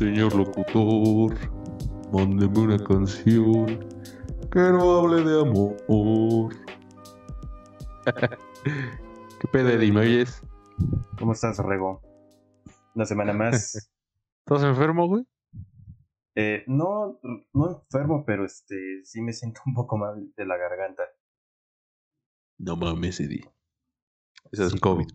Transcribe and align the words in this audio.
Señor 0.00 0.34
locutor, 0.34 1.36
mándeme 2.10 2.58
una 2.58 2.78
canción 2.82 3.86
que 4.50 4.58
no 4.58 4.96
hable 4.96 5.22
de 5.22 5.40
amor. 5.42 6.54
¿Qué 8.64 9.48
pedo, 9.52 9.68
Eddie? 9.68 9.92
¿Me 9.92 10.00
oyes? 10.00 10.42
¿Cómo 11.18 11.32
estás, 11.32 11.58
Rego? 11.58 12.00
Una 12.94 13.04
semana 13.04 13.34
más. 13.34 13.74
¿Estás 14.46 14.62
enfermo, 14.62 15.06
güey? 15.06 15.26
Eh, 16.34 16.64
no, 16.66 17.20
no 17.52 17.70
enfermo, 17.70 18.24
pero 18.24 18.46
este 18.46 19.04
sí 19.04 19.20
me 19.20 19.34
siento 19.34 19.60
un 19.66 19.74
poco 19.74 19.98
mal 19.98 20.32
de 20.34 20.46
la 20.46 20.56
garganta. 20.56 21.02
No 22.56 22.74
mames, 22.74 23.20
Eddie. 23.20 23.44
Eso 24.50 24.64
es 24.64 24.80
COVID. 24.80 25.08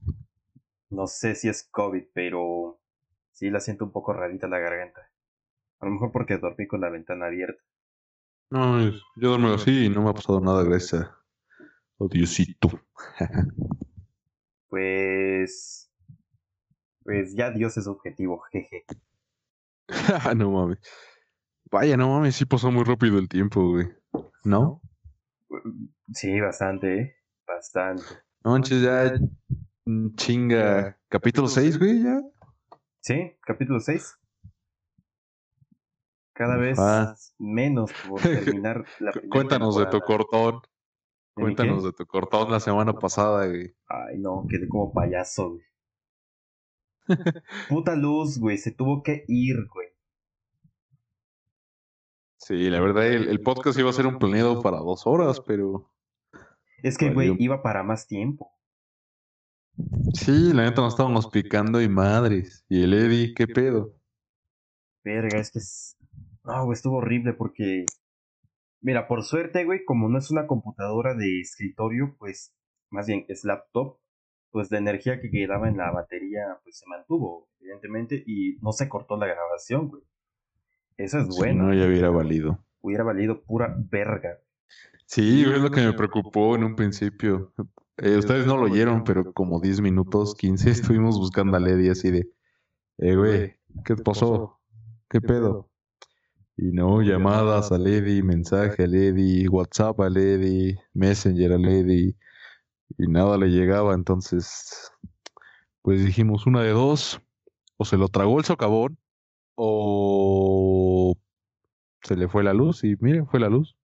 No 0.91 1.07
sé 1.07 1.33
si 1.33 1.49
es 1.49 1.67
COVID, 1.71 2.03
pero 2.13 2.74
sí 3.35 3.49
la 3.49 3.59
siento 3.59 3.85
un 3.85 3.91
poco 3.91 4.13
rarita 4.13 4.47
la 4.47 4.59
garganta. 4.59 5.01
A 5.79 5.85
lo 5.85 5.91
mejor 5.91 6.11
porque 6.11 6.37
dormí 6.37 6.67
con 6.67 6.81
la 6.81 6.89
ventana 6.89 7.27
abierta. 7.27 7.61
No, 8.49 8.79
yo 8.79 8.99
duermo 9.15 9.53
así 9.53 9.85
y 9.85 9.89
no 9.89 10.01
me 10.01 10.09
ha 10.09 10.13
pasado 10.13 10.39
nada 10.39 10.63
gracias 10.63 11.03
a 11.03 11.17
oh, 11.97 12.07
Diosito. 12.07 12.69
Pues. 14.69 15.91
Pues 17.03 17.35
ya 17.35 17.51
Dios 17.51 17.77
es 17.77 17.87
objetivo, 17.87 18.41
jeje. 18.51 18.85
no 20.35 20.51
mames. 20.51 20.79
Vaya, 21.71 21.97
no 21.97 22.09
mames, 22.09 22.35
sí 22.35 22.45
pasó 22.45 22.71
muy 22.71 22.83
rápido 22.83 23.19
el 23.19 23.27
tiempo, 23.29 23.69
güey. 23.69 23.87
¿No? 24.43 24.81
Sí, 26.13 26.39
bastante, 26.39 26.99
¿eh? 26.99 27.15
Bastante. 27.45 28.03
No 28.43 28.51
manches, 28.51 28.81
ya 28.81 29.13
mm, 29.85 30.15
chinga. 30.15 30.97
Capítulo 31.09 31.47
6, 31.47 31.77
güey, 31.79 32.03
ya. 32.03 32.21
Sí, 33.05 33.37
capítulo 33.41 33.79
6. 33.79 34.17
Cada 36.33 36.57
vez 36.57 36.79
Ah. 36.79 37.13
menos 37.37 37.91
por 38.09 38.19
terminar 38.57 38.83
la 38.99 39.11
primera 39.11 39.29
Cuéntanos 39.29 39.77
de 39.77 39.85
tu 39.85 39.99
cortón. 39.99 40.61
¿De 41.35 41.43
mi 41.43 41.43
Cuéntanos 41.43 41.83
de 41.83 41.93
tu 41.93 42.07
cortón 42.07 42.49
la 42.49 42.59
semana 42.59 42.93
pasada, 42.93 43.45
güey. 43.45 43.75
Ay, 43.87 44.17
no, 44.17 44.47
quedé 44.49 44.67
como 44.67 44.91
payaso, 44.91 45.51
güey. 45.51 45.65
Puta 47.69 47.95
luz, 47.95 48.39
güey, 48.39 48.57
se 48.57 48.71
tuvo 48.71 49.03
que 49.03 49.23
ir, 49.27 49.67
güey. 49.71 49.89
Sí, 52.37 52.71
la 52.71 52.81
verdad, 52.81 53.05
el, 53.05 53.27
el 53.27 53.41
podcast 53.41 53.77
iba 53.77 53.91
a 53.91 53.93
ser 53.93 54.07
un 54.07 54.17
planeado 54.17 54.63
para 54.63 54.77
dos 54.77 55.05
horas, 55.05 55.41
pero. 55.41 55.91
Es 56.81 56.97
que, 56.97 57.13
güey, 57.13 57.35
iba 57.37 57.61
para 57.61 57.83
más 57.83 58.07
tiempo. 58.07 58.54
Sí, 60.13 60.53
la 60.53 60.63
neta 60.63 60.81
nos 60.81 60.93
estábamos 60.93 61.27
picando 61.27 61.81
y 61.81 61.89
madres. 61.89 62.65
Y 62.69 62.83
el 62.83 62.93
Eddie, 62.93 63.33
¿qué 63.33 63.47
pedo? 63.47 63.93
Verga, 65.03 65.39
es 65.39 65.51
que 65.51 65.59
es... 65.59 65.97
No, 66.43 66.65
güey, 66.65 66.73
estuvo 66.75 66.97
horrible 66.97 67.33
porque... 67.33 67.85
Mira, 68.81 69.07
por 69.07 69.23
suerte, 69.23 69.65
güey, 69.65 69.83
como 69.83 70.09
no 70.09 70.17
es 70.19 70.31
una 70.31 70.47
computadora 70.47 71.15
de 71.15 71.41
escritorio, 71.41 72.15
pues, 72.19 72.53
más 72.91 73.07
bien 73.07 73.25
es 73.29 73.43
laptop, 73.43 73.97
pues 74.51 74.69
la 74.71 74.77
energía 74.77 75.19
que 75.19 75.31
quedaba 75.31 75.67
en 75.67 75.77
la 75.77 75.91
batería, 75.91 76.59
pues 76.63 76.77
se 76.77 76.85
mantuvo, 76.87 77.49
evidentemente, 77.59 78.23
y 78.25 78.57
no 78.61 78.71
se 78.71 78.87
cortó 78.87 79.17
la 79.17 79.25
grabación, 79.25 79.89
güey. 79.89 80.03
Eso 80.97 81.19
es 81.19 81.33
Si 81.33 81.39
bueno. 81.39 81.63
no, 81.63 81.73
ya 81.73 81.87
hubiera 81.87 82.09
valido. 82.09 82.63
Hubiera 82.81 83.03
valido 83.03 83.41
pura 83.41 83.75
verga. 83.77 84.39
Sí, 85.07 85.43
es 85.43 85.59
lo 85.59 85.71
que 85.71 85.81
me 85.81 85.93
preocupó 85.93 86.55
en 86.55 86.63
un 86.63 86.75
principio. 86.75 87.53
Eh, 87.97 88.17
ustedes 88.17 88.45
no 88.45 88.57
lo 88.57 88.63
oyeron, 88.63 89.03
pero 89.05 89.31
como 89.33 89.61
10 89.61 89.79
minutos, 89.79 90.35
15, 90.35 90.69
estuvimos 90.69 91.17
buscando 91.17 91.55
a 91.55 91.59
Lady 91.61 91.89
así 91.89 92.11
de, 92.11 92.29
eh, 92.97 93.15
güey, 93.15 93.55
¿qué 93.85 93.95
pasó? 93.95 94.59
¿Qué 95.09 95.21
pedo? 95.21 95.69
Y 96.57 96.71
no, 96.71 97.01
llamadas 97.01 97.71
a 97.71 97.77
Lady, 97.77 98.21
mensaje 98.21 98.83
a 98.83 98.87
Lady, 98.87 99.47
WhatsApp 99.47 99.99
a 100.01 100.09
Lady, 100.09 100.75
Messenger 100.93 101.53
a 101.53 101.57
Lady, 101.57 102.15
y 102.97 103.07
nada 103.07 103.37
le 103.37 103.47
llegaba, 103.47 103.93
entonces, 103.93 104.91
pues 105.81 106.03
dijimos 106.05 106.47
una 106.47 106.63
de 106.63 106.71
dos, 106.71 107.21
o 107.77 107.85
se 107.85 107.97
lo 107.97 108.09
tragó 108.09 108.39
el 108.39 108.45
socavón, 108.45 108.97
o 109.55 111.15
se 112.03 112.17
le 112.17 112.27
fue 112.27 112.43
la 112.43 112.53
luz, 112.53 112.83
y 112.83 112.95
miren, 112.99 113.25
fue 113.27 113.39
la 113.39 113.49
luz. 113.49 113.77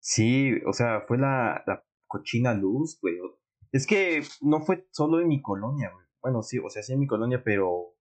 Sí, 0.00 0.52
o 0.66 0.72
sea, 0.72 1.02
fue 1.06 1.18
la, 1.18 1.62
la 1.66 1.82
cochina 2.18 2.54
luz, 2.54 2.98
güey. 3.00 3.16
Es 3.72 3.86
que 3.86 4.22
no 4.40 4.60
fue 4.60 4.86
solo 4.90 5.20
en 5.20 5.28
mi 5.28 5.42
colonia, 5.42 5.90
güey. 5.92 6.06
Bueno, 6.22 6.42
sí, 6.42 6.58
o 6.58 6.68
sea, 6.70 6.82
sí 6.82 6.92
en 6.92 7.00
mi 7.00 7.06
colonia, 7.06 7.42
pero 7.44 7.94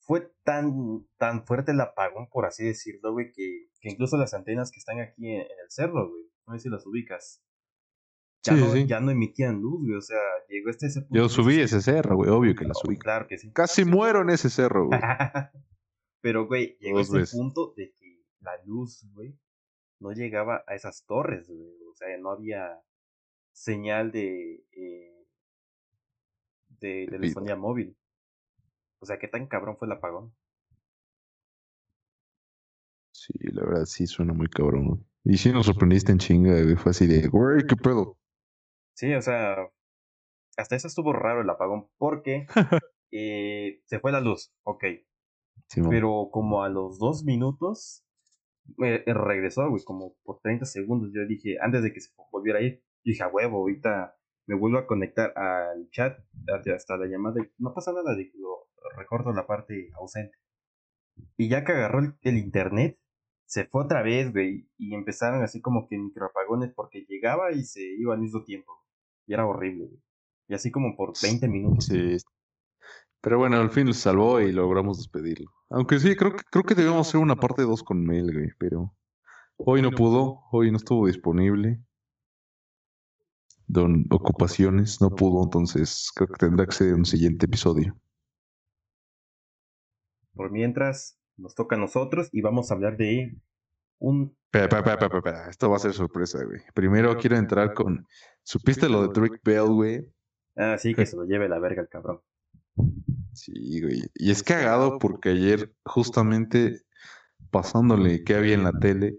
fue 0.00 0.32
tan, 0.42 1.06
tan 1.16 1.46
fuerte 1.46 1.72
el 1.72 1.80
apagón, 1.80 2.28
por 2.30 2.44
así 2.44 2.64
decirlo, 2.64 3.12
güey, 3.12 3.32
que, 3.32 3.68
que 3.80 3.90
incluso 3.90 4.16
las 4.18 4.34
antenas 4.34 4.70
que 4.70 4.78
están 4.78 5.00
aquí 5.00 5.26
en, 5.28 5.40
en 5.40 5.58
el 5.62 5.70
cerro, 5.70 6.10
güey, 6.10 6.24
no 6.46 6.54
sé 6.54 6.60
si 6.60 6.68
las 6.68 6.86
ubicas, 6.86 7.42
ya, 8.42 8.54
Sí, 8.54 8.60
no, 8.60 8.72
sí. 8.72 8.86
ya 8.86 9.00
no 9.00 9.10
emitían 9.10 9.62
luz, 9.62 9.80
güey, 9.86 9.94
o 9.96 10.02
sea, 10.02 10.18
llegó 10.50 10.68
este 10.68 10.86
ese 10.88 11.00
punto. 11.00 11.14
Yo 11.16 11.28
subí 11.30 11.58
ese 11.60 11.80
cerro, 11.80 12.16
güey, 12.16 12.28
obvio 12.30 12.54
que 12.54 12.66
la 12.66 12.74
subí. 12.74 12.98
Claro 12.98 13.26
que 13.26 13.38
sí. 13.38 13.50
Casi 13.52 13.86
muero 13.86 14.20
en 14.20 14.28
ese 14.30 14.50
cerro, 14.50 14.88
güey. 14.88 15.00
Pero, 16.20 16.46
güey, 16.46 16.76
llegó 16.80 16.98
Dos 16.98 17.08
ese 17.08 17.18
veces. 17.18 17.38
punto 17.38 17.72
de 17.76 17.92
que 17.94 18.22
la 18.40 18.52
luz, 18.66 19.06
güey, 19.14 19.38
no 20.00 20.12
llegaba 20.12 20.62
a 20.66 20.74
esas 20.74 21.06
torres, 21.06 21.48
güey. 21.48 21.72
O 21.90 21.94
sea, 21.94 22.08
no 22.18 22.30
había 22.30 22.78
señal 23.54 24.10
de, 24.10 24.66
eh, 24.72 25.26
de 26.80 27.06
telefonía 27.08 27.56
móvil. 27.56 27.96
O 28.98 29.06
sea, 29.06 29.18
qué 29.18 29.28
tan 29.28 29.46
cabrón 29.46 29.76
fue 29.78 29.86
el 29.86 29.92
apagón. 29.92 30.34
Sí, 33.12 33.32
la 33.52 33.64
verdad 33.64 33.84
sí 33.86 34.06
suena 34.06 34.34
muy 34.34 34.48
cabrón. 34.48 35.06
Y 35.24 35.38
sí 35.38 35.50
nos 35.52 35.66
sorprendiste 35.66 36.12
en 36.12 36.18
chinga, 36.18 36.62
güey. 36.62 36.76
Fue 36.76 36.90
así 36.90 37.06
de, 37.06 37.28
güey, 37.28 37.66
¿qué 37.66 37.76
pedo? 37.76 38.18
Sí, 38.94 39.14
o 39.14 39.22
sea, 39.22 39.56
hasta 40.56 40.76
eso 40.76 40.88
estuvo 40.88 41.12
raro 41.12 41.40
el 41.40 41.50
apagón 41.50 41.88
porque 41.96 42.46
eh, 43.12 43.80
se 43.86 44.00
fue 44.00 44.12
la 44.12 44.20
luz, 44.20 44.52
ok. 44.64 44.84
Pero 45.88 46.28
como 46.30 46.62
a 46.62 46.68
los 46.68 46.98
dos 46.98 47.24
minutos 47.24 48.04
eh, 48.82 49.02
eh, 49.06 49.14
regresó, 49.14 49.68
güey, 49.68 49.82
como 49.84 50.14
por 50.24 50.40
30 50.40 50.66
segundos. 50.66 51.10
Yo 51.14 51.26
dije, 51.26 51.56
antes 51.60 51.82
de 51.82 51.92
que 51.92 52.00
se 52.00 52.10
volviera 52.30 52.58
a 52.58 52.62
ir, 52.62 52.82
dije, 53.04 53.22
a 53.22 53.28
huevo, 53.28 53.58
ahorita 53.58 54.16
me 54.46 54.56
vuelvo 54.56 54.78
a 54.78 54.86
conectar 54.86 55.32
al 55.36 55.88
chat 55.90 56.18
hasta- 56.54 56.74
hasta 56.74 56.96
la 56.96 57.06
llamada. 57.06 57.40
y 57.42 57.50
No 57.58 57.72
pasa 57.74 57.92
nada, 57.92 58.14
dije, 58.16 58.32
lo 58.38 58.68
recorto 58.96 59.32
la 59.32 59.46
parte 59.46 59.90
ausente. 59.94 60.36
Y 61.36 61.48
ya 61.48 61.64
que 61.64 61.72
agarró 61.72 62.00
el, 62.00 62.14
el 62.22 62.36
internet, 62.38 62.98
se 63.46 63.66
fue 63.66 63.84
otra 63.84 64.02
vez, 64.02 64.32
güey, 64.32 64.68
y 64.78 64.94
empezaron 64.94 65.42
así 65.42 65.60
como 65.60 65.86
que 65.88 65.96
microapagones 65.98 66.72
porque 66.74 67.04
llegaba 67.08 67.52
y 67.52 67.64
se 67.64 67.82
iba 67.82 68.14
al 68.14 68.20
mismo 68.20 68.42
tiempo. 68.44 68.72
Y 69.26 69.34
era 69.34 69.46
horrible, 69.46 69.86
güey. 69.86 70.02
Y 70.48 70.54
así 70.54 70.70
como 70.70 70.96
por 70.96 71.12
20 71.22 71.48
minutos. 71.48 71.86
Sí. 71.86 72.16
Pero 73.22 73.38
bueno, 73.38 73.56
al 73.58 73.70
fin 73.70 73.86
lo 73.86 73.94
salvó 73.94 74.40
y 74.40 74.52
logramos 74.52 74.98
despedirlo. 74.98 75.50
Aunque 75.70 75.98
sí, 75.98 76.14
creo 76.16 76.32
que, 76.36 76.42
creo 76.50 76.62
que 76.64 76.74
debemos 76.74 77.08
hacer 77.08 77.20
una 77.20 77.36
parte 77.36 77.62
2 77.62 77.82
con 77.82 78.04
Mel, 78.04 78.30
güey. 78.32 78.50
Pero 78.58 78.94
hoy 79.56 79.80
no 79.80 79.90
pudo, 79.92 80.40
hoy 80.52 80.70
no 80.70 80.76
estuvo 80.76 81.06
disponible. 81.06 81.82
Don 83.66 84.04
ocupaciones, 84.10 85.00
no 85.00 85.10
pudo, 85.10 85.44
entonces 85.44 86.10
creo 86.14 86.28
que 86.28 86.36
tendrá 86.36 86.66
que 86.66 86.72
ser 86.72 86.94
un 86.94 87.04
siguiente 87.04 87.46
episodio. 87.46 87.96
Por 90.34 90.50
mientras, 90.50 91.18
nos 91.36 91.54
toca 91.54 91.76
a 91.76 91.78
nosotros 91.78 92.28
y 92.32 92.42
vamos 92.42 92.70
a 92.70 92.74
hablar 92.74 92.96
de 92.96 93.36
un 93.98 94.36
Espera, 94.54 94.66
espera, 94.66 94.94
espera, 94.94 95.06
espera, 95.06 95.18
espera, 95.18 95.50
Esto 95.50 95.68
va 95.68 95.76
a 95.76 95.80
ser 95.80 95.92
sorpresa, 95.94 96.44
güey. 96.44 96.60
Primero 96.74 97.16
quiero 97.16 97.36
entrar 97.36 97.74
con. 97.74 98.06
¿Supiste 98.44 98.88
lo 98.88 99.02
de 99.02 99.08
Drake 99.12 99.40
Bell, 99.42 99.66
güey? 99.66 100.08
Ah, 100.54 100.78
sí, 100.78 100.94
que 100.94 101.06
se 101.06 101.16
lo 101.16 101.24
lleve 101.24 101.48
la 101.48 101.58
verga 101.58 101.82
el 101.82 101.88
cabrón. 101.88 102.20
Sí, 103.32 103.80
güey. 103.80 104.02
Y 104.14 104.30
es 104.30 104.44
cagado 104.44 105.00
porque 105.00 105.30
ayer, 105.30 105.74
justamente 105.84 106.82
pasándole 107.50 108.22
qué 108.22 108.36
había 108.36 108.54
en 108.54 108.62
la 108.62 108.70
tele, 108.78 109.18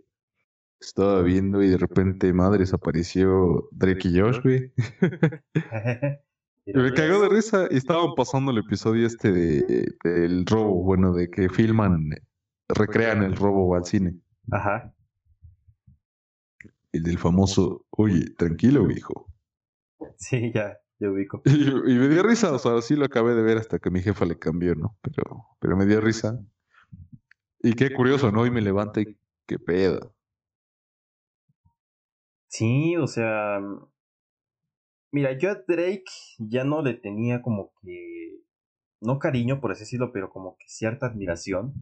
estaba 0.88 1.22
viendo 1.22 1.62
y 1.64 1.70
de 1.70 1.78
repente, 1.78 2.32
madres, 2.34 2.74
apareció 2.74 3.68
Drake 3.72 4.08
y 4.08 4.20
Josh, 4.20 4.42
güey. 4.44 4.74
Me 6.66 6.94
cagó 6.94 7.22
de 7.22 7.30
risa 7.30 7.68
y 7.70 7.78
estaban 7.78 8.16
pasando 8.16 8.52
el 8.52 8.58
episodio 8.58 9.06
este 9.06 9.32
de, 9.32 9.96
del 10.04 10.46
robo, 10.48 10.84
bueno, 10.84 11.14
de 11.14 11.30
que 11.30 11.48
filman, 11.48 12.10
recrean 12.68 13.22
el 13.22 13.36
robo 13.36 13.76
al 13.76 13.86
cine. 13.86 14.20
Ajá. 14.52 14.92
El 16.92 17.04
del 17.04 17.20
famoso, 17.20 17.86
oye, 17.92 18.32
tranquilo, 18.36 18.86
viejo. 18.88 19.32
Sí, 20.18 20.52
ya, 20.54 20.78
ya 21.00 21.12
ubico. 21.12 21.44
Y, 21.46 21.68
y 21.70 22.00
me 22.00 22.08
dio 22.08 22.24
risa, 22.24 22.52
o 22.52 22.58
sea, 22.58 22.82
sí 22.82 22.96
lo 22.96 23.06
acabé 23.06 23.36
de 23.36 23.44
ver 23.44 23.60
hasta 23.60 23.78
que 23.78 23.92
mi 23.92 24.02
jefa 24.02 24.26
le 24.26 24.40
cambió, 24.40 24.74
¿no? 24.74 24.98
Pero, 25.02 25.46
pero 25.60 25.78
me 25.78 25.86
dio 25.86 26.02
risa. 26.02 26.40
Y 27.60 27.74
qué 27.74 27.94
curioso, 27.94 28.32
¿no? 28.32 28.46
Y 28.46 28.50
me 28.50 28.62
levanta 28.62 29.02
y 29.02 29.18
qué 29.46 29.60
pedo. 29.60 30.16
Sí, 32.58 32.96
o 32.96 33.08
sea. 33.08 33.60
Mira, 35.12 35.38
yo 35.38 35.52
a 35.52 35.56
Drake 35.56 36.06
ya 36.38 36.64
no 36.64 36.82
le 36.82 36.94
tenía 36.94 37.42
como 37.42 37.74
que. 37.82 38.44
no 39.02 39.20
cariño, 39.20 39.60
por 39.60 39.72
así 39.72 39.82
decirlo, 39.82 40.12
pero 40.14 40.30
como 40.30 40.56
que 40.58 40.66
cierta 40.68 41.08
admiración 41.08 41.74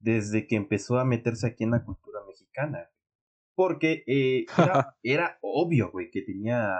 desde 0.00 0.46
que 0.46 0.56
empezó 0.56 0.98
a 0.98 1.04
meterse 1.04 1.46
aquí 1.46 1.64
en 1.64 1.72
la 1.72 1.84
cultura 1.84 2.20
mexicana. 2.26 2.90
Porque 3.54 4.02
eh, 4.06 4.46
era, 4.56 4.96
era 5.02 5.38
obvio, 5.42 5.90
güey, 5.90 6.10
que 6.10 6.22
tenía... 6.22 6.78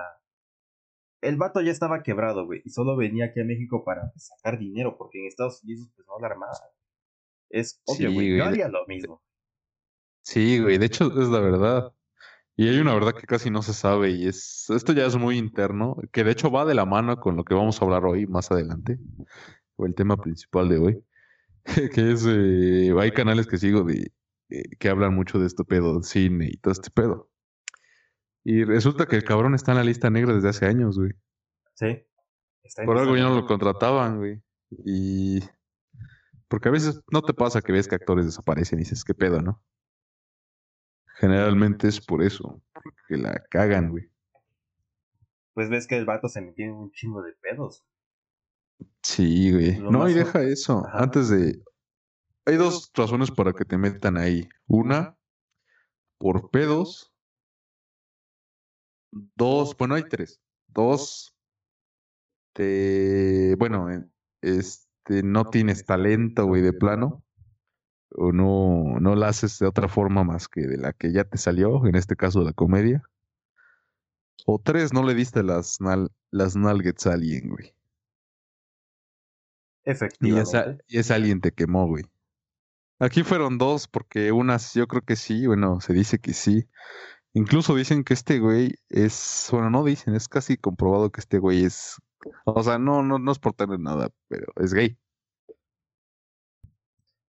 El 1.21 1.37
vato 1.37 1.61
ya 1.61 1.71
estaba 1.71 2.03
quebrado, 2.03 2.45
güey, 2.45 2.61
y 2.63 2.69
solo 2.69 2.95
venía 2.95 3.25
aquí 3.25 3.41
a 3.41 3.43
México 3.43 3.83
para 3.83 4.11
sacar 4.15 4.59
dinero, 4.59 4.97
porque 4.97 5.19
en 5.19 5.27
Estados 5.27 5.63
Unidos 5.63 5.91
pues 5.95 6.07
no 6.07 6.19
la 6.19 6.27
armaba. 6.27 6.53
Es 7.49 7.81
obvio, 7.85 8.13
güey, 8.13 8.37
yo 8.37 8.45
haría 8.45 8.69
lo 8.69 8.85
mismo. 8.85 9.23
Sí, 10.21 10.59
güey, 10.59 10.77
de 10.77 10.85
hecho 10.85 11.07
es 11.19 11.29
la 11.29 11.39
verdad. 11.39 11.96
Y 12.59 12.67
hay 12.67 12.79
una 12.79 12.95
verdad 12.95 13.13
que 13.13 13.27
casi 13.27 13.51
no 13.51 13.61
se 13.61 13.73
sabe 13.73 14.09
y 14.09 14.27
es 14.27 14.67
esto 14.71 14.91
ya 14.91 15.05
es 15.05 15.15
muy 15.15 15.37
interno, 15.37 15.95
que 16.11 16.23
de 16.23 16.31
hecho 16.31 16.49
va 16.49 16.65
de 16.65 16.73
la 16.73 16.85
mano 16.85 17.19
con 17.19 17.35
lo 17.35 17.43
que 17.43 17.53
vamos 17.53 17.79
a 17.79 17.85
hablar 17.85 18.03
hoy 18.03 18.25
más 18.25 18.51
adelante, 18.51 18.97
o 19.75 19.85
el 19.85 19.93
tema 19.93 20.17
principal 20.17 20.67
de 20.67 20.77
hoy, 20.79 21.03
que 21.93 22.11
es 22.11 22.25
eh, 22.27 22.95
hay 22.99 23.11
canales 23.11 23.45
que 23.45 23.59
sigo 23.59 23.83
de 23.83 24.11
eh, 24.49 24.75
que 24.79 24.89
hablan 24.89 25.13
mucho 25.13 25.39
de 25.39 25.45
este 25.45 25.63
pedo, 25.65 26.01
cine 26.01 26.49
y 26.51 26.57
todo 26.57 26.71
este 26.71 26.89
pedo. 26.89 27.29
Y 28.43 28.63
resulta 28.63 29.05
que 29.05 29.17
el 29.17 29.23
cabrón 29.23 29.53
está 29.53 29.73
en 29.73 29.77
la 29.77 29.83
lista 29.83 30.09
negra 30.09 30.33
desde 30.33 30.49
hace 30.49 30.65
años, 30.65 30.97
güey. 30.97 31.11
Sí. 31.75 32.03
Por 32.85 32.97
algo 32.97 33.15
ya 33.15 33.23
no 33.23 33.35
lo 33.35 33.45
contrataban, 33.45 34.17
güey. 34.17 34.41
Y 34.85 35.41
porque 36.47 36.69
a 36.69 36.71
veces 36.71 37.01
no 37.11 37.21
te 37.21 37.33
pasa 37.33 37.61
que 37.61 37.71
ves 37.71 37.87
que 37.87 37.95
actores 37.95 38.25
desaparecen 38.25 38.79
y 38.79 38.83
dices, 38.83 39.03
¿qué 39.03 39.13
pedo, 39.13 39.41
no? 39.41 39.61
Generalmente 41.19 41.87
es 41.87 41.99
por 41.99 42.21
eso, 42.21 42.61
porque 42.73 43.17
la 43.17 43.43
cagan, 43.49 43.89
güey. 43.89 44.09
Pues 45.53 45.69
ves 45.69 45.87
que 45.87 45.97
el 45.97 46.05
vato 46.05 46.29
se 46.29 46.41
metió 46.41 46.65
en 46.65 46.73
un 46.73 46.91
chingo 46.91 47.23
de 47.23 47.33
pedos. 47.33 47.83
Sí, 49.01 49.51
güey. 49.51 49.79
no, 49.79 50.07
y 50.07 50.13
deja 50.13 50.43
eso. 50.43 50.85
Antes 50.91 51.29
de. 51.29 51.59
Hay 52.45 52.55
dos 52.55 52.91
razones 52.93 53.31
para 53.31 53.51
que 53.53 53.65
te 53.65 53.77
metan 53.77 54.17
ahí. 54.17 54.47
Una, 54.67 55.17
por 56.19 56.51
pedos. 56.51 57.11
Dos, 59.11 59.75
bueno, 59.75 59.95
hay 59.95 60.03
tres. 60.03 60.39
Dos, 60.67 61.35
te. 62.53 63.55
Bueno, 63.55 63.87
este, 64.41 65.23
no 65.23 65.49
tienes 65.49 65.83
talento, 65.83 66.45
güey, 66.45 66.61
de 66.61 66.73
plano 66.73 67.23
o 68.15 68.31
no, 68.31 68.99
no 68.99 69.15
la 69.15 69.29
haces 69.29 69.59
de 69.59 69.67
otra 69.67 69.87
forma 69.87 70.23
más 70.23 70.47
que 70.47 70.61
de 70.61 70.77
la 70.77 70.93
que 70.93 71.11
ya 71.11 71.23
te 71.23 71.37
salió, 71.37 71.85
en 71.85 71.95
este 71.95 72.15
caso 72.15 72.41
la 72.41 72.53
comedia. 72.53 73.03
O 74.45 74.59
tres, 74.59 74.93
no 74.93 75.03
le 75.03 75.13
diste 75.13 75.43
las, 75.43 75.81
nal 75.81 76.11
las 76.31 76.55
nalgets 76.55 77.07
a 77.07 77.13
alguien, 77.13 77.49
güey. 77.49 77.73
Efectivamente. 79.83 80.83
Y 80.87 80.97
esa, 80.97 81.15
alguien 81.15 81.41
te 81.41 81.51
quemó, 81.51 81.87
güey. 81.87 82.03
Aquí 82.99 83.23
fueron 83.23 83.57
dos, 83.57 83.87
porque 83.87 84.31
unas 84.31 84.73
yo 84.73 84.87
creo 84.87 85.01
que 85.01 85.15
sí, 85.15 85.47
bueno, 85.47 85.79
se 85.81 85.93
dice 85.93 86.19
que 86.19 86.33
sí. 86.33 86.67
Incluso 87.33 87.75
dicen 87.75 88.03
que 88.03 88.13
este 88.13 88.39
güey 88.39 88.75
es, 88.89 89.47
bueno, 89.51 89.69
no 89.69 89.83
dicen, 89.83 90.15
es 90.15 90.27
casi 90.27 90.57
comprobado 90.57 91.11
que 91.11 91.19
este 91.19 91.37
güey 91.37 91.63
es, 91.63 91.97
o 92.45 92.63
sea, 92.63 92.79
no, 92.79 93.03
no, 93.03 93.19
no 93.19 93.31
es 93.31 93.39
por 93.39 93.53
tener 93.53 93.79
nada, 93.79 94.09
pero 94.27 94.51
es 94.57 94.73
gay 94.73 94.97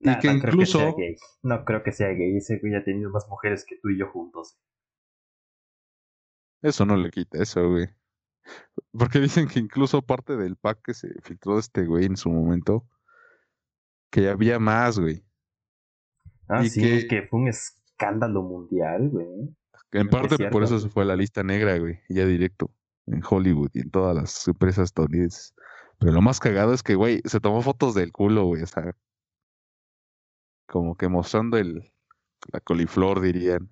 y 0.01 0.19
que 0.19 0.29
incluso. 0.29 0.79
Creo 0.79 0.97
que 0.97 1.03
gay. 1.03 1.17
No 1.43 1.65
creo 1.65 1.83
que 1.83 1.93
sea 1.93 2.09
gay. 2.09 2.37
Ese 2.37 2.59
güey 2.59 2.75
ha 2.75 2.85
tenido 2.85 3.11
más 3.11 3.27
mujeres 3.29 3.65
que 3.65 3.77
tú 3.81 3.91
y 3.91 3.99
yo 3.99 4.09
juntos. 4.09 4.59
Eso 6.63 6.85
no 6.85 6.97
le 6.97 7.11
quita 7.11 7.43
eso, 7.43 7.69
güey. 7.69 7.89
Porque 8.93 9.21
dicen 9.21 9.49
que 9.49 9.61
incluso 9.61 10.03
parte 10.03 10.37
del 10.37 10.57
pack 10.57 10.81
que 10.85 10.95
se 10.95 11.09
filtró 11.23 11.55
de 11.55 11.61
este 11.61 11.85
güey 11.85 12.07
en 12.07 12.17
su 12.17 12.31
momento, 12.31 12.87
que 14.11 14.29
había 14.29 14.59
más, 14.59 14.99
güey. 14.99 15.25
Ah, 16.49 16.65
y 16.65 16.71
sí, 16.71 17.07
que, 17.07 17.23
fue 17.23 17.41
un 17.41 17.49
escándalo 17.49 18.43
mundial, 18.43 19.11
güey. 19.11 19.55
En 19.93 20.09
parte 20.09 20.51
por 20.51 20.65
eso 20.65 20.79
se 20.79 20.89
fue 20.89 21.03
a 21.03 21.07
la 21.07 21.17
lista 21.17 21.43
negra, 21.43 21.79
güey, 21.79 22.01
ya 22.09 22.27
directo, 22.27 22.71
en 23.07 23.23
Hollywood 23.29 23.71
y 23.75 23.81
en 23.81 23.91
todas 23.91 24.15
las 24.15 24.49
empresas 24.49 24.87
estadounidenses. 24.87 25.55
Pero 25.99 26.13
lo 26.13 26.23
más 26.23 26.41
cagado 26.41 26.75
es 26.75 26.83
que, 26.83 26.95
güey, 26.95 27.21
se 27.25 27.41
tomó 27.41 27.63
fotos 27.63 27.95
del 27.95 28.13
culo, 28.13 28.45
güey, 28.45 28.63
o 28.63 28.67
sea, 28.67 28.95
como 30.69 30.97
que 30.97 31.09
mostrando 31.09 31.57
el, 31.57 31.91
la 32.53 32.61
coliflor, 32.61 33.21
dirían. 33.21 33.69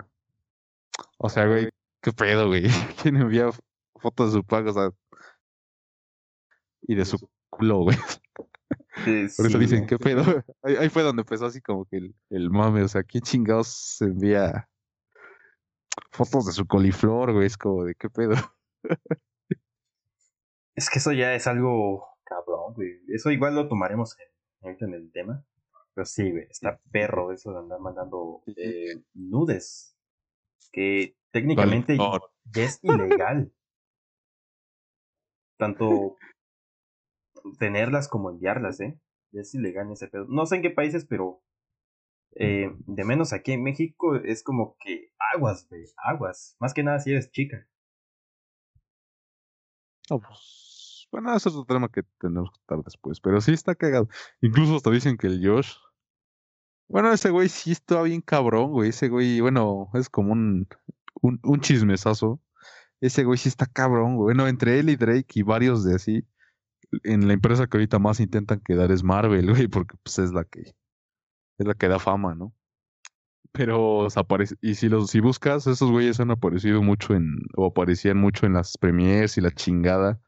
O 1.19 1.29
sea, 1.29 1.47
güey, 1.47 1.69
qué 2.01 2.13
pedo, 2.13 2.49
güey. 2.49 2.65
¿Quién 3.03 3.17
envía 3.17 3.51
fotos 3.95 4.33
de 4.33 4.41
su 4.41 4.45
pago? 4.45 4.71
O 4.71 4.73
sea, 4.73 4.91
y 6.83 6.95
de 6.95 7.05
su 7.05 7.19
culo, 7.51 7.81
güey. 7.81 7.97
Por 9.37 9.47
eso 9.47 9.59
dicen, 9.59 9.87
¿qué 9.87 9.99
pedo? 9.99 10.25
Ahí, 10.63 10.89
fue 10.89 11.03
donde 11.03 11.23
empezó 11.23 11.47
así 11.47 11.61
como 11.61 11.85
que 11.85 11.99
el, 11.99 12.15
el 12.31 12.51
mame. 12.51 12.83
O 12.83 12.89
sea, 12.89 13.03
¿quién 13.03 13.23
chingados 13.23 14.01
envía 14.01 14.69
fotos 16.11 16.47
de 16.47 16.53
su 16.53 16.67
coliflor, 16.67 17.33
güey? 17.35 17.47
Es 17.47 17.59
como 17.59 17.85
de, 17.85 17.95
¿qué 17.95 18.09
pedo? 18.11 18.35
Es 20.75 20.91
que 20.91 20.99
eso 20.99 21.11
ya 21.11 21.35
es 21.35 21.47
algo 21.47 22.07
cabrón, 22.23 22.75
güey. 22.75 23.01
Eso 23.09 23.31
igual 23.31 23.55
lo 23.55 23.67
tomaremos 23.67 24.15
en, 24.61 24.77
en 24.79 24.93
el 24.93 25.11
tema. 25.11 25.43
Pero 25.97 26.05
sí, 26.05 26.31
güey, 26.31 26.47
está 26.51 26.79
perro 26.93 27.33
eso 27.33 27.53
de 27.53 27.59
andar 27.59 27.81
mandando 27.81 28.43
eh, 28.55 29.03
nudes. 29.15 29.97
Que 30.71 31.17
técnicamente 31.33 31.97
ya 31.97 32.63
es 32.63 32.81
ilegal. 32.85 33.51
Tanto 35.59 36.17
tenerlas 37.59 38.09
como 38.09 38.29
enviarlas, 38.29 38.79
¿eh? 38.81 39.01
Ya 39.33 39.41
es 39.41 39.55
ilegal 39.55 39.91
ese 39.91 40.09
pedo. 40.09 40.27
No 40.29 40.45
sé 40.45 40.57
en 40.57 40.63
qué 40.63 40.71
países, 40.71 41.07
pero 41.07 41.43
eh, 42.33 42.71
de 42.77 43.05
menos 43.05 43.33
aquí 43.33 43.53
en 43.53 43.63
México 43.63 44.17
es 44.17 44.43
como 44.43 44.77
que 44.79 45.15
aguas, 45.35 45.67
güey, 45.71 45.85
aguas. 45.97 46.59
Más 46.61 46.75
que 46.75 46.83
nada 46.83 47.01
si 47.01 47.13
eres 47.13 47.31
chica. 47.31 47.67
No, 50.11 50.21
pues, 50.21 51.09
bueno, 51.11 51.35
eso 51.35 51.49
es 51.49 51.55
otro 51.55 51.75
tema 51.75 51.89
que 51.89 52.03
tenemos 52.21 52.51
que 52.51 52.59
tratar 52.67 52.85
después. 52.85 53.19
Pero 53.19 53.41
sí 53.41 53.55
está 53.55 53.75
cagado. 53.75 54.11
Incluso 54.43 54.77
hasta 54.77 54.91
dicen 54.91 55.17
que 55.17 55.29
el 55.29 55.41
Josh 55.43 55.73
bueno, 56.89 57.13
ese 57.13 57.31
güey 57.31 57.49
sí 57.49 57.73
está 57.73 58.03
bien 58.03 58.21
cabrón, 58.21 58.73
güey. 58.73 58.91
Ese 58.91 59.09
güey, 59.09 59.41
bueno, 59.41 59.91
es 59.95 60.09
como 60.09 60.33
un, 60.33 60.69
un, 61.23 61.41
un 61.43 61.61
chismesazo. 61.61 62.41
Ese 63.01 63.25
güey 63.25 63.39
sí 63.39 63.49
está 63.49 63.67
cabrón, 63.67 64.17
güey. 64.17 64.35
Bueno, 64.35 64.49
entre 64.49 64.79
él 64.79 64.91
y 64.91 64.97
Drake 64.97 65.27
y 65.35 65.43
varios 65.43 65.85
de 65.85 65.95
así, 65.95 66.25
en 67.05 67.27
la 67.27 67.35
empresa 67.35 67.67
que 67.67 67.77
ahorita 67.77 67.99
más 67.99 68.21
intentan 68.21 68.61
quedar 68.61 68.91
es 68.93 69.03
Marvel, 69.03 69.47
güey, 69.51 69.69
porque 69.69 69.97
pues 70.03 70.19
es 70.19 70.33
la 70.33 70.45
que 70.45 70.75
es 71.59 71.67
la 71.67 71.75
que 71.75 71.89
da 71.89 71.99
fama, 71.99 72.35
¿no? 72.35 72.55
Pero 73.53 74.07
aparece, 74.17 74.57
y 74.61 74.75
si 74.75 74.89
los 74.89 75.11
si 75.11 75.21
buscas, 75.21 75.67
esos 75.67 75.91
güeyes 75.91 76.21
han 76.21 76.31
aparecido 76.31 76.83
mucho 76.83 77.15
en 77.15 77.39
o 77.57 77.67
aparecían 77.67 78.19
mucho 78.19 78.47
en 78.47 78.53
las 78.55 78.77
premiers 78.77 79.39
y 79.39 79.41
la 79.41 79.51
chingada 79.51 80.21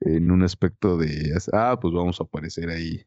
en 0.00 0.30
un 0.30 0.42
aspecto 0.42 0.98
de 0.98 1.32
ah, 1.52 1.78
pues 1.80 1.94
vamos 1.94 2.20
a 2.20 2.24
aparecer 2.24 2.68
ahí 2.68 3.06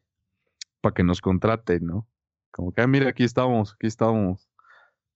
para 0.80 0.94
que 0.94 1.04
nos 1.04 1.20
contraten, 1.20 1.86
¿no? 1.86 2.08
Como 2.50 2.72
que, 2.72 2.82
ah, 2.82 2.86
mira, 2.86 3.08
aquí 3.10 3.24
estamos, 3.24 3.74
aquí 3.74 3.86
estamos. 3.86 4.48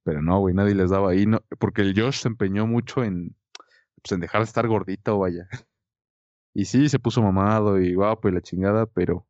Pero 0.05 0.23
no, 0.23 0.41
güey, 0.41 0.55
nadie 0.55 0.75
les 0.75 0.91
daba 0.91 1.11
ahí, 1.11 1.27
no, 1.27 1.41
porque 1.59 1.83
el 1.83 1.99
Josh 1.99 2.21
se 2.23 2.29
empeñó 2.29 2.67
mucho 2.67 3.05
en, 3.05 3.37
pues, 4.03 4.13
en 4.13 4.21
dejar 4.21 4.43
de 4.43 4.47
estar 4.47 4.69
gordito, 4.69 5.19
vaya. 5.19 5.49
Y 6.55 6.67
sí, 6.67 6.89
se 6.89 7.01
puso 7.01 7.21
mamado 7.21 7.81
y 7.81 7.95
guapo 7.95 8.29
y 8.29 8.33
la 8.33 8.41
chingada, 8.41 8.87
pero, 8.87 9.27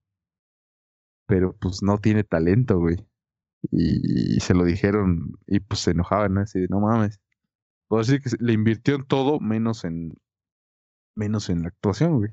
pero 1.27 1.57
pues 1.57 1.83
no 1.83 1.99
tiene 1.99 2.23
talento, 2.23 2.79
güey. 2.79 2.97
Y, 3.71 4.41
se 4.41 4.55
lo 4.55 4.65
dijeron 4.65 5.33
y 5.47 5.61
pues 5.61 5.81
se 5.81 5.93
enojaban, 5.93 6.35
¿no? 6.35 6.41
Así 6.43 6.61
de, 6.61 6.69
no 6.69 6.81
mames. 6.81 7.21
Puedo 7.89 8.03
decir 8.03 8.21
que 8.21 8.31
le 8.41 8.53
invirtió 8.53 8.97
en 8.97 9.07
todo 9.07 9.41
menos 9.41 9.85
en, 9.85 10.15
menos 11.17 11.49
en 11.49 11.63
la 11.63 11.69
actuación, 11.69 12.19
güey. 12.19 12.33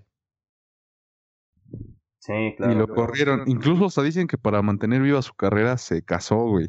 Sí, 2.22 2.54
claro. 2.56 2.72
Y 2.72 2.76
lo 2.76 2.88
corrieron. 2.88 3.44
Incluso 3.48 3.86
hasta 3.86 4.04
dicen 4.04 4.28
que 4.28 4.38
para 4.38 4.62
mantener 4.62 5.02
viva 5.02 5.24
su 5.24 5.34
carrera 5.34 5.78
se 5.78 6.04
casó, 6.04 6.46
güey. 6.46 6.68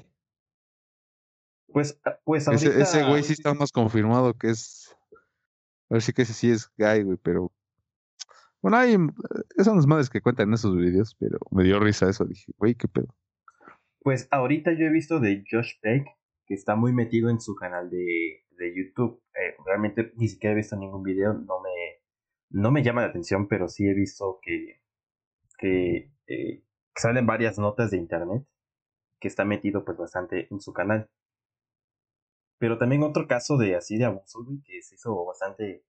Pues, 1.67 2.01
ah, 2.07 2.19
pues 2.25 2.49
ahorita... 2.49 2.81
Ese, 2.81 3.05
güey 3.05 3.23
sí 3.23 3.35
está 3.35 3.53
más 3.53 3.71
confirmado 3.71 4.33
que 4.33 4.49
es... 4.49 4.97
A 5.91 5.95
ver 5.97 6.03
si 6.03 6.15
que 6.15 6.23
ese 6.23 6.33
sí 6.33 6.51
es 6.51 6.73
gay, 6.79 7.03
güey, 7.03 7.19
pero... 7.23 7.53
Bueno, 8.63 8.79
hay... 8.79 8.97
Esas 9.55 9.75
son 9.75 9.89
madres 9.89 10.09
que 10.09 10.23
cuentan 10.23 10.49
en 10.49 10.55
esos 10.55 10.75
videos, 10.75 11.15
pero 11.21 11.39
me 11.51 11.65
dio 11.65 11.79
risa 11.81 12.09
eso. 12.09 12.25
Dije, 12.25 12.51
güey, 12.57 12.75
qué 12.75 12.89
pedo. 12.89 13.15
Pues 14.01 14.29
ahorita 14.31 14.73
yo 14.73 14.87
he 14.87 14.91
visto 14.91 15.21
de 15.21 15.45
Josh 15.51 15.75
Peck, 15.83 16.07
que 16.47 16.55
está 16.55 16.77
muy 16.77 16.95
metido 16.95 17.29
en 17.29 17.43
su 17.43 17.55
canal 17.55 17.91
de, 17.91 18.47
de 18.57 18.75
YouTube. 18.75 19.23
Eh, 19.35 19.55
realmente 19.67 20.15
ni 20.17 20.29
siquiera 20.29 20.55
he 20.55 20.57
visto 20.57 20.77
ningún 20.77 21.03
video, 21.03 21.35
no 21.35 21.61
me, 21.61 22.01
no 22.49 22.71
me 22.71 22.83
llama 22.83 23.03
la 23.03 23.09
atención, 23.09 23.49
pero 23.49 23.69
sí 23.69 23.87
he 23.87 23.93
visto 23.93 24.41
que 24.43 24.82
que 25.63 26.11
eh, 26.27 26.63
salen 26.97 27.27
varias 27.27 27.59
notas 27.59 27.91
de 27.91 27.97
internet 27.99 28.45
que 29.21 29.29
está 29.29 29.45
metido 29.45 29.85
pues 29.85 29.97
bastante 29.97 30.49
en 30.51 30.61
su 30.61 30.73
canal. 30.73 31.09
Pero 32.59 32.79
también 32.79 33.03
otro 33.03 33.27
caso 33.27 33.57
de 33.57 33.77
así 33.77 33.99
de 33.99 34.05
abuso, 34.05 34.45
que 34.65 34.83
se 34.83 34.95
hizo 34.97 35.25
bastante 35.25 35.85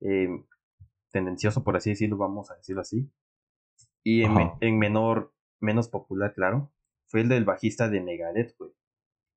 em, 0.00 0.44
tendencioso, 1.10 1.64
por 1.64 1.76
así 1.76 1.90
decirlo, 1.90 2.16
vamos 2.16 2.50
a 2.50 2.56
decirlo 2.56 2.82
así. 2.82 3.10
Y 4.04 4.22
en, 4.22 4.34
me- 4.34 4.52
en 4.60 4.78
menor, 4.78 5.32
menos 5.60 5.88
popular, 5.88 6.32
claro, 6.34 6.72
fue 7.06 7.20
el 7.22 7.28
del 7.28 7.44
bajista 7.44 7.88
de 7.88 8.00
Megadeth, 8.00 8.56
güey. 8.58 8.70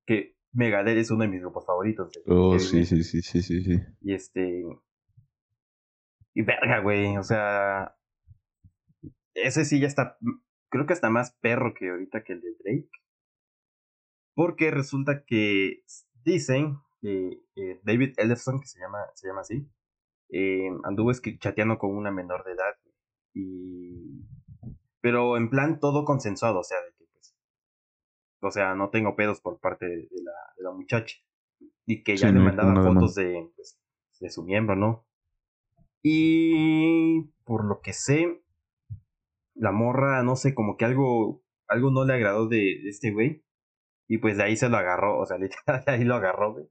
Que 0.06 0.36
Megadeth 0.52 0.98
es 0.98 1.12
uno 1.12 1.24
de 1.24 1.30
mis 1.30 1.42
grupos 1.42 1.66
favoritos. 1.66 2.12
de 2.12 2.22
Oh, 2.28 2.58
sí, 2.60 2.86
sí, 2.86 3.04
sí, 3.04 3.22
sí, 3.22 3.42
sí, 3.42 3.64
sí. 3.64 3.80
Y 4.02 4.14
este. 4.14 4.64
Y 6.34 6.42
verga, 6.44 6.80
güey. 6.80 7.18
O 7.18 7.24
sea. 7.24 7.96
Ese 9.44 9.66
sí 9.66 9.80
ya 9.80 9.88
está. 9.88 10.18
Creo 10.70 10.86
que 10.86 10.94
está 10.94 11.10
más 11.10 11.32
perro 11.42 11.74
que 11.74 11.90
ahorita 11.90 12.24
que 12.24 12.34
el 12.34 12.42
de 12.42 12.56
Drake. 12.64 12.90
Porque 14.36 14.72
resulta 14.72 15.26
que 15.26 15.84
dicen 16.24 16.78
que 17.02 17.42
eh, 17.56 17.80
David 17.84 18.14
Ellefson, 18.18 18.60
que 18.60 18.68
se 18.68 18.80
llama, 18.80 19.00
se 19.16 19.28
llama 19.28 19.42
así, 19.42 19.68
eh, 20.30 20.70
anduvo 20.84 21.12
chateando 21.40 21.78
con 21.78 21.96
una 21.96 22.12
menor 22.12 22.44
de 22.46 22.52
edad. 22.54 22.76
Y. 23.34 24.26
Pero 25.02 25.38
en 25.38 25.50
plan 25.50 25.80
todo 25.80 26.06
consensuado, 26.06 26.60
o 26.60 26.64
sea, 26.64 26.78
de 26.82 26.94
que 26.98 27.06
pues. 27.12 27.36
O 28.42 28.52
sea, 28.52 28.76
no 28.76 28.90
tengo 28.90 29.16
pedos 29.16 29.42
por 29.42 29.60
parte 29.60 29.86
de 29.88 30.08
la, 30.24 30.54
de 30.58 30.64
la 30.64 30.72
muchacha. 30.72 31.18
Y 31.86 32.04
que 32.04 32.16
ya 32.16 32.28
Sí, 32.28 32.34
le 32.34 32.40
no 32.40 32.46
mandaba 32.46 32.74
nada 32.74 32.94
fotos 32.94 33.16
de, 33.16 33.52
pues, 33.56 33.80
de 34.20 34.30
su 34.30 34.44
miembro, 34.44 34.76
¿no? 34.76 35.06
Y 36.02 37.24
por 37.44 37.66
lo 37.66 37.82
que 37.82 37.94
sé, 37.94 38.42
la 39.60 39.72
morra, 39.72 40.24
no 40.24 40.36
sé, 40.36 40.56
como 40.56 40.78
que 40.78 40.86
algo, 40.86 41.44
algo 41.68 41.92
no 41.92 42.06
le 42.06 42.14
agradó 42.14 42.48
de, 42.48 42.58
de 42.58 42.90
este 42.90 43.12
güey. 43.12 43.46
Y 44.08 44.18
pues 44.18 44.38
de 44.38 44.44
ahí 44.44 44.56
se 44.56 44.70
lo 44.70 44.78
agarró, 44.78 45.20
o 45.20 45.26
sea, 45.26 45.38
literal, 45.40 45.84
de 45.86 45.92
ahí 45.92 46.04
lo 46.04 46.16
agarró, 46.16 46.54
güey. 46.54 46.66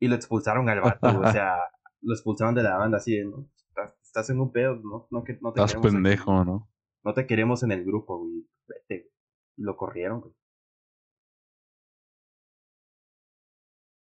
Y 0.00 0.08
lo 0.08 0.16
expulsaron 0.16 0.68
al 0.68 0.80
vato, 0.80 1.08
o 1.08 1.32
sea, 1.32 1.56
lo 2.02 2.14
expulsaron 2.14 2.54
de 2.54 2.62
la 2.62 2.76
banda 2.76 2.98
así 2.98 3.16
de, 3.16 3.24
¿no? 3.24 3.48
Estás, 3.68 3.96
estás 4.02 4.30
en 4.30 4.40
un 4.40 4.52
pedo, 4.52 4.76
¿no? 4.76 5.06
No, 5.10 5.24
que, 5.24 5.38
no 5.40 5.52
te 5.52 5.60
Estás 5.60 5.74
queremos 5.74 5.92
pendejo, 5.92 6.44
¿no? 6.44 6.70
No 7.04 7.14
te 7.14 7.26
queremos 7.26 7.62
en 7.62 7.72
el 7.72 7.84
grupo, 7.84 8.18
güey. 8.18 8.46
Vete, 8.66 9.02
güey. 9.02 9.14
Y 9.56 9.62
lo 9.62 9.76
corrieron, 9.76 10.20
güey. 10.20 10.34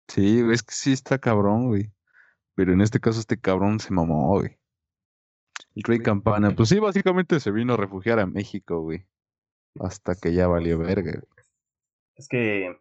Sí, 0.08 0.42
es 0.50 0.62
que 0.62 0.74
sí 0.74 0.92
está 0.92 1.18
cabrón, 1.18 1.68
güey. 1.68 1.92
Pero 2.54 2.72
en 2.72 2.80
este 2.80 3.00
caso 3.00 3.20
este 3.20 3.40
cabrón 3.40 3.80
se 3.80 3.92
mamó, 3.92 4.38
güey. 4.38 4.58
El 5.74 5.82
Rey 5.84 6.00
Campana, 6.00 6.54
pues 6.54 6.68
sí, 6.68 6.78
básicamente 6.78 7.40
se 7.40 7.50
vino 7.50 7.74
a 7.74 7.76
refugiar 7.76 8.18
a 8.18 8.26
México, 8.26 8.80
güey. 8.80 9.06
Hasta 9.80 10.14
que 10.14 10.34
ya 10.34 10.46
valió 10.46 10.78
verga, 10.78 11.12
güey. 11.12 11.46
Es 12.14 12.28
que 12.28 12.78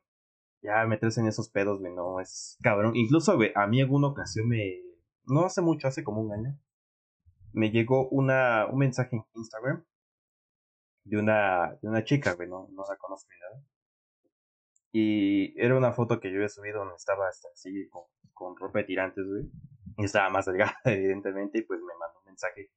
ya 0.62 0.86
meterse 0.86 1.22
en 1.22 1.28
esos 1.28 1.50
pedos, 1.50 1.80
güey, 1.80 1.94
no, 1.94 2.20
es 2.20 2.58
cabrón. 2.62 2.96
Incluso, 2.96 3.36
güey, 3.36 3.52
a 3.56 3.66
mí 3.68 3.80
en 3.80 3.92
una 3.92 4.08
ocasión 4.08 4.48
me... 4.48 4.82
No 5.26 5.46
hace 5.46 5.62
mucho, 5.62 5.88
hace 5.88 6.04
como 6.04 6.22
un 6.22 6.34
año. 6.34 6.60
Me 7.54 7.72
llegó 7.72 8.10
una, 8.10 8.66
un 8.68 8.80
mensaje 8.80 9.16
en 9.16 9.24
Instagram 9.36 9.86
de 11.04 11.18
una, 11.18 11.78
de 11.82 11.88
una 11.88 12.04
chica, 12.04 12.34
güey, 12.34 12.50
no, 12.50 12.68
no 12.72 12.84
la 12.88 12.98
conozco 12.98 13.30
ni 13.34 13.40
nada. 13.40 13.66
Y 14.94 15.62
era 15.62 15.78
una 15.78 15.94
foto 15.94 16.20
que 16.20 16.30
yo 16.30 16.36
había 16.36 16.50
subido 16.50 16.80
donde 16.80 16.96
estaba 16.96 17.28
hasta 17.30 17.48
así 17.54 17.88
con, 17.90 18.04
con 18.34 18.58
ropa 18.58 18.80
de 18.80 18.86
tirantes, 18.86 19.26
güey. 19.26 19.50
Y 19.98 20.06
estaba 20.06 20.30
más 20.30 20.46
delgada, 20.46 20.76
evidentemente, 20.86 21.60
y 21.60 21.62
pues 21.62 21.80
me 21.80 21.94
mandó 21.98 22.20
un 22.20 22.26
mensaje 22.26 22.70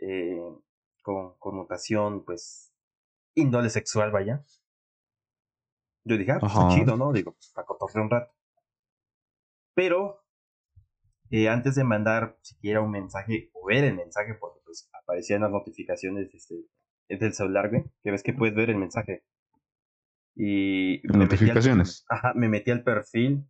eh, 0.00 0.40
con 1.02 1.36
connotación, 1.38 2.24
pues, 2.24 2.72
índole 3.34 3.70
sexual, 3.70 4.10
vaya. 4.10 4.44
Yo 6.04 6.16
dije, 6.16 6.32
ah, 6.32 6.38
pues 6.40 6.52
está 6.52 6.68
chido, 6.74 6.96
¿no? 6.96 7.12
Digo, 7.12 7.32
pues, 7.32 7.52
para 7.54 7.66
cotorrear 7.66 8.04
un 8.04 8.10
rato. 8.10 8.32
Pero, 9.74 10.24
eh, 11.30 11.48
antes 11.48 11.74
de 11.74 11.84
mandar 11.84 12.38
siquiera 12.42 12.80
un 12.80 12.90
mensaje, 12.90 13.50
o 13.52 13.66
ver 13.66 13.84
el 13.84 13.94
mensaje, 13.94 14.34
porque 14.34 14.60
pues 14.64 14.88
aparecían 15.02 15.42
las 15.42 15.50
notificaciones 15.50 16.28
este, 16.34 16.54
del 17.08 17.32
celular, 17.32 17.70
güey, 17.70 17.84
que 18.02 18.10
ves 18.10 18.22
que 18.22 18.32
puedes 18.32 18.54
ver 18.54 18.70
el 18.70 18.76
mensaje. 18.76 19.24
Y 20.34 21.02
me 21.04 21.12
metí 21.12 21.12
al- 21.12 21.18
Notificaciones. 21.20 22.04
Ajá, 22.08 22.32
me 22.34 22.48
metí 22.48 22.70
al 22.70 22.82
perfil 22.82 23.46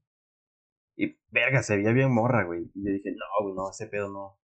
y 0.97 1.19
verga, 1.31 1.63
se 1.63 1.77
veía 1.77 1.93
bien 1.93 2.13
morra, 2.13 2.45
güey. 2.45 2.71
Y 2.75 2.85
yo 2.85 2.93
dije, 2.93 3.13
no, 3.13 3.25
güey, 3.45 3.55
no, 3.55 3.71
ese 3.71 3.87
pedo 3.87 4.11
no. 4.11 4.40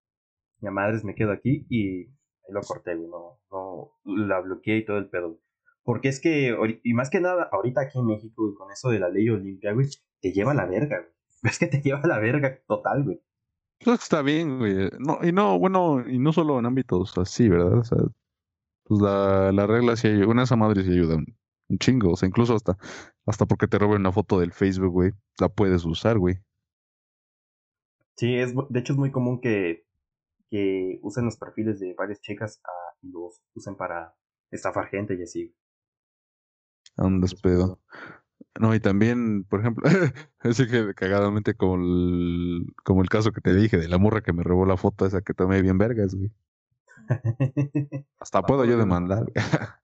Ya 0.61 0.71
madres, 0.71 1.03
me 1.03 1.15
quedo 1.15 1.31
aquí 1.31 1.65
y 1.69 2.07
ahí 2.07 2.51
lo 2.51 2.61
corté, 2.61 2.95
güey, 2.95 3.09
no, 3.09 3.39
no, 3.51 3.91
la 4.03 4.39
bloqueé 4.39 4.77
y 4.77 4.85
todo 4.85 4.97
el 4.97 5.09
pedo. 5.09 5.39
Porque 5.83 6.09
es 6.09 6.19
que, 6.19 6.55
y 6.83 6.93
más 6.93 7.09
que 7.09 7.21
nada, 7.21 7.47
ahorita 7.51 7.81
aquí 7.81 7.97
en 7.97 8.07
México, 8.07 8.43
güey, 8.43 8.55
con 8.55 8.71
eso 8.71 8.89
de 8.89 8.99
la 8.99 9.09
ley 9.09 9.29
Olimpia, 9.29 9.71
güey, 9.73 9.87
te 10.21 10.33
lleva 10.33 10.51
a 10.51 10.55
la 10.55 10.65
verga, 10.65 10.99
güey. 10.99 11.11
Es 11.43 11.59
que 11.59 11.67
te 11.67 11.81
lleva 11.81 12.01
a 12.01 12.07
la 12.07 12.19
verga 12.19 12.59
total, 12.67 13.03
güey. 13.03 13.21
Pues 13.83 14.01
está 14.01 14.21
bien, 14.21 14.57
güey. 14.57 14.89
No, 14.99 15.19
y 15.21 15.31
no, 15.31 15.59
bueno, 15.59 16.03
y 16.07 16.17
no 16.19 16.33
solo 16.33 16.59
en 16.59 16.65
ámbitos 16.65 17.17
así, 17.17 17.47
¿verdad? 17.47 17.77
O 17.77 17.83
sea, 17.83 17.99
pues 18.83 19.01
la, 19.01 19.51
la 19.51 19.67
regla 19.67 19.95
sí 19.95 20.07
ayuda. 20.07 20.27
Una 20.27 20.43
esa 20.43 20.55
madre 20.55 20.83
sí 20.83 20.91
ayuda 20.91 21.15
un, 21.15 21.77
chingo. 21.77 22.11
O 22.11 22.15
sea, 22.15 22.27
incluso 22.27 22.55
hasta, 22.55 22.77
hasta 23.25 23.45
porque 23.45 23.67
te 23.67 23.77
roben 23.77 24.01
una 24.01 24.11
foto 24.11 24.39
del 24.39 24.51
Facebook, 24.51 24.91
güey, 24.91 25.11
la 25.39 25.49
puedes 25.49 25.85
usar, 25.85 26.17
güey. 26.17 26.39
Sí, 28.15 28.35
es, 28.35 28.53
de 28.69 28.79
hecho 28.79 28.93
es 28.93 28.99
muy 28.99 29.11
común 29.11 29.39
que, 29.39 29.85
que 30.49 30.99
usen 31.01 31.25
los 31.25 31.37
perfiles 31.37 31.79
de 31.79 31.93
varias 31.93 32.21
chicas 32.21 32.61
y 33.01 33.09
los 33.09 33.41
usen 33.53 33.75
para 33.75 34.15
estafar 34.51 34.87
gente 34.87 35.15
y 35.15 35.23
así. 35.23 35.55
Andas 36.97 37.35
pedo. 37.35 37.79
No, 38.59 38.73
y 38.73 38.79
también, 38.79 39.43
por 39.43 39.59
ejemplo, 39.59 39.83
así 40.39 40.67
que 40.67 40.93
cagadamente 40.95 41.55
como 41.55 41.75
el, 41.75 42.65
como 42.83 43.01
el 43.01 43.09
caso 43.09 43.31
que 43.31 43.41
te 43.41 43.53
dije 43.53 43.77
de 43.77 43.87
la 43.87 43.97
morra 43.97 44.21
que 44.21 44.33
me 44.33 44.43
robó 44.43 44.65
la 44.65 44.77
foto 44.77 45.05
esa 45.05 45.21
que 45.21 45.33
tomé 45.33 45.61
bien 45.61 45.77
vergas, 45.77 46.15
güey. 46.15 46.31
Hasta 48.19 48.41
puedo 48.41 48.65
yo 48.65 48.77
demandar, 48.77 49.25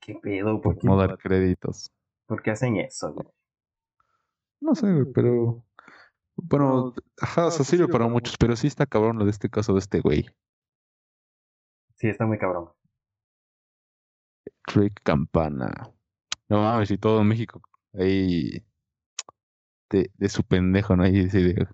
¿Qué 0.00 0.14
pedo? 0.22 0.60
¿Por 0.60 0.74
por 0.74 0.78
qué, 0.78 0.86
no 0.86 0.96
dar 0.96 1.18
créditos. 1.18 1.92
por 2.26 2.42
qué 2.42 2.52
hacen 2.52 2.76
eso, 2.76 3.12
güey? 3.12 3.26
No 4.60 4.74
sé, 4.74 4.92
güey, 4.92 5.12
pero... 5.12 5.65
Bueno, 6.36 6.94
ajá, 7.20 7.46
o 7.46 7.50
sea, 7.50 7.64
sirve 7.64 7.88
para 7.88 8.06
muchos, 8.08 8.36
pero 8.38 8.56
sí 8.56 8.66
está 8.66 8.86
cabrón 8.86 9.18
lo 9.18 9.24
de 9.24 9.30
este 9.30 9.48
caso 9.48 9.72
de 9.72 9.78
este 9.80 10.00
güey. 10.00 10.26
Sí, 11.96 12.08
está 12.08 12.26
muy 12.26 12.38
cabrón. 12.38 12.70
Rick 14.74 15.00
Campana. 15.02 15.72
No 16.48 16.62
mames, 16.62 16.90
y 16.90 16.98
todo 16.98 17.24
México 17.24 17.60
ahí 17.98 18.64
de, 19.90 20.10
de 20.14 20.28
su 20.28 20.42
pendejo, 20.44 20.96
¿no? 20.96 21.04
Ahí 21.04 21.26
de, 21.26 21.68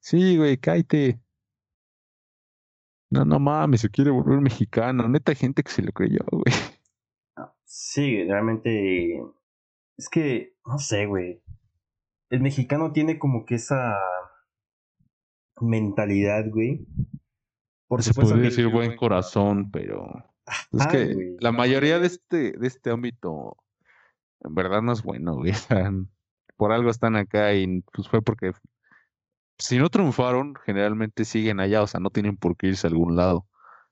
sí, 0.00 0.36
güey, 0.36 0.56
cállate. 0.58 1.20
No, 3.10 3.24
no 3.24 3.38
mames, 3.38 3.82
se 3.82 3.90
quiere 3.90 4.10
volver 4.10 4.40
mexicano. 4.40 5.08
Neta, 5.08 5.32
hay 5.32 5.36
gente 5.36 5.62
que 5.62 5.70
se 5.70 5.82
lo 5.82 5.92
creyó, 5.92 6.20
güey. 6.30 6.54
Sí, 7.64 8.24
realmente. 8.24 9.20
Es 9.96 10.08
que, 10.08 10.56
no 10.66 10.78
sé, 10.78 11.06
güey. 11.06 11.42
El 12.34 12.40
mexicano 12.40 12.90
tiene 12.90 13.16
como 13.16 13.46
que 13.46 13.54
esa 13.54 13.96
mentalidad, 15.60 16.44
güey. 16.50 16.84
Por 17.86 18.02
Se 18.02 18.08
supuesto 18.10 18.32
podría 18.32 18.50
decir 18.50 18.66
buen 18.66 18.96
corazón, 18.96 19.70
pero 19.70 20.08
es 20.72 20.80
Ah, 20.80 20.88
que 20.90 21.14
güey. 21.14 21.36
la 21.38 21.52
mayoría 21.52 22.00
de 22.00 22.08
este, 22.08 22.52
de 22.58 22.66
este 22.66 22.90
ámbito 22.90 23.56
en 24.40 24.52
verdad 24.52 24.82
no 24.82 24.90
es 24.92 25.04
bueno, 25.04 25.36
güey. 25.36 25.52
Por 26.56 26.72
algo 26.72 26.90
están 26.90 27.14
acá 27.14 27.54
y 27.54 27.82
pues 27.92 28.08
fue 28.08 28.20
porque 28.20 28.50
si 29.58 29.78
no 29.78 29.88
triunfaron, 29.88 30.56
generalmente 30.66 31.24
siguen 31.24 31.60
allá, 31.60 31.82
o 31.82 31.86
sea, 31.86 32.00
no 32.00 32.10
tienen 32.10 32.36
por 32.36 32.56
qué 32.56 32.66
irse 32.66 32.88
a 32.88 32.90
algún 32.90 33.14
lado. 33.14 33.46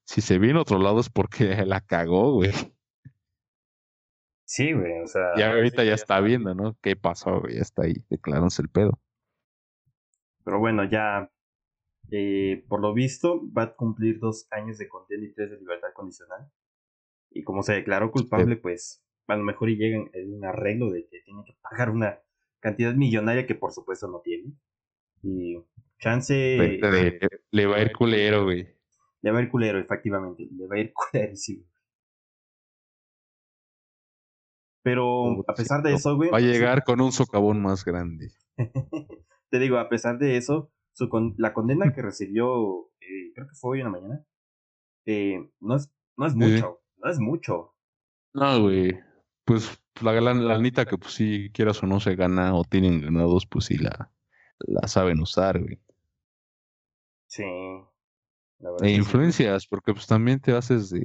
Si 0.05 0.21
se 0.21 0.39
viene 0.41 0.59
a 0.59 0.63
otro 0.63 0.79
lado 0.81 0.99
es 0.99 1.11
porque 1.11 1.45
la 1.65 1.81
cagó, 1.81 2.33
güey. 2.35 2.51
Sí, 4.45 4.73
güey, 4.73 5.01
o 5.03 5.07
sea. 5.07 5.31
Y 5.37 5.43
ahorita 5.43 5.85
ya 5.85 5.95
está 5.95 6.21
viendo, 6.21 6.55
¿no? 6.55 6.77
¿Qué 6.83 6.95
pasó, 6.97 7.41
güey? 7.41 7.55
Ya 7.57 7.63
está 7.63 7.83
ahí, 7.85 7.95
declarándose 8.11 8.63
el 8.63 8.69
pedo. 8.69 8.99
Pero 10.45 10.59
bueno, 10.59 10.85
ya. 10.85 11.31
eh, 12.11 12.65
por 12.69 12.81
lo 12.81 12.95
visto, 12.95 13.43
va 13.53 13.63
a 13.65 13.75
cumplir 13.77 14.19
dos 14.21 14.47
años 14.51 14.79
de 14.79 14.89
condena 14.89 15.25
y 15.25 15.33
tres 15.33 15.51
de 15.51 15.59
libertad 15.59 15.89
condicional. 15.95 16.51
Y 17.31 17.45
como 17.45 17.63
se 17.63 17.75
declaró 17.75 18.11
culpable, 18.13 18.57
pues 18.57 19.03
a 19.29 19.37
lo 19.37 19.45
mejor 19.45 19.71
y 19.71 19.77
llegan 19.77 20.11
en 20.13 20.35
un 20.35 20.45
arreglo 20.45 20.91
de 20.91 21.07
que 21.09 21.21
tiene 21.23 21.45
que 21.47 21.57
pagar 21.63 21.91
una 21.91 22.19
cantidad 22.61 22.95
millonaria 22.95 23.47
que 23.47 23.55
por 23.55 23.73
supuesto 23.73 24.09
no 24.09 24.21
tiene. 24.21 24.53
Y 25.23 25.59
chance. 25.99 26.35
Le, 26.35 26.79
le- 26.79 27.21
le 27.51 27.67
va 27.67 27.77
a 27.77 27.83
ir 27.83 27.93
culero, 27.93 28.45
güey. 28.45 28.69
Le 29.23 29.31
va 29.31 29.39
a 29.39 29.43
ir 29.43 29.49
culero, 29.51 29.79
efectivamente. 29.79 30.49
Le 30.53 30.67
va 30.67 30.77
a 30.77 30.79
ir 30.81 30.93
culerísimo. 31.13 31.65
Pero 34.83 35.45
a 35.49 35.55
pesar 35.55 35.83
de 35.83 35.95
eso, 35.95 36.17
güey. 36.17 36.31
Va 36.31 36.39
a 36.39 36.41
llegar 36.41 36.85
con 36.85 37.01
un 37.01 37.13
socavón 37.13 37.63
más 37.63 37.85
grande. 37.85 38.33
Te 39.51 39.59
digo, 39.59 39.79
a 39.79 39.89
pesar 39.89 40.19
de 40.19 40.37
eso, 40.37 40.71
su 40.93 41.09
con- 41.09 41.35
la 41.39 41.53
condena 41.53 41.93
que 41.93 42.03
recibió, 42.03 42.89
eh, 43.01 43.33
creo 43.35 43.47
que 43.49 43.55
fue 43.55 43.71
hoy 43.73 43.79
en 43.81 43.85
la 43.87 43.91
mañana, 43.91 44.25
eh, 45.07 45.51
no 45.61 45.77
es, 45.77 45.91
no 46.17 46.27
es 46.27 46.33
Sí. 46.33 46.39
mucho. 46.39 46.81
No 46.97 47.11
es 47.11 47.19
mucho. 47.19 47.75
No, 48.35 48.63
güey. 48.63 48.99
Pues 49.45 49.83
la, 50.01 50.13
la, 50.21 50.35
la 50.35 50.59
neta 50.59 50.85
que 50.87 50.97
pues 50.99 51.15
si 51.15 51.51
quieras 51.53 51.83
o 51.83 51.87
no 51.87 52.01
se 52.01 52.15
gana 52.17 52.55
o 52.55 52.65
tienen 52.65 53.01
ganados, 53.01 53.47
pues 53.47 53.67
sí 53.67 53.77
la, 53.79 54.11
la 54.61 54.87
saben 54.89 55.21
usar, 55.21 55.61
güey. 55.61 55.81
Sí. 57.27 57.43
La 58.61 58.71
verdad 58.71 58.87
E 58.87 58.91
sí. 58.91 58.97
influencias, 58.97 59.67
porque 59.67 59.93
pues 59.93 60.07
también 60.07 60.41
te 60.41 60.53
haces 60.57 60.91
de, 60.91 61.05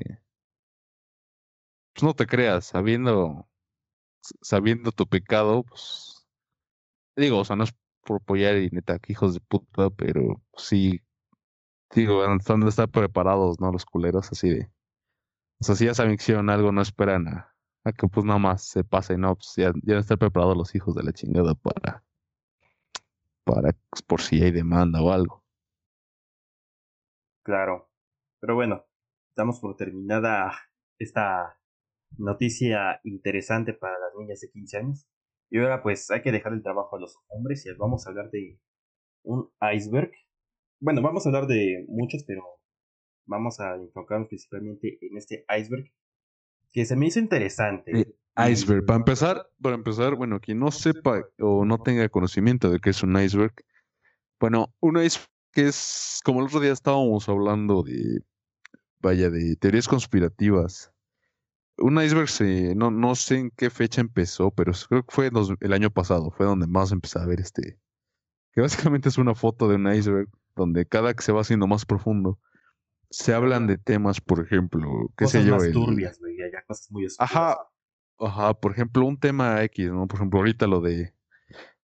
pues 1.93 2.03
no 2.03 2.13
te 2.13 2.25
creas, 2.27 2.65
sabiendo, 2.65 3.48
sabiendo 4.41 4.91
tu 4.91 5.07
pecado, 5.07 5.63
pues, 5.63 6.27
digo, 7.15 7.39
o 7.39 7.45
sea, 7.45 7.55
no 7.55 7.63
es 7.63 7.75
por 8.03 8.21
apoyar 8.21 8.57
y 8.57 8.69
neta, 8.69 9.00
hijos 9.07 9.33
de 9.33 9.41
puta, 9.41 9.89
pero 9.89 10.41
sí, 10.55 11.01
digo, 11.93 12.24
están 12.36 12.62
de 12.62 12.69
estar 12.69 12.89
preparados, 12.89 13.59
¿no? 13.59 13.71
Los 13.71 13.86
culeros, 13.86 14.31
así 14.31 14.50
de, 14.50 14.71
o 15.59 15.63
sea, 15.63 15.75
si 15.75 15.86
ya 15.86 15.93
saben 15.93 16.17
que 16.17 16.33
algo, 16.33 16.71
no 16.71 16.81
esperan 16.81 17.27
a, 17.27 17.55
a 17.83 17.91
que 17.91 18.07
pues 18.07 18.25
nada 18.25 18.39
más 18.39 18.63
se 18.63 18.83
pase, 18.83 19.17
no, 19.17 19.36
pues 19.36 19.53
ya, 19.55 19.74
ya 19.83 19.97
están 19.97 20.17
preparados 20.17 20.57
los 20.57 20.75
hijos 20.75 20.95
de 20.95 21.03
la 21.03 21.13
chingada 21.13 21.55
para, 21.55 22.03
para, 23.43 23.74
pues, 23.89 24.01
por 24.03 24.21
si 24.21 24.41
hay 24.41 24.51
demanda 24.51 25.01
o 25.01 25.12
algo. 25.12 25.43
Claro. 27.43 27.89
Pero 28.39 28.55
bueno, 28.55 28.86
damos 29.36 29.59
por 29.59 29.75
terminada 29.75 30.51
esta 31.00 31.59
noticia 32.17 33.00
interesante 33.03 33.74
para 33.74 33.93
las 34.00 34.15
niñas 34.17 34.39
de 34.41 34.50
15 34.50 34.77
años. 34.77 35.07
Y 35.50 35.59
ahora 35.59 35.81
pues 35.81 36.09
hay 36.12 36.21
que 36.21 36.31
dejar 36.31 36.53
el 36.53 36.63
trabajo 36.63 36.95
a 36.95 37.00
los 37.00 37.17
hombres 37.29 37.65
y 37.65 37.69
vamos 37.77 38.05
a 38.05 38.09
hablar 38.09 38.29
de 38.31 38.59
un 39.24 39.50
iceberg. 39.74 40.12
Bueno, 40.79 41.01
vamos 41.01 41.25
a 41.25 41.29
hablar 41.29 41.47
de 41.47 41.86
muchos, 41.88 42.24
pero 42.25 42.43
vamos 43.25 43.59
a 43.59 43.75
enfocarnos 43.75 44.27
principalmente 44.27 44.97
en 45.01 45.17
este 45.17 45.45
iceberg 45.57 45.91
que 46.71 46.86
se 46.86 46.95
me 46.95 47.07
hizo 47.07 47.19
interesante. 47.19 48.15
iceberg, 48.36 48.86
para 48.86 48.97
empezar, 48.97 49.50
para 49.62 49.75
empezar, 49.75 50.15
bueno, 50.15 50.39
quien 50.39 50.59
no 50.59 50.71
sepa 50.71 51.27
o 51.39 51.65
no 51.65 51.79
tenga 51.79 52.07
conocimiento 52.09 52.69
de 52.69 52.79
qué 52.79 52.91
es 52.91 53.01
un 53.03 53.19
iceberg, 53.19 53.53
bueno, 54.39 54.74
un 54.79 54.97
iceberg 55.01 55.29
es, 55.53 56.21
como 56.24 56.41
el 56.41 56.47
otro 56.47 56.59
día 56.59 56.71
estábamos 56.71 57.27
hablando 57.29 57.83
de, 57.83 58.21
vaya, 59.00 59.29
de 59.29 59.55
teorías 59.55 59.88
conspirativas. 59.88 60.91
Un 61.77 62.01
iceberg, 62.01 62.27
se, 62.29 62.74
no, 62.75 62.89
no 62.91 63.15
sé 63.15 63.38
en 63.38 63.51
qué 63.51 63.69
fecha 63.69 64.01
empezó, 64.01 64.51
pero 64.51 64.72
creo 64.89 65.03
que 65.03 65.12
fue 65.13 65.29
el 65.60 65.74
año 65.74 65.89
pasado, 65.91 66.31
fue 66.31 66.46
donde 66.46 66.67
más 66.67 66.91
empecé 66.91 67.19
a 67.19 67.25
ver 67.25 67.39
este, 67.39 67.79
que 68.51 68.62
básicamente 68.62 69.10
es 69.10 69.17
una 69.17 69.36
foto 69.36 69.67
de 69.67 69.75
un 69.75 69.93
iceberg, 69.93 70.27
donde 70.55 70.86
cada 70.88 71.13
que 71.13 71.22
se 71.24 71.31
va 71.31 71.41
haciendo 71.41 71.67
más 71.67 71.86
profundo, 71.86 72.39
se 73.10 73.34
hablan 73.34 73.67
de 73.67 73.77
temas, 73.77 74.19
por 74.19 74.43
ejemplo, 74.43 74.89
qué 75.15 75.25
cosas 75.25 75.43
sé 75.43 75.48
yo. 75.48 75.55
más 75.55 75.63
el- 75.65 75.74
turbias, 75.74 76.19
güey, 76.19 76.36
ya 76.38 76.63
cosas 76.67 76.91
muy 76.91 77.05
oscuras. 77.05 77.31
Ajá, 77.31 77.57
ajá, 78.19 78.53
por 78.55 78.72
ejemplo, 78.72 79.05
un 79.05 79.19
tema 79.19 79.63
X, 79.63 79.91
¿no? 79.91 80.07
Por 80.07 80.17
ejemplo, 80.17 80.39
ahorita 80.39 80.65
lo 80.67 80.81
de 80.81 81.13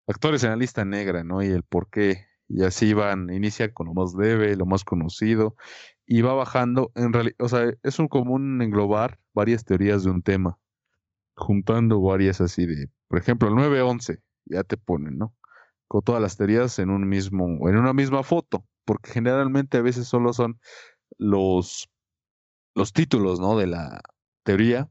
actores 0.08 0.44
en 0.44 0.52
la 0.52 0.56
lista 0.56 0.86
negra, 0.86 1.24
¿no? 1.24 1.42
Y 1.44 1.48
el 1.48 1.64
por 1.64 1.90
qué. 1.90 2.26
Y 2.48 2.64
así 2.64 2.94
van, 2.94 3.32
inicia 3.32 3.74
con 3.74 3.88
lo 3.88 3.94
más 3.94 4.16
leve, 4.16 4.56
lo 4.56 4.66
más 4.66 4.84
conocido, 4.84 5.56
y 6.08 6.22
va 6.22 6.34
bajando. 6.34 6.92
En 6.96 7.14
realidad, 7.14 7.36
o 7.40 7.48
sea, 7.50 7.72
es 7.84 8.00
un 8.00 8.08
común 8.08 8.60
englobar 8.62 9.20
varias 9.40 9.64
teorías 9.64 10.04
de 10.04 10.12
un 10.12 10.22
tema, 10.22 10.60
juntando 11.36 12.02
varias 12.02 12.42
así 12.42 12.66
de, 12.66 12.90
por 13.08 13.20
ejemplo, 13.20 13.48
el 13.48 13.56
911, 13.56 14.20
ya 14.46 14.64
te 14.64 14.76
ponen, 14.76 15.18
¿no? 15.18 15.34
Con 15.88 16.02
todas 16.02 16.22
las 16.22 16.36
teorías 16.36 16.78
en 16.80 16.90
un 16.90 17.08
mismo, 17.08 17.46
en 17.70 17.78
una 17.78 17.94
misma 17.94 18.24
foto, 18.24 18.66
porque 18.84 19.12
generalmente 19.12 19.78
a 19.78 19.82
veces 19.82 20.08
solo 20.08 20.34
son 20.34 20.60
los, 21.18 21.90
los 22.76 22.92
títulos, 22.92 23.40
¿no? 23.40 23.58
De 23.58 23.68
la 23.68 24.02
teoría, 24.44 24.90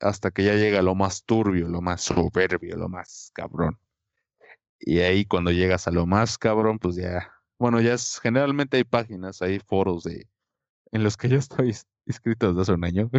hasta 0.00 0.30
que 0.30 0.44
ya 0.44 0.54
llega 0.54 0.82
lo 0.82 0.94
más 0.94 1.24
turbio, 1.24 1.68
lo 1.68 1.80
más 1.80 2.02
soberbio, 2.02 2.76
lo 2.76 2.88
más 2.90 3.30
cabrón. 3.34 3.78
Y 4.80 4.98
ahí 4.98 5.24
cuando 5.24 5.50
llegas 5.50 5.88
a 5.88 5.92
lo 5.92 6.06
más 6.06 6.36
cabrón, 6.36 6.78
pues 6.78 6.96
ya, 6.96 7.32
bueno, 7.58 7.80
ya 7.80 7.94
es, 7.94 8.20
generalmente 8.20 8.76
hay 8.76 8.84
páginas, 8.84 9.40
hay 9.40 9.60
foros 9.60 10.04
de, 10.04 10.28
en 10.92 11.02
los 11.04 11.16
que 11.16 11.28
yo 11.30 11.38
estoy 11.38 11.74
inscrito 12.06 12.48
desde 12.48 12.62
hace 12.62 12.72
un 12.72 12.84
año, 12.84 13.10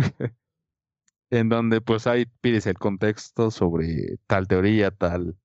en 1.34 1.50
donde 1.50 1.82
pues 1.82 2.06
ahí 2.06 2.28
pides 2.41 2.67
el 2.67 2.78
contexto 2.78 3.50
sobre 3.50 4.17
tal 4.28 4.48
teoría, 4.48 4.91
tal, 4.91 5.36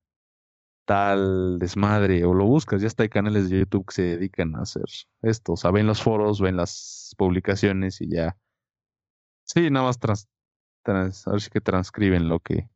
tal 0.84 1.58
desmadre, 1.58 2.24
o 2.24 2.34
lo 2.34 2.44
buscas, 2.44 2.82
ya 2.82 2.88
está 2.88 3.04
hay 3.04 3.08
canales 3.08 3.48
de 3.48 3.60
YouTube 3.60 3.86
que 3.86 3.94
se 3.94 4.02
dedican 4.02 4.54
a 4.56 4.62
hacer 4.62 4.84
esto, 5.22 5.54
o 5.54 5.56
sea, 5.56 5.70
ven 5.70 5.86
los 5.86 6.02
foros, 6.02 6.42
ven 6.42 6.56
las 6.56 7.14
publicaciones 7.16 8.02
y 8.02 8.10
ya. 8.10 8.36
Sí, 9.44 9.70
nada 9.70 9.86
más 9.86 9.98
trans, 9.98 10.28
trans, 10.82 11.26
a 11.26 11.32
ver 11.32 11.40
si 11.40 11.48
que 11.50 11.62
transcriben 11.62 12.28
lo 12.28 12.40
que, 12.40 12.68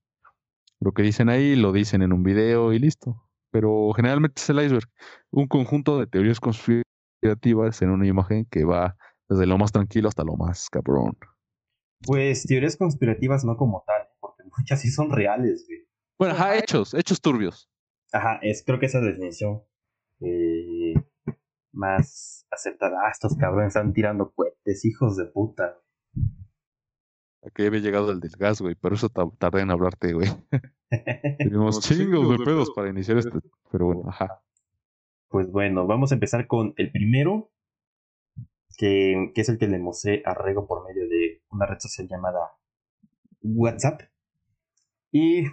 lo 0.81 0.93
que 0.93 1.03
dicen 1.03 1.29
ahí, 1.29 1.55
lo 1.55 1.73
dicen 1.73 2.01
en 2.01 2.15
un 2.15 2.23
video 2.23 2.73
y 2.73 2.79
listo. 2.79 3.29
Pero 3.51 3.93
generalmente 3.95 4.41
es 4.41 4.49
el 4.49 4.63
iceberg, 4.63 4.89
un 5.31 5.49
conjunto 5.49 5.99
de 5.99 6.07
teorías 6.07 6.41
conspirativas 6.41 7.83
en 7.83 7.91
una 7.91 8.07
imagen 8.07 8.47
que 8.47 8.65
va 8.65 8.97
desde 9.29 9.47
lo 9.47 9.59
más 9.59 9.71
tranquilo 9.71 10.09
hasta 10.09 10.25
lo 10.25 10.37
más 10.37 10.71
cabrón. 10.71 11.19
Pues 12.07 12.45
teorías 12.47 12.77
conspirativas 12.77 13.45
no 13.45 13.57
como 13.57 13.85
tal, 13.87 14.03
porque 14.21 14.43
muchas 14.59 14.81
sí 14.81 14.91
son 14.91 15.11
reales, 15.11 15.65
güey. 15.67 15.87
Bueno, 16.19 16.35
ajá, 16.35 16.57
hechos, 16.59 16.95
hechos 16.95 17.21
turbios. 17.21 17.69
Ajá, 18.13 18.39
es, 18.43 18.63
creo 18.65 18.79
que 18.79 18.87
esa 18.87 18.99
es 18.99 19.05
la 19.05 19.11
definición 19.11 19.63
eh, 20.21 20.95
más 21.73 22.47
aceptada. 22.51 22.99
Ah, 23.07 23.11
estos 23.11 23.37
cabrones 23.37 23.69
están 23.69 23.93
tirando 23.93 24.31
cohetes, 24.33 24.85
hijos 24.85 25.17
de 25.17 25.25
puta. 25.27 25.79
Aquí 27.45 27.67
había 27.67 27.81
llegado 27.81 28.13
el 28.13 28.21
del 28.21 28.31
gas, 28.39 28.61
güey, 28.61 28.77
pero 28.77 28.95
eso 28.95 29.09
ta- 29.09 29.29
tardé 29.39 29.63
en 29.63 29.71
hablarte, 29.73 30.13
güey. 30.13 30.29
Tenemos 31.39 31.81
chingos 31.81 32.39
de 32.39 32.45
pedos 32.45 32.71
para 32.71 32.91
iniciar 32.91 33.19
este, 33.19 33.33
pero 33.71 33.87
bueno, 33.87 34.03
ajá. 34.09 34.43
Pues 35.29 35.51
bueno, 35.51 35.87
vamos 35.87 36.13
a 36.13 36.15
empezar 36.15 36.47
con 36.47 36.75
el 36.77 36.93
primero, 36.93 37.51
que, 38.77 39.33
que 39.35 39.41
es 39.41 39.49
el 39.49 39.59
que 39.59 39.67
le 39.67 39.79
mostré 39.79 40.23
a 40.25 40.35
Rego 40.35 40.67
por 40.69 40.87
medio 40.87 41.09
de 41.09 41.12
una 41.53 41.67
red 41.67 41.79
social 41.79 42.09
llamada 42.09 42.53
WhatsApp. 43.43 44.03
Y 45.13 45.45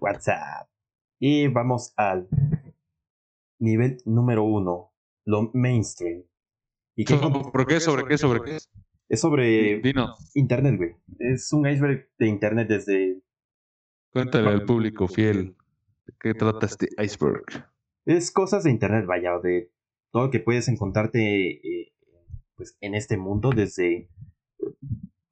WhatsApp. 0.00 0.68
Y 1.18 1.48
vamos 1.48 1.92
al 1.96 2.28
nivel 3.58 3.98
número 4.06 4.44
uno, 4.44 4.92
lo 5.26 5.50
mainstream. 5.52 6.24
¿Y 6.96 7.04
qué 7.04 7.16
¿Por 7.16 7.66
qué? 7.66 7.80
¿Sobre 7.80 8.04
qué? 8.06 8.18
¿Sobre 8.18 8.42
qué? 8.42 8.58
es 9.10 9.20
sobre 9.20 9.82
Internet, 10.34 10.76
güey. 10.76 10.94
Es 11.18 11.52
un 11.52 11.66
iceberg 11.66 12.08
de 12.16 12.26
Internet 12.28 12.68
desde... 12.68 13.20
cuéntale 14.12 14.48
al 14.48 14.64
público 14.64 15.08
fiel 15.08 15.56
de 16.06 16.14
qué 16.20 16.32
trata 16.32 16.66
este 16.66 16.88
iceberg. 16.96 17.44
Es 18.06 18.30
cosas 18.30 18.62
de 18.64 18.70
Internet, 18.70 19.06
vaya, 19.06 19.38
de 19.42 19.72
todo 20.12 20.26
lo 20.26 20.30
que 20.30 20.38
puedes 20.38 20.68
encontrarte 20.68 21.50
eh, 21.50 21.92
pues, 22.54 22.76
en 22.80 22.94
este 22.94 23.16
mundo, 23.16 23.50
desde, 23.50 24.08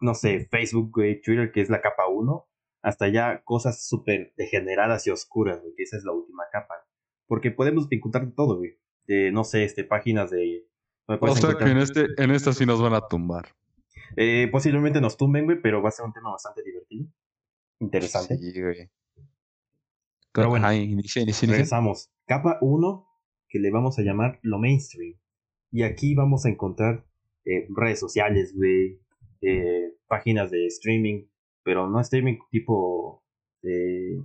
no 0.01 0.15
sé, 0.15 0.47
Facebook, 0.51 0.91
güey, 0.93 1.21
Twitter, 1.21 1.51
que 1.53 1.61
es 1.61 1.71
la 1.71 1.81
capa 1.81 2.09
1, 2.09 2.47
hasta 2.83 3.09
ya 3.09 3.43
cosas 3.45 3.87
súper 3.87 4.33
degeneradas 4.37 5.07
y 5.07 5.11
oscuras, 5.11 5.61
güey, 5.61 5.75
que 5.77 5.83
esa 5.83 5.97
es 5.97 6.05
la 6.05 6.13
última 6.13 6.45
capa. 6.53 6.75
Porque 7.27 7.51
podemos 7.51 7.87
encontrar 7.91 8.31
todo, 8.35 8.59
güey. 8.59 8.79
De, 9.07 9.33
no 9.33 9.45
sé, 9.45 9.65
este, 9.65 9.85
páginas 9.85 10.31
de... 10.31 10.67
O 11.07 11.17
sea 11.35 11.51
encontrar- 11.51 11.59
que 11.59 11.71
en 11.71 11.79
este, 11.79 12.07
en 12.19 12.31
esta 12.31 12.53
sí 12.53 12.67
nos 12.67 12.81
van 12.81 12.95
a 12.95 13.09
tumbar. 13.09 13.49
Eh, 14.17 14.49
posiblemente 14.51 15.01
nos 15.01 15.17
tumben, 15.17 15.45
güey, 15.47 15.61
pero 15.61 15.83
va 15.83 15.89
a 15.89 15.93
ser 15.93 16.05
un 16.07 16.13
tema 16.13 16.31
bastante 16.31 16.63
divertido. 16.63 17.07
Interesante. 17.81 18.37
Sí, 18.37 18.61
güey. 18.61 18.91
Pero 20.33 20.51
bueno, 20.51 20.73
inicia, 20.73 21.23
inicia, 21.23 21.47
inicia. 21.47 21.49
Regresamos. 21.49 22.11
Capa 22.27 22.59
1, 22.61 23.07
que 23.49 23.59
le 23.59 23.71
vamos 23.71 23.99
a 23.99 24.03
llamar 24.03 24.39
lo 24.43 24.59
mainstream. 24.59 25.19
Y 25.71 25.83
aquí 25.83 26.15
vamos 26.15 26.45
a 26.45 26.51
encontrar 26.51 27.07
eh, 27.45 27.67
redes 27.75 27.99
sociales, 27.99 28.55
güey, 28.55 29.01
eh, 29.43 29.95
páginas 30.09 30.51
de 30.51 30.67
streaming, 30.67 31.27
pero 31.65 31.89
no 31.89 32.01
streaming 32.01 32.39
tipo 32.51 33.25
de 33.63 34.23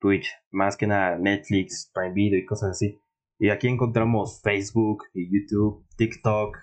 Twitch, 0.00 0.28
más 0.50 0.76
que 0.76 0.86
nada 0.86 1.18
Netflix, 1.18 1.90
Prime 1.94 2.12
Video 2.14 2.38
y 2.38 2.44
cosas 2.44 2.70
así. 2.70 2.98
Y 3.38 3.50
aquí 3.50 3.68
encontramos 3.68 4.40
Facebook, 4.42 5.04
y 5.14 5.26
YouTube, 5.32 5.84
TikTok, 5.96 6.56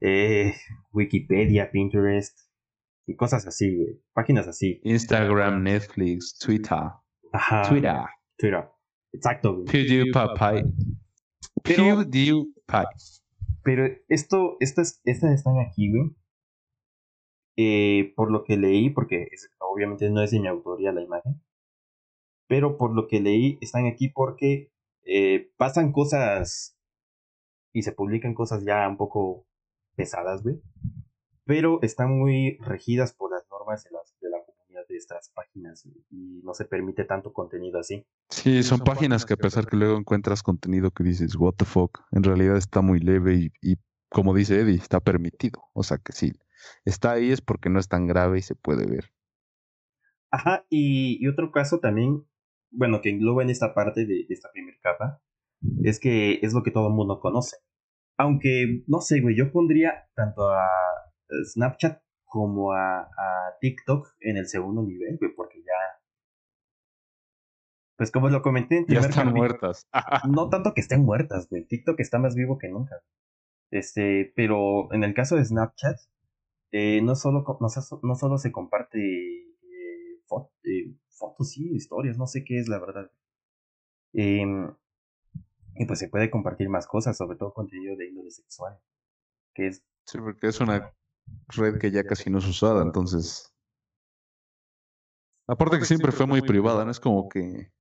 eh, 0.00 0.52
Wikipedia, 0.92 1.70
Pinterest 1.70 2.38
y 3.06 3.14
cosas 3.16 3.46
así, 3.46 3.76
güey. 3.76 4.00
Páginas 4.12 4.48
así. 4.48 4.80
Instagram, 4.84 5.62
Netflix, 5.62 6.38
Twitter. 6.38 6.78
Ajá. 7.32 7.68
Twitter. 7.68 7.96
Twitter. 8.36 8.68
Exacto, 9.12 9.54
güey. 9.54 9.66
PewDiePie. 9.66 10.64
Pero- 11.62 11.84
PewDiePie. 12.02 12.86
Pero 13.62 13.86
esto, 14.08 14.56
estas, 14.60 15.00
estas 15.04 15.32
están 15.32 15.54
aquí, 15.58 15.90
güey. 15.90 16.10
Eh, 17.60 18.12
por 18.14 18.30
lo 18.30 18.44
que 18.44 18.56
leí, 18.56 18.88
porque 18.88 19.26
es- 19.32 19.50
obviamente 19.58 20.08
no 20.10 20.22
es 20.22 20.30
de 20.30 20.38
mi 20.38 20.46
autoría 20.46 20.92
la 20.92 21.02
imagen. 21.02 21.42
Pero 22.46 22.76
por 22.78 22.94
lo 22.94 23.08
que 23.08 23.20
leí, 23.20 23.58
están 23.60 23.86
aquí 23.86 24.08
porque 24.08 24.70
eh, 25.04 25.50
pasan 25.56 25.90
cosas 25.90 26.78
y 27.72 27.82
se 27.82 27.92
publican 27.92 28.32
cosas 28.34 28.64
ya 28.64 28.86
un 28.88 28.96
poco 28.96 29.44
pesadas, 29.96 30.42
güey. 30.44 30.60
Pero 31.44 31.80
están 31.82 32.16
muy 32.16 32.58
regidas 32.58 33.12
por 33.12 33.32
las 33.32 33.42
normas 33.50 33.82
de, 33.82 33.90
las, 33.90 34.14
de 34.20 34.30
la 34.30 34.38
comunidad 34.44 34.86
de 34.88 34.96
estas 34.96 35.30
páginas 35.34 35.84
y 36.10 36.40
no 36.44 36.54
se 36.54 36.64
permite 36.64 37.04
tanto 37.04 37.32
contenido 37.32 37.80
así. 37.80 38.06
Sí, 38.28 38.62
son 38.62 38.80
páginas 38.80 39.24
que 39.26 39.34
a 39.34 39.38
pesar 39.38 39.66
que 39.66 39.76
luego 39.76 39.96
encuentras 39.98 40.42
contenido 40.42 40.90
que 40.92 41.02
dices, 41.02 41.34
what 41.36 41.54
the 41.54 41.64
fuck, 41.64 42.00
en 42.12 42.22
realidad 42.22 42.56
está 42.56 42.82
muy 42.82 43.00
leve 43.00 43.34
y, 43.34 43.52
y 43.72 43.76
como 44.10 44.32
dice 44.34 44.60
Eddie, 44.60 44.76
está 44.76 45.00
permitido. 45.00 45.64
O 45.72 45.82
sea 45.82 45.98
que 45.98 46.12
sí, 46.12 46.32
está 46.84 47.12
ahí 47.12 47.30
es 47.30 47.40
porque 47.40 47.70
no 47.70 47.78
es 47.78 47.88
tan 47.88 48.06
grave 48.06 48.38
y 48.38 48.42
se 48.42 48.54
puede 48.54 48.86
ver. 48.86 49.12
Ajá, 50.30 50.66
y, 50.68 51.26
otro 51.26 51.50
caso 51.52 51.80
también, 51.80 52.26
bueno, 52.70 53.00
que 53.00 53.10
engloba 53.10 53.42
en 53.42 53.50
esta 53.50 53.74
parte 53.74 54.04
de, 54.04 54.26
esta 54.28 54.50
primera 54.52 54.78
capa, 54.82 55.22
es 55.82 55.98
que 55.98 56.40
es 56.42 56.52
lo 56.52 56.62
que 56.62 56.70
todo 56.70 56.88
el 56.88 56.94
mundo 56.94 57.20
conoce. 57.20 57.56
Aunque, 58.18 58.82
no 58.86 59.00
sé, 59.00 59.20
güey, 59.20 59.36
yo 59.36 59.52
pondría 59.52 60.08
tanto 60.14 60.48
a 60.50 60.68
Snapchat 61.52 62.02
como 62.24 62.72
a, 62.72 63.00
a 63.02 63.56
TikTok 63.60 64.06
en 64.20 64.36
el 64.36 64.48
segundo 64.48 64.82
nivel, 64.82 65.16
güey, 65.18 65.32
porque 65.34 65.60
ya 65.60 65.98
pues 67.98 68.12
como 68.12 68.28
lo 68.28 68.42
comenté 68.42 68.78
en 68.78 68.86
Ya 68.86 69.00
están 69.00 69.34
muertas. 69.34 69.88
no 70.28 70.48
tanto 70.50 70.72
que 70.72 70.80
estén 70.80 71.04
muertas, 71.04 71.48
güey. 71.50 71.64
TikTok 71.64 71.98
está 71.98 72.20
más 72.20 72.36
vivo 72.36 72.56
que 72.56 72.68
nunca. 72.68 73.02
Este, 73.72 74.32
pero 74.36 74.92
en 74.94 75.02
el 75.02 75.14
caso 75.14 75.34
de 75.34 75.44
Snapchat, 75.44 75.98
eh, 76.72 77.00
no, 77.02 77.14
solo, 77.14 77.44
no, 77.60 78.14
solo 78.14 78.38
se 78.38 78.52
comparte 78.52 78.98
eh, 78.98 80.20
eh, 80.64 80.94
fotos 81.08 81.56
y 81.56 81.74
historias, 81.74 82.18
no 82.18 82.26
sé 82.26 82.44
qué 82.44 82.58
es 82.58 82.68
la 82.68 82.78
verdad. 82.78 83.10
Em, 84.12 84.74
y 85.76 85.86
pues 85.86 85.98
se 85.98 86.08
puede 86.08 86.30
compartir 86.30 86.68
más 86.68 86.86
cosas, 86.86 87.16
sobre 87.16 87.36
todo 87.36 87.52
contenido 87.52 87.96
de 87.96 88.08
índole 88.08 88.30
sexual. 88.30 88.78
Que 89.54 89.68
es. 89.68 89.84
Sí, 90.04 90.18
porque 90.18 90.48
es 90.48 90.60
una 90.60 90.92
red 91.48 91.78
que 91.78 91.90
ya 91.90 92.04
casi 92.04 92.30
no 92.30 92.38
es 92.38 92.46
usada, 92.46 92.82
entonces. 92.82 93.54
Aparte 95.46 95.78
que 95.78 95.84
siempre 95.84 96.12
fue 96.12 96.26
muy 96.26 96.42
privada, 96.42 96.84
¿no? 96.84 96.90
Es 96.90 97.00
como 97.00 97.28
que 97.28 97.72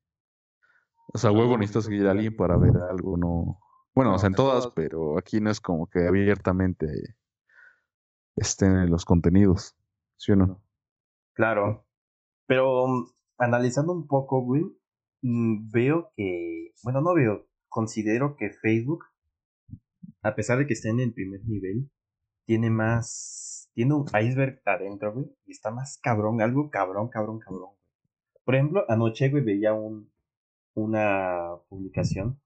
o 1.14 1.18
sea, 1.18 1.32
huevo 1.32 1.58
necesitas 1.58 1.86
seguir 1.86 2.08
a 2.08 2.12
alguien 2.12 2.36
para 2.36 2.58
ver 2.58 2.78
algo, 2.78 3.18
no. 3.18 3.60
Bueno, 3.96 4.16
o 4.16 4.20
sea, 4.20 4.28
en 4.28 4.36
todas, 4.36 4.68
pero 4.76 5.18
aquí 5.18 5.40
no 5.40 5.50
es 5.50 5.62
como 5.62 5.88
que 5.88 6.06
abiertamente 6.06 7.16
estén 8.38 8.78
en 8.78 8.90
los 8.90 9.04
contenidos, 9.04 9.76
¿sí 10.16 10.32
o 10.32 10.36
no? 10.36 10.62
Claro. 11.34 11.86
Pero 12.46 12.86
um, 12.86 13.08
analizando 13.38 13.92
un 13.92 14.08
poco, 14.08 14.42
güey, 14.42 14.64
mm, 15.22 15.70
veo 15.70 16.12
que, 16.16 16.74
bueno, 16.84 17.02
no 17.02 17.14
veo, 17.14 17.48
considero 17.68 18.36
que 18.38 18.52
Facebook, 18.52 19.06
a 20.22 20.36
pesar 20.36 20.60
de 20.60 20.68
que 20.68 20.74
esté 20.74 20.90
en 20.90 21.00
el 21.00 21.14
primer 21.14 21.44
nivel, 21.46 21.90
tiene 22.46 22.70
más, 22.70 23.70
tiene 23.74 23.94
un 23.94 24.06
iceberg 24.06 24.62
adentro, 24.66 25.14
güey, 25.14 25.26
y 25.46 25.52
está 25.52 25.72
más 25.72 26.00
cabrón, 26.02 26.42
algo 26.42 26.70
cabrón, 26.70 27.10
cabrón, 27.10 27.40
cabrón. 27.40 27.72
Por 28.46 28.56
ejemplo, 28.56 28.86
anoche, 28.88 29.30
güey, 29.30 29.44
veía 29.44 29.74
un, 29.74 30.10
una 30.74 31.50
publicación 31.68 32.40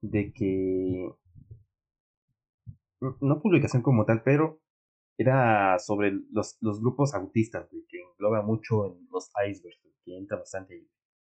de 0.00 0.32
que 0.32 1.10
no 3.00 3.40
publicación 3.40 3.82
como 3.82 4.04
tal, 4.04 4.22
pero 4.22 4.60
era 5.18 5.78
sobre 5.78 6.12
los, 6.32 6.56
los 6.60 6.80
grupos 6.80 7.14
autistas, 7.14 7.68
que 7.88 8.00
engloba 8.00 8.42
mucho 8.42 8.86
en 8.86 9.06
los 9.10 9.30
icebergs, 9.48 9.80
que 10.04 10.16
entra 10.16 10.38
bastante 10.38 10.74
ahí. 10.74 10.88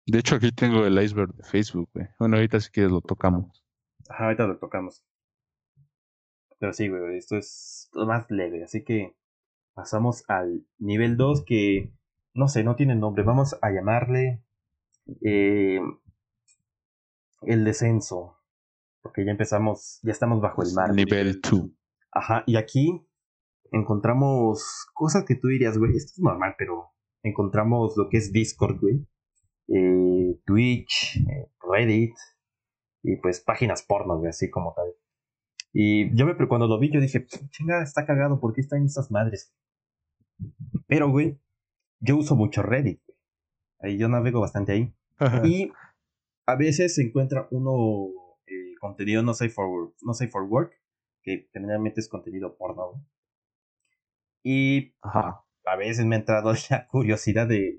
De 0.07 0.19
hecho, 0.19 0.35
aquí 0.35 0.51
tengo 0.51 0.85
el 0.85 1.01
iceberg 1.01 1.33
de 1.35 1.43
Facebook, 1.43 1.89
güey. 1.93 2.07
Bueno, 2.19 2.37
ahorita 2.37 2.59
si 2.59 2.69
quieres 2.69 2.91
lo 2.91 3.01
tocamos. 3.01 3.63
Ajá, 4.09 4.25
ahorita 4.25 4.47
lo 4.47 4.57
tocamos. 4.57 5.03
Pero 6.59 6.73
sí, 6.73 6.87
güey, 6.87 7.17
esto 7.17 7.37
es 7.37 7.89
más 7.93 8.29
leve, 8.29 8.63
así 8.63 8.83
que 8.83 9.15
pasamos 9.73 10.23
al 10.29 10.65
nivel 10.77 11.17
2 11.17 11.43
que, 11.45 11.91
no 12.33 12.47
sé, 12.47 12.63
no 12.63 12.75
tiene 12.75 12.95
nombre, 12.95 13.23
vamos 13.23 13.57
a 13.61 13.71
llamarle 13.71 14.41
eh, 15.21 15.81
el 17.41 17.63
descenso, 17.65 18.39
porque 19.05 19.23
ya 19.23 19.29
empezamos, 19.29 19.99
ya 20.01 20.11
estamos 20.11 20.41
bajo 20.41 20.63
el 20.63 20.73
mar. 20.73 20.91
Nivel 20.91 21.39
2. 21.39 21.69
Ajá, 22.11 22.43
y 22.47 22.55
aquí 22.55 23.07
encontramos 23.71 24.87
cosas 24.95 25.25
que 25.25 25.35
tú 25.35 25.49
dirías, 25.49 25.77
güey, 25.77 25.95
esto 25.95 26.13
es 26.15 26.19
normal, 26.23 26.55
pero 26.57 26.89
encontramos 27.21 27.95
lo 27.97 28.09
que 28.09 28.17
es 28.17 28.33
Discord, 28.33 28.79
güey, 28.81 29.07
eh, 29.67 30.41
Twitch, 30.43 31.17
eh, 31.17 31.51
Reddit, 31.61 32.15
y 33.03 33.17
pues 33.17 33.41
páginas 33.41 33.83
porno, 33.83 34.17
güey, 34.17 34.29
así 34.29 34.49
como 34.49 34.73
tal. 34.73 34.91
Y 35.71 36.17
yo 36.17 36.25
me, 36.25 36.35
cuando 36.47 36.65
lo 36.65 36.79
vi, 36.79 36.91
yo 36.91 36.99
dije, 36.99 37.27
chinga, 37.51 37.83
está 37.83 38.07
cagado, 38.07 38.39
¿por 38.39 38.53
qué 38.53 38.61
están 38.61 38.85
estas 38.85 39.11
madres? 39.11 39.53
Pero, 40.87 41.11
güey, 41.11 41.39
yo 41.99 42.17
uso 42.17 42.35
mucho 42.35 42.63
Reddit, 42.63 43.01
Ahí 43.81 43.99
yo 43.99 44.09
navego 44.09 44.39
bastante 44.41 44.71
ahí. 44.71 44.95
Y 45.43 45.71
a 46.47 46.55
veces 46.55 46.95
se 46.95 47.03
encuentra 47.03 47.47
uno 47.51 48.24
contenido 48.85 49.23
no 49.23 49.33
safe 49.33 49.49
for, 49.49 49.93
no 50.01 50.13
safe 50.13 50.31
for 50.31 50.43
work, 50.43 50.73
que 51.23 51.49
generalmente 51.51 51.99
es 52.01 52.07
contenido 52.07 52.55
porno. 52.57 53.03
Y 54.43 54.95
a 55.01 55.75
veces 55.77 56.05
me 56.05 56.15
ha 56.15 56.19
entrado 56.19 56.53
la 56.69 56.87
curiosidad 56.87 57.47
de, 57.47 57.75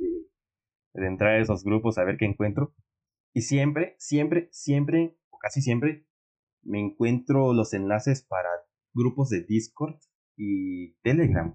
de, 0.95 1.07
entrar 1.07 1.33
a 1.33 1.39
esos 1.39 1.65
grupos 1.65 1.99
a 1.99 2.05
ver 2.05 2.17
qué 2.17 2.25
encuentro. 2.25 2.75
Y 3.33 3.43
siempre, 3.43 3.95
siempre, 3.99 4.49
siempre, 4.51 5.17
o 5.31 5.39
casi 5.39 5.61
siempre, 5.61 6.07
me 6.63 6.81
encuentro 6.81 7.53
los 7.53 7.73
enlaces 7.73 8.25
para 8.25 8.49
grupos 8.93 9.29
de 9.29 9.43
Discord 9.43 9.97
y 10.37 10.95
Telegram, 11.03 11.53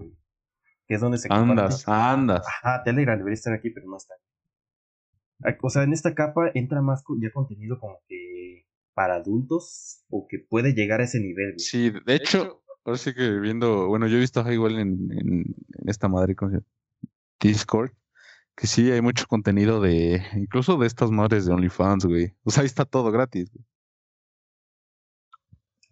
Que 0.87 0.95
es 0.95 1.01
donde 1.01 1.17
se 1.17 1.27
Andas, 1.29 1.87
andas. 1.87 2.45
Ajá, 2.47 2.83
Telegram 2.83 3.17
debería 3.17 3.33
estar 3.33 3.53
aquí, 3.53 3.69
pero 3.71 3.87
no 3.87 3.97
está. 3.97 4.15
O 5.61 5.69
sea, 5.69 5.83
en 5.83 5.93
esta 5.93 6.13
capa 6.13 6.51
entra 6.53 6.81
más 6.81 7.03
ya 7.19 7.31
contenido 7.31 7.79
como 7.79 7.99
que 8.07 8.67
para 8.93 9.15
adultos 9.15 10.03
o 10.09 10.27
que 10.27 10.39
puede 10.39 10.73
llegar 10.73 11.01
a 11.01 11.05
ese 11.05 11.19
nivel. 11.19 11.59
Sí, 11.59 11.91
de 12.05 12.15
hecho, 12.15 12.63
ahora 12.83 12.97
sí 12.97 13.13
que 13.13 13.39
viendo, 13.39 13.87
bueno, 13.87 14.07
yo 14.07 14.17
he 14.17 14.19
visto 14.19 14.49
igual 14.51 14.79
en, 14.79 15.11
en, 15.11 15.55
esta 15.85 16.07
madre 16.07 16.35
con 16.35 16.65
Discord, 17.39 17.91
que 18.55 18.67
sí 18.67 18.91
hay 18.91 19.01
mucho 19.01 19.25
contenido 19.27 19.81
de, 19.81 20.21
incluso 20.35 20.77
de 20.77 20.87
estas 20.87 21.11
madres 21.11 21.45
de 21.45 21.53
OnlyFans, 21.53 22.05
güey. 22.05 22.35
O 22.43 22.51
sea, 22.51 22.61
ahí 22.61 22.67
está 22.67 22.85
todo 22.85 23.11
gratis. 23.11 23.51
Güey. 23.51 23.65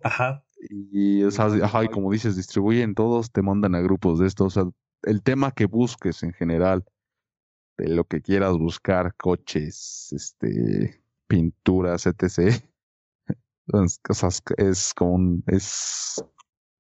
Ajá. 0.03 0.43
Y, 0.69 1.23
o 1.23 1.31
sea, 1.31 1.45
ajá, 1.45 1.85
y 1.85 1.88
como 1.88 2.12
dices, 2.12 2.35
distribuyen 2.35 2.93
todos, 2.93 3.31
te 3.31 3.41
mandan 3.41 3.75
a 3.75 3.81
grupos 3.81 4.19
de 4.19 4.27
estos. 4.27 4.57
O 4.57 4.62
sea, 4.62 4.71
el 5.03 5.23
tema 5.23 5.51
que 5.51 5.65
busques 5.65 6.23
en 6.23 6.33
general 6.33 6.83
de 7.77 7.88
lo 7.88 8.03
que 8.03 8.21
quieras 8.21 8.57
buscar, 8.57 9.15
coches, 9.15 10.12
este, 10.12 11.01
pinturas, 11.27 12.05
etc. 12.05 12.62
cosas 14.03 14.41
es 14.58 14.93
como 14.93 15.13
un, 15.13 15.43
es 15.47 16.23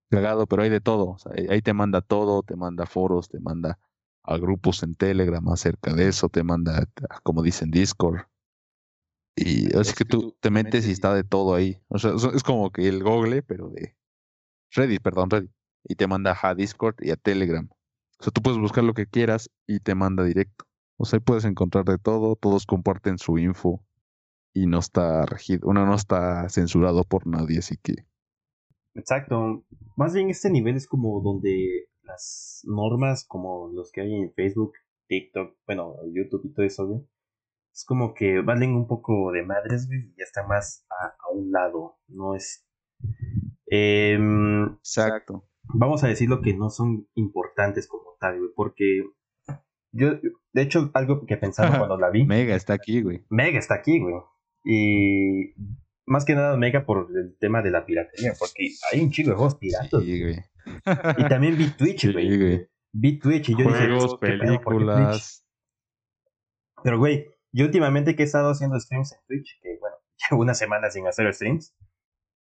cagado, 0.09 0.47
pero 0.47 0.63
hay 0.63 0.69
de 0.69 0.81
todo. 0.81 1.17
ahí 1.49 1.61
te 1.61 1.73
manda 1.73 2.01
todo, 2.01 2.43
te 2.43 2.55
manda 2.55 2.85
foros, 2.85 3.29
te 3.29 3.39
manda 3.39 3.79
a 4.23 4.37
grupos 4.37 4.83
en 4.83 4.95
Telegram 4.95 5.47
acerca 5.49 5.93
de 5.93 6.07
eso, 6.07 6.29
te 6.29 6.43
manda, 6.43 6.87
como 7.23 7.41
dicen, 7.41 7.71
Discord. 7.71 8.21
Y 9.35 9.75
así 9.77 9.93
que 9.93 10.05
tú 10.05 10.35
te 10.41 10.49
metes 10.49 10.87
y 10.87 10.91
está 10.91 11.13
de 11.13 11.23
todo 11.23 11.55
ahí. 11.55 11.81
O 11.87 11.97
sea, 11.97 12.11
es 12.33 12.43
como 12.43 12.71
que 12.71 12.87
el 12.87 13.03
Google, 13.03 13.41
pero 13.41 13.69
de 13.69 13.95
Reddit, 14.71 15.01
perdón, 15.01 15.29
Reddit. 15.29 15.51
Y 15.85 15.95
te 15.95 16.07
manda 16.07 16.37
a 16.41 16.55
Discord 16.55 16.95
y 16.99 17.11
a 17.11 17.15
Telegram. 17.15 17.67
O 18.19 18.23
sea, 18.23 18.31
tú 18.31 18.41
puedes 18.41 18.59
buscar 18.59 18.83
lo 18.83 18.93
que 18.93 19.07
quieras 19.07 19.49
y 19.65 19.79
te 19.79 19.95
manda 19.95 20.23
directo. 20.23 20.65
O 20.97 21.05
sea, 21.05 21.17
ahí 21.17 21.21
puedes 21.21 21.45
encontrar 21.45 21.85
de 21.85 21.97
todo, 21.97 22.35
todos 22.35 22.65
comparten 22.65 23.17
su 23.17 23.37
info 23.37 23.81
y 24.53 24.65
no 24.65 24.79
está 24.79 25.25
regido, 25.25 25.67
uno 25.67 25.85
no 25.85 25.95
está 25.95 26.47
censurado 26.49 27.03
por 27.03 27.27
nadie, 27.27 27.59
así 27.59 27.77
que. 27.77 28.05
Exacto. 28.95 29.65
Más 29.95 30.13
bien 30.13 30.29
este 30.29 30.49
nivel 30.49 30.75
es 30.75 30.87
como 30.87 31.21
donde 31.21 31.89
las 32.03 32.61
normas, 32.65 33.25
como 33.25 33.69
los 33.73 33.91
que 33.91 34.01
hay 34.01 34.13
en 34.13 34.33
Facebook, 34.33 34.73
TikTok, 35.07 35.55
bueno, 35.65 35.95
YouTube 36.13 36.45
y 36.45 36.53
todo 36.53 36.65
eso, 36.65 36.87
güey, 36.87 37.01
es 37.73 37.85
como 37.85 38.13
que 38.13 38.41
valen 38.41 38.75
un 38.75 38.87
poco 38.87 39.31
de 39.31 39.43
madres, 39.43 39.87
güey, 39.87 39.99
y 39.99 40.15
ya 40.17 40.23
está 40.23 40.45
más 40.45 40.85
a, 40.89 41.13
un 41.33 41.51
lado, 41.51 41.97
no 42.07 42.35
es. 42.35 42.65
Em, 43.67 44.65
Exacto. 44.77 45.47
Vamos 45.63 46.03
a 46.03 46.07
decir 46.07 46.27
lo 46.27 46.41
que 46.41 46.55
no 46.55 46.69
son 46.69 47.07
importantes 47.13 47.87
como 47.87 48.15
tal, 48.19 48.39
güey, 48.39 48.51
porque 48.55 49.03
yo, 49.91 50.11
de 50.53 50.61
hecho, 50.61 50.91
algo 50.93 51.25
que 51.25 51.37
pensaba 51.37 51.69
cuando 51.77 51.97
la 51.97 52.09
vi. 52.09 52.25
Mega 52.25 52.55
está 52.55 52.73
aquí, 52.73 53.01
güey. 53.01 53.25
Mega 53.29 53.59
está 53.59 53.75
aquí, 53.75 53.99
güey. 53.99 54.15
Y 54.71 55.55
más 56.05 56.25
que 56.25 56.35
nada 56.35 56.55
Mega 56.55 56.85
por 56.85 57.07
el 57.15 57.35
tema 57.39 57.63
de 57.63 57.71
la 57.71 57.87
piratería, 57.87 58.33
porque 58.37 58.69
hay 58.91 59.01
un 59.01 59.09
chico 59.09 59.31
de 59.31 59.35
juegos 59.35 59.55
piratas. 59.55 60.03
Sí, 60.03 60.21
güey. 60.21 60.35
Y 61.17 61.27
también 61.27 61.57
vi 61.57 61.71
Twitch, 61.71 62.11
güey. 62.11 62.29
Sí, 62.29 62.37
güey. 62.37 62.69
Vi 62.93 63.17
Twitch 63.17 63.49
y 63.49 63.57
yo 63.57 63.67
Juegos, 63.67 64.19
dije. 64.21 64.37
películas. 64.37 65.43
Pero, 66.83 66.99
güey, 66.99 67.25
yo 67.51 67.65
últimamente 67.65 68.15
que 68.15 68.21
he 68.21 68.25
estado 68.27 68.51
haciendo 68.51 68.79
streams 68.79 69.13
en 69.13 69.19
Twitch, 69.27 69.59
que 69.59 69.79
bueno, 69.79 69.95
llevo 70.29 70.43
una 70.43 70.53
semana 70.53 70.91
sin 70.91 71.07
hacer 71.07 71.33
streams, 71.33 71.75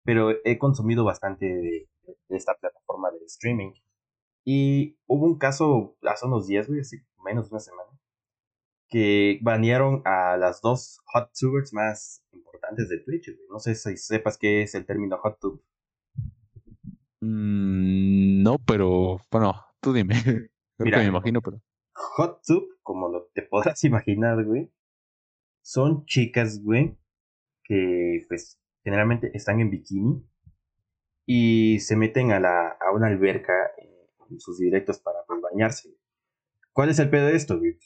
pero 0.05 0.33
he 0.44 0.59
consumido 0.59 1.05
bastante 1.05 1.46
de 1.46 2.37
esta 2.37 2.57
plataforma 2.57 3.12
de 3.12 3.25
streaming. 3.27 3.70
Y 4.44 4.99
hubo 5.07 5.27
un 5.27 5.38
caso 5.38 5.96
hace 6.03 6.27
unos 6.27 6.49
días, 6.49 6.66
güey, 6.66 6.81
así 6.81 6.96
menos 7.25 7.51
de 7.51 7.55
una 7.55 7.61
semana, 7.61 7.89
que 8.90 9.38
banearon 9.40 10.03
a 10.05 10.37
las 10.37 10.61
dos 10.61 11.00
hot 11.07 11.31
tubers 11.38 11.72
más 11.72 12.22
importantes 12.33 12.88
de 12.88 12.98
Twitch. 12.98 13.31
No 13.48 13.61
sé 13.61 13.74
si 13.76 13.96
sepas 13.96 14.37
qué 14.37 14.62
es 14.62 14.74
el 14.74 14.85
término 14.85 15.16
hot 15.18 15.38
tube. 15.40 15.62
Mm, 17.20 18.42
no, 18.42 18.57
pero 18.66 19.20
bueno, 19.31 19.55
tú 19.81 19.92
dime. 19.92 20.14
Creo 20.76 20.92
que 20.92 20.96
me 20.98 21.05
imagino, 21.05 21.40
pero. 21.40 21.62
Hot 21.92 22.40
Tub, 22.46 22.64
como 22.83 23.09
lo 23.09 23.26
te 23.35 23.42
podrás 23.42 23.85
imaginar, 23.85 24.42
güey, 24.44 24.72
son 25.61 26.07
chicas, 26.07 26.62
güey, 26.62 26.96
que 27.62 28.24
pues 28.29 28.59
generalmente 28.83 29.31
están 29.35 29.61
en 29.61 29.70
bikini 29.70 30.24
y 31.26 31.79
se 31.81 31.96
meten 31.96 32.33
a, 32.33 32.40
la, 32.40 32.68
a 32.81 32.92
una 32.92 33.09
alberca 33.09 33.53
en 34.31 34.40
sus 34.40 34.59
directos 34.59 34.98
para 35.00 35.18
pues, 35.26 35.40
bañarse. 35.42 35.90
¿Cuál 36.72 36.88
es 36.88 36.98
el 36.98 37.11
pedo 37.11 37.26
de 37.26 37.37
esto, 37.37 37.59
güey? 37.59 37.79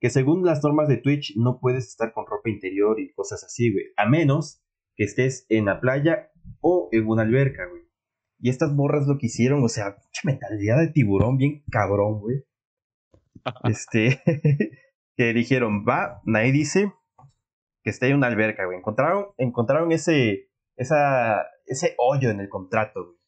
Que 0.00 0.10
según 0.10 0.44
las 0.44 0.62
normas 0.62 0.88
de 0.88 0.98
Twitch 0.98 1.36
no 1.36 1.58
puedes 1.60 1.88
estar 1.88 2.12
con 2.12 2.26
ropa 2.26 2.50
interior 2.50 3.00
y 3.00 3.12
cosas 3.12 3.42
así, 3.44 3.72
güey. 3.72 3.86
A 3.96 4.08
menos 4.08 4.62
que 4.94 5.04
estés 5.04 5.46
en 5.48 5.66
la 5.66 5.80
playa 5.80 6.30
o 6.60 6.88
en 6.92 7.06
una 7.08 7.22
alberca, 7.22 7.66
güey. 7.66 7.82
Y 8.40 8.50
estas 8.50 8.74
borras 8.74 9.06
lo 9.06 9.18
que 9.18 9.26
hicieron, 9.26 9.64
o 9.64 9.68
sea, 9.68 9.96
mentalidad 10.24 10.78
de 10.78 10.88
tiburón 10.88 11.36
bien 11.36 11.64
cabrón, 11.70 12.20
güey. 12.20 12.44
este, 13.64 14.22
que 15.16 15.32
dijeron, 15.32 15.84
va, 15.88 16.20
nadie 16.24 16.52
dice 16.52 16.92
que 17.82 17.90
esté 17.90 18.08
en 18.08 18.16
una 18.16 18.28
alberca, 18.28 18.64
güey. 18.66 18.78
Encontraron, 18.78 19.26
encontraron 19.36 19.92
ese, 19.92 20.50
esa, 20.76 21.42
ese 21.66 21.94
hoyo 21.98 22.30
en 22.30 22.40
el 22.40 22.48
contrato, 22.48 23.04
güey. 23.04 23.18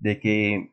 De 0.00 0.20
que 0.20 0.70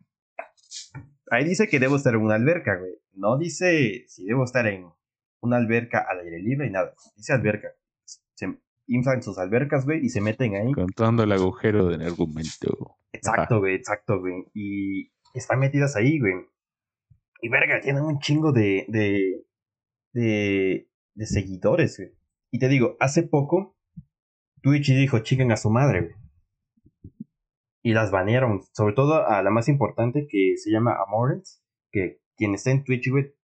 ahí 1.31 1.45
dice 1.45 1.67
que 1.67 1.79
debo 1.79 1.95
estar 1.95 2.13
en 2.13 2.21
una 2.21 2.35
alberca, 2.35 2.77
güey. 2.77 2.93
No 3.13 3.37
dice 3.37 4.05
si 4.07 4.25
debo 4.25 4.43
estar 4.43 4.67
en 4.67 4.85
una 5.45 5.57
alberca 5.57 6.05
al 6.09 6.19
aire 6.19 6.39
libre 6.39 6.67
y 6.67 6.71
nada. 6.71 6.93
Dice 7.15 7.33
alberca. 7.33 7.69
Se 8.03 8.47
inflan 8.87 9.23
sus 9.23 9.37
albercas, 9.37 9.85
güey, 9.85 10.05
y 10.05 10.09
se 10.09 10.21
meten 10.21 10.55
ahí. 10.55 10.71
Contando 10.73 11.23
el 11.23 11.31
agujero 11.31 11.87
del 11.87 12.01
argumento. 12.01 12.97
Exacto, 13.13 13.59
güey, 13.59 13.75
exacto, 13.75 14.19
güey. 14.19 14.45
Y 14.53 15.11
están 15.33 15.59
metidas 15.59 15.95
ahí, 15.95 16.19
güey. 16.19 16.33
Y 17.41 17.49
verga, 17.49 17.79
tienen 17.81 18.03
un 18.03 18.19
chingo 18.19 18.51
de, 18.51 18.85
de, 18.87 19.45
de, 20.13 20.89
de 21.13 21.25
seguidores, 21.25 21.97
güey. 21.97 22.11
Y 22.51 22.59
te 22.59 22.67
digo, 22.67 22.95
hace 22.99 23.23
poco 23.23 23.77
Twitch 24.61 24.89
dijo, 24.89 25.19
chiquen 25.19 25.51
a 25.51 25.57
su 25.57 25.69
madre, 25.69 26.01
güey. 26.01 26.15
Y 27.83 27.93
las 27.93 28.09
banearon, 28.09 28.61
sobre 28.73 28.95
todo 28.95 29.27
a 29.27 29.43
la 29.43 29.51
más 29.51 29.67
importante 29.67 30.27
que 30.27 30.55
se 30.57 30.71
llama 30.71 30.97
Amorens, 31.05 31.63
que 31.91 32.19
quien 32.35 32.55
está 32.55 32.71
en 32.71 32.83
Twitch, 32.83 33.09
güey, 33.11 33.35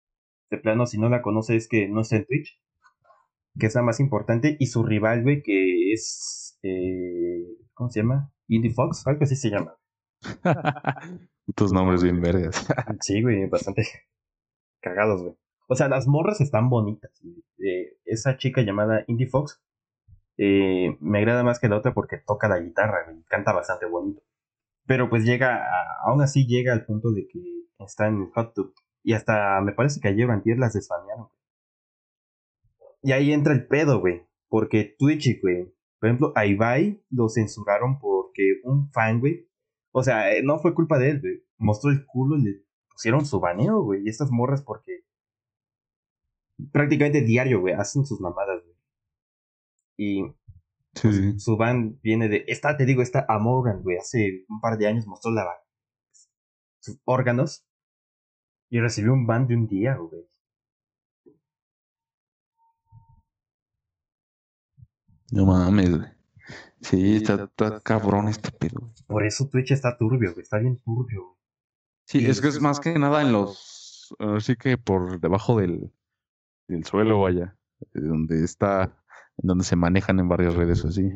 de 0.50 0.58
plano, 0.58 0.86
si 0.86 0.98
no 0.98 1.08
la 1.08 1.22
conoce 1.22 1.56
es 1.56 1.68
que 1.68 1.88
no 1.88 2.00
está 2.00 2.16
en 2.16 2.26
Twitch, 2.26 2.60
que 3.58 3.66
es 3.66 3.74
la 3.74 3.82
más 3.82 4.00
importante, 4.00 4.56
y 4.58 4.66
su 4.66 4.82
rival, 4.82 5.22
güey, 5.22 5.42
que 5.42 5.92
es, 5.92 6.58
eh, 6.62 7.44
¿cómo 7.74 7.90
se 7.90 8.00
llama? 8.00 8.32
Indie 8.48 8.72
Fox, 8.72 9.06
algo 9.06 9.22
así 9.22 9.36
se 9.36 9.50
llama. 9.50 9.76
Tus 11.54 11.72
nombres 11.72 12.02
bien 12.02 12.20
vergas. 12.20 12.66
sí, 13.00 13.22
güey, 13.22 13.48
bastante 13.48 13.86
cagados, 14.80 15.22
güey. 15.22 15.34
O 15.68 15.76
sea, 15.76 15.88
las 15.88 16.08
morras 16.08 16.40
están 16.40 16.68
bonitas. 16.68 17.12
Eh, 17.58 17.96
esa 18.04 18.36
chica 18.36 18.62
llamada 18.62 19.04
Indie 19.06 19.28
Fox 19.28 19.62
eh, 20.36 20.96
me 21.00 21.18
agrada 21.18 21.44
más 21.44 21.60
que 21.60 21.68
la 21.68 21.76
otra 21.76 21.94
porque 21.94 22.18
toca 22.18 22.48
la 22.48 22.58
guitarra, 22.58 23.04
güey, 23.04 23.22
canta 23.28 23.52
bastante 23.52 23.86
bonito. 23.86 24.22
Pero 24.86 25.08
pues 25.08 25.24
llega, 25.24 25.64
aún 26.04 26.22
así 26.22 26.46
llega 26.46 26.72
al 26.72 26.84
punto 26.84 27.12
de 27.12 27.28
que 27.28 27.40
está 27.78 28.08
en 28.08 28.30
Hot 28.30 28.54
Tub. 28.54 28.74
Y 29.02 29.14
hasta 29.14 29.60
me 29.62 29.72
parece 29.72 30.00
que 30.00 30.08
ayer 30.08 30.28
o 30.28 30.32
antier 30.32 30.58
las 30.58 30.74
desfanearon. 30.74 31.28
Y 33.02 33.12
ahí 33.12 33.32
entra 33.32 33.52
el 33.52 33.66
pedo, 33.66 34.00
güey. 34.00 34.26
Porque 34.48 34.94
Twitch, 34.98 35.40
güey. 35.40 35.72
Por 35.98 36.08
ejemplo, 36.08 36.32
a 36.34 36.46
Ibai 36.46 37.02
lo 37.10 37.28
censuraron 37.28 37.98
porque 37.98 38.60
un 38.64 38.90
fan, 38.92 39.20
güey. 39.20 39.48
O 39.92 40.02
sea, 40.02 40.32
eh, 40.34 40.42
no 40.42 40.58
fue 40.58 40.74
culpa 40.74 40.98
de 40.98 41.10
él, 41.10 41.20
güey. 41.20 41.44
Mostró 41.58 41.90
el 41.90 42.04
culo 42.06 42.36
y 42.36 42.42
le 42.42 42.64
pusieron 42.90 43.24
su 43.24 43.40
baneo, 43.40 43.82
güey. 43.82 44.02
Y 44.04 44.08
estas 44.08 44.30
morras 44.30 44.62
porque 44.62 45.04
prácticamente 46.72 47.22
diario, 47.22 47.60
güey, 47.60 47.74
hacen 47.74 48.04
sus 48.04 48.20
mamadas, 48.20 48.62
güey. 48.62 48.76
Y 49.96 50.34
pues, 51.00 51.42
su 51.42 51.56
ban 51.56 51.98
viene 52.02 52.28
de, 52.28 52.44
esta, 52.48 52.76
te 52.76 52.86
digo, 52.86 53.02
esta 53.02 53.26
Amoran, 53.28 53.82
güey, 53.82 53.98
hace 53.98 54.44
un 54.48 54.60
par 54.60 54.78
de 54.78 54.86
años 54.86 55.06
mostró 55.06 55.30
la 55.30 55.46
sus 56.80 56.98
órganos 57.04 57.66
y 58.70 58.80
recibió 58.80 59.12
un 59.12 59.26
ban 59.26 59.46
de 59.46 59.56
un 59.56 59.66
día, 59.66 59.96
güey. 59.96 60.26
No 65.32 65.46
mames, 65.46 65.90
güey. 65.90 66.08
Sí, 66.80 67.16
está, 67.16 67.44
está 67.44 67.80
cabrón 67.80 68.28
este 68.28 68.50
pedo. 68.52 68.92
Por 69.06 69.26
eso 69.26 69.48
Twitch 69.48 69.72
está 69.72 69.98
turbio, 69.98 70.32
güey. 70.32 70.42
Está 70.42 70.58
bien 70.58 70.78
turbio. 70.78 71.24
Güey. 71.24 71.36
Sí, 72.06 72.26
es 72.26 72.40
que 72.40 72.48
es 72.48 72.60
más 72.60 72.80
que 72.80 72.98
nada 72.98 73.22
en 73.22 73.32
los. 73.32 74.14
Así 74.18 74.56
que 74.56 74.78
por 74.78 75.20
debajo 75.20 75.58
del, 75.58 75.92
del 76.68 76.84
suelo, 76.84 77.20
vaya. 77.20 77.56
Donde 77.92 78.44
está. 78.44 78.96
En 79.36 79.48
donde 79.48 79.64
se 79.64 79.76
manejan 79.76 80.18
en 80.20 80.28
varias 80.28 80.54
redes 80.54 80.84
así. 80.84 81.10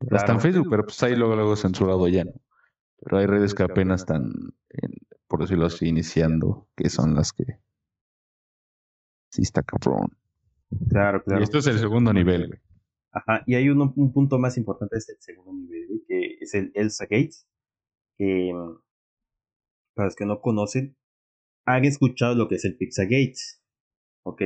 Está 0.00 0.32
en 0.32 0.40
Facebook, 0.40 0.68
pero 0.70 0.84
pues 0.84 1.02
ahí 1.02 1.16
luego, 1.16 1.34
luego 1.34 1.56
censurado 1.56 2.06
ya, 2.08 2.24
¿no? 2.24 2.32
Pero 3.00 3.18
hay 3.18 3.26
redes 3.26 3.54
que 3.54 3.62
apenas 3.62 4.00
están, 4.02 4.32
por 5.28 5.40
decirlo 5.40 5.66
así, 5.66 5.88
iniciando, 5.88 6.68
que 6.76 6.88
son 6.88 7.14
las 7.14 7.32
que. 7.32 7.44
Sí, 9.30 9.42
está 9.42 9.62
cabrón. 9.62 10.16
Claro, 10.90 11.22
claro. 11.22 11.40
Y 11.40 11.44
esto 11.44 11.58
es 11.58 11.66
el 11.66 11.78
segundo 11.78 12.12
nivel, 12.12 12.48
güey. 12.48 12.60
Ajá, 13.10 13.42
y 13.46 13.54
hay 13.54 13.68
un, 13.68 13.92
un 13.96 14.12
punto 14.12 14.38
más 14.38 14.58
importante 14.58 14.96
de 14.96 14.98
este 14.98 15.16
segundo 15.20 15.52
nivel, 15.52 16.04
que 16.06 16.36
es 16.40 16.54
el 16.54 16.72
Elsa 16.74 17.04
Gates, 17.04 17.48
que 18.16 18.52
para 19.94 20.06
los 20.06 20.16
que 20.16 20.26
no 20.26 20.40
conocen, 20.40 20.96
han 21.66 21.84
escuchado 21.84 22.34
lo 22.34 22.48
que 22.48 22.54
es 22.54 22.64
el 22.64 22.76
Pizzagate. 22.76 23.34
Ok. 24.22 24.42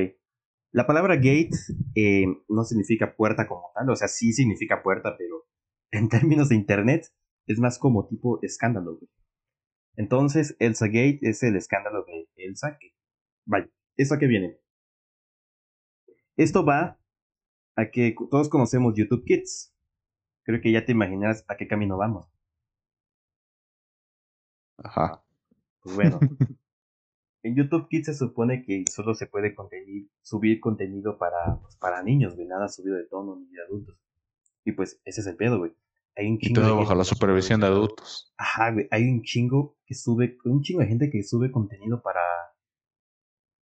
La 0.71 0.87
palabra 0.87 1.15
gate 1.15 1.51
eh, 1.93 2.25
no 2.49 2.63
significa 2.63 3.15
puerta 3.15 3.47
como 3.47 3.71
tal, 3.75 3.89
o 3.89 3.95
sea, 3.95 4.07
sí 4.07 4.33
significa 4.33 4.81
puerta, 4.81 5.15
pero 5.15 5.45
en 5.91 6.09
términos 6.09 6.49
de 6.49 6.55
internet 6.55 7.13
es 7.47 7.59
más 7.59 7.79
como 7.79 8.07
tipo 8.07 8.39
escándalo. 8.41 8.99
Entonces, 9.95 10.55
Elsa 10.59 10.87
Gate 10.87 11.19
es 11.21 11.43
el 11.43 11.55
escándalo 11.55 12.03
de 12.05 12.27
Elsa. 12.35 12.77
Que, 12.79 12.93
vaya, 13.45 13.69
¿eso 13.97 14.15
a 14.15 14.19
qué 14.19 14.27
viene? 14.27 14.57
Esto 16.35 16.65
va 16.65 16.99
a 17.75 17.91
que 17.91 18.15
todos 18.31 18.49
conocemos 18.49 18.95
YouTube 18.95 19.23
Kids. 19.25 19.73
Creo 20.43 20.61
que 20.61 20.71
ya 20.71 20.85
te 20.85 20.91
imaginas 20.91 21.45
a 21.47 21.55
qué 21.55 21.67
camino 21.67 21.97
vamos. 21.97 22.27
Ajá. 24.77 25.23
Pues 25.81 25.95
bueno. 25.95 26.19
en 27.43 27.55
YouTube 27.55 27.87
Kids 27.87 28.07
se 28.07 28.13
supone 28.15 28.63
que 28.63 28.83
solo 28.91 29.13
se 29.13 29.27
puede 29.27 29.55
subir 30.21 30.59
contenido 30.59 31.17
para, 31.17 31.59
pues, 31.61 31.75
para 31.77 32.01
niños, 32.01 32.35
güey. 32.35 32.47
Nada 32.47 32.67
subido 32.67 32.95
de 32.95 33.05
tono 33.05 33.35
ni 33.35 33.47
de 33.47 33.61
adultos. 33.61 33.97
Y 34.65 34.71
pues 34.71 35.01
ese 35.05 35.21
es 35.21 35.27
el 35.27 35.35
pedo, 35.35 35.59
güey. 35.59 35.75
Hay 36.15 36.27
un 36.27 36.39
chingo. 36.39 36.61
Y 36.61 36.63
todo 36.63 36.77
bajo 36.77 36.95
la 36.95 37.03
supervisión 37.03 37.61
de 37.61 37.67
adultos. 37.67 38.33
Ajá, 38.37 38.71
güey. 38.71 38.87
Hay 38.91 39.03
un 39.03 39.23
chingo 39.23 39.77
que 39.85 39.95
sube, 39.95 40.37
un 40.45 40.61
chingo 40.61 40.81
de 40.81 40.87
gente 40.87 41.09
que 41.09 41.23
sube 41.23 41.51
contenido 41.51 42.01
para. 42.01 42.21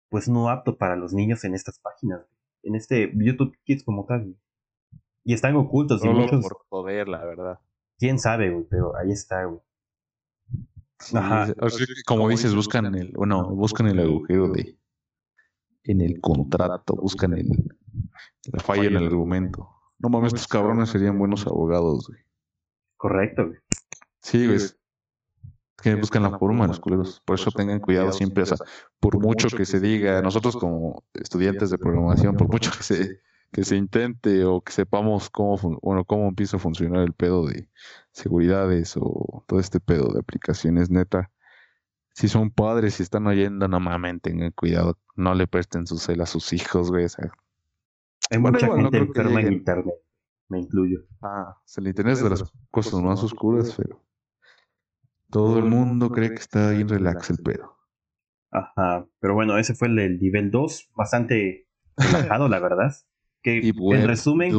Pues 0.09 0.29
no 0.29 0.49
apto 0.49 0.77
para 0.77 0.97
los 0.97 1.13
niños 1.13 1.45
en 1.45 1.55
estas 1.55 1.79
páginas, 1.79 2.19
güey 2.27 2.41
en 2.63 2.75
este 2.75 3.11
YouTube 3.15 3.57
Kids 3.65 3.85
como 3.85 4.05
tal. 4.07 4.37
Y 5.25 5.35
están 5.35 5.55
ocultos. 5.57 6.01
Solo 6.01 6.25
y 6.25 6.29
por 6.29 6.67
poder, 6.69 7.09
la 7.09 7.25
verdad. 7.25 7.61
Quién 7.99 8.19
sabe, 8.19 8.51
güey, 8.51 8.67
pero 8.69 8.97
ahí 8.97 9.11
está, 9.11 9.45
güey. 9.45 9.61
Ajá. 11.15 11.55
como 12.07 12.29
dices, 12.29 12.55
buscan 12.55 12.95
el, 12.95 13.13
bueno, 13.13 13.49
buscan 13.55 13.87
el 13.87 14.01
agujero 14.01 14.49
de 14.49 14.79
en 15.85 16.03
el 16.03 16.21
contrato, 16.21 16.95
buscan 16.95 17.33
el 17.33 17.49
la 18.53 18.61
falla 18.63 18.85
en 18.85 18.97
el 18.97 19.07
argumento. 19.07 19.69
No 19.99 20.11
mames, 20.11 20.35
estos 20.35 20.49
cabrones 20.49 20.91
serían 20.91 21.19
buenos 21.19 21.47
abogados, 21.47 22.09
güey. 22.09 22.21
Correcto, 23.01 23.47
güey. 23.47 23.59
Sí, 24.21 24.47
güey 24.47 24.59
que 25.83 25.95
buscan 25.95 26.23
la 26.23 26.39
forma 26.39 26.67
los 26.67 26.81
culeros. 26.81 27.23
Por 27.25 27.39
eso 27.39 27.51
tengan 27.51 27.81
cuidado 27.81 28.13
siempre, 28.13 28.43
o 28.43 28.47
sea, 28.47 28.59
por 28.99 29.19
mucho 29.19 29.49
que 29.49 29.65
se 29.65 29.81
diga, 29.81 30.21
nosotros 30.23 30.57
como 30.57 31.05
estudiantes 31.15 31.71
de 31.71 31.79
programación, 31.79 32.37
por 32.37 32.49
mucho 32.49 32.71
que 32.71 32.83
se, 32.83 33.21
que 33.53 33.65
se 33.65 33.77
intente 33.77 34.45
o 34.45 34.61
que 34.61 34.73
sepamos 34.73 35.31
cómo, 35.31 35.57
bueno, 35.83 36.05
cómo 36.05 36.29
empieza 36.29 36.57
a 36.57 36.61
funcionar 36.61 37.03
el 37.03 37.13
pedo 37.13 37.47
de 37.47 37.69
seguridades 38.13 38.97
o 38.97 39.45
todo 39.47 39.61
este 39.61 39.81
pedo 39.81 40.13
de 40.13 40.21
aplicaciones, 40.21 40.91
neta, 40.91 41.31
si 42.15 42.29
son 42.29 42.51
padres 42.51 43.01
y 43.01 43.03
están 43.03 43.27
oyendo, 43.27 43.69
no 43.69 43.81
mames, 43.81 44.21
tengan 44.21 44.51
cuidado, 44.53 44.99
no 45.17 45.35
le 45.35 45.47
presten 45.47 45.87
su 45.87 45.99
cel 45.99 46.21
a 46.21 46.27
sus 46.27 46.53
hijos, 46.53 46.91
güey. 46.91 47.07
Hay 48.31 48.39
mucha 48.39 48.67
gente 48.67 48.99
enferma 48.99 49.41
en 49.41 49.53
internet, 49.55 49.95
me 50.51 50.59
incluyo. 50.59 51.07
Ah, 51.23 51.57
el 51.77 51.87
internet 51.87 52.15
es 52.15 52.23
de 52.23 52.31
las 52.31 52.53
cosas 52.71 53.01
más 53.01 53.23
oscuras, 53.23 53.75
pero 53.77 54.05
todo 55.31 55.59
el 55.59 55.65
mundo 55.65 56.11
cree 56.11 56.31
que 56.31 56.41
está 56.41 56.71
bien 56.71 56.89
relax 56.89 57.31
el 57.31 57.39
pedo. 57.39 57.77
Ajá, 58.51 59.07
pero 59.21 59.35
bueno, 59.35 59.57
ese 59.59 59.75
fue 59.75 59.89
el, 59.89 60.19
nivel 60.19 60.51
2, 60.51 60.91
bastante 60.97 61.69
relajado, 61.97 62.49
la 62.49 62.59
verdad. 62.59 62.93
Que 63.43 63.61
en 63.75 64.07
resumen. 64.07 64.53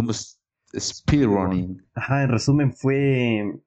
Speedrunning. 0.73 1.86
Ajá, 1.93 2.23
en 2.23 2.30
resumen 2.30 2.73
fue 2.73 3.62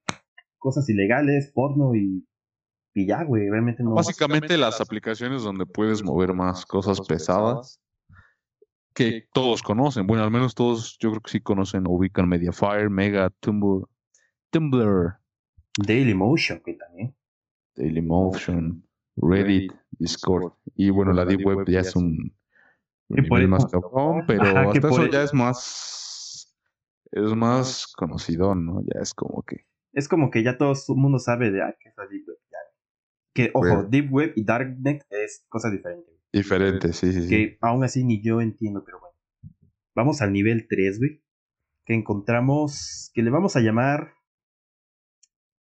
cosas 0.56 0.88
ilegales, 0.88 1.52
porno 1.54 1.94
y 1.94 2.26
Y 2.94 3.06
ya, 3.06 3.22
güey, 3.24 3.50
realmente 3.50 3.82
no. 3.82 3.92
Básicamente 3.92 4.56
las 4.56 4.80
aplicaciones 4.80 5.42
donde 5.42 5.66
puedes 5.66 6.02
mover 6.02 6.32
más 6.32 6.64
cosas 6.64 7.02
pesadas 7.02 7.83
que 8.94 9.28
todos 9.32 9.62
conocen. 9.62 10.06
Bueno, 10.06 10.24
al 10.24 10.30
menos 10.30 10.54
todos, 10.54 10.96
yo 10.98 11.10
creo 11.10 11.20
que 11.20 11.30
sí 11.30 11.40
conocen, 11.40 11.84
ubican 11.86 12.28
Mediafire, 12.28 12.88
Mega, 12.88 13.30
Tumblr, 13.40 13.86
Tumblr, 14.50 15.18
Dailymotion, 15.76 16.60
que 16.60 16.74
también. 16.74 17.14
Dailymotion, 17.74 18.86
Reddit, 19.16 19.72
Discord. 19.90 20.52
Y 20.76 20.90
bueno, 20.90 21.12
la 21.12 21.24
Deep 21.24 21.44
Web 21.44 21.68
ya 21.68 21.80
es 21.80 21.96
un, 21.96 22.32
nivel 23.08 23.48
más 23.48 23.66
cabrón, 23.66 24.24
pero 24.26 24.42
Ajá, 24.42 24.70
hasta 24.70 24.88
eso 24.88 25.06
e- 25.06 25.10
ya 25.10 25.22
es 25.22 25.34
más, 25.34 26.56
es 27.10 27.34
más 27.34 27.92
conocido, 27.96 28.54
¿no? 28.54 28.82
Ya 28.82 29.00
es 29.00 29.12
como 29.12 29.42
que, 29.42 29.66
Es 29.92 30.08
como 30.08 30.30
que 30.30 30.42
ya 30.42 30.56
todo 30.56 30.72
el 30.72 30.96
mundo 30.96 31.18
sabe 31.18 31.50
de, 31.50 31.62
ah, 31.62 31.76
que 31.78 31.88
es 31.88 31.96
la 31.96 32.06
Deep 32.06 32.28
Web. 32.28 32.38
ya. 32.50 32.58
Que, 33.34 33.50
ojo. 33.52 33.82
Deep 33.82 34.12
Web 34.12 34.32
y 34.36 34.44
Darknet 34.44 35.04
es 35.10 35.44
cosa 35.48 35.70
diferente. 35.70 36.13
Diferente, 36.34 36.92
sí, 36.92 37.12
sí, 37.12 37.22
sí. 37.22 37.28
Que 37.28 37.58
aún 37.60 37.84
así 37.84 38.04
ni 38.04 38.22
yo 38.22 38.40
entiendo, 38.40 38.84
pero 38.84 39.00
bueno. 39.00 39.14
Vamos 39.94 40.22
al 40.22 40.32
nivel 40.32 40.66
3, 40.68 40.98
güey. 40.98 41.22
Que 41.84 41.94
encontramos, 41.94 43.10
que 43.14 43.22
le 43.22 43.30
vamos 43.30 43.56
a 43.56 43.60
llamar 43.60 44.14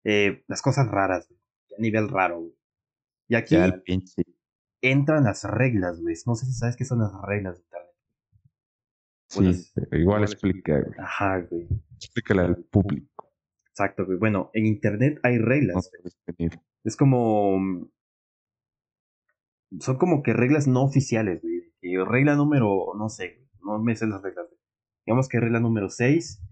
eh, 0.04 0.44
las 0.46 0.62
cosas 0.62 0.88
raras, 0.88 1.28
güey. 1.28 1.40
A 1.78 1.80
nivel 1.80 2.08
raro, 2.08 2.40
güey. 2.40 2.56
Y 3.28 3.34
aquí 3.34 3.54
Ya 3.54 3.82
entran 4.82 5.24
las 5.24 5.44
reglas, 5.44 6.00
güey. 6.00 6.14
No 6.26 6.34
sé 6.34 6.46
si 6.46 6.52
sabes 6.52 6.76
qué 6.76 6.84
son 6.84 7.00
las 7.00 7.12
reglas 7.22 7.56
de 7.56 7.62
Internet. 7.62 7.92
Bueno, 9.34 9.52
Sí, 9.52 9.70
pero 9.74 10.00
igual 10.00 10.22
explica, 10.22 10.80
güey. 10.80 10.98
Ajá, 10.98 11.40
güey. 11.40 11.68
Explícale 11.96 12.42
al 12.42 12.56
público. 12.56 13.32
Exacto, 13.68 14.06
güey. 14.06 14.18
Bueno, 14.18 14.50
en 14.54 14.66
Internet 14.66 15.18
hay 15.22 15.38
reglas. 15.38 15.90
Es 16.84 16.96
como. 16.96 17.90
Son 19.80 19.98
como 19.98 20.22
que 20.22 20.32
reglas 20.32 20.66
no 20.66 20.84
oficiales, 20.84 21.42
güey. 21.42 21.56
Regla 22.04 22.36
número. 22.36 22.94
No 22.98 23.08
sé. 23.08 23.46
No 23.62 23.82
me 23.82 23.96
sé 23.96 24.06
las 24.06 24.22
reglas, 24.22 24.46
güey. 24.48 24.60
Digamos 25.06 25.28
que 25.28 25.40
regla 25.40 25.60
número 25.60 25.88
6. 25.88 26.42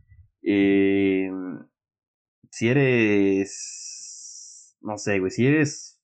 si 2.50 2.68
eres. 2.68 4.76
No 4.80 4.98
sé, 4.98 5.18
güey. 5.18 5.30
Si 5.30 5.46
eres. 5.46 6.00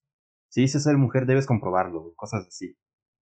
Si 0.49 0.63
dices 0.63 0.83
ser 0.83 0.97
mujer, 0.97 1.27
debes 1.27 1.47
comprobarlo. 1.47 2.13
Cosas 2.17 2.47
así. 2.47 2.77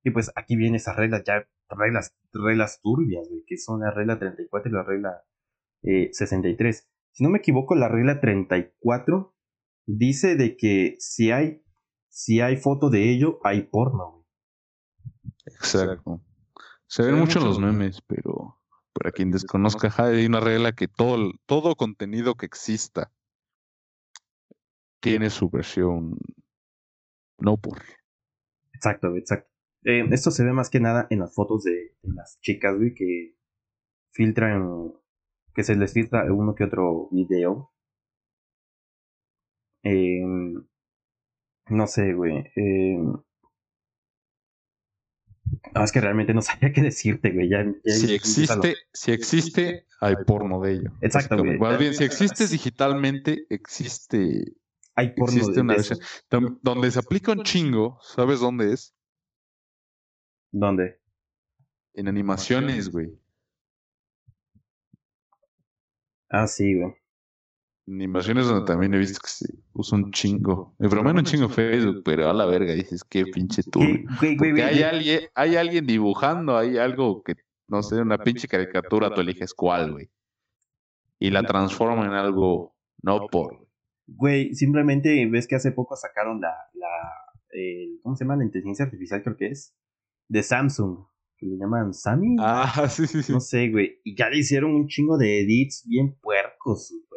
Y 0.04 0.10
pues 0.10 0.30
aquí 0.36 0.56
vienen 0.56 0.76
esas 0.76 0.96
reglas, 0.96 1.24
ya. 1.24 1.46
Reglas, 1.70 2.16
reglas 2.32 2.80
turbias, 2.82 3.28
güey. 3.28 3.44
Que 3.46 3.58
son 3.58 3.80
la 3.80 3.90
regla 3.90 4.18
34 4.18 4.70
y 4.70 4.74
la 4.74 4.82
regla 4.82 5.22
eh, 5.82 6.10
63. 6.12 6.88
Si 7.12 7.24
no 7.24 7.30
me 7.30 7.38
equivoco, 7.38 7.74
la 7.74 7.88
regla 7.88 8.20
34 8.20 9.34
dice 9.86 10.36
de 10.36 10.56
que 10.56 10.96
si 10.98 11.30
hay 11.30 11.62
si 12.18 12.40
hay 12.40 12.56
foto 12.56 12.90
de 12.90 13.12
ello, 13.12 13.38
hay 13.44 13.62
porno, 13.62 14.10
güey. 14.10 14.24
Exacto. 15.46 16.20
Se 16.88 17.04
ven 17.04 17.14
mucho 17.20 17.38
en 17.38 17.44
los 17.44 17.60
memes, 17.60 18.02
pero 18.02 18.58
para 18.92 19.12
quien 19.12 19.30
desconozca, 19.30 19.94
hay 19.98 20.26
una 20.26 20.40
regla 20.40 20.72
que 20.72 20.88
todo, 20.88 21.14
el- 21.14 21.38
todo 21.46 21.76
contenido 21.76 22.34
que 22.34 22.46
exista 22.46 23.12
tiene 25.00 25.30
su 25.30 25.48
versión 25.48 26.18
no 27.38 27.56
por. 27.56 27.82
Exacto, 28.72 29.14
exacto. 29.14 29.48
Eh, 29.84 30.04
esto 30.10 30.32
se 30.32 30.42
ve 30.44 30.52
más 30.52 30.70
que 30.70 30.80
nada 30.80 31.06
en 31.10 31.20
las 31.20 31.32
fotos 31.32 31.62
de, 31.62 31.96
de 32.02 32.14
las 32.14 32.40
chicas, 32.40 32.76
güey, 32.76 32.94
que 32.94 33.36
filtran, 34.10 34.92
que 35.54 35.62
se 35.62 35.76
les 35.76 35.92
filtra 35.92 36.24
uno 36.32 36.56
que 36.56 36.64
otro 36.64 37.08
video. 37.12 37.72
Eh, 39.84 40.20
no 41.70 41.86
sé, 41.86 42.12
güey. 42.14 42.44
Eh, 42.56 42.98
no, 45.74 45.84
es 45.84 45.92
que 45.92 46.00
realmente 46.00 46.34
no 46.34 46.42
sabía 46.42 46.72
qué 46.72 46.82
decirte, 46.82 47.30
güey. 47.30 47.48
Ya, 47.48 47.64
ya 47.84 47.94
Si 47.94 48.06
lo- 48.08 48.14
existe, 48.14 48.74
si 48.92 49.12
existe, 49.12 49.86
hay 50.00 50.16
porno 50.26 50.60
de 50.60 50.72
ello. 50.72 50.90
Exacto, 51.00 51.38
güey. 51.38 51.58
Más 51.58 51.78
bien, 51.78 51.94
si 51.94 52.04
existes 52.04 52.50
digitalmente, 52.50 53.46
existe, 53.48 54.54
hay 54.94 55.08
porno 55.14 55.34
existe 55.34 55.54
de, 55.54 55.60
una 55.60 55.74
de 55.74 55.78
versión. 55.78 55.98
Donde 56.62 56.90
se 56.90 56.98
aplica 56.98 57.32
un 57.32 57.42
chingo, 57.42 57.98
¿sabes 58.02 58.40
dónde 58.40 58.72
es? 58.72 58.94
¿Dónde? 60.50 60.98
En 61.94 62.08
animaciones, 62.08 62.90
güey. 62.90 63.18
Ah, 66.30 66.46
sí, 66.46 66.78
güey. 66.78 66.94
Animaciones 67.90 68.46
donde 68.46 68.66
también 68.66 68.92
he 68.94 68.98
visto 68.98 69.18
que 69.22 69.30
se 69.30 69.46
usa 69.72 69.96
un 69.98 70.10
chingo. 70.12 70.74
Me 70.78 70.88
bromean 70.88 71.16
un 71.18 71.24
chingo 71.24 71.48
Facebook, 71.48 72.02
pero 72.04 72.28
a 72.28 72.34
la 72.34 72.44
verga 72.44 72.74
dices, 72.74 73.02
qué 73.04 73.24
pinche 73.24 73.62
tú. 73.62 73.80
Hay 73.80 74.82
alguien, 74.82 75.20
hay 75.34 75.56
alguien 75.56 75.86
dibujando, 75.86 76.56
hay 76.58 76.76
algo 76.76 77.22
que, 77.22 77.36
no 77.66 77.82
sé, 77.82 77.96
una 78.00 78.18
pinche 78.18 78.46
caricatura, 78.46 79.12
tú 79.14 79.20
eliges 79.22 79.54
cuál, 79.54 79.92
güey. 79.92 80.10
Y 81.18 81.30
la 81.30 81.42
transforma 81.44 82.04
en 82.04 82.12
algo 82.12 82.76
no 83.02 83.26
por. 83.28 83.66
Güey, 84.06 84.54
simplemente 84.54 85.26
ves 85.30 85.46
que 85.46 85.56
hace 85.56 85.72
poco 85.72 85.96
sacaron 85.96 86.40
la, 86.40 86.52
la 86.74 86.88
el- 87.50 88.00
¿cómo 88.02 88.16
se 88.16 88.24
llama? 88.24 88.36
La 88.36 88.44
inteligencia 88.44 88.84
artificial 88.84 89.22
creo 89.22 89.36
que 89.36 89.48
es, 89.48 89.74
de 90.28 90.42
Samsung, 90.42 91.06
que 91.36 91.46
le 91.46 91.56
llaman 91.56 91.92
Sammy, 91.94 92.36
Ah, 92.38 92.86
sí, 92.90 93.06
sí, 93.06 93.22
sí. 93.22 93.32
no 93.32 93.40
sé, 93.40 93.68
güey, 93.70 94.00
y 94.04 94.14
ya 94.16 94.28
le 94.28 94.38
hicieron 94.38 94.74
un 94.74 94.86
chingo 94.88 95.16
de 95.18 95.40
edits 95.42 95.84
bien 95.86 96.14
puercos, 96.20 96.90
güey. 96.90 97.07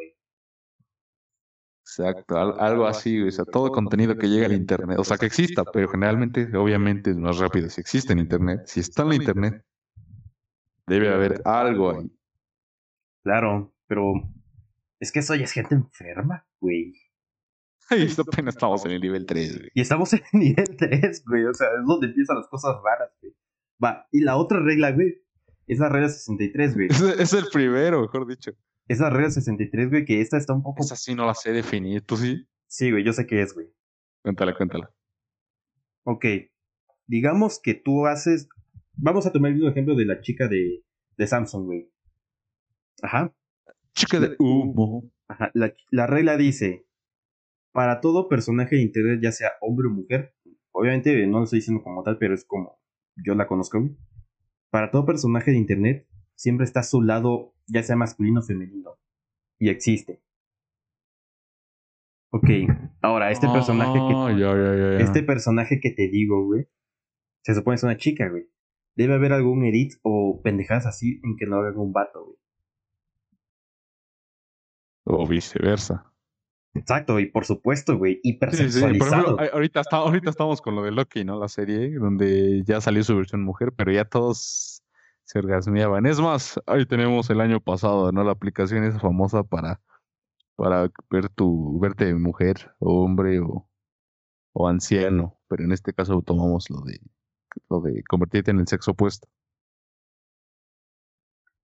Exacto, 2.09 2.37
al- 2.37 2.59
algo 2.59 2.85
así. 2.87 3.21
O 3.21 3.31
sea, 3.31 3.45
todo 3.45 3.71
contenido 3.71 4.17
que 4.17 4.27
llega 4.27 4.45
al 4.47 4.53
internet, 4.53 4.97
o 4.99 5.03
sea, 5.03 5.17
que 5.17 5.25
exista, 5.25 5.63
pero 5.63 5.87
generalmente, 5.89 6.49
obviamente, 6.57 7.11
es 7.11 7.17
más 7.17 7.37
rápido 7.37 7.69
si 7.69 7.81
existe 7.81 8.13
en 8.13 8.19
internet. 8.19 8.61
Si 8.65 8.79
está 8.79 9.03
en 9.03 9.09
la 9.09 9.15
internet, 9.15 9.65
debe 10.87 11.09
haber 11.13 11.41
algo 11.45 11.91
ahí. 11.91 12.11
Claro, 13.23 13.73
pero 13.87 14.13
es 14.99 15.11
que 15.11 15.19
eso 15.19 15.35
ya 15.35 15.43
es 15.43 15.51
gente 15.51 15.75
enferma, 15.75 16.45
güey. 16.59 16.93
Y 17.91 18.03
esto 18.03 18.21
apenas 18.21 18.55
estamos 18.55 18.85
en 18.85 18.91
el 18.91 19.01
nivel 19.01 19.25
3, 19.25 19.57
güey. 19.57 19.69
Y 19.73 19.81
estamos 19.81 20.13
en 20.13 20.21
nivel 20.31 20.77
3, 20.77 21.23
güey, 21.25 21.45
o 21.45 21.53
sea, 21.53 21.67
es 21.77 21.85
donde 21.85 22.07
empiezan 22.07 22.37
las 22.37 22.47
cosas 22.47 22.77
raras, 22.83 23.11
güey. 23.21 23.35
Va, 23.83 24.07
y 24.11 24.21
la 24.21 24.37
otra 24.37 24.59
regla, 24.61 24.91
güey, 24.91 25.21
es 25.67 25.79
la 25.79 25.89
regla 25.89 26.07
63, 26.07 26.75
güey. 26.75 26.87
Es, 26.89 27.01
es 27.01 27.33
el 27.33 27.45
primero, 27.51 28.01
mejor 28.01 28.25
dicho. 28.27 28.51
Es 28.91 28.99
la 28.99 29.09
regla 29.09 29.29
63, 29.29 29.89
güey, 29.89 30.05
que 30.05 30.19
esta 30.19 30.37
está 30.37 30.53
un 30.53 30.63
poco... 30.63 30.83
Esa 30.83 30.95
sí 30.95 31.15
no 31.15 31.25
la 31.25 31.33
sé 31.33 31.53
definir, 31.53 32.01
¿tú 32.01 32.17
sí? 32.17 32.45
Sí, 32.67 32.91
güey, 32.91 33.03
yo 33.05 33.13
sé 33.13 33.25
qué 33.25 33.41
es, 33.41 33.53
güey. 33.53 33.67
Cuéntala, 34.21 34.55
cuéntala. 34.55 34.93
Ok, 36.03 36.25
digamos 37.07 37.61
que 37.61 37.73
tú 37.73 38.05
haces. 38.05 38.49
Vamos 38.93 39.25
a 39.25 39.31
tomar 39.31 39.49
el 39.51 39.55
mismo 39.55 39.69
ejemplo 39.69 39.95
de 39.95 40.05
la 40.05 40.19
chica 40.19 40.47
de, 40.47 40.83
de 41.17 41.27
Samsung, 41.27 41.65
güey. 41.65 41.91
Ajá, 43.01 43.33
Chica 43.93 44.19
de 44.19 44.35
humo. 44.39 45.09
ajá. 45.27 45.51
La, 45.53 45.73
la 45.89 46.07
regla 46.07 46.37
dice: 46.37 46.85
para 47.71 48.01
todo 48.01 48.27
personaje 48.29 48.75
de 48.75 48.81
internet, 48.81 49.19
ya 49.21 49.31
sea 49.31 49.51
hombre 49.61 49.87
o 49.87 49.91
mujer, 49.91 50.35
obviamente 50.71 51.25
no 51.27 51.39
lo 51.39 51.43
estoy 51.45 51.59
diciendo 51.59 51.83
como 51.83 52.03
tal, 52.03 52.17
pero 52.17 52.33
es 52.33 52.45
como 52.45 52.79
yo 53.25 53.35
la 53.35 53.47
conozco, 53.47 53.79
güey. 53.79 53.95
Para 54.69 54.91
todo 54.91 55.05
personaje 55.05 55.51
de 55.51 55.57
internet, 55.57 56.07
siempre 56.35 56.65
está 56.65 56.79
a 56.81 56.83
su 56.83 57.01
lado, 57.01 57.53
ya 57.71 57.83
sea 57.83 57.95
masculino 57.95 58.39
o 58.41 58.43
femenino. 58.43 58.97
Y 59.59 59.69
existe. 59.69 60.21
Ok, 62.33 62.49
ahora, 63.01 63.29
este 63.31 63.47
personaje 63.49 63.93
que. 63.93 64.13
Ah. 64.15 64.97
Este 65.01 65.21
personaje 65.23 65.79
que 65.81 65.91
te 65.91 66.07
digo, 66.07 66.45
güey, 66.45 66.67
se 67.43 67.53
supone 67.53 67.75
es 67.75 67.83
una 67.83 67.97
chica, 67.97 68.29
güey. 68.29 68.47
Debe 68.95 69.15
haber 69.15 69.33
algún 69.33 69.63
edit 69.65 69.93
o 70.03 70.41
pendejadas 70.43 70.85
así 70.85 71.19
en 71.23 71.35
que 71.37 71.45
no 71.45 71.57
hagan 71.57 71.77
un 71.77 71.91
vato, 71.93 72.23
güey. 72.25 72.37
O 75.03 75.27
viceversa. 75.27 76.05
Exacto, 76.73 77.19
y 77.19 77.25
por 77.25 77.43
supuesto, 77.45 77.97
güey, 77.97 78.15
Sí, 78.15 78.19
sí, 78.23 78.33
Por 78.39 78.49
hipersexualizado. 78.49 79.13
ejemplo, 79.23 79.39
a- 79.41 79.47
ahorita, 79.53 79.81
está, 79.81 79.97
ahorita 79.97 80.29
estamos 80.29 80.61
con 80.61 80.75
lo 80.75 80.83
de 80.83 80.91
Loki, 80.91 81.25
¿no? 81.25 81.37
La 81.37 81.49
serie, 81.49 81.93
donde 81.97 82.63
ya 82.65 82.79
salió 82.79 83.03
su 83.03 83.15
versión 83.17 83.43
mujer, 83.43 83.73
pero 83.75 83.91
ya 83.91 84.05
todos 84.05 84.80
se 85.31 85.39
orgasmeaban. 85.39 86.05
Es 86.05 86.19
más, 86.19 86.59
ahí 86.65 86.85
tenemos 86.85 87.29
el 87.29 87.39
año 87.39 87.61
pasado, 87.61 88.11
¿no? 88.11 88.21
La 88.21 88.33
aplicación 88.33 88.83
esa 88.83 88.99
famosa 88.99 89.43
para, 89.43 89.79
para 90.57 90.91
ver 91.09 91.29
tu, 91.29 91.79
verte 91.79 92.13
mujer, 92.13 92.75
o 92.79 93.05
hombre, 93.05 93.39
o, 93.39 93.65
o 94.51 94.67
anciano. 94.67 95.39
Pero 95.47 95.63
en 95.63 95.71
este 95.71 95.93
caso 95.93 96.21
tomamos 96.21 96.69
lo 96.69 96.81
de, 96.81 96.99
lo 97.69 97.79
de 97.79 98.03
convertirte 98.03 98.51
en 98.51 98.59
el 98.59 98.67
sexo 98.67 98.91
opuesto. 98.91 99.29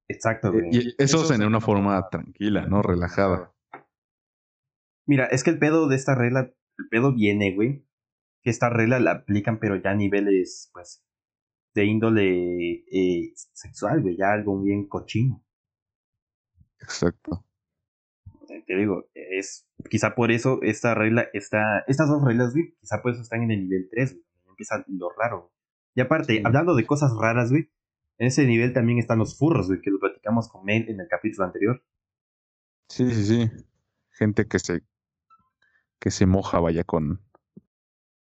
Exacto, 0.07 0.53
güey. 0.53 0.69
Y 0.71 0.95
eso 0.97 1.25
es 1.25 1.31
en 1.31 1.43
una 1.43 1.59
forma 1.59 2.07
tranquila, 2.07 2.67
¿no? 2.67 2.81
Relajada. 2.81 3.53
Mira, 5.05 5.25
es 5.25 5.43
que 5.43 5.49
el 5.49 5.59
pedo 5.59 5.89
de 5.89 5.97
esta 5.97 6.15
regla, 6.15 6.53
el 6.77 6.87
pedo 6.89 7.13
viene, 7.13 7.53
güey, 7.53 7.85
que 8.43 8.49
esta 8.49 8.69
regla 8.69 9.01
la 9.01 9.11
aplican, 9.11 9.59
pero 9.59 9.75
ya 9.75 9.91
a 9.91 9.95
niveles, 9.95 10.69
pues, 10.71 11.03
de 11.77 11.85
índole 11.85 12.83
eh, 12.91 13.33
sexual, 13.35 14.01
güey, 14.01 14.17
ya 14.17 14.33
algo 14.33 14.59
bien 14.63 14.87
cochino. 14.87 15.43
Exacto. 16.79 17.45
Eh, 18.49 18.63
te 18.65 18.75
digo, 18.75 19.07
es 19.13 19.67
quizá 19.87 20.15
por 20.15 20.31
eso 20.31 20.59
esta 20.63 20.95
regla, 20.95 21.27
esta, 21.33 21.83
estas 21.87 22.09
dos 22.09 22.23
reglas, 22.23 22.53
güey, 22.53 22.73
quizá 22.79 23.01
por 23.03 23.11
eso 23.11 23.21
están 23.21 23.43
en 23.43 23.51
el 23.51 23.63
nivel 23.63 23.87
3, 23.91 24.13
güey. 24.13 24.25
Empieza 24.49 24.83
lo 24.87 25.11
raro. 25.11 25.53
Y 25.93 26.01
aparte, 26.01 26.41
hablando 26.43 26.73
de 26.73 26.87
cosas 26.87 27.11
raras, 27.15 27.51
güey, 27.51 27.69
en 28.17 28.27
ese 28.27 28.47
nivel 28.47 28.73
también 28.73 28.97
están 28.97 29.19
los 29.19 29.37
furros, 29.37 29.67
güey, 29.67 29.79
que 29.79 29.91
lo 29.91 29.99
platicamos 29.99 30.49
con 30.49 30.67
él 30.71 30.89
en 30.89 30.99
el 30.99 31.07
capítulo 31.07 31.45
anterior. 31.45 31.83
Sí, 32.89 33.11
sí, 33.11 33.23
sí. 33.23 33.51
Gente 34.13 34.47
que 34.47 34.57
se 34.57 34.81
que 35.99 36.09
se 36.09 36.25
moja, 36.25 36.59
vaya, 36.59 36.83
con 36.83 37.21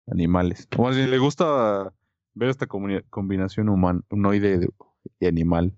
animales. 0.07 0.69
O 0.77 0.83
más 0.83 0.97
bien, 0.97 1.11
le 1.11 1.19
gusta 1.19 1.95
ver 2.39 2.51
esta 2.51 2.67
combinación 2.67 3.69
humanoide 3.69 4.69
y 5.19 5.27
animal. 5.27 5.77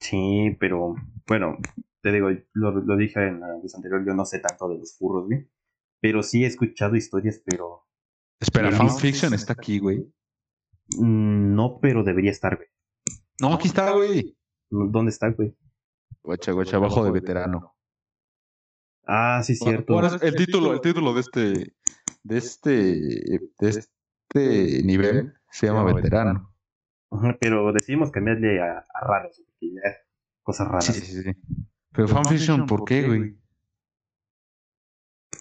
Sí, 0.00 0.56
pero 0.60 0.94
bueno, 1.26 1.58
te 2.02 2.12
digo, 2.12 2.28
lo, 2.52 2.96
dije 2.96 3.26
en 3.26 3.40
la 3.40 3.58
vez 3.62 3.74
anterior, 3.74 4.04
yo 4.06 4.14
no 4.14 4.24
sé 4.24 4.38
tanto 4.38 4.68
de 4.68 4.78
los 4.78 4.96
furros, 4.96 5.26
güey. 5.26 5.48
Pero 6.00 6.22
sí 6.22 6.44
he 6.44 6.46
escuchado 6.46 6.96
historias, 6.96 7.42
pero. 7.44 7.86
Espera, 8.38 8.70
fanfiction 8.70 9.32
está 9.32 9.54
aquí, 9.54 9.78
güey. 9.78 10.00
Mm, 10.98 11.54
no, 11.54 11.78
pero 11.80 12.04
debería 12.04 12.30
estar, 12.30 12.56
güey. 12.56 12.68
No, 13.40 13.54
aquí 13.54 13.68
está, 13.68 13.90
güey. 13.92 14.36
¿Dónde 14.70 15.10
está, 15.10 15.30
güey? 15.30 15.56
Guacha, 16.22 16.52
guacha, 16.52 16.76
abajo 16.76 17.04
de 17.04 17.10
veterano. 17.10 17.74
Ah, 19.06 19.42
sí, 19.42 19.56
cierto. 19.56 20.00
el 20.20 20.34
título, 20.34 20.74
el 20.74 20.80
título 20.80 21.14
de 21.14 21.20
este, 21.20 21.74
de 22.22 22.38
este, 22.38 22.70
de 23.58 23.68
este 23.68 23.93
nivel 24.34 25.34
se 25.50 25.66
llama 25.66 25.84
veterano. 25.84 26.54
Pero 27.40 27.72
decidimos 27.72 28.10
cambiarle 28.10 28.60
a, 28.60 28.78
a 28.92 29.06
raros, 29.06 29.42
cosas 30.42 30.68
raras. 30.68 30.86
Sí, 30.86 31.00
sí, 31.00 31.22
sí. 31.22 31.30
Pero 31.92 32.08
fanfiction, 32.08 32.66
¿por 32.66 32.84
qué, 32.84 33.06
güey? 33.06 33.38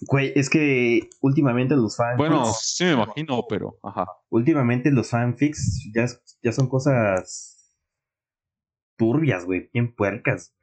Güey, 0.02 0.34
es 0.36 0.50
que 0.50 1.10
últimamente 1.22 1.76
los 1.76 1.96
fanfics. 1.96 2.18
Bueno, 2.18 2.46
sí 2.54 2.84
me 2.84 2.92
imagino, 2.94 3.44
pero. 3.48 3.80
Ajá. 3.84 4.08
Últimamente 4.30 4.92
los 4.92 5.10
fanfics 5.10 5.90
ya, 5.94 6.08
ya 6.42 6.52
son 6.52 6.68
cosas 6.68 7.80
turbias, 8.98 9.46
güey, 9.46 9.70
bien 9.74 9.96
puercas. 9.96 10.56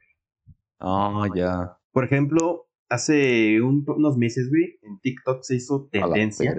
Ah, 0.79 1.27
ya. 1.35 1.77
Por 1.91 2.05
ejemplo, 2.05 2.69
hace 2.89 3.61
unos 3.61 4.17
meses, 4.17 4.49
güey, 4.49 4.79
en 4.81 4.99
TikTok 4.99 5.43
se 5.43 5.55
hizo 5.55 5.89
tendencia. 5.91 6.55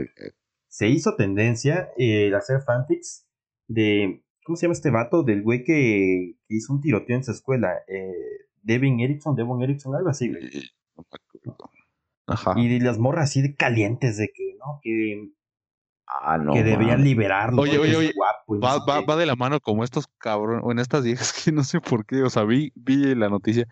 Se 0.73 0.89
hizo 0.89 1.17
tendencia 1.17 1.91
el 1.99 2.35
hacer 2.35 2.63
fanfics 2.63 3.27
de 3.69 4.23
¿Cómo 4.45 4.57
se 4.57 4.67
llama 4.67 4.73
este 4.73 4.91
vato? 4.91 5.23
Del 5.23 5.43
güey 5.43 5.63
que, 5.63 6.35
hizo 6.49 6.73
un 6.73 6.81
tiroteo 6.81 7.17
en 7.17 7.25
su 7.25 7.31
escuela. 7.31 7.73
Eh, 7.87 8.13
Devin 8.63 9.01
Erickson, 9.01 9.37
Devon 9.37 9.63
Erickson, 9.63 9.95
algo 9.95 10.09
así, 10.09 10.29
güey. 10.29 10.51
Ajá. 12.27 12.55
Y 12.57 12.81
las 12.81 12.99
morras 12.99 13.25
así 13.25 13.43
de 13.43 13.55
calientes 13.55 14.17
de 14.17 14.31
que, 14.35 14.57
¿no? 14.59 14.81
Que. 14.83 15.31
Ah, 16.07 16.39
no. 16.39 16.53
Que 16.53 16.63
debían 16.63 17.05
liberarlo. 17.05 17.63
Oye, 17.63 17.79
oye, 17.79 17.97
oye. 17.97 18.13
va, 18.63 18.85
va, 18.85 19.01
va, 19.01 19.17
de 19.17 19.27
la 19.27 19.37
mano 19.37 19.61
como 19.61 19.85
estos 19.85 20.09
cabrones. 20.19 20.65
O 20.65 20.73
en 20.73 20.79
estas 20.79 21.05
viejas 21.05 21.33
que 21.45 21.53
no 21.53 21.63
sé 21.63 21.81
por 21.81 22.05
qué. 22.05 22.23
O 22.23 22.31
sea, 22.31 22.45
vi, 22.45 22.73
vi 22.75 23.15
la 23.15 23.29
noticia 23.29 23.67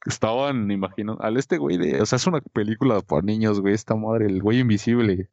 que 0.00 0.10
estaban, 0.10 0.70
imagino, 0.70 1.16
al 1.20 1.36
este 1.36 1.58
güey 1.58 1.78
de. 1.78 2.00
O 2.02 2.06
sea, 2.06 2.16
es 2.16 2.26
una 2.26 2.40
película 2.40 3.00
para 3.00 3.22
niños, 3.22 3.60
güey. 3.60 3.74
Esta 3.74 3.94
madre, 3.94 4.26
el 4.26 4.42
güey 4.42 4.58
invisible. 4.58 5.30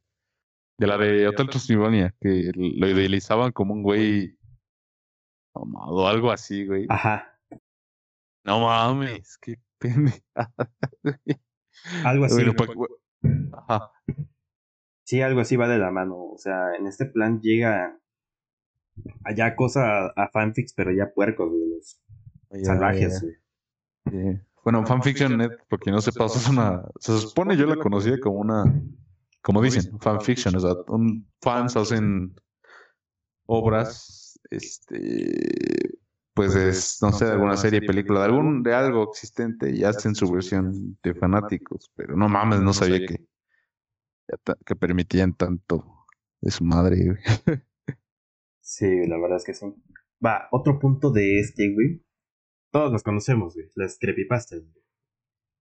De 0.84 0.88
la 0.88 0.98
de 0.98 1.30
Hotel 1.30 1.48
Transilvania. 1.48 2.14
Que 2.20 2.52
lo 2.54 2.90
idealizaban 2.90 3.54
como 3.54 3.74
un 3.74 3.84
güey 3.84 4.38
o 5.54 6.06
algo 6.06 6.30
así, 6.30 6.66
güey. 6.66 6.88
Ajá. 6.90 7.40
No 8.44 8.60
mames, 8.60 9.38
qué 9.38 9.62
pendejada. 9.80 10.54
Algo 12.04 12.26
así. 12.26 12.44
Ajá. 13.54 13.92
Sí, 15.06 15.22
algo 15.22 15.40
así 15.40 15.56
va 15.56 15.70
de 15.70 15.78
la 15.78 15.90
mano. 15.90 16.18
O 16.18 16.38
sea, 16.38 16.76
en 16.78 16.86
este 16.86 17.06
plan 17.06 17.40
llega 17.40 17.98
allá 19.24 19.56
cosa 19.56 20.08
a 20.08 20.28
fanfics, 20.34 20.74
pero 20.74 20.92
ya 20.92 21.14
puercos, 21.14 21.50
de 21.50 21.68
los 21.70 22.66
salvajes, 22.66 23.22
güey. 24.04 24.42
Bueno, 24.66 24.86
fanfiction, 24.86 25.38
net, 25.38 25.52
porque 25.70 25.92
no 25.92 26.02
sepa, 26.02 26.26
es 26.26 26.50
una. 26.50 26.84
Se 27.00 27.18
supone 27.20 27.56
yo 27.56 27.68
la 27.68 27.78
conocía 27.78 28.20
como 28.20 28.40
una. 28.40 28.66
Como 29.44 29.62
dicen, 29.62 30.00
fanfiction, 30.00 30.56
o 30.56 30.60
sea, 30.60 30.72
un, 30.88 31.28
fans 31.42 31.76
hacen 31.76 32.34
obras 33.46 34.40
este, 34.50 36.00
pues 36.34 36.56
es, 36.56 37.00
no 37.02 37.12
sé, 37.12 37.26
de 37.26 37.32
alguna 37.32 37.58
serie, 37.58 37.82
película, 37.82 38.22
de 38.22 38.26
algún, 38.26 38.64
de 38.64 38.74
algo 38.74 39.12
existente 39.12 39.70
y 39.70 39.84
hacen 39.84 40.16
su 40.16 40.32
versión 40.32 40.98
de 41.04 41.14
fanáticos, 41.14 41.92
pero 41.96 42.16
no 42.16 42.30
mames, 42.30 42.62
no 42.62 42.74
sabía 42.74 43.06
que, 43.06 43.28
que 44.66 44.76
permitían 44.76 45.34
tanto 45.34 46.06
de 46.42 46.52
su 46.52 46.64
madre, 46.64 47.20
Sí, 48.66 48.88
la 49.08 49.20
verdad 49.20 49.38
es 49.38 49.44
que 49.44 49.54
sí. 49.54 49.66
Va, 50.26 50.48
otro 50.52 50.80
punto 50.80 51.12
de 51.12 51.40
este, 51.40 51.74
güey. 51.74 52.02
Todos 52.72 52.94
los 52.94 53.04
conocemos, 53.04 53.56
güey, 53.56 53.68
las 53.76 54.00
creepypastas, 54.00 54.64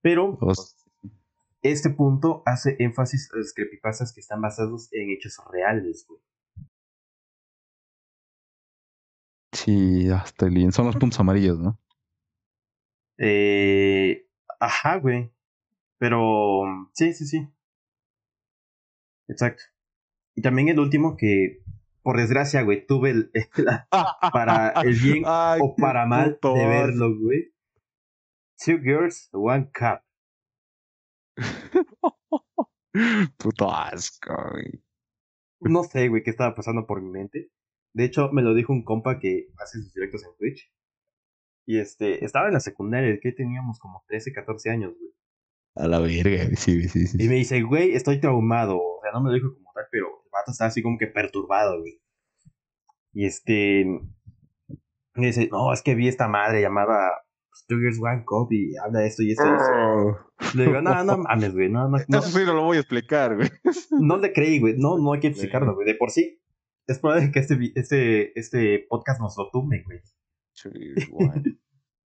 Pero 0.00 0.38
este 1.62 1.90
punto 1.90 2.42
hace 2.44 2.76
énfasis 2.80 3.30
a 3.32 3.38
las 3.38 3.52
creepypastas 3.54 4.12
que 4.12 4.20
están 4.20 4.40
basados 4.40 4.92
en 4.92 5.10
hechos 5.10 5.40
reales, 5.50 6.04
güey. 6.08 6.20
Sí, 9.52 10.08
hasta 10.10 10.46
el 10.46 10.72
son 10.72 10.86
los 10.86 10.96
puntos 10.96 11.20
amarillos, 11.20 11.58
¿no? 11.58 11.78
Eh, 13.18 14.26
ajá, 14.58 14.96
güey. 14.96 15.30
Pero 15.98 16.62
sí, 16.92 17.12
sí, 17.12 17.26
sí. 17.26 17.48
Exacto. 19.28 19.62
Y 20.34 20.42
también 20.42 20.68
el 20.68 20.80
último 20.80 21.16
que, 21.16 21.62
por 22.02 22.16
desgracia, 22.16 22.62
güey, 22.62 22.84
tuve 22.86 23.10
el, 23.10 23.32
para 24.32 24.70
el 24.82 24.94
bien 24.94 25.22
o 25.60 25.76
para 25.76 26.06
mal 26.06 26.38
de 26.42 26.66
verlo, 26.66 27.16
güey. 27.16 27.52
Two 28.64 28.78
girls, 28.78 29.28
one 29.32 29.70
cup. 29.72 30.02
Puto 33.38 33.70
asco, 33.70 34.34
güey. 34.52 34.82
No 35.60 35.84
sé, 35.84 36.08
güey, 36.08 36.22
qué 36.22 36.30
estaba 36.30 36.54
pasando 36.54 36.86
por 36.86 37.00
mi 37.00 37.10
mente. 37.10 37.50
De 37.94 38.04
hecho, 38.04 38.30
me 38.32 38.42
lo 38.42 38.54
dijo 38.54 38.72
un 38.72 38.84
compa 38.84 39.18
que 39.18 39.48
hace 39.58 39.78
sus 39.78 39.94
directos 39.94 40.24
en 40.24 40.36
Twitch. 40.36 40.70
Y 41.66 41.78
este, 41.78 42.24
estaba 42.24 42.48
en 42.48 42.54
la 42.54 42.60
secundaria, 42.60 43.18
que 43.20 43.32
teníamos 43.32 43.78
como 43.78 44.02
13, 44.08 44.32
14 44.32 44.70
años, 44.70 44.94
güey. 44.98 45.12
A 45.76 45.88
la 45.88 46.00
verga, 46.00 46.54
sí, 46.56 46.88
sí, 46.88 47.06
sí. 47.06 47.22
Y 47.22 47.28
me 47.28 47.36
dice, 47.36 47.62
güey, 47.62 47.94
estoy 47.94 48.20
traumado. 48.20 48.78
O 48.78 49.00
sea, 49.02 49.12
no 49.12 49.22
me 49.22 49.30
lo 49.30 49.34
dijo 49.34 49.54
como 49.54 49.72
tal, 49.72 49.84
pero 49.90 50.06
el 50.06 50.30
vato 50.30 50.50
estaba 50.50 50.68
así 50.68 50.82
como 50.82 50.98
que 50.98 51.06
perturbado, 51.06 51.80
güey. 51.80 52.00
Y 53.12 53.26
este. 53.26 53.84
Me 55.14 55.26
dice, 55.26 55.48
no, 55.50 55.72
es 55.72 55.82
que 55.82 55.94
vi 55.94 56.08
esta 56.08 56.28
madre 56.28 56.62
llamada 56.62 57.21
Two 57.68 57.78
Years 57.80 57.98
One 58.00 58.24
Cup 58.24 58.52
y 58.52 58.76
habla 58.76 59.00
de 59.00 59.06
esto 59.06 59.22
y 59.22 59.32
esto. 59.32 59.44
Y 59.44 59.48
oh. 59.48 60.18
Le 60.54 60.66
digo, 60.66 60.80
no, 60.80 61.04
no 61.04 61.18
mames, 61.18 61.52
güey. 61.52 61.70
No, 61.70 61.88
no, 61.88 61.98
no. 62.08 62.18
Eso 62.18 62.28
sí 62.28 62.44
no 62.44 62.54
lo 62.54 62.64
voy 62.64 62.76
a 62.76 62.80
explicar, 62.80 63.36
güey. 63.36 63.48
No 63.90 64.16
le 64.18 64.32
creí, 64.32 64.58
güey. 64.58 64.74
No, 64.76 64.98
no 64.98 65.12
hay 65.12 65.20
que 65.20 65.28
explicarlo, 65.28 65.74
güey. 65.74 65.86
De 65.86 65.94
por 65.94 66.10
sí, 66.10 66.40
es 66.86 66.98
probable 66.98 67.30
que 67.30 67.40
este, 67.40 67.72
este, 67.74 68.38
este 68.38 68.86
podcast 68.88 69.20
nos 69.20 69.36
lo 69.36 69.50
tumbe, 69.50 69.82
güey. 69.84 70.00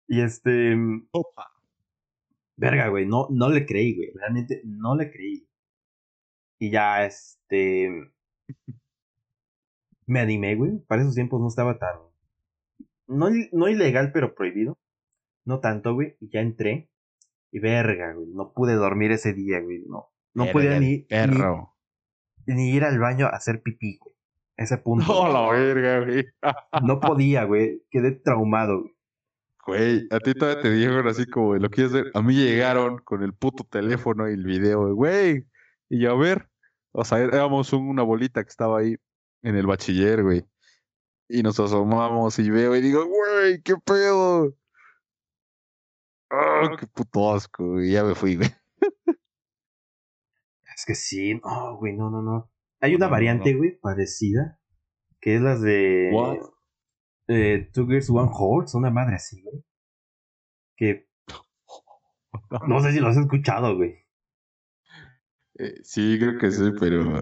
Y 0.08 0.22
este. 0.22 0.76
Opa. 1.12 1.48
Verga, 2.58 2.90
güey. 2.90 3.08
No, 3.08 3.28
no 3.32 3.50
le 3.50 3.66
creí, 3.66 3.96
güey. 3.96 4.12
Realmente 4.14 4.62
no 4.64 4.96
le 4.96 5.12
creí. 5.12 5.48
Y 6.60 6.70
ya, 6.70 7.06
este. 7.06 7.90
Me 10.06 10.20
animé, 10.20 10.56
güey. 10.56 10.78
Para 10.88 11.02
esos 11.02 11.16
tiempos 11.16 11.42
no 11.42 11.48
estaba 11.48 11.80
tan. 11.80 11.98
No, 13.08 13.30
no 13.52 13.68
ilegal, 13.68 14.12
pero 14.12 14.36
prohibido. 14.36 14.78
No 15.46 15.60
tanto, 15.60 15.94
güey. 15.94 16.18
Y 16.20 16.30
ya 16.30 16.42
entré. 16.42 16.90
Y 17.52 17.60
verga, 17.60 18.14
güey. 18.14 18.28
No 18.34 18.52
pude 18.54 18.74
dormir 18.74 19.12
ese 19.12 19.34
día, 19.34 19.62
güey. 19.62 19.84
No. 19.88 20.10
No 20.34 20.52
podía 20.52 20.80
ni, 20.80 21.08
ni, 21.10 22.54
ni. 22.54 22.72
ir 22.72 22.84
al 22.84 23.00
baño 23.00 23.28
a 23.28 23.30
hacer 23.30 23.62
pipí, 23.62 23.98
güey 24.02 24.16
ese 24.58 24.78
punto. 24.84 25.06
No, 25.06 25.32
la 25.32 25.52
verga, 25.52 26.06
güey. 26.06 26.26
no 26.84 27.00
podía, 27.00 27.44
güey. 27.46 27.84
Quedé 27.90 28.12
traumado, 28.12 28.82
güey. 28.82 28.96
Güey, 29.68 30.08
a 30.12 30.20
ti 30.20 30.36
todavía 30.36 30.62
te 30.62 30.70
dijeron 30.70 31.08
así 31.08 31.26
como, 31.26 31.56
lo 31.56 31.70
quieres 31.72 31.92
ver. 31.92 32.12
A 32.14 32.22
mí 32.22 32.36
llegaron 32.36 33.00
con 33.00 33.24
el 33.24 33.34
puto 33.34 33.64
teléfono 33.64 34.30
y 34.30 34.34
el 34.34 34.46
video, 34.46 34.94
güey. 34.94 35.48
Y 35.90 36.02
yo, 36.02 36.12
a 36.12 36.16
ver, 36.16 36.48
o 36.92 37.04
sea, 37.04 37.18
éramos 37.18 37.74
una 37.74 38.04
bolita 38.04 38.44
que 38.44 38.50
estaba 38.50 38.80
ahí 38.80 38.96
en 39.42 39.56
el 39.56 39.66
bachiller, 39.66 40.22
güey. 40.22 40.46
Y 41.28 41.42
nos 41.42 41.60
asomamos 41.60 42.38
y 42.38 42.52
veo 42.52 42.76
y 42.76 42.82
digo, 42.82 43.08
güey, 43.08 43.60
qué 43.64 43.74
pedo. 43.84 44.54
Oh, 46.32 46.76
qué 46.78 46.88
puto 46.88 47.34
asco, 47.34 47.82
ya 47.82 48.04
me 48.04 48.16
fui, 48.16 48.36
güey. 48.36 48.50
Es 50.76 50.86
que 50.86 50.96
sí, 50.96 51.36
no, 51.36 51.78
güey, 51.78 51.96
no, 51.96 52.10
no, 52.10 52.22
no. 52.22 52.52
Hay 52.82 52.96
una 52.96 53.08
variante, 53.08 53.54
güey, 53.54 53.80
parecida, 53.80 54.60
que 55.22 55.36
es 55.36 55.42
las 55.42 55.62
de 55.62 56.12
eh, 57.28 57.70
Two 57.74 57.88
Girls, 57.88 58.10
One 58.10 58.30
Horse, 58.32 58.78
una 58.78 58.92
madre 58.92 59.16
así, 59.16 59.42
güey. 59.42 59.64
Que 60.76 61.08
No 62.68 62.82
sé 62.82 62.92
si 62.92 63.00
lo 63.00 63.08
has 63.08 63.18
escuchado, 63.18 63.76
güey. 63.76 64.06
Eh, 65.58 65.80
sí, 65.84 66.18
creo 66.20 66.38
que 66.38 66.52
sí, 66.52 66.72
pero. 66.80 67.22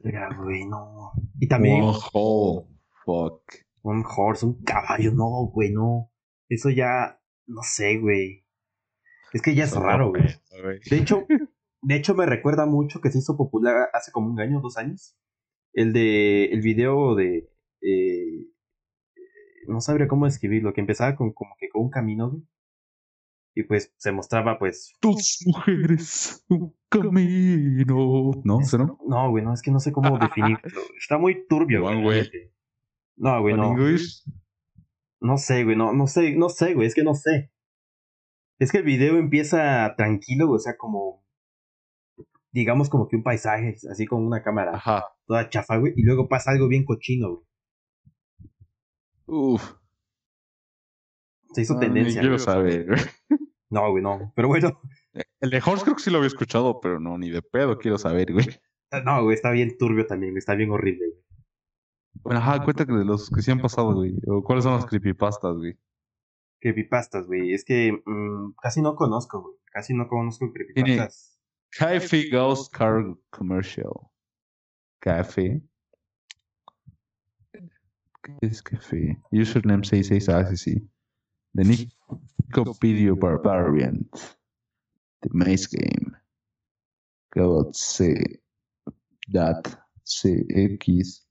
Mira, 0.00 0.28
güey, 0.36 0.66
no. 0.66 1.12
Y 1.40 1.48
también. 1.48 1.80
Oh, 2.12 2.68
fuck. 3.04 3.42
Un 3.82 4.04
horse, 4.04 4.44
un 4.44 4.62
caballo, 4.62 5.12
no, 5.12 5.46
güey, 5.52 5.72
no. 5.72 6.12
Eso 6.48 6.70
ya. 6.70 7.20
No 7.46 7.62
sé, 7.62 7.98
güey. 7.98 8.44
Es 9.32 9.42
que 9.42 9.54
ya 9.54 9.64
es 9.64 9.74
raro, 9.74 10.10
güey. 10.10 10.24
De 10.90 10.96
hecho, 10.96 11.26
de 11.82 11.94
hecho, 11.94 12.14
me 12.14 12.26
recuerda 12.26 12.66
mucho 12.66 13.00
que 13.00 13.10
se 13.10 13.18
hizo 13.18 13.36
popular 13.36 13.88
hace 13.92 14.10
como 14.12 14.30
un 14.30 14.40
año, 14.40 14.60
dos 14.60 14.76
años. 14.76 15.16
El 15.72 15.92
de. 15.92 16.46
El 16.46 16.60
video 16.60 17.14
de. 17.14 17.50
Eh, 17.80 18.48
no 19.68 19.80
sabría 19.80 20.08
cómo 20.08 20.26
describirlo, 20.26 20.72
que 20.72 20.80
empezaba 20.80 21.16
con 21.16 21.32
como 21.32 21.54
que 21.58 21.68
con 21.68 21.82
un 21.82 21.90
camino, 21.90 22.30
güey. 22.30 22.42
Y 23.54 23.62
pues 23.62 23.92
se 23.96 24.12
mostraba, 24.12 24.58
pues. 24.58 24.94
Tus 25.00 25.42
mujeres, 25.46 26.44
un 26.48 26.74
camino. 26.88 28.32
¿No? 28.44 28.60
¿Eso 28.60 28.78
no? 28.78 28.98
No, 29.06 29.30
güey, 29.30 29.44
no, 29.44 29.54
es 29.54 29.62
que 29.62 29.70
no 29.70 29.80
sé 29.80 29.92
cómo 29.92 30.18
definirlo. 30.18 30.60
Está 30.98 31.18
muy 31.18 31.46
turbio, 31.46 31.82
güey. 31.82 32.30
No, 33.16 33.40
güey, 33.40 33.56
no. 33.56 33.72
English? 33.72 34.24
No 35.20 35.38
sé, 35.38 35.64
güey, 35.64 35.76
no, 35.76 35.92
no 35.92 36.06
sé, 36.06 36.34
no 36.36 36.48
sé, 36.48 36.74
güey, 36.74 36.86
es 36.86 36.94
que 36.94 37.02
no 37.02 37.14
sé. 37.14 37.50
Es 38.58 38.72
que 38.72 38.78
el 38.78 38.84
video 38.84 39.18
empieza 39.18 39.94
tranquilo, 39.96 40.46
güey, 40.46 40.56
o 40.56 40.60
sea, 40.60 40.76
como. 40.76 41.24
Digamos 42.52 42.88
como 42.88 43.06
que 43.08 43.16
un 43.16 43.22
paisaje, 43.22 43.74
así 43.90 44.06
con 44.06 44.24
una 44.24 44.42
cámara 44.42 44.76
Ajá. 44.76 45.04
toda 45.26 45.50
chafa, 45.50 45.76
güey, 45.76 45.92
y 45.96 46.02
luego 46.02 46.26
pasa 46.28 46.52
algo 46.52 46.68
bien 46.68 46.84
cochino, 46.84 47.28
güey. 47.34 47.46
Uf. 49.26 49.74
Se 51.52 51.62
hizo 51.62 51.74
No, 51.74 51.80
tendencia. 51.80 52.20
Ni 52.22 52.28
quiero 52.28 52.36
güey. 52.36 52.44
saber. 52.44 52.86
No, 53.68 53.90
güey, 53.90 54.02
no. 54.02 54.32
Pero 54.36 54.46
bueno, 54.48 54.80
El 55.40 55.50
de 55.50 55.60
Horse 55.64 55.82
creo 55.84 55.96
que 55.96 56.02
sí 56.02 56.10
lo 56.10 56.18
había 56.18 56.28
escuchado, 56.28 56.80
pero 56.80 57.00
no, 57.00 57.18
ni 57.18 57.30
de 57.30 57.42
pedo 57.42 57.76
quiero 57.78 57.98
saber, 57.98 58.32
güey. 58.32 58.46
no, 59.04 59.24
güey, 59.24 59.34
está 59.34 59.50
bien 59.50 59.76
turbio 59.76 60.06
también, 60.06 60.32
güey, 60.32 60.38
está 60.38 60.54
bien 60.54 60.70
horrible, 60.70 61.04
güey. 61.10 61.25
Bueno, 62.22 62.40
ajá, 62.40 62.62
cuenta 62.64 62.86
que 62.86 62.92
de 62.92 63.04
los 63.04 63.30
que 63.30 63.42
sí 63.42 63.50
han 63.50 63.60
pasado, 63.60 63.94
güey. 63.94 64.14
O 64.26 64.42
cuáles 64.42 64.64
son 64.64 64.74
las 64.74 64.86
creepypastas, 64.86 65.56
güey. 65.56 65.76
Creepypastas, 66.60 67.26
güey. 67.26 67.52
Es 67.52 67.64
que 67.64 67.92
mm, 68.04 68.54
casi 68.60 68.82
no 68.82 68.94
conozco, 68.94 69.42
güey. 69.42 69.56
Casi 69.72 69.94
no 69.94 70.08
conozco 70.08 70.52
creepypastas. 70.52 71.38
Cafe 71.70 72.30
Ghost 72.30 72.74
Car 72.74 73.04
Commercial. 73.30 73.92
Café. 75.00 75.62
¿Qué 77.52 78.32
es 78.40 78.62
café? 78.62 79.20
Username 79.30 79.84
66, 79.84 80.28
ah, 80.30 80.44
sí, 80.46 80.56
sí. 80.56 80.90
The 81.54 81.64
Nico 81.64 82.76
Video 82.80 83.14
Barbarian. 83.14 84.08
The 85.20 85.28
Maze 85.32 85.68
Game. 85.70 86.16
God 87.32 87.72
C. 87.72 88.40
Dat. 89.28 89.86
CX. 90.06 91.25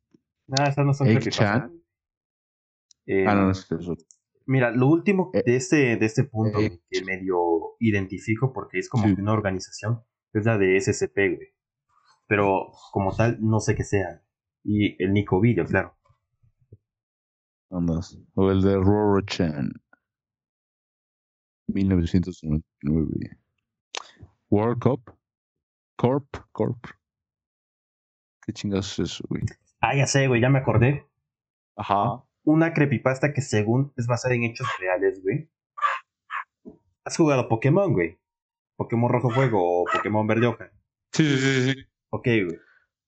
Ah, 0.49 0.69
estas 0.69 0.85
no 0.85 0.93
son 0.93 1.07
creepypastas. 1.07 1.37
Chan. 1.69 1.83
Eh, 3.07 3.25
Ah, 3.27 3.35
no, 3.35 3.43
no 3.45 3.51
es 3.51 3.67
eso. 3.71 3.95
Mira, 4.47 4.71
lo 4.71 4.87
último 4.87 5.31
Eh, 5.33 5.41
de 5.45 5.55
este, 5.55 5.97
de 5.97 6.05
este 6.05 6.23
punto 6.23 6.59
eh, 6.59 6.79
que 6.89 7.03
medio 7.03 7.75
identifico 7.79 8.53
porque 8.53 8.79
es 8.79 8.89
como 8.89 9.05
Sí. 9.07 9.15
que 9.15 9.21
una 9.21 9.33
organización 9.33 10.03
es 10.33 10.45
la 10.45 10.57
de 10.57 10.77
SCP, 10.79 11.15
güey. 11.35 11.47
Pero 12.27 12.71
como 12.91 13.15
tal, 13.15 13.37
no 13.41 13.59
sé 13.59 13.75
qué 13.75 13.83
sea. 13.83 14.23
Y 14.63 15.01
el 15.03 15.13
Nico 15.13 15.39
Video, 15.39 15.65
claro. 15.65 15.97
Andas. 17.71 18.17
O 18.35 18.51
el 18.51 18.61
de 18.61 18.75
Roro 18.75 19.21
Chan. 19.21 19.71
1999. 21.67 23.39
World 24.49 24.79
Cup. 24.81 25.11
Corp. 25.97 26.27
Corp. 26.51 26.85
¿Qué 28.45 28.53
chingados 28.53 28.99
es 28.99 29.11
eso, 29.11 29.23
güey? 29.29 29.41
Ah, 29.87 29.93
ya 29.95 30.07
sé, 30.07 30.27
güey, 30.27 30.41
ya 30.41 30.49
me 30.49 30.57
acordé. 30.57 31.05
Ajá. 31.75 32.23
Una 32.43 32.73
creepypasta 32.73 33.33
que 33.33 33.41
según 33.41 33.93
es 33.97 34.07
basada 34.07 34.33
en 34.33 34.43
hechos 34.43 34.67
reales, 34.79 35.21
güey. 35.21 35.47
¿Has 37.03 37.15
jugado 37.15 37.47
Pokémon, 37.47 37.93
güey? 37.93 38.17
Pokémon 38.77 39.11
Rojo 39.11 39.29
Fuego 39.29 39.59
o 39.61 39.85
Pokémon 39.85 40.25
Verde 40.25 40.47
Hoja. 40.47 40.71
Sí, 41.11 41.23
sí, 41.23 41.37
sí, 41.37 41.71
sí. 41.71 41.85
Ok, 42.09 42.23
güey. 42.23 42.59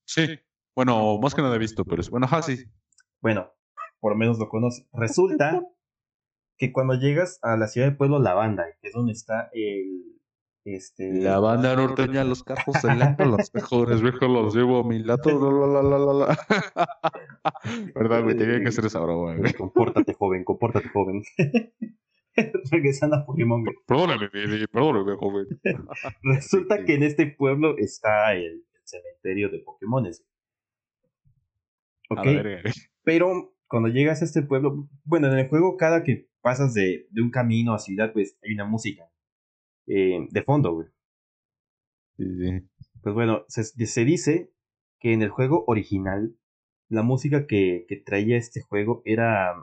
Sí. 0.05 0.39
Bueno, 0.75 1.17
más 1.17 1.34
que 1.34 1.41
nada 1.41 1.55
he 1.55 1.59
visto, 1.59 1.84
pero 1.84 1.99
es. 1.99 2.11
Bueno, 2.11 2.28
ajá, 2.28 2.43
sí. 2.43 2.65
Bueno, 3.21 3.51
por 3.99 4.11
lo 4.11 4.17
menos 4.19 4.38
lo 4.38 4.47
conoce. 4.47 4.88
Resulta 4.93 5.59
que 6.59 6.71
cuando 6.71 6.93
llegas 6.93 7.39
a 7.41 7.57
la 7.57 7.67
ciudad 7.67 7.89
de 7.89 7.95
Pueblo 7.95 8.19
Lavanda, 8.19 8.65
que 8.80 8.89
es 8.89 8.93
donde 8.93 9.13
está 9.13 9.49
el. 9.53 10.16
Este. 10.68 11.13
La 11.22 11.39
banda 11.39 11.78
norteña, 11.78 12.26
los 12.26 12.43
carros 12.43 12.84
electro, 12.84 13.26
los 13.38 13.53
mejores 13.53 14.01
viejos 14.01 14.30
los 14.30 14.53
llevo 14.53 14.82
a 14.82 14.84
mi 14.84 14.99
lado. 14.99 15.39
La, 15.39 15.82
la, 15.82 15.82
la, 15.82 15.97
la, 15.97 16.13
la. 16.13 17.91
Verdad, 17.95 18.24
güey, 18.24 18.36
tenía 18.36 18.59
que 18.59 18.68
hacer 18.68 18.86
esa 18.86 18.99
broma, 18.99 19.38
güey. 19.38 19.53
Compórtate, 19.53 20.13
joven, 20.13 20.43
compórtate, 20.43 20.89
joven. 20.89 21.24
Regresando 22.70 23.15
a 23.15 23.26
Pokémon, 23.26 23.63
güey. 23.63 23.76
Perdóname, 23.86 24.28
perdóname, 24.70 25.15
joven. 25.15 25.47
Resulta 26.24 26.84
que 26.84 26.95
en 26.95 27.03
este 27.03 27.28
pueblo 27.28 27.78
está 27.78 28.34
el, 28.34 28.43
el 28.43 28.82
cementerio 28.84 29.49
de 29.49 29.59
Pokémones. 29.59 30.26
Ok, 32.09 32.24
güey. 32.24 32.57
pero 33.03 33.55
cuando 33.70 33.88
llegas 33.88 34.22
a 34.22 34.26
este 34.26 34.41
pueblo, 34.41 34.89
bueno, 35.05 35.32
en 35.32 35.39
el 35.39 35.47
juego 35.47 35.78
cada 35.78 36.03
que 36.03 36.28
pasas 36.41 36.74
de, 36.74 37.07
de 37.09 37.22
un 37.22 37.32
camino 37.32 37.74
a 37.74 37.80
ciudad, 37.80 38.11
pues 38.11 38.38
hay 38.43 38.53
una 38.53 38.65
música 38.65 39.09
eh, 39.88 40.28
de 40.30 40.44
fondo, 40.44 40.74
güey. 40.74 40.88
Sí, 42.18 42.26
sí. 42.26 42.70
Pues 43.02 43.16
bueno, 43.16 43.44
se, 43.48 43.64
se 43.64 44.06
dice 44.06 44.52
que 45.00 45.14
en 45.14 45.22
el 45.22 45.30
juego 45.30 45.64
original 45.68 46.36
la 46.90 47.04
música 47.04 47.48
que, 47.48 47.86
que 47.88 47.98
traía 47.98 48.38
este 48.38 48.62
juego 48.62 49.02
era 49.06 49.54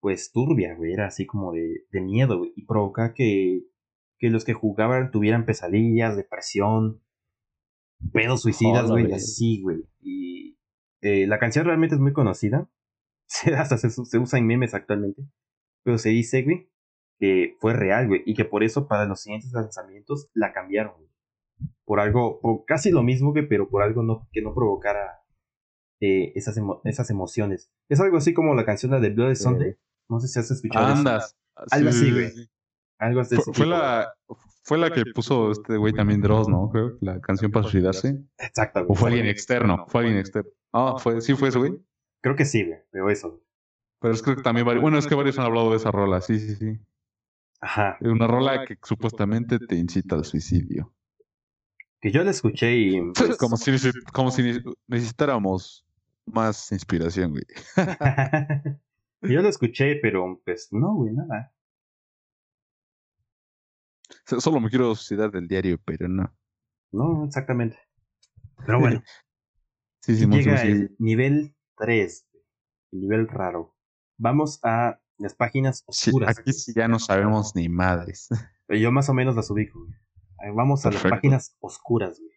pues 0.00 0.32
turbia, 0.32 0.74
güey, 0.74 0.92
era 0.92 1.06
así 1.06 1.26
como 1.26 1.52
de, 1.52 1.84
de 1.90 2.00
miedo, 2.00 2.38
güey, 2.38 2.52
y 2.56 2.64
provoca 2.64 3.12
que, 3.12 3.64
que 4.18 4.30
los 4.30 4.44
que 4.44 4.54
jugaban 4.54 5.10
tuvieran 5.10 5.44
pesadillas, 5.44 6.16
depresión, 6.16 7.02
pedos 8.12 8.40
suicidas, 8.40 8.86
Joder, 8.88 9.04
güey, 9.04 9.14
así, 9.14 9.60
güey. 9.60 9.84
Y 10.00 10.58
eh, 11.02 11.26
la 11.26 11.38
canción 11.38 11.66
realmente 11.66 11.96
es 11.96 12.00
muy 12.00 12.14
conocida, 12.14 12.70
hasta 13.56 13.76
se, 13.76 13.90
se 13.90 14.18
usa 14.18 14.38
en 14.38 14.46
memes 14.46 14.72
actualmente, 14.72 15.22
pero 15.82 15.98
se 15.98 16.08
dice, 16.08 16.42
güey, 16.42 16.70
que 17.20 17.56
fue 17.60 17.74
real, 17.74 18.08
güey, 18.08 18.22
y 18.26 18.34
que 18.34 18.44
por 18.44 18.64
eso 18.64 18.88
para 18.88 19.04
los 19.04 19.20
siguientes 19.20 19.52
lanzamientos 19.52 20.28
la 20.34 20.52
cambiaron, 20.52 20.94
güey. 20.96 21.10
Por 21.84 22.00
algo, 22.00 22.40
por 22.40 22.64
casi 22.64 22.90
lo 22.90 23.02
mismo, 23.02 23.32
güey, 23.32 23.46
pero 23.46 23.68
por 23.68 23.82
algo 23.82 24.02
no, 24.02 24.26
que 24.32 24.40
no 24.42 24.54
provocara 24.54 25.20
eh, 26.00 26.32
esas, 26.34 26.56
emo- 26.56 26.80
esas 26.84 27.10
emociones. 27.10 27.70
Es 27.88 28.00
algo 28.00 28.16
así 28.16 28.32
como 28.32 28.54
la 28.54 28.64
canción 28.64 28.90
la 28.92 29.00
de 29.00 29.10
Blood 29.10 29.34
Sunday. 29.34 29.76
No 30.08 30.18
sé 30.20 30.28
si 30.28 30.38
has 30.38 30.50
escuchado 30.50 30.86
eso. 30.88 30.96
Andas. 30.96 31.36
Algo 31.70 31.92
Sí, 31.92 31.98
así, 31.98 32.04
sí, 32.06 32.12
güey. 32.12 32.50
Algo 32.98 33.20
así. 33.20 33.36
Fue, 33.36 33.52
fue 33.54 33.66
la, 33.66 34.14
fue 34.62 34.78
la 34.78 34.90
que 34.90 35.02
puso 35.14 35.50
este 35.50 35.76
güey 35.76 35.92
también 35.92 36.20
Dross, 36.22 36.48
¿no? 36.48 36.70
Creo, 36.70 36.96
la 37.00 37.20
canción 37.20 37.50
para 37.50 37.64
suicidarse. 37.64 38.18
Exacto, 38.38 38.80
¿O 38.80 38.84
güey. 38.86 38.98
fue 38.98 39.08
alguien 39.10 39.26
externo? 39.26 39.84
Fue 39.88 40.00
alguien 40.02 40.18
externo. 40.18 40.50
Ah, 40.72 40.96
fue, 40.98 41.20
sí 41.20 41.34
fue 41.34 41.50
ese 41.50 41.58
güey. 41.58 41.72
Creo 42.22 42.36
que 42.36 42.44
sí, 42.46 42.64
güey, 42.64 42.78
pero 42.90 43.10
eso. 43.10 43.42
Pero 44.00 44.14
es 44.14 44.22
que 44.22 44.36
también 44.36 44.66
varios, 44.66 44.80
bueno, 44.82 44.96
es 44.96 45.06
que 45.06 45.14
varios 45.14 45.38
han 45.38 45.44
hablado 45.46 45.70
de 45.70 45.76
esa 45.76 45.90
rola, 45.90 46.20
sí, 46.22 46.38
sí, 46.38 46.54
sí. 46.54 46.78
Ajá. 47.60 47.98
Una 48.00 48.26
rola 48.26 48.64
que 48.64 48.78
supuestamente 48.82 49.58
te 49.58 49.76
incita 49.76 50.14
al 50.16 50.24
suicidio. 50.24 50.92
Que 52.00 52.10
yo 52.10 52.24
la 52.24 52.30
escuché 52.30 52.74
y. 52.74 53.00
pues, 53.14 53.36
Como 53.36 53.56
si, 53.56 53.70
como 54.12 54.30
si 54.30 54.62
necesitáramos 54.86 55.86
más 56.26 56.72
inspiración, 56.72 57.32
güey. 57.32 57.44
yo 59.22 59.42
la 59.42 59.48
escuché, 59.48 59.96
pero 59.96 60.40
pues 60.44 60.68
no, 60.72 60.94
güey, 60.94 61.12
nada. 61.12 61.52
Solo 64.24 64.60
me 64.60 64.70
quiero 64.70 64.94
suicidar 64.94 65.30
del 65.30 65.46
diario, 65.46 65.78
pero 65.84 66.08
no. 66.08 66.32
No, 66.92 67.24
exactamente. 67.24 67.78
Pero 68.64 68.80
bueno, 68.80 69.02
Sí, 70.02 70.16
sí, 70.16 70.26
llega 70.26 70.56
sí. 70.58 70.68
el 70.68 70.96
nivel 70.98 71.54
3, 71.76 72.26
el 72.92 73.00
nivel 73.00 73.28
raro. 73.28 73.76
Vamos 74.16 74.58
a 74.62 75.00
las 75.20 75.34
páginas 75.34 75.84
Sí, 75.90 76.10
oscuras. 76.10 76.38
aquí 76.38 76.52
sí 76.52 76.72
ya 76.74 76.88
no 76.88 76.98
sabemos 76.98 77.54
ni 77.54 77.68
madres. 77.68 78.28
Yo 78.68 78.90
más 78.92 79.08
o 79.08 79.14
menos 79.14 79.36
las 79.36 79.50
ubico, 79.50 79.78
güey. 79.80 79.94
Vamos 80.54 80.86
a 80.86 80.90
Perfecto. 80.90 81.08
las 81.08 81.18
páginas 81.18 81.56
oscuras, 81.60 82.18
güey. 82.20 82.32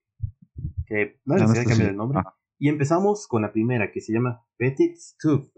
Que 0.85 1.19
no 1.25 1.35
no, 1.37 1.43
esto 1.45 1.55
cambiar 1.55 1.77
sí. 1.77 1.83
el 1.83 1.95
nombre. 1.95 2.19
Ah. 2.25 2.35
Y 2.59 2.69
empezamos 2.69 3.27
con 3.27 3.41
la 3.41 3.51
primera, 3.51 3.91
que 3.91 4.01
se 4.01 4.13
llama 4.13 4.45
Petit 4.57 4.97
güey. 5.23 5.51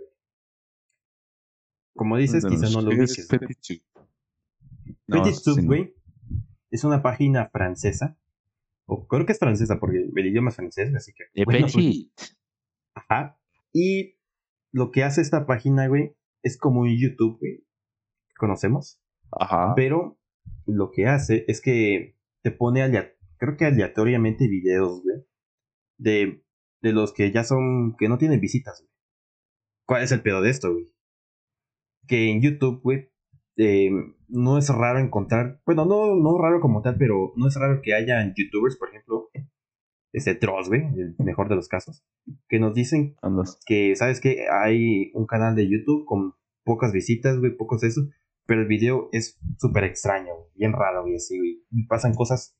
Como 1.95 2.17
dices, 2.17 2.45
quizá 2.45 2.69
no 2.69 2.81
lo 2.81 2.89
¿Qué 2.91 3.03
es 3.03 3.11
ubiques. 3.17 3.27
Petit 3.27 3.57
Soup? 3.61 3.81
No, 5.07 5.23
Petit 5.23 5.35
Stoup, 5.35 5.55
sí, 5.55 5.61
no. 5.61 5.67
güey, 5.67 5.95
es 6.71 6.83
una 6.83 7.01
página 7.01 7.49
francesa. 7.49 8.17
O 8.85 9.07
creo 9.07 9.25
que 9.25 9.31
es 9.31 9.39
francesa 9.39 9.79
porque 9.79 9.97
el 10.15 10.25
idioma 10.27 10.49
es 10.49 10.55
francés, 10.57 10.93
así 10.93 11.13
que. 11.13 11.43
Bueno, 11.45 11.67
Petit. 11.67 12.11
Ajá. 12.93 13.39
Y 13.73 14.17
lo 14.71 14.91
que 14.91 15.03
hace 15.03 15.21
esta 15.21 15.45
página, 15.45 15.87
güey, 15.87 16.15
es 16.45 16.57
como 16.57 16.81
un 16.81 16.95
YouTube, 16.95 17.39
que 17.41 17.65
Conocemos. 18.37 19.01
Ajá. 19.31 19.73
Pero 19.75 20.19
lo 20.67 20.91
que 20.91 21.07
hace 21.07 21.43
es 21.47 21.61
que 21.61 22.17
te 22.43 22.51
pone 22.51 22.83
creo 23.37 23.57
que 23.57 23.65
aleatoriamente 23.65 24.47
videos, 24.47 25.01
güey, 25.01 25.25
de, 25.97 26.43
de 26.81 26.93
los 26.93 27.13
que 27.13 27.31
ya 27.31 27.43
son, 27.43 27.95
que 27.97 28.07
no 28.07 28.17
tienen 28.17 28.39
visitas, 28.39 28.81
güey. 28.81 28.91
¿Cuál 29.87 30.03
es 30.03 30.11
el 30.11 30.21
pedo 30.21 30.41
de 30.41 30.49
esto, 30.51 30.71
güey? 30.71 30.85
Que 32.07 32.29
en 32.29 32.41
YouTube, 32.41 32.81
güey, 32.81 33.09
eh, 33.57 33.89
no 34.27 34.57
es 34.57 34.69
raro 34.69 34.99
encontrar, 34.99 35.61
bueno, 35.65 35.85
no, 35.85 36.15
no 36.15 36.37
raro 36.37 36.59
como 36.59 36.81
tal, 36.81 36.97
pero 36.97 37.33
no 37.35 37.47
es 37.47 37.55
raro 37.55 37.81
que 37.81 37.93
haya 37.93 38.21
youtubers, 38.35 38.77
por 38.77 38.89
ejemplo, 38.89 39.24
ese 40.15 40.33
Tross, 40.35 40.69
güey, 40.69 40.81
el 40.97 41.15
mejor 41.19 41.49
de 41.49 41.55
los 41.55 41.67
casos, 41.67 42.03
que 42.47 42.59
nos 42.59 42.73
dicen 42.73 43.15
que, 43.65 43.95
¿sabes 43.95 44.21
que 44.21 44.47
Hay 44.49 45.11
un 45.13 45.25
canal 45.25 45.55
de 45.55 45.69
YouTube 45.69 46.05
con 46.05 46.33
pocas 46.63 46.93
visitas, 46.93 47.37
güey, 47.37 47.55
pocos 47.55 47.81
de 47.81 47.89
eso, 47.89 48.01
pero 48.45 48.61
el 48.61 48.67
video 48.67 49.09
es 49.11 49.39
súper 49.57 49.83
extraño, 49.83 50.31
bien 50.55 50.73
raro, 50.73 51.03
güey, 51.03 51.15
así, 51.15 51.37
güey. 51.37 51.63
pasan 51.87 52.13
cosas 52.13 52.57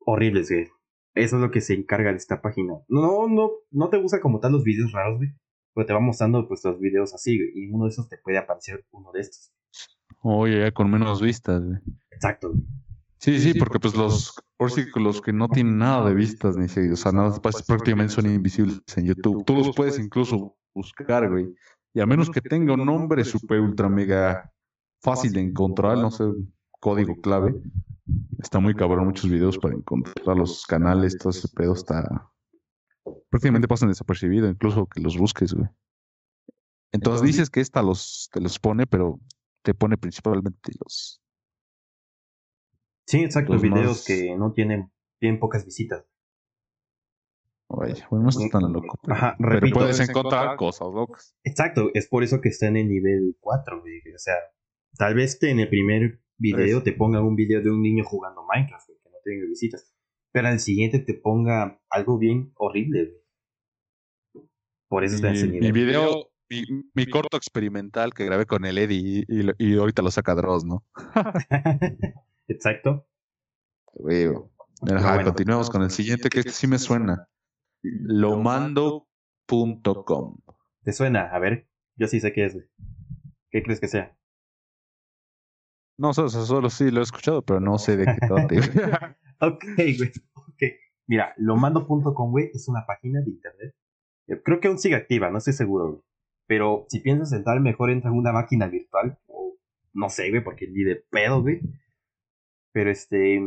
horribles, 0.00 0.50
güey. 0.50 0.66
Eso 1.14 1.36
es 1.36 1.42
lo 1.42 1.50
que 1.50 1.60
se 1.60 1.74
encarga 1.74 2.10
de 2.10 2.16
esta 2.16 2.42
página. 2.42 2.74
No, 2.88 3.28
no, 3.28 3.50
no 3.70 3.88
te 3.88 3.96
gusta 3.96 4.20
como 4.20 4.40
tal 4.40 4.52
los 4.52 4.64
videos 4.64 4.92
raros, 4.92 5.18
güey. 5.18 5.30
Pero 5.74 5.86
te 5.86 5.92
va 5.92 6.00
mostrando 6.00 6.46
pues 6.46 6.62
los 6.64 6.78
videos 6.78 7.14
así, 7.14 7.38
güey. 7.38 7.50
Y 7.54 7.70
uno 7.70 7.84
de 7.84 7.90
esos 7.90 8.08
te 8.08 8.18
puede 8.18 8.38
aparecer 8.38 8.84
uno 8.90 9.12
de 9.12 9.20
estos. 9.20 9.52
Oye, 10.22 10.60
ya 10.60 10.72
con 10.72 10.90
menos 10.90 11.22
vistas, 11.22 11.64
güey. 11.64 11.78
Exacto. 12.10 12.52
Sí, 13.18 13.40
sí, 13.40 13.54
porque 13.54 13.80
pues 13.80 13.94
los, 13.94 14.34
los 14.94 15.20
que 15.22 15.32
no 15.32 15.48
tienen 15.48 15.78
nada 15.78 16.08
de 16.08 16.14
vistas, 16.14 16.56
ni 16.56 16.68
se, 16.68 16.92
o 16.92 16.96
sea, 16.96 17.12
nada, 17.12 17.40
pues, 17.40 17.62
prácticamente 17.62 18.12
son 18.12 18.26
invisibles 18.26 18.82
en 18.96 19.06
YouTube. 19.06 19.44
Tú 19.44 19.54
los 19.54 19.74
puedes 19.74 19.98
incluso 19.98 20.56
buscar, 20.74 21.28
güey. 21.30 21.54
Y 21.94 22.00
a 22.00 22.06
menos 22.06 22.30
que 22.30 22.42
tenga 22.42 22.74
un 22.74 22.84
nombre 22.84 23.24
super 23.24 23.60
ultra 23.60 23.88
mega 23.88 24.52
fácil 25.00 25.32
de 25.32 25.40
encontrar, 25.40 25.96
no 25.96 26.10
sé, 26.10 26.24
código 26.78 27.16
clave, 27.20 27.54
está 28.38 28.60
muy 28.60 28.74
cabrón 28.74 29.06
muchos 29.06 29.30
videos 29.30 29.58
para 29.58 29.74
encontrar 29.74 30.36
los 30.36 30.66
canales, 30.66 31.16
todo 31.16 31.30
ese 31.30 31.48
pedo 31.48 31.72
está 31.72 32.30
prácticamente 33.30 33.68
pasan 33.68 33.88
desapercibido, 33.88 34.48
incluso 34.48 34.86
que 34.86 35.00
los 35.00 35.16
busques, 35.16 35.54
güey. 35.54 35.68
Entonces 36.92 37.22
dices 37.22 37.50
que 37.50 37.60
esta 37.60 37.82
los 37.82 38.28
te 38.32 38.40
los 38.40 38.58
pone, 38.58 38.86
pero 38.86 39.20
te 39.62 39.74
pone 39.74 39.96
principalmente 39.96 40.72
los 40.82 41.20
Sí, 43.06 43.22
exacto, 43.22 43.58
videos 43.58 44.04
que 44.04 44.36
no 44.36 44.52
tienen, 44.52 44.90
tienen 45.20 45.38
pocas 45.38 45.64
visitas. 45.64 46.04
Oye, 47.68 47.94
bueno, 48.10 48.24
no 48.24 48.28
está 48.30 48.60
tan 48.60 48.72
loco. 48.72 48.98
Ajá, 49.08 49.36
pero 49.38 49.66
puedes 49.72 50.00
encontrar 50.00 50.56
cosas 50.56 50.88
locas. 50.92 51.36
Exacto, 51.44 51.90
es 51.94 52.08
por 52.08 52.22
eso 52.22 52.40
que 52.40 52.48
está 52.48 52.66
en 52.66 52.76
el 52.76 52.88
nivel 52.88 53.36
4, 53.40 53.80
güey. 53.80 54.00
O 54.14 54.18
sea, 54.18 54.34
tal 54.96 55.14
vez 55.14 55.38
te, 55.38 55.50
en 55.50 55.60
el 55.60 55.68
primer 55.68 56.20
video 56.38 56.82
te 56.82 56.92
ponga 56.92 57.22
un 57.22 57.34
video 57.34 57.62
de 57.62 57.70
un 57.70 57.82
niño 57.82 58.04
jugando 58.04 58.44
Minecraft, 58.44 58.86
que 58.86 59.10
no 59.10 59.16
tenga 59.24 59.46
visitas. 59.46 59.92
Pero 60.32 60.48
en 60.48 60.54
el 60.54 60.60
siguiente 60.60 60.98
te 61.00 61.14
ponga 61.14 61.80
algo 61.90 62.18
bien 62.18 62.52
horrible, 62.56 63.04
güey. 63.04 64.46
Por 64.88 65.04
eso 65.04 65.16
está 65.16 65.28
en 65.28 65.34
ese 65.34 65.48
nivel. 65.48 65.72
Mi 65.72 65.72
video, 65.72 66.30
mi, 66.94 67.06
corto 67.06 67.36
experimental 67.36 68.14
que 68.14 68.24
grabé 68.24 68.46
con 68.46 68.64
el 68.64 68.78
Eddie 68.78 69.24
y, 69.26 69.46
y 69.58 69.76
ahorita 69.76 70.02
lo 70.02 70.12
saca 70.12 70.34
Dross, 70.36 70.64
¿no? 70.64 70.84
Exacto. 72.48 73.06
continuemos 75.24 75.70
con 75.70 75.82
el 75.82 75.90
siguiente 75.90 76.28
que 76.28 76.42
sí 76.44 76.66
me 76.66 76.78
suena. 76.78 77.28
Lomando.com. 77.82 79.06
¿Te 80.82 80.92
suena? 80.92 81.30
A 81.32 81.38
ver, 81.38 81.68
yo 81.96 82.06
sí 82.06 82.20
sé 82.20 82.32
qué 82.32 82.46
es. 82.46 82.58
¿Qué 83.50 83.62
crees 83.62 83.80
que 83.80 83.88
sea? 83.88 84.16
No, 85.98 86.12
solo, 86.12 86.28
solo 86.28 86.68
sí 86.68 86.90
lo 86.90 87.00
he 87.00 87.02
escuchado, 87.02 87.42
pero 87.42 87.58
no 87.58 87.78
sé 87.78 87.96
de 87.96 88.04
qué 88.04 88.26
trata. 88.26 89.16
ok, 89.40 89.64
güey. 89.76 90.12
Okay. 90.52 90.76
Mira, 91.06 91.32
lomando.com, 91.38 92.30
güey, 92.30 92.50
es 92.52 92.68
una 92.68 92.84
página 92.86 93.20
de 93.22 93.30
internet. 93.30 93.74
Eh, 94.28 94.42
creo 94.44 94.60
que 94.60 94.68
aún 94.68 94.78
sigue 94.78 94.96
activa, 94.96 95.30
no 95.30 95.38
estoy 95.38 95.54
seguro, 95.54 95.88
güey. 95.88 96.02
Pero 96.46 96.86
si 96.88 97.00
piensas 97.00 97.32
entrar, 97.32 97.60
mejor 97.60 97.90
entra 97.90 98.10
en 98.10 98.16
una 98.16 98.32
máquina 98.32 98.66
virtual. 98.66 99.18
O 99.26 99.56
no 99.94 100.08
sé, 100.10 100.30
güey, 100.30 100.44
porque 100.44 100.68
ni 100.68 100.84
de 100.84 100.96
pedo, 101.10 101.40
güey. 101.42 101.60
Pero 102.76 102.90
este, 102.90 103.40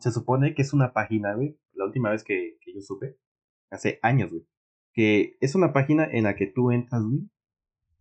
se 0.00 0.10
supone 0.12 0.54
que 0.54 0.60
es 0.60 0.74
una 0.74 0.92
página, 0.92 1.34
güey, 1.34 1.58
la 1.72 1.86
última 1.86 2.10
vez 2.10 2.22
que, 2.22 2.58
yo 2.66 2.82
supe, 2.82 3.16
hace 3.70 3.98
años, 4.02 4.30
güey, 4.30 4.46
que 4.92 5.38
es 5.40 5.54
una 5.54 5.72
página 5.72 6.04
en 6.04 6.24
la 6.24 6.36
que 6.36 6.46
tú 6.46 6.70
entras, 6.70 7.02
güey, 7.02 7.26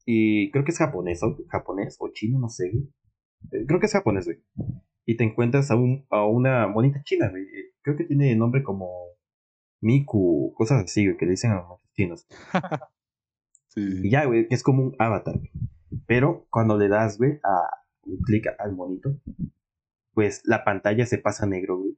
y 0.06 0.52
creo 0.52 0.66
que 0.66 0.72
es 0.72 0.78
japonés, 0.78 1.24
o, 1.24 1.38
japonés 1.48 1.96
o 2.02 2.10
chino, 2.12 2.40
no 2.40 2.50
sé, 2.50 2.72
güey. 2.72 2.90
Eh, 3.54 3.66
creo 3.66 3.80
que 3.80 3.86
es 3.86 3.94
japonés, 3.94 4.26
güey. 4.26 4.44
Y 5.06 5.16
te 5.16 5.24
encuentras 5.24 5.72
a, 5.72 5.78
un, 5.78 6.06
a 6.10 6.26
una 6.26 6.68
monita 6.68 7.02
china, 7.04 7.30
güey. 7.30 7.44
Eh, 7.44 7.74
creo 7.82 7.96
que 7.96 8.04
tiene 8.04 8.36
nombre 8.36 8.62
como 8.62 8.90
Miku, 9.80 10.54
cosas 10.58 10.84
así, 10.84 11.06
güey, 11.06 11.16
que 11.16 11.24
le 11.24 11.32
dicen 11.32 11.52
a 11.52 11.66
los 11.70 11.90
chinos. 11.94 12.28
sí. 13.70 14.02
Y 14.04 14.10
ya, 14.10 14.26
güey, 14.26 14.50
que 14.50 14.56
es 14.56 14.62
como 14.62 14.84
un 14.84 14.96
avatar, 15.00 15.38
güey. 15.38 15.52
Pero 16.06 16.48
cuando 16.50 16.78
le 16.78 16.90
das, 16.90 17.18
güey, 17.18 17.40
a 17.46 17.70
un 18.02 18.18
clic 18.24 18.48
al 18.60 18.76
monito, 18.76 19.18
pues 20.16 20.42
la 20.46 20.64
pantalla 20.64 21.06
se 21.06 21.20
pasa 21.20 21.46
negro, 21.46 21.78
güey. 21.78 21.98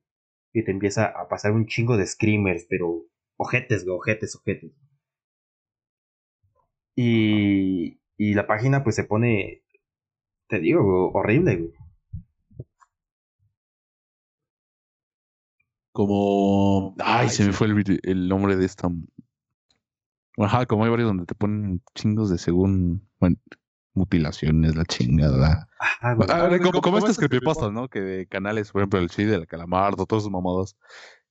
Y 0.53 0.63
te 0.65 0.71
empieza 0.71 1.05
a 1.05 1.29
pasar 1.29 1.53
un 1.53 1.67
chingo 1.67 1.97
de 1.97 2.07
screamers, 2.07 2.65
pero 2.69 3.05
ojetes, 3.37 3.85
güey, 3.85 3.95
ojetes, 3.97 4.35
ojetes. 4.35 4.71
Y, 6.95 7.99
y 8.17 8.33
la 8.33 8.47
página 8.47 8.83
pues 8.83 8.95
se 8.95 9.03
pone, 9.05 9.63
te 10.49 10.59
digo, 10.59 11.11
horrible, 11.13 11.55
güey. 11.57 11.73
Como, 15.91 16.95
ay, 16.99 17.29
se 17.29 17.45
me 17.45 17.53
fue 17.53 17.67
el, 17.67 17.99
el 18.03 18.27
nombre 18.27 18.55
de 18.55 18.65
esta. 18.65 18.89
Ajá, 20.37 20.65
como 20.65 20.83
hay 20.83 20.91
varios 20.91 21.09
donde 21.09 21.25
te 21.25 21.33
ponen 21.35 21.81
chingos 21.95 22.29
de 22.29 22.37
según, 22.37 23.07
bueno, 23.19 23.37
mutilaciones, 23.97 24.75
la 24.75 24.85
chingada. 24.85 25.67
Ah, 26.01 26.15
como, 26.81 26.97
estas 26.97 27.17
creepypastas, 27.17 27.71
¿no? 27.71 27.89
Que 27.89 28.01
de 28.01 28.27
canales, 28.27 28.71
por 28.71 28.81
ejemplo, 28.81 28.99
el 28.99 29.09
Chile, 29.09 29.35
el 29.35 29.47
Calamardo, 29.47 30.05
todos 30.05 30.23
esos 30.23 30.31
mamados, 30.31 30.77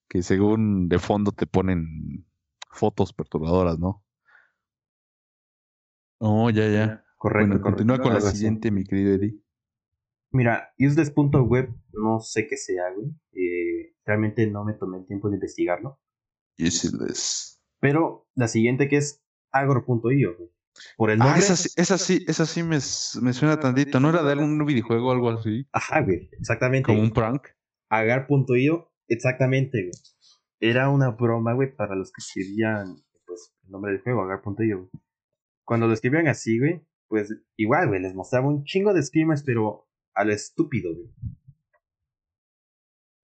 que 0.08 0.22
según 0.22 0.88
de 0.88 0.98
fondo 0.98 1.32
te 1.32 1.46
ponen 1.46 2.26
fotos 2.70 3.12
perturbadoras, 3.12 3.78
¿no? 3.78 4.04
Oh, 6.18 6.50
ya, 6.50 6.68
ya. 6.68 7.04
Correcto. 7.16 7.60
continúa 7.60 7.98
con 7.98 8.12
la 8.12 8.20
siguiente, 8.20 8.70
mi 8.70 8.84
querido 8.84 9.14
Eddie. 9.14 9.40
Mira, 10.30 10.74
useless.web 10.78 11.74
no 11.92 12.20
sé 12.20 12.46
qué 12.46 12.56
sea, 12.56 12.84
güey. 12.94 13.08
Eh, 13.32 13.94
realmente 14.04 14.46
no 14.46 14.64
me 14.64 14.74
tomé 14.74 14.98
el 14.98 15.06
tiempo 15.06 15.28
de 15.28 15.36
investigarlo. 15.36 15.98
Useless. 16.58 17.62
Pero 17.80 18.28
la 18.34 18.48
siguiente 18.48 18.88
que 18.88 18.98
es 18.98 19.22
agro.io, 19.50 20.36
güey. 20.36 20.50
Por 20.96 21.10
el 21.10 21.20
ah, 21.20 21.24
nombre. 21.24 21.42
Ah, 21.42 21.52
esa, 21.52 21.68
esa 21.76 21.98
sí, 21.98 22.24
esa 22.26 22.46
sí 22.46 22.62
me, 22.62 22.78
me 23.22 23.32
suena 23.32 23.60
tantito. 23.60 24.00
¿No 24.00 24.10
era 24.10 24.22
de 24.22 24.32
algún 24.32 24.64
videojuego 24.64 25.08
o 25.08 25.12
algo 25.12 25.30
así? 25.30 25.66
Ajá, 25.72 26.00
güey. 26.00 26.28
Exactamente. 26.38 26.86
Como 26.86 27.00
un 27.00 27.10
prank. 27.10 27.48
Agar.io, 27.88 28.92
exactamente, 29.08 29.82
güey. 29.82 29.92
Era 30.60 30.88
una 30.88 31.10
broma, 31.10 31.52
güey, 31.52 31.74
para 31.74 31.94
los 31.94 32.10
que 32.10 32.20
escribían 32.20 32.96
pues, 33.26 33.52
el 33.64 33.70
nombre 33.70 33.92
del 33.92 34.02
juego, 34.02 34.22
Agar.io. 34.22 34.90
Cuando 35.64 35.86
lo 35.86 35.92
escribían 35.92 36.28
así, 36.28 36.58
güey, 36.58 36.86
pues 37.08 37.34
igual, 37.56 37.88
güey, 37.88 38.00
les 38.00 38.14
mostraba 38.14 38.48
un 38.48 38.64
chingo 38.64 38.94
de 38.94 39.02
screamers, 39.02 39.42
pero 39.42 39.88
a 40.14 40.24
lo 40.24 40.32
estúpido, 40.32 40.94
güey. 40.94 41.10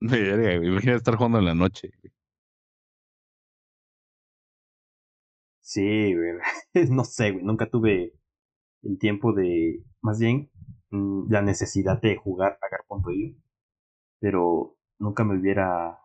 Güey. 0.00 0.66
Imagina 0.66 0.96
estar 0.96 1.16
jugando 1.16 1.38
en 1.38 1.44
la 1.44 1.54
noche, 1.54 1.90
güey. 2.00 2.11
Sí, 5.72 6.14
güey. 6.14 6.32
no 6.90 7.04
sé, 7.04 7.30
güey. 7.30 7.42
Nunca 7.44 7.70
tuve 7.70 8.12
el 8.82 8.98
tiempo 8.98 9.32
de. 9.32 9.82
Más 10.02 10.18
bien, 10.18 10.50
mm, 10.90 11.30
la 11.32 11.40
necesidad 11.40 11.98
de 12.00 12.16
jugar 12.16 12.58
a 12.60 12.68
Gar.io. 12.68 13.34
Pero 14.20 14.76
nunca 14.98 15.24
me 15.24 15.38
hubiera 15.38 15.98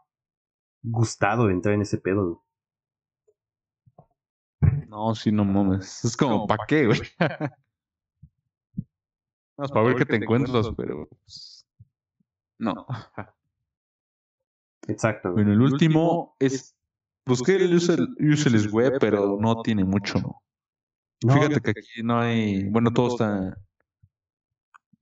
gustado 0.82 1.50
entrar 1.50 1.76
en 1.76 1.82
ese 1.82 1.98
pedo, 1.98 2.46
No, 4.88 5.14
sí, 5.16 5.34
no 5.34 5.44
mames. 5.44 6.06
Es 6.06 6.16
como, 6.16 6.48
¿para 6.48 6.66
qué, 6.66 6.86
güey? 6.86 7.02
Vamos, 9.58 9.72
para 9.74 9.86
ver 9.86 9.98
qué 9.98 10.06
te 10.06 10.16
encuentras, 10.16 10.72
pero. 10.78 11.10
Pues, 11.10 11.68
no. 12.58 12.88
Exacto. 14.88 15.34
Bueno, 15.34 15.52
el 15.52 15.62
último 15.62 16.38
es 16.40 16.77
Busqué 17.28 17.56
el 17.56 17.76
useless 17.76 18.72
web, 18.72 18.98
pero 19.00 19.38
no 19.40 19.62
tiene 19.62 19.84
mucho. 19.84 20.20
Fíjate 21.22 21.62
que 21.62 21.72
aquí 21.72 22.04
no 22.04 22.20
hay, 22.20 22.64
bueno, 22.70 22.92
todo 22.92 23.10
está, 23.10 23.58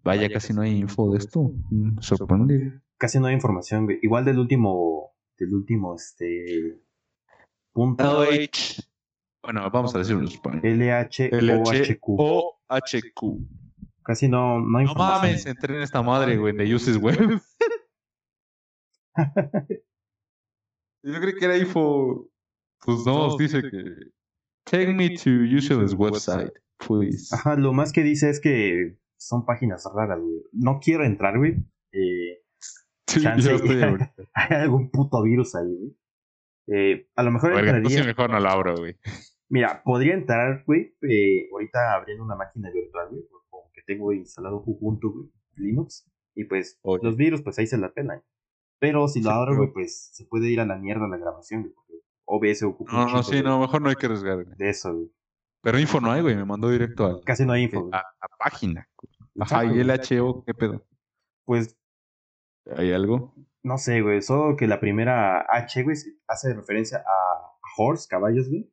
vaya, 0.03 0.29
casi 0.29 0.53
no 0.53 0.61
hay 0.61 0.77
info 0.77 1.11
de 1.11 1.17
esto. 1.17 1.51
Mm, 1.69 1.99
sorprende. 1.99 2.81
Casi 2.97 3.19
no 3.19 3.27
hay 3.27 3.35
información, 3.35 3.87
Igual 4.01 4.23
del 4.23 4.39
último, 4.39 5.13
del 5.37 5.53
último, 5.53 5.95
este, 5.95 6.81
punto. 7.73 8.23
LH. 8.23 8.81
Bueno, 9.43 9.69
vamos 9.69 9.93
a 9.93 9.99
decirlo 9.99 10.21
en 10.21 10.27
español. 10.29 10.61
LH 10.63 11.29
O 11.59 11.69
H 11.69 11.99
Q. 11.99 12.15
O 12.17 12.59
H 12.69 13.01
Q. 13.13 13.47
Casi 14.01 14.29
no, 14.29 14.59
no 14.61 14.77
hay 14.77 14.85
No 14.85 14.95
mames, 14.95 15.45
entré 15.45 15.75
en 15.75 15.81
esta 15.81 16.01
madre, 16.01 16.37
güey, 16.37 16.55
de 16.55 16.73
Uses 16.73 16.97
Web. 16.97 17.41
Yo 21.05 21.19
creí 21.21 21.35
que 21.35 21.45
era 21.45 21.57
info. 21.57 22.29
Pues 22.83 23.05
no, 23.05 23.37
dice 23.37 23.61
que. 23.61 24.11
Take 24.65 24.93
me 24.93 25.09
to 25.17 25.29
Useless 25.29 25.93
website, 25.93 26.51
please. 26.77 27.33
Ajá, 27.33 27.55
lo 27.55 27.71
más 27.73 27.91
que 27.93 28.01
dice 28.01 28.29
es 28.31 28.39
que 28.39 28.97
son 29.17 29.45
páginas 29.45 29.87
raras, 29.93 30.19
güey. 30.19 30.41
No 30.51 30.79
quiero 30.79 31.03
entrar, 31.05 31.37
güey. 31.37 31.55
Eh, 31.91 32.41
Sí, 33.07 33.21
chance. 33.21 33.51
hay 34.33 34.57
algún 34.57 34.89
puto 34.89 35.21
virus 35.21 35.53
ahí, 35.55 35.67
güey. 35.67 35.95
Eh, 36.67 37.07
a 37.15 37.21
lo 37.21 37.29
mejor 37.31 37.49
Verga, 37.51 37.59
entraría. 37.77 37.77
entonces 37.77 38.05
mejor 38.07 38.31
no 38.31 38.39
la 38.39 38.51
abro, 38.51 38.75
güey. 38.75 38.95
Mira, 39.49 39.83
podría 39.83 40.15
entrar, 40.15 40.63
güey, 40.65 40.95
eh, 41.07 41.47
ahorita 41.51 41.93
abriendo 41.93 42.23
una 42.23 42.35
máquina 42.35 42.71
virtual, 42.71 43.09
güey, 43.11 43.21
como 43.51 43.71
que 43.71 43.83
tengo 43.83 44.11
instalado 44.11 44.63
Ubuntu, 44.65 45.11
güey, 45.13 45.29
Linux, 45.57 46.09
y 46.33 46.45
pues 46.45 46.79
Oye. 46.81 47.03
los 47.03 47.15
virus, 47.15 47.43
pues 47.43 47.59
ahí 47.59 47.67
se 47.67 47.77
la 47.77 47.93
pelan. 47.93 48.23
Pero 48.87 49.07
si 49.07 49.21
lo 49.21 49.29
Sí, 49.31 49.35
abro, 49.35 49.55
güey, 49.57 49.71
pues 49.73 50.09
se 50.13 50.25
puede 50.25 50.49
ir 50.49 50.59
a 50.61 50.65
la 50.65 50.77
mierda 50.77 51.07
la 51.07 51.17
grabación, 51.17 51.61
güey, 51.61 51.73
porque 51.73 51.93
OBS 52.25 52.63
ocupa 52.63 52.91
No, 52.93 53.07
no, 53.07 53.23
sí, 53.23 53.37
de- 53.37 53.43
no, 53.43 53.59
mejor 53.59 53.81
no 53.81 53.89
hay 53.89 53.95
que 53.95 54.05
arriesgar, 54.05 54.43
güey. 54.43 54.55
de 54.57 54.69
eso, 54.69 54.93
güey. 54.93 55.11
Pero 55.61 55.79
info 55.79 55.99
no 55.99 56.11
hay, 56.11 56.21
güey, 56.21 56.35
me 56.35 56.45
mandó 56.45 56.69
directo 56.69 57.05
al, 57.07 57.21
Casi 57.23 57.45
no 57.45 57.53
hay 57.53 57.63
info, 57.63 57.89
a, 57.91 57.97
a 57.99 58.27
página. 58.37 58.87
Ajá, 59.39 59.65
y 59.65 59.79
el 59.79 59.89
HO, 59.89 60.43
¿qué 60.45 60.53
pedo? 60.53 60.85
Pues 61.45 61.77
¿Hay 62.75 62.91
algo? 62.93 63.33
no 63.63 63.77
sé, 63.79 64.01
güey, 64.01 64.21
solo 64.21 64.55
que 64.55 64.67
la 64.67 64.79
primera 64.79 65.41
H, 65.49 65.81
güey, 65.83 65.97
hace 66.27 66.53
referencia 66.53 66.99
a 66.99 67.51
horse, 67.77 68.07
caballos, 68.07 68.47
güey, 68.47 68.71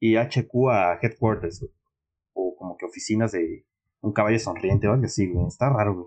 y 0.00 0.16
HQ 0.16 0.50
a 0.70 0.98
headquarters, 1.02 1.60
güey, 1.60 1.72
o 2.32 2.56
como 2.56 2.76
que 2.78 2.86
oficinas 2.86 3.32
de 3.32 3.66
un 4.00 4.12
caballo 4.12 4.38
sonriente 4.38 4.88
o 4.88 4.92
algo 4.94 5.04
así, 5.04 5.30
güey, 5.30 5.46
está 5.46 5.68
raro, 5.68 5.94
güey. 5.94 6.06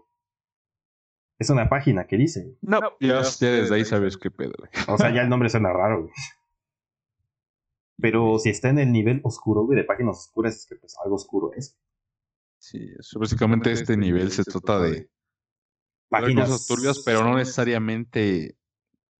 Es 1.41 1.49
una 1.49 1.67
página 1.69 2.05
que 2.05 2.17
dice. 2.17 2.55
No, 2.61 2.79
ya, 2.99 3.23
ya 3.23 3.49
desde 3.51 3.73
ahí 3.73 3.83
sabes 3.83 4.15
qué 4.15 4.29
pedo, 4.29 4.53
güey. 4.59 4.69
O 4.87 4.95
sea, 4.95 5.11
ya 5.11 5.23
el 5.23 5.29
nombre 5.29 5.49
suena 5.49 5.73
raro, 5.73 6.03
güey. 6.03 6.13
Pero 7.99 8.37
si 8.37 8.51
está 8.51 8.69
en 8.69 8.77
el 8.77 8.91
nivel 8.91 9.21
oscuro, 9.23 9.65
güey, 9.65 9.75
de 9.75 9.83
páginas 9.83 10.19
oscuras, 10.19 10.55
es 10.55 10.67
que 10.67 10.75
pues 10.75 10.95
algo 11.03 11.15
oscuro 11.15 11.51
es. 11.55 11.79
Sí, 12.59 12.91
eso, 12.99 13.19
básicamente 13.19 13.71
este 13.71 13.97
nivel 13.97 14.31
se 14.31 14.43
trata 14.43 14.81
de 14.81 15.09
Páginas 16.09 16.47
cosas 16.47 16.67
turbias, 16.67 17.01
pero 17.03 17.23
no 17.23 17.35
necesariamente 17.37 18.55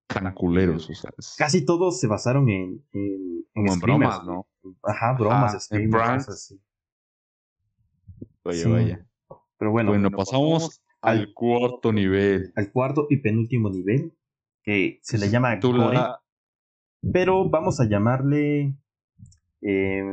tan 0.06 0.32
culeros, 0.36 0.92
o 0.92 0.94
sea, 0.94 1.10
es 1.18 1.34
Casi 1.40 1.66
todos 1.66 2.00
se 2.00 2.06
basaron 2.06 2.48
en, 2.50 2.86
en, 2.92 3.46
en 3.56 3.68
en 3.68 3.80
bromas. 3.80 4.24
¿no? 4.24 4.48
Ajá, 4.84 5.14
bromas, 5.14 5.54
en 5.56 5.60
streamers, 5.60 6.26
cosas 6.28 6.36
así. 6.36 6.62
Vaya, 8.44 8.64
Sí. 8.64 8.70
vaya. 8.70 9.08
Pero 9.58 9.72
bueno, 9.72 9.90
Bueno, 9.90 10.12
pasamos 10.12 10.84
al 11.02 11.34
cuarto 11.34 11.92
nivel. 11.92 12.54
al 12.56 12.72
cuarto 12.72 13.08
y 13.10 13.18
penúltimo 13.18 13.70
nivel, 13.70 14.14
que 14.64 15.00
se 15.02 15.18
le 15.18 15.30
llama 15.30 15.60
pero 17.12 17.50
vamos 17.50 17.80
a 17.80 17.86
llamarle 17.86 18.76
eh, 19.62 20.04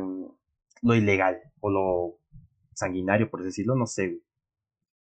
lo 0.82 0.95
ilegal 0.95 1.39
o 1.61 1.70
lo 1.70 2.18
sanguinario, 2.72 3.30
por 3.30 3.43
decirlo, 3.43 3.74
no 3.76 3.86
sé. 3.86 4.20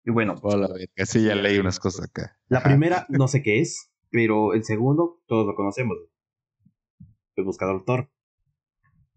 Y 0.05 0.11
bueno, 0.11 0.35
Hola, 0.43 0.69
sí, 1.05 1.25
ya 1.25 1.35
leí 1.35 1.59
unas 1.59 1.81
cosas 1.81 2.09
acá. 2.09 2.39
La 2.49 2.63
primera 2.63 3.07
no 3.09 3.27
sé 3.29 3.43
qué 3.43 3.61
es, 3.61 3.93
pero 4.11 4.53
el 4.53 4.65
segundo 4.65 5.21
todos 5.27 5.47
lo 5.47 5.55
conocemos. 5.55 5.97
El 7.35 7.45
buscador 7.45 7.85
Tor. 7.85 8.11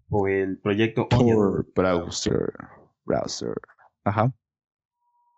O 0.09 0.28
el 0.28 0.59
proyecto. 0.59 1.07
Tor 1.09 1.68
browser. 1.76 2.53
Browser. 3.03 3.53
Ajá. 4.03 4.34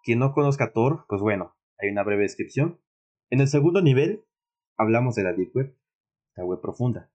Quien 0.08 0.20
no 0.20 0.32
conozca 0.32 0.72
Tor, 0.72 1.03
pues 1.10 1.22
bueno, 1.22 1.53
hay 1.78 1.89
una 1.89 2.01
breve 2.01 2.22
descripción. 2.22 2.80
En 3.30 3.41
el 3.41 3.49
segundo 3.49 3.82
nivel 3.82 4.24
hablamos 4.78 5.16
de 5.16 5.24
la 5.24 5.34
Deep 5.34 5.53
Web, 5.53 5.78
la 6.38 6.45
web 6.45 6.62
profunda. 6.62 7.12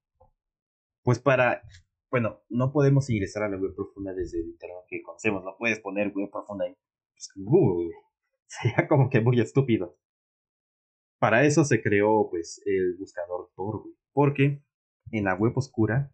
Pues 1.02 1.18
para, 1.18 1.62
bueno, 2.10 2.42
no 2.50 2.70
podemos 2.70 3.08
ingresar 3.08 3.44
a 3.44 3.48
la 3.48 3.56
web 3.56 3.74
profunda 3.74 4.12
desde 4.12 4.40
el 4.40 4.48
internet 4.48 4.84
que 4.88 5.00
conocemos. 5.00 5.42
No 5.42 5.56
puedes 5.58 5.80
poner 5.80 6.12
web 6.12 6.30
profunda 6.30 6.66
en 6.66 6.76
pues, 7.14 7.30
Google. 7.34 7.94
Sería 8.46 8.86
como 8.86 9.08
que 9.08 9.22
muy 9.22 9.40
estúpido. 9.40 9.96
Para 11.18 11.46
eso 11.46 11.64
se 11.64 11.80
creó, 11.80 12.28
pues, 12.28 12.60
el 12.66 12.96
buscador 12.98 13.50
Tor. 13.56 13.84
Porque 14.12 14.62
en 15.12 15.24
la 15.24 15.34
web 15.34 15.56
oscura. 15.56 16.12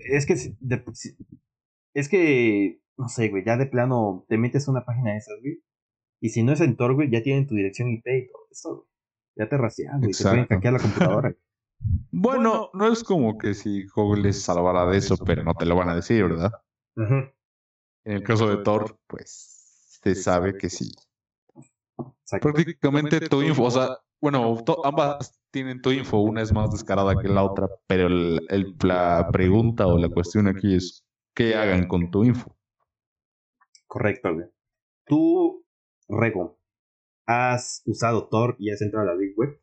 Es 0.00 0.26
que. 0.26 0.34
es 1.94 2.08
que. 2.08 2.80
No 2.98 3.08
sé, 3.08 3.28
güey. 3.28 3.44
Ya 3.44 3.56
de 3.56 3.66
plano 3.66 4.24
te 4.28 4.38
metes 4.38 4.66
a 4.66 4.70
una 4.70 4.84
página 4.84 5.12
de 5.12 5.18
esas, 5.18 5.34
güey. 5.40 5.62
Y 6.20 6.30
si 6.30 6.42
no 6.42 6.52
es 6.52 6.60
en 6.60 6.76
Tor, 6.76 6.94
güey, 6.94 7.10
ya 7.10 7.22
tienen 7.22 7.46
tu 7.46 7.54
dirección 7.54 7.90
IP 7.90 8.06
y 8.06 8.26
todo 8.28 8.42
eso, 8.50 8.74
güey. 8.76 8.86
Ya 9.36 9.48
te 9.48 9.56
rastrean, 9.58 10.00
güey. 10.00 10.12
Te 10.12 10.22
pueden 10.24 10.46
hackear 10.46 10.72
la 10.72 10.78
computadora. 10.80 11.28
güey. 11.80 12.00
Bueno, 12.10 12.70
no 12.72 12.90
es 12.90 13.04
como 13.04 13.36
que 13.36 13.52
si 13.54 13.86
Google 13.94 14.22
les 14.22 14.42
salvara 14.42 14.86
de 14.86 14.96
eso, 14.96 15.16
pero 15.18 15.44
no 15.44 15.52
te 15.54 15.66
lo 15.66 15.76
van 15.76 15.90
a 15.90 15.94
decir, 15.94 16.22
¿verdad? 16.24 16.52
En 18.04 18.12
el 18.12 18.22
caso 18.22 18.48
de 18.48 18.62
Tor, 18.62 18.98
pues 19.06 19.98
se 20.02 20.14
sabe 20.14 20.56
que 20.56 20.70
sí. 20.70 20.90
Exacto. 22.22 22.52
Prácticamente 22.52 23.28
tu 23.28 23.42
info, 23.42 23.64
o 23.64 23.70
sea, 23.70 23.98
bueno, 24.20 24.56
to- 24.64 24.84
ambas 24.86 25.38
tienen 25.50 25.82
tu 25.82 25.90
info, 25.90 26.18
una 26.20 26.42
es 26.42 26.52
más 26.52 26.70
descarada 26.70 27.14
que 27.20 27.28
la 27.28 27.42
otra, 27.42 27.68
pero 27.86 28.06
el- 28.08 28.40
el- 28.48 28.74
la 28.82 29.28
pregunta 29.32 29.86
o 29.86 29.98
la 29.98 30.08
cuestión 30.08 30.48
aquí 30.48 30.74
es 30.74 31.04
qué 31.34 31.54
hagan 31.54 31.86
con 31.88 32.10
tu 32.10 32.24
info. 32.24 32.56
Correcto, 33.86 34.34
güey. 34.34 34.46
Tú, 35.06 35.64
Rego, 36.08 36.58
¿has 37.26 37.82
usado 37.86 38.28
Tor 38.28 38.56
y 38.58 38.70
has 38.70 38.82
entrado 38.82 39.08
a 39.08 39.12
la 39.12 39.18
Big 39.18 39.36
Web? 39.36 39.60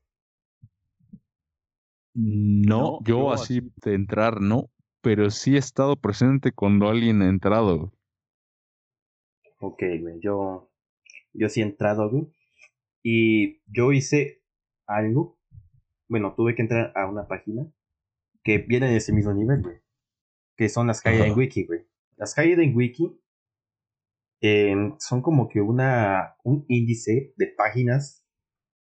No, 2.15 2.99
yo 3.03 3.31
así 3.31 3.71
de 3.83 3.95
entrar 3.95 4.39
no, 4.39 4.69
pero 5.01 5.31
sí 5.31 5.55
he 5.55 5.59
estado 5.59 5.95
presente 5.95 6.51
cuando 6.51 6.87
alguien 6.87 7.21
ha 7.21 7.29
entrado. 7.29 7.91
Ok, 9.59 9.81
güey. 9.99 10.19
Yo, 10.21 10.71
yo 11.33 11.49
sí 11.49 11.61
he 11.61 11.63
entrado, 11.63 12.09
güey. 12.09 12.27
Y 13.01 13.61
yo 13.65 13.91
hice 13.91 14.43
algo. 14.85 15.39
Bueno, 16.07 16.35
tuve 16.35 16.53
que 16.53 16.61
entrar 16.61 16.93
a 16.95 17.07
una 17.07 17.27
página 17.27 17.65
que 18.43 18.59
viene 18.59 18.89
de 18.89 18.97
ese 18.97 19.13
mismo 19.13 19.33
nivel, 19.33 19.61
güey. 19.61 19.77
Que 20.55 20.69
son 20.69 20.87
las 20.87 21.01
Hidden 21.03 21.31
Ajá. 21.31 21.33
Wiki, 21.33 21.65
güey. 21.65 21.87
Las 22.17 22.37
Hidden 22.37 22.75
Wiki 22.75 23.19
em, 24.43 24.95
son 24.99 25.21
como 25.21 25.47
que 25.47 25.61
una, 25.61 26.35
un 26.43 26.65
índice 26.67 27.33
de 27.37 27.47
páginas 27.57 28.25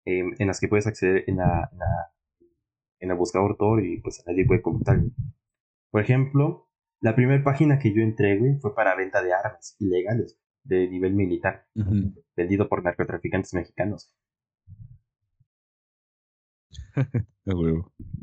em, 0.06 0.34
en 0.38 0.47
las 0.47 0.60
que 0.60 0.68
puedes 0.68 0.86
acceder 0.88 1.24
en 1.28 1.38
la, 1.38 1.68
en 1.72 1.80
la- 1.80 2.14
en 3.02 3.12
el 3.12 3.18
buscador 3.18 3.58
Tor 3.58 3.84
y 3.84 4.00
pues 4.02 4.22
en 4.26 4.36
la 4.38 4.43
Web 4.47 4.62
como 4.62 4.82
tal. 4.82 5.12
Por 5.89 6.02
ejemplo, 6.02 6.70
la 7.02 7.16
primera 7.16 7.43
página 7.43 7.80
que 7.80 7.93
yo 7.93 8.02
entré, 8.02 8.38
güey, 8.38 8.60
fue 8.60 8.76
para 8.76 8.95
venta 8.95 9.24
de 9.24 9.34
armas 9.34 9.76
ilegales 9.80 10.39
de 10.64 10.88
nivel 10.89 11.14
militar, 11.16 11.66
vendido 12.36 12.68
por 12.70 12.84
narcotraficantes 12.84 13.54
mexicanos. 13.54 14.14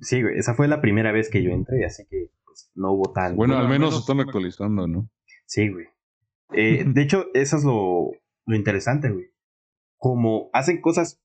Sí, 0.02 0.22
güey, 0.22 0.38
esa 0.38 0.54
fue 0.54 0.68
la 0.68 0.80
primera 0.80 1.10
vez 1.10 1.30
que 1.30 1.42
yo 1.42 1.50
entré, 1.50 1.84
así 1.84 2.04
que 2.08 2.30
pues, 2.44 2.70
no 2.74 2.92
hubo 2.92 3.12
tan... 3.12 3.34
Bueno, 3.36 3.56
al 3.58 3.68
menos 3.68 3.98
están 3.98 4.20
actualizando, 4.20 4.86
¿no? 4.86 5.08
Sí, 5.46 5.68
güey. 5.68 5.86
Eh, 6.52 6.84
de 6.86 7.02
hecho, 7.02 7.26
eso 7.34 7.56
es 7.56 7.64
lo, 7.64 8.10
lo 8.46 8.56
interesante, 8.56 9.10
güey. 9.10 9.26
Como 9.98 10.50
hacen 10.52 10.80
cosas 10.80 11.22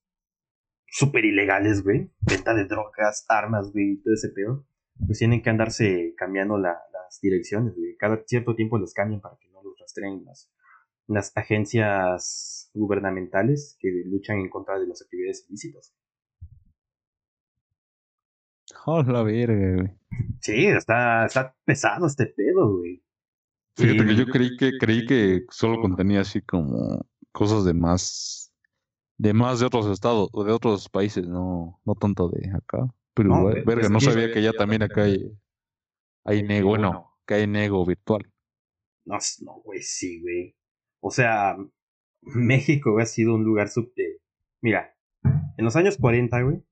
súper 0.86 1.24
ilegales, 1.24 1.82
güey. 1.84 2.10
Venta 2.20 2.54
de 2.54 2.64
drogas, 2.66 3.24
armas, 3.28 3.72
güey, 3.72 3.92
y 3.92 4.02
todo 4.02 4.14
ese 4.14 4.30
pedo. 4.30 4.66
Pues 5.06 5.18
tienen 5.18 5.42
que 5.42 5.50
andarse 5.50 6.14
cambiando 6.16 6.58
la- 6.58 6.80
las 6.92 7.20
direcciones, 7.20 7.74
güey. 7.76 7.96
Cada 7.96 8.22
cierto 8.26 8.54
tiempo 8.54 8.78
los 8.78 8.92
cambian 8.94 9.20
para 9.20 9.36
que 9.38 9.48
no 9.50 9.62
los 9.62 9.78
rastreen 9.78 10.24
las, 10.24 10.50
las 11.06 11.36
agencias 11.36 12.70
gubernamentales 12.74 13.76
que 13.80 13.88
luchan 14.06 14.38
en 14.38 14.50
contra 14.50 14.78
de 14.78 14.86
las 14.86 15.02
actividades 15.02 15.46
ilícitas. 15.48 15.94
Oh, 18.86 19.02
la 19.02 19.22
verga, 19.22 19.74
güey. 19.76 19.90
Sí, 20.40 20.66
está, 20.66 21.26
está 21.26 21.54
pesado 21.64 22.06
este 22.06 22.26
pedo, 22.26 22.78
güey. 22.78 23.02
Fíjate 23.76 24.06
que 24.06 24.16
yo 24.16 24.26
creí 24.26 24.56
que 24.56 24.72
creí 24.78 25.06
que 25.06 25.42
solo 25.50 25.80
contenía 25.80 26.20
así 26.20 26.42
como 26.42 27.06
cosas 27.32 27.64
de 27.64 27.74
más 27.74 28.52
de 29.16 29.32
más 29.32 29.60
de 29.60 29.66
otros 29.66 29.86
estados 29.86 30.28
o 30.32 30.44
de 30.44 30.52
otros 30.52 30.88
países, 30.88 31.26
no 31.26 31.80
no 31.84 31.94
tanto 31.94 32.28
de 32.28 32.50
acá. 32.50 32.86
Pero 33.14 33.28
No, 33.30 33.42
pues, 33.42 33.64
verga, 33.64 33.88
no 33.88 34.00
sabía 34.00 34.32
que 34.32 34.42
ya 34.42 34.52
también 34.52 34.82
acá 34.82 35.04
hay 35.04 35.32
hay 36.24 36.42
nego, 36.42 36.70
bueno, 36.70 37.16
que 37.26 37.34
hay 37.34 37.46
nego 37.46 37.84
virtual. 37.84 38.30
No, 39.04 39.18
no, 39.40 39.60
güey, 39.64 39.82
sí, 39.82 40.20
güey. 40.20 40.54
O 41.00 41.10
sea, 41.10 41.56
México 42.22 42.98
ha 42.98 43.06
sido 43.06 43.34
un 43.34 43.44
lugar 43.44 43.68
subte. 43.68 44.20
Mira, 44.60 44.94
en 45.56 45.64
los 45.64 45.76
años 45.76 45.96
40, 45.98 46.40
güey. 46.42 46.62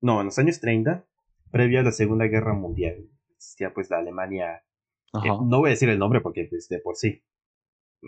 No, 0.00 0.20
en 0.20 0.26
los 0.26 0.38
años 0.38 0.60
30, 0.60 1.06
previo 1.50 1.80
a 1.80 1.82
la 1.82 1.92
Segunda 1.92 2.26
Guerra 2.26 2.54
Mundial, 2.54 3.08
existía 3.36 3.72
pues 3.72 3.90
la 3.90 3.98
Alemania. 3.98 4.63
Eh, 5.22 5.28
no 5.28 5.58
voy 5.58 5.68
a 5.68 5.70
decir 5.70 5.88
el 5.88 5.98
nombre 5.98 6.20
porque 6.20 6.46
pues 6.50 6.68
de 6.68 6.80
por 6.80 6.96
sí. 6.96 7.22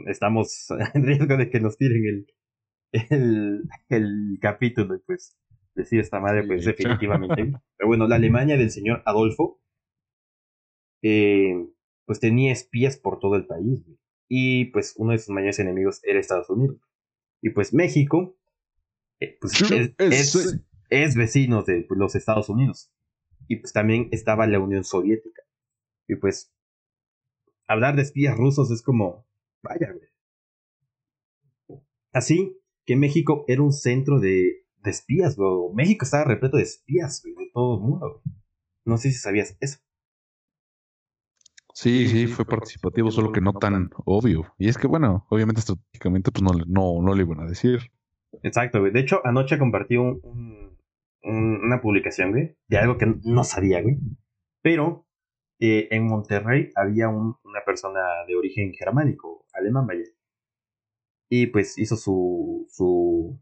estamos 0.07 0.67
en 0.95 1.05
riesgo 1.05 1.37
de 1.37 1.51
que 1.51 1.61
nos 1.61 1.77
tiren 1.77 2.05
el, 2.05 3.07
el, 3.11 3.63
el 3.89 4.39
capítulo 4.41 4.95
y 4.97 4.99
pues 5.01 5.37
decir 5.75 6.01
esta 6.01 6.21
madre, 6.21 6.45
pues 6.47 6.63
Sí. 6.65 6.71
definitivamente. 6.71 7.37
Pero 7.77 7.89
bueno, 7.89 8.07
la 8.09 8.17
Alemania 8.17 8.57
del 8.57 8.71
señor 8.71 9.03
Adolfo, 9.05 9.61
eh, 11.03 11.55
pues 12.07 12.21
tenía 12.21 12.53
espías 12.53 12.97
por 12.97 13.19
todo 13.19 13.37
el 13.37 13.47
país, 13.47 13.85
güey. 13.85 13.99
Y 14.29 14.65
pues 14.67 14.95
uno 14.97 15.13
de 15.13 15.19
sus 15.19 15.29
mayores 15.31 15.59
enemigos 15.61 16.01
era 16.03 16.19
Estados 16.19 16.51
Unidos. 16.51 16.81
Y 17.43 17.51
pues 17.51 17.73
México, 17.73 18.37
eh, 19.21 19.37
pues 19.41 19.61
es, 19.71 19.95
es- 19.99 20.61
es 20.89 21.17
vecino 21.17 21.63
de 21.63 21.83
pues, 21.83 21.99
los 21.99 22.15
Estados 22.15 22.49
Unidos. 22.49 22.91
Y 23.49 23.57
pues 23.57 23.73
también 23.73 24.09
estaba 24.13 24.47
la 24.47 24.59
Unión 24.61 24.83
Soviética. 24.85 25.43
Y 26.09 26.17
pues 26.17 26.53
hablar 27.67 27.97
de 27.97 28.03
espías 28.03 28.37
rusos 28.37 28.71
es 28.71 28.83
como, 28.83 29.27
vaya, 29.63 29.93
güey. 29.93 30.09
Así 32.13 32.59
que 32.85 32.97
México 32.97 33.45
era 33.49 33.63
un 33.63 33.73
centro 33.73 34.21
de, 34.21 34.65
de 34.83 34.91
espías, 34.91 35.37
güey. 35.37 35.75
México 35.75 36.05
estaba 36.05 36.25
repleto 36.25 36.57
de 36.57 36.63
espías, 36.63 37.23
güey, 37.23 37.35
de 37.47 37.51
todo 37.53 37.77
el 37.77 37.83
mundo. 37.83 38.23
güey. 38.25 38.37
No 38.85 38.97
sé 38.97 39.11
si 39.11 39.19
sabías 39.19 39.57
eso. 39.61 39.79
Sí, 41.75 42.09
sí, 42.09 42.27
fue 42.27 42.47
participativo, 42.47 43.11
solo 43.11 43.33
que 43.33 43.43
no 43.43 43.53
tan 43.53 43.91
obvio. 44.07 44.55
Y 44.59 44.69
es 44.69 44.79
que, 44.79 44.87
bueno, 44.87 45.27
obviamente 45.29 45.61
estratégicamente, 45.61 46.31
pues 46.33 46.43
no, 46.43 46.55
le- 46.55 46.65
no, 46.67 47.03
no 47.03 47.15
le 47.15 47.23
iban 47.23 47.41
a 47.41 47.47
decir. 47.47 47.91
Exacto, 48.43 48.81
güey. 48.81 48.93
De 48.93 49.01
hecho, 49.01 49.21
anoche 49.25 49.59
compartí 49.59 49.97
un- 49.97 50.79
una 51.23 51.81
publicación, 51.83 52.31
güey, 52.31 52.57
de 52.69 52.79
algo 52.79 52.97
que 52.97 53.07
no 53.25 53.45
sabía, 53.45 53.83
güey. 53.83 53.99
Pero 54.63 55.06
eh, 55.61 55.89
en 55.91 56.07
Monterrey 56.07 56.71
había 56.77 57.09
un- 57.09 57.37
una 57.45 57.65
persona 57.65 58.01
de 58.27 58.37
origen 58.37 58.73
germánico, 58.75 59.47
alemán, 59.53 59.87
vaya. 59.87 60.05
Y 61.29 61.47
pues 61.49 61.77
hizo 61.79 61.97
su, 61.97 62.67
su, 62.71 63.41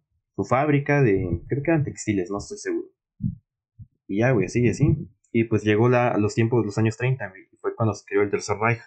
fábrica 0.48 1.02
de, 1.02 1.42
creo 1.48 1.62
que 1.62 1.70
eran 1.70 1.84
textiles, 1.84 2.30
no 2.30 2.38
estoy 2.38 2.58
seguro. 2.58 2.88
Y 4.06 4.18
ya, 4.18 4.30
güey, 4.32 4.46
así, 4.46 4.68
así. 4.68 5.08
Y 5.32 5.44
pues 5.44 5.64
llegó 5.64 5.86
a 5.88 6.16
los 6.18 6.34
tiempos 6.34 6.62
de 6.62 6.66
los 6.66 6.78
años 6.78 6.96
30, 6.96 7.28
güey, 7.28 7.42
y 7.52 7.56
fue 7.56 7.74
cuando 7.74 7.94
se 7.94 8.04
creó 8.06 8.22
el 8.22 8.30
Tercer 8.30 8.56
Reich. 8.58 8.80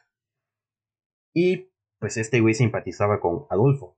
Y 1.33 1.69
pues 1.99 2.17
este 2.17 2.39
güey 2.41 2.53
simpatizaba 2.53 3.19
con 3.19 3.45
Adolfo. 3.49 3.97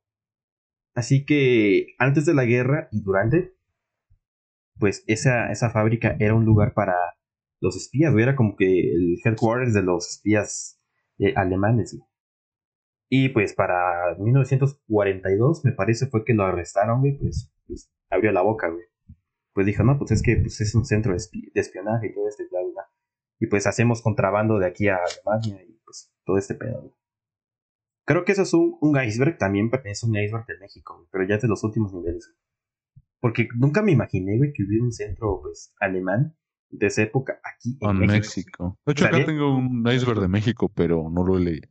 Así 0.96 1.26
que 1.26 1.96
antes 1.98 2.26
de 2.26 2.34
la 2.34 2.46
guerra 2.46 2.90
y 2.92 3.02
durante, 3.02 3.54
pues 4.80 5.04
esa, 5.08 5.52
esa 5.52 5.70
fábrica 5.70 6.16
era 6.20 6.34
un 6.34 6.46
lugar 6.46 6.74
para 6.74 6.96
los 7.62 7.76
espías, 7.76 8.12
güey. 8.14 8.24
Era 8.24 8.36
como 8.36 8.56
que 8.56 8.66
el 8.94 9.18
headquarters 9.24 9.74
de 9.74 9.84
los 9.84 10.08
espías 10.10 10.80
eh, 11.20 11.34
alemanes, 11.36 11.96
güey. 11.98 12.08
Y 13.12 13.30
pues 13.30 13.54
para 13.54 14.16
1942, 14.20 15.66
me 15.66 15.72
parece, 15.72 16.08
fue 16.08 16.24
que 16.24 16.34
lo 16.34 16.44
arrestaron, 16.44 17.00
güey. 17.02 17.18
Pues, 17.18 17.52
pues, 17.68 17.92
abrió 18.10 18.32
la 18.32 18.42
boca, 18.42 18.70
güey. 18.70 18.86
Pues 19.54 19.66
dijo, 19.66 19.84
no, 19.84 19.98
pues 19.98 20.12
es 20.12 20.22
que 20.22 20.38
pues, 20.38 20.62
es 20.62 20.76
un 20.76 20.86
centro 20.86 21.12
de, 21.12 21.18
espi- 21.18 21.52
de 21.54 21.60
espionaje 21.62 22.08
y 22.08 22.14
todo 22.14 22.28
este 22.28 22.48
bla, 22.50 22.60
bla. 22.62 22.84
Y 23.40 23.48
pues 23.48 23.66
hacemos 23.68 24.02
contrabando 24.02 24.60
de 24.60 24.68
aquí 24.68 24.88
a 24.90 24.98
Alemania 24.98 25.64
y 25.64 25.80
pues 25.84 26.14
todo 26.26 26.38
este 26.38 26.56
pedo, 26.56 26.82
güey. 26.82 26.94
Creo 28.06 28.26
que 28.26 28.32
eso 28.32 28.42
es 28.44 28.54
un, 28.54 28.78
un 28.82 29.02
iceberg, 29.04 29.38
también 29.38 29.70
pertenece 29.70 30.06
a 30.06 30.10
un 30.10 30.18
iceberg 30.18 30.46
de 30.48 30.58
México, 30.60 31.08
pero 31.12 31.26
ya 31.28 31.36
es 31.36 31.42
de 31.42 31.48
los 31.48 31.64
últimos 31.64 31.94
niveles. 31.94 32.28
güey. 32.28 32.40
Porque 33.22 33.48
nunca 33.56 33.82
me 33.82 33.92
imaginé, 33.92 34.38
güey, 34.38 34.52
que 34.54 34.64
hubiera 34.64 34.84
un 34.84 34.92
centro, 34.92 35.42
pues, 35.42 35.74
alemán 35.80 36.36
de 36.70 36.88
esa 36.88 37.04
época 37.04 37.40
aquí 37.44 37.78
en 37.82 37.90
En 37.90 37.98
México. 38.00 38.14
México. 38.16 38.80
De 38.86 38.92
hecho, 38.94 39.06
acá 39.06 39.26
tengo 39.26 39.56
un 39.58 39.88
iceberg 39.92 40.20
de 40.20 40.28
México, 40.28 40.72
pero 40.74 41.10
no 41.10 41.26
lo 41.26 41.38
he 41.38 41.42
leído. 41.42 41.70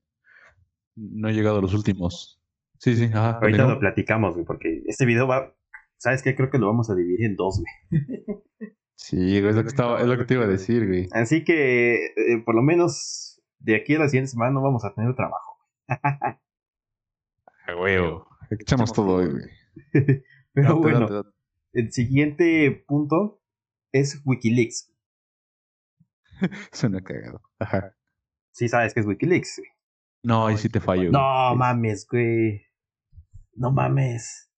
No 0.96 1.28
he 1.28 1.32
llegado 1.32 1.58
a 1.58 1.62
los 1.62 1.74
últimos. 1.74 2.40
Sí, 2.78 2.96
sí, 2.96 3.04
ajá. 3.04 3.38
Ahorita 3.40 3.66
lo 3.66 3.78
platicamos, 3.78 4.34
güey, 4.34 4.44
porque 4.44 4.82
este 4.86 5.04
video 5.06 5.26
va, 5.26 5.54
¿sabes 5.96 6.22
qué? 6.22 6.34
Creo 6.34 6.50
que 6.50 6.58
lo 6.58 6.66
vamos 6.66 6.90
a 6.90 6.94
dividir 6.94 7.24
en 7.26 7.36
dos, 7.36 7.60
güey. 7.60 7.98
Sí, 8.94 9.16
güey, 9.40 9.50
es 9.50 9.56
lo 9.56 9.62
que 9.62 9.68
estaba, 9.68 10.00
es 10.00 10.06
lo 10.06 10.18
que 10.18 10.24
te 10.24 10.34
iba 10.34 10.44
a 10.44 10.48
decir, 10.48 10.86
güey. 10.86 11.08
Así 11.12 11.44
que, 11.44 12.06
eh, 12.06 12.42
por 12.44 12.54
lo 12.56 12.62
menos, 12.62 13.40
de 13.60 13.76
aquí 13.76 13.94
a 13.94 14.00
la 14.00 14.08
siguiente 14.08 14.30
semana 14.30 14.52
no 14.52 14.62
vamos 14.62 14.84
a 14.84 14.92
tener 14.94 15.14
trabajo. 15.14 15.56
A 17.66 17.76
huevo. 17.76 18.26
Echamos 18.50 18.92
todo 18.92 19.16
hoy, 19.16 19.28
güey. 19.30 19.44
Pero 20.52 20.68
Date, 20.68 20.80
bueno, 20.80 21.00
date, 21.00 21.14
date. 21.14 21.28
el 21.74 21.92
siguiente 21.92 22.84
punto 22.88 23.37
es 23.92 24.20
Wikileaks. 24.24 24.92
Suena 26.72 27.00
cagado. 27.02 27.40
Ajá. 27.58 27.94
Sí 28.52 28.68
sabes 28.68 28.94
que 28.94 29.00
es 29.00 29.06
Wikileaks, 29.06 29.58
güey. 29.58 29.70
No, 30.24 30.46
ahí 30.46 30.56
sí 30.56 30.68
te 30.68 30.80
fallo. 30.80 31.10
No 31.10 31.48
güey. 31.48 31.58
mames, 31.58 32.06
güey. 32.10 32.62
No 33.54 33.70
mames. 33.70 34.50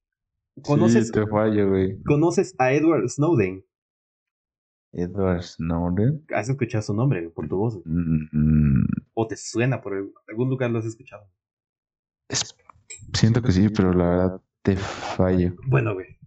Sí, 0.56 0.62
¿Conoces, 0.62 1.10
te 1.12 1.26
fallo, 1.26 1.68
güey. 1.70 2.02
¿Conoces 2.02 2.54
a 2.58 2.72
Edward 2.72 3.08
Snowden? 3.08 3.64
Edward 4.92 5.42
Snowden. 5.42 6.24
¿Has 6.34 6.48
escuchado 6.48 6.82
su 6.82 6.94
nombre 6.94 7.28
por 7.30 7.48
tu 7.48 7.56
voz? 7.56 7.74
güey? 7.74 7.84
Mm, 7.86 8.28
mm, 8.32 8.84
¿O 9.14 9.26
te 9.26 9.36
suena 9.36 9.80
por 9.80 9.94
algún 10.28 10.48
lugar 10.50 10.70
lo 10.70 10.78
has 10.80 10.86
escuchado? 10.86 11.30
es- 12.28 12.54
siento 13.14 13.42
que 13.42 13.52
sí, 13.52 13.68
pero 13.68 13.92
la 13.92 14.04
verdad 14.08 14.42
te 14.62 14.76
fallo. 14.76 15.54
Bueno, 15.66 15.94
güey. 15.94 16.18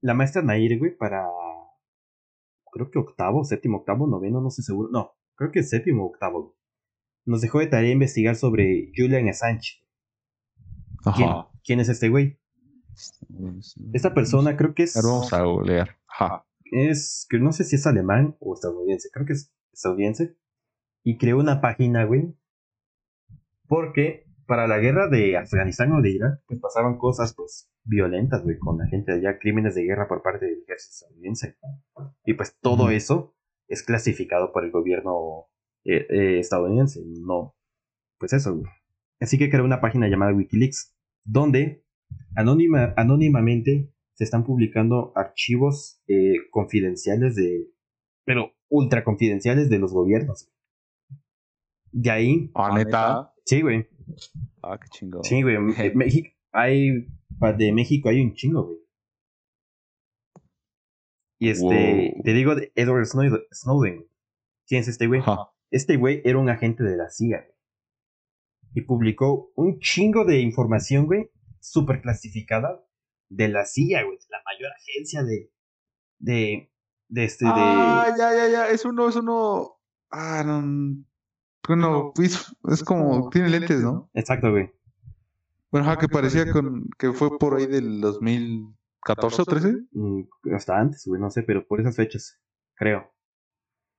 La 0.00 0.14
maestra 0.14 0.42
Nair, 0.42 0.78
güey, 0.78 0.96
para. 0.96 1.26
Creo 2.72 2.90
que 2.90 2.98
octavo, 2.98 3.44
séptimo, 3.44 3.78
octavo, 3.78 4.06
noveno, 4.06 4.40
no 4.40 4.48
estoy 4.48 4.64
seguro. 4.64 4.88
No, 4.90 5.12
creo 5.36 5.52
que 5.52 5.62
séptimo, 5.62 6.06
octavo. 6.06 6.56
Nos 7.26 7.42
dejó 7.42 7.60
de 7.60 7.66
tarea 7.66 7.92
investigar 7.92 8.34
sobre 8.34 8.90
Julian 8.96 9.28
Assange. 9.28 9.84
¿Quién, 11.14 11.28
Ajá. 11.28 11.48
quién 11.62 11.80
es 11.80 11.88
este 11.90 12.08
güey? 12.08 12.40
Esta 13.92 14.14
persona 14.14 14.56
creo 14.56 14.74
que 14.74 14.84
es. 14.84 14.94
Vamos 14.94 15.32
a 15.32 15.42
googlear. 15.42 15.98
Ajá. 16.08 16.46
es 16.72 17.26
que 17.28 17.38
no 17.38 17.52
sé 17.52 17.64
si 17.64 17.76
es 17.76 17.86
alemán 17.86 18.36
o 18.40 18.54
estadounidense, 18.54 19.10
creo 19.12 19.26
que 19.26 19.34
es 19.34 19.52
estadounidense, 19.72 20.36
y 21.04 21.18
creó 21.18 21.38
una 21.38 21.60
página, 21.60 22.04
güey, 22.04 22.34
porque 23.68 24.26
para 24.46 24.66
la 24.66 24.78
guerra 24.78 25.08
de 25.08 25.36
Afganistán 25.36 25.92
o 25.92 26.00
de 26.00 26.10
Irak, 26.10 26.42
pues 26.46 26.60
pasaban 26.60 26.98
cosas, 26.98 27.34
pues, 27.34 27.70
violentas, 27.84 28.42
güey, 28.42 28.58
con 28.58 28.78
la 28.78 28.86
gente 28.86 29.12
de 29.12 29.18
allá, 29.18 29.38
crímenes 29.38 29.74
de 29.74 29.84
guerra 29.84 30.08
por 30.08 30.22
parte 30.22 30.46
del 30.46 30.62
ejército 30.62 30.92
estadounidense. 30.92 31.56
Y 32.24 32.34
pues 32.34 32.56
todo 32.60 32.90
eso 32.90 33.34
es 33.68 33.82
clasificado 33.82 34.52
por 34.52 34.64
el 34.64 34.70
gobierno 34.70 35.46
eh, 35.84 36.06
eh, 36.10 36.38
estadounidense, 36.38 37.02
no, 37.04 37.56
pues 38.18 38.32
eso, 38.32 38.54
güey. 38.56 38.70
Así 39.20 39.38
que 39.38 39.50
creó 39.50 39.64
una 39.64 39.80
página 39.80 40.08
llamada 40.08 40.32
Wikileaks, 40.32 40.94
donde 41.24 41.84
anónima, 42.36 42.92
anónimamente 42.96 43.92
se 44.14 44.24
están 44.24 44.44
publicando 44.44 45.12
archivos 45.16 46.02
eh, 46.08 46.34
confidenciales 46.50 47.34
de, 47.36 47.68
pero 48.24 48.52
ultra 48.68 49.04
confidenciales 49.04 49.68
de 49.70 49.78
los 49.78 49.92
gobiernos. 49.92 50.48
De 51.92 52.10
ahí, 52.10 52.50
Ah, 52.54 52.72
neta. 52.76 53.32
sí, 53.44 53.60
güey, 53.62 53.86
Ah, 54.62 54.78
qué 54.80 54.88
chingón. 54.90 55.24
sí, 55.24 55.42
güey, 55.42 55.56
hay, 56.52 57.06
de 57.58 57.72
México 57.72 58.08
hay 58.08 58.20
un 58.20 58.34
chingo, 58.34 58.64
güey. 58.66 58.78
Y 61.42 61.50
este, 61.50 61.64
Wow. 62.14 62.22
te 62.22 62.32
digo 62.34 62.54
de 62.54 62.70
Edward 62.76 63.04
Snowden, 63.04 63.42
Snowden. 63.52 64.06
¿Quién 64.64 64.82
es 64.82 64.86
este 64.86 65.08
güey? 65.08 65.22
Este 65.72 65.96
güey 65.96 66.22
era 66.24 66.38
un 66.38 66.48
agente 66.48 66.84
de 66.84 66.96
la 66.96 67.10
CIA, 67.10 67.38
güey. 67.38 67.56
Y 68.74 68.82
publicó 68.82 69.50
un 69.56 69.80
chingo 69.80 70.24
de 70.24 70.38
información, 70.38 71.06
güey, 71.06 71.32
súper 71.58 72.00
clasificada 72.00 72.86
de 73.28 73.48
la 73.48 73.66
CIA, 73.66 74.04
güey, 74.04 74.18
la 74.28 74.38
mayor 74.44 74.70
agencia 74.70 75.24
de, 75.24 75.50
de, 76.20 76.72
de 77.08 77.24
este, 77.24 77.44
de... 77.44 77.50
Ah, 77.52 78.14
ya, 78.16 78.32
ya, 78.36 78.48
ya. 78.48 78.68
Es 78.68 78.84
uno, 78.84 79.08
es 79.08 79.16
uno. 79.16 79.80
Ah, 80.12 80.44
no. 80.46 81.04
Bueno, 81.66 82.12
es, 82.22 82.54
es 82.70 82.84
como. 82.84 83.30
Tiene 83.30 83.48
lentes, 83.48 83.80
¿no? 83.80 84.08
Exacto, 84.14 84.52
güey. 84.52 84.70
Bueno, 85.72 85.88
ajá, 85.88 85.98
que 85.98 86.06
parecía 86.06 86.48
con, 86.52 86.88
que 86.98 87.12
fue 87.12 87.36
por 87.36 87.56
ahí 87.56 87.66
del 87.66 88.00
2014 89.06 89.42
o 89.42 89.44
13. 89.44 89.78
Mm, 89.92 90.54
Hasta 90.54 90.78
antes, 90.78 91.04
güey, 91.06 91.20
no 91.20 91.30
sé, 91.30 91.42
pero 91.42 91.66
por 91.66 91.80
esas 91.80 91.96
fechas, 91.96 92.40
creo. 92.74 93.12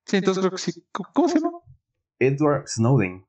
Sí, 0.06 0.18
entonces 0.18 0.42
creo 0.42 0.52
que 0.52 0.58
sí. 0.58 0.86
¿Cómo- 0.92 1.10
¿Cómo 1.14 1.28
se 1.30 1.40
llama? 1.40 1.60
Edward 2.20 2.68
Snowden. 2.68 3.26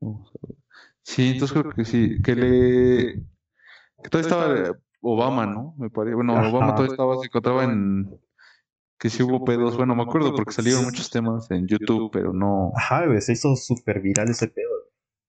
Vamos 0.00 0.28
a 0.34 0.46
ver. 0.46 0.56
Sí, 1.02 1.30
entonces 1.32 1.56
creo 1.58 1.72
que 1.72 1.84
sí. 1.84 2.20
Que 2.22 2.34
le. 2.34 3.14
Que 4.02 4.10
todavía 4.10 4.28
estaba 4.60 4.78
Obama, 5.00 5.46
¿no? 5.46 5.74
Me 5.78 5.88
parece. 5.90 6.14
Bueno, 6.14 6.36
Ajá. 6.36 6.48
Obama 6.48 6.74
todavía 6.74 6.92
estaba, 6.92 7.16
se 7.18 7.26
encontraba 7.26 7.64
en. 7.64 8.18
Que 8.98 9.10
sí 9.10 9.22
hubo 9.22 9.44
pedos. 9.44 9.76
Bueno, 9.76 9.94
me 9.94 10.02
acuerdo 10.02 10.34
porque 10.34 10.52
salieron 10.52 10.84
muchos 10.84 11.10
temas 11.10 11.50
en 11.50 11.66
YouTube, 11.66 12.10
pero 12.12 12.32
no. 12.32 12.72
Ajá, 12.76 13.06
güey, 13.06 13.20
se 13.20 13.32
hizo 13.34 13.54
súper 13.56 14.00
viral 14.00 14.30
ese 14.30 14.48
pedo. 14.48 14.70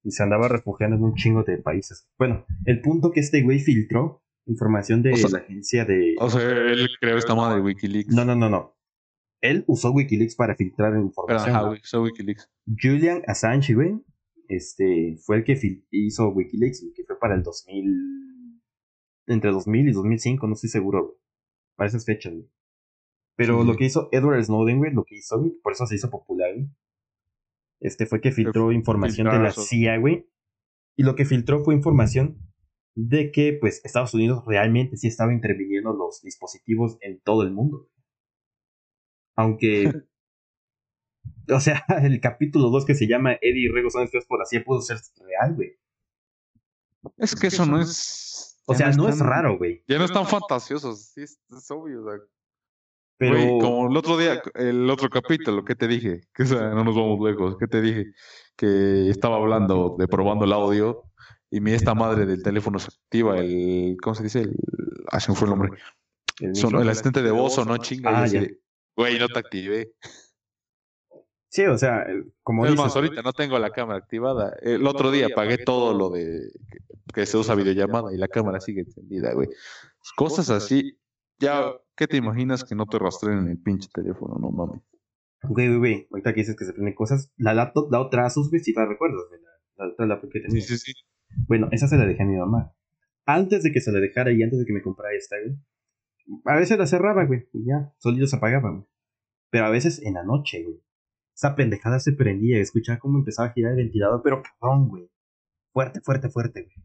Y 0.04 0.12
se 0.12 0.24
andaba 0.24 0.48
refugiando 0.48 0.96
en 0.96 1.04
un 1.04 1.16
chingo 1.16 1.44
de 1.44 1.58
países. 1.58 2.08
Bueno, 2.18 2.46
el 2.66 2.82
punto 2.82 3.12
que 3.12 3.20
este 3.20 3.44
güey 3.44 3.60
filtró 3.60 4.24
información 4.48 5.02
de 5.02 5.14
O 5.14 5.18
sea- 5.18 5.30
la 5.30 5.38
agencia 5.40 5.86
de... 5.86 6.16
O 6.20 6.30
sea, 6.30 6.42
él 6.42 6.88
creó 7.00 7.18
esta 7.18 7.36
madre 7.36 7.58
de 7.58 7.62
Wikileaks. 7.62 8.14
No, 8.14 8.26
no, 8.26 8.36
no, 8.36 8.50
no. 8.50 8.76
Él 9.42 9.64
usó 9.68 9.92
Wikileaks 9.92 10.36
para 10.36 10.56
filtrar 10.56 10.96
información. 10.98 11.56
ajá, 11.56 11.70
usó 11.70 12.02
Wikileaks. 12.02 12.50
Julian 12.82 13.22
Assange, 13.28 13.76
güey, 13.76 14.02
este, 14.48 15.18
fue 15.24 15.38
el 15.38 15.44
que 15.44 15.60
hizo 15.92 16.30
Wikileaks, 16.30 16.86
que 16.96 17.04
fue 17.04 17.20
para 17.20 17.36
el 17.36 17.44
2000, 17.44 18.62
entre 19.28 19.52
2000 19.52 19.90
y 19.90 19.92
2005, 19.92 20.48
no 20.48 20.54
estoy 20.54 20.70
seguro, 20.70 21.04
güey. 21.06 21.18
Para 21.76 21.90
esas 21.90 22.06
fechas, 22.06 22.34
güey. 22.34 22.50
Pero 23.36 23.64
lo 23.64 23.76
que 23.76 23.86
hizo 23.86 24.10
Edward 24.12 24.44
Snowden, 24.44 24.80
güey, 24.80 24.92
lo 24.94 25.04
que 25.04 25.16
hizo, 25.18 25.40
güey, 25.40 25.52
por 25.62 25.74
eso 25.74 25.86
se 25.86 25.94
hizo 25.96 26.10
popular, 26.10 26.56
güey. 26.56 26.68
Este 27.80 28.08
fue 28.08 28.20
que 28.22 28.32
filtró 28.32 28.72
información 28.72 29.30
de 29.30 29.38
la 29.38 29.52
CIA, 29.52 29.98
güey. 29.98 30.28
Y 30.96 31.04
lo 31.04 31.16
que 31.16 31.26
filtró 31.26 31.64
fue 31.64 31.76
información 31.76 32.40
de 32.98 33.32
que, 33.32 33.54
pues, 33.54 33.82
Estados 33.86 34.14
Unidos 34.14 34.44
realmente 34.46 34.98
sí 34.98 35.08
estaba 35.08 35.32
interviniendo 35.32 35.94
los 35.94 36.22
dispositivos 36.22 36.98
en 37.02 37.20
todo 37.22 37.44
el 37.44 37.52
mundo. 37.52 37.88
Aunque 39.36 39.92
O 41.54 41.60
sea, 41.60 41.86
el 42.04 42.20
capítulo 42.20 42.70
2 42.70 42.86
que 42.86 42.96
se 42.96 43.08
llama 43.08 43.34
Eddie 43.34 43.66
y 43.66 43.68
Rego 43.70 43.90
son 43.90 44.08
por 44.28 44.46
CIA 44.46 44.64
pudo 44.64 44.82
ser 44.82 44.98
real, 45.18 45.56
güey. 45.56 45.78
Es 47.18 47.36
que 47.36 47.48
eso 47.48 47.66
no 47.66 47.80
es. 47.80 48.62
O 48.66 48.76
sea, 48.76 48.92
no, 48.92 49.08
es, 49.08 49.20
raro, 49.20 49.58
güey. 49.58 49.84
Ya 49.88 49.98
no 49.98 50.04
es 50.04 50.12
tan 50.12 50.28
fantasioso, 50.28 50.94
sí, 50.94 51.22
es, 51.22 51.40
obvio, 51.72 52.04
o 52.04 52.20
Pero. 53.18 53.60
como 53.60 53.90
el 53.90 53.96
otro 53.96 54.18
día, 54.18 54.42
el 54.56 54.90
otro 54.90 55.10
capítulo, 55.10 55.64
¿qué 55.64 55.74
te 55.74 55.88
dije? 55.88 56.24
Que 56.34 56.44
o 56.44 56.46
sea, 56.48 56.72
no 56.72 56.84
nos 56.84 56.94
vamos 56.94 57.18
lejos, 57.22 57.56
¿qué 57.58 57.68
te 57.68 57.82
dije? 57.82 58.12
Que 58.58 59.10
estaba 59.10 59.38
hablando 59.38 59.96
de 59.98 60.10
probando 60.10 60.44
el 60.44 60.52
audio 60.52 61.04
y 61.50 61.62
mi 61.62 61.72
esta 61.72 61.94
madre 61.94 62.26
del 62.26 62.44
teléfono 62.44 62.80
se 62.80 62.88
activa, 62.88 63.40
el. 63.40 63.98
¿Cómo 64.02 64.16
se 64.16 64.24
dice? 64.24 64.42
El. 64.42 64.56
Ah, 65.10 65.20
se 65.20 65.32
me 65.32 65.38
fue 65.38 65.48
el 65.48 65.52
nombre. 65.52 65.72
El, 66.40 66.90
asistente 66.90 67.24
de 67.24 67.32
voz 67.32 67.58
o 67.58 67.66
no 67.66 67.78
chinga. 67.78 68.24
Ah, 68.24 68.28
güey, 68.96 69.20
no 69.20 69.28
te 69.28 69.40
activé. 69.40 69.94
Sí, 71.50 71.66
o 71.66 71.78
sea, 71.78 72.06
como 72.44 72.66
es 72.66 72.76
más, 72.76 72.96
ahorita 72.96 73.22
no 73.22 73.32
tengo 73.34 73.58
la 73.58 73.72
cámara 73.72 73.98
activada. 73.98 74.56
El 74.62 74.86
otro 74.86 75.12
día 75.12 75.28
apagué 75.32 75.58
todo 75.58 75.94
lo 75.94 76.10
de 76.10 76.52
que 77.14 77.26
se 77.26 77.38
usa 77.38 77.56
videollamada 77.56 78.14
y 78.14 78.18
la 78.18 78.28
cámara 78.28 78.60
sigue 78.60 78.82
encendida, 78.82 79.34
güey. 79.34 79.48
Cosas 80.18 80.50
así, 80.50 81.00
ya, 81.40 81.74
¿qué 81.96 82.08
te 82.08 82.18
imaginas 82.18 82.64
que 82.64 82.76
no 82.76 82.86
te 82.86 83.00
rastreen 83.00 83.40
en 83.40 83.48
el 83.48 83.58
pinche 83.58 83.90
teléfono? 83.94 84.36
No 84.40 84.52
mames. 84.52 84.82
Güey, 85.44 85.68
güey, 85.70 85.80
güey, 85.80 86.08
ahorita 86.12 86.34
que 86.34 86.42
dices 86.42 86.56
que 86.56 86.66
se 86.66 86.74
prenden 86.74 86.96
cosas, 86.96 87.32
la 87.38 87.54
laptop, 87.54 87.92
la 87.92 88.02
otra 88.02 88.26
Asus, 88.26 88.50
si 88.50 88.74
la 88.74 88.86
recuerdas, 88.86 89.24
la, 89.78 89.86
la 89.86 89.94
otra 89.94 90.06
laptop 90.06 90.32
que 90.32 90.40
tenía. 90.42 90.62
Sí, 90.62 90.78
sí, 90.78 90.78
sí. 90.78 90.94
Bueno, 91.48 91.70
esa 91.72 91.88
se 91.88 91.98
la 91.98 92.06
dejé 92.06 92.24
a 92.24 92.26
mi 92.26 92.38
mamá. 92.38 92.74
Antes 93.26 93.64
de 93.64 93.72
que 93.72 93.82
se 93.82 93.92
la 93.92 94.00
dejara 94.00 94.32
y 94.32 94.42
antes 94.42 94.60
de 94.60 94.66
que 94.66 94.74
me 94.74 94.82
comprara 94.82 95.16
esta, 95.16 95.36
güey, 95.38 95.58
a 96.46 96.56
veces 96.56 96.78
la 96.78 96.88
cerraba, 96.88 97.26
güey, 97.26 97.48
y 97.54 97.66
ya, 97.66 97.94
solitos 98.00 98.32
se 98.32 98.38
apagaba, 98.38 98.72
güey. 98.72 98.86
Pero 99.50 99.66
a 99.66 99.70
veces 99.70 100.02
en 100.04 100.16
la 100.16 100.24
noche, 100.24 100.64
güey 100.64 100.82
esa 101.38 101.56
pendejada 101.56 102.00
se 102.00 102.14
prendía, 102.14 102.60
escuchaba 102.60 102.98
cómo 102.98 103.20
empezaba 103.20 103.50
a 103.50 103.54
girar 103.54 103.74
el 103.74 103.78
ventilador, 103.78 104.22
pero 104.24 104.42
cabrón, 104.42 104.90
güey. 104.90 105.12
Fuerte, 105.72 106.02
fuerte, 106.02 106.30
fuerte, 106.30 106.64
güey. 106.64 106.76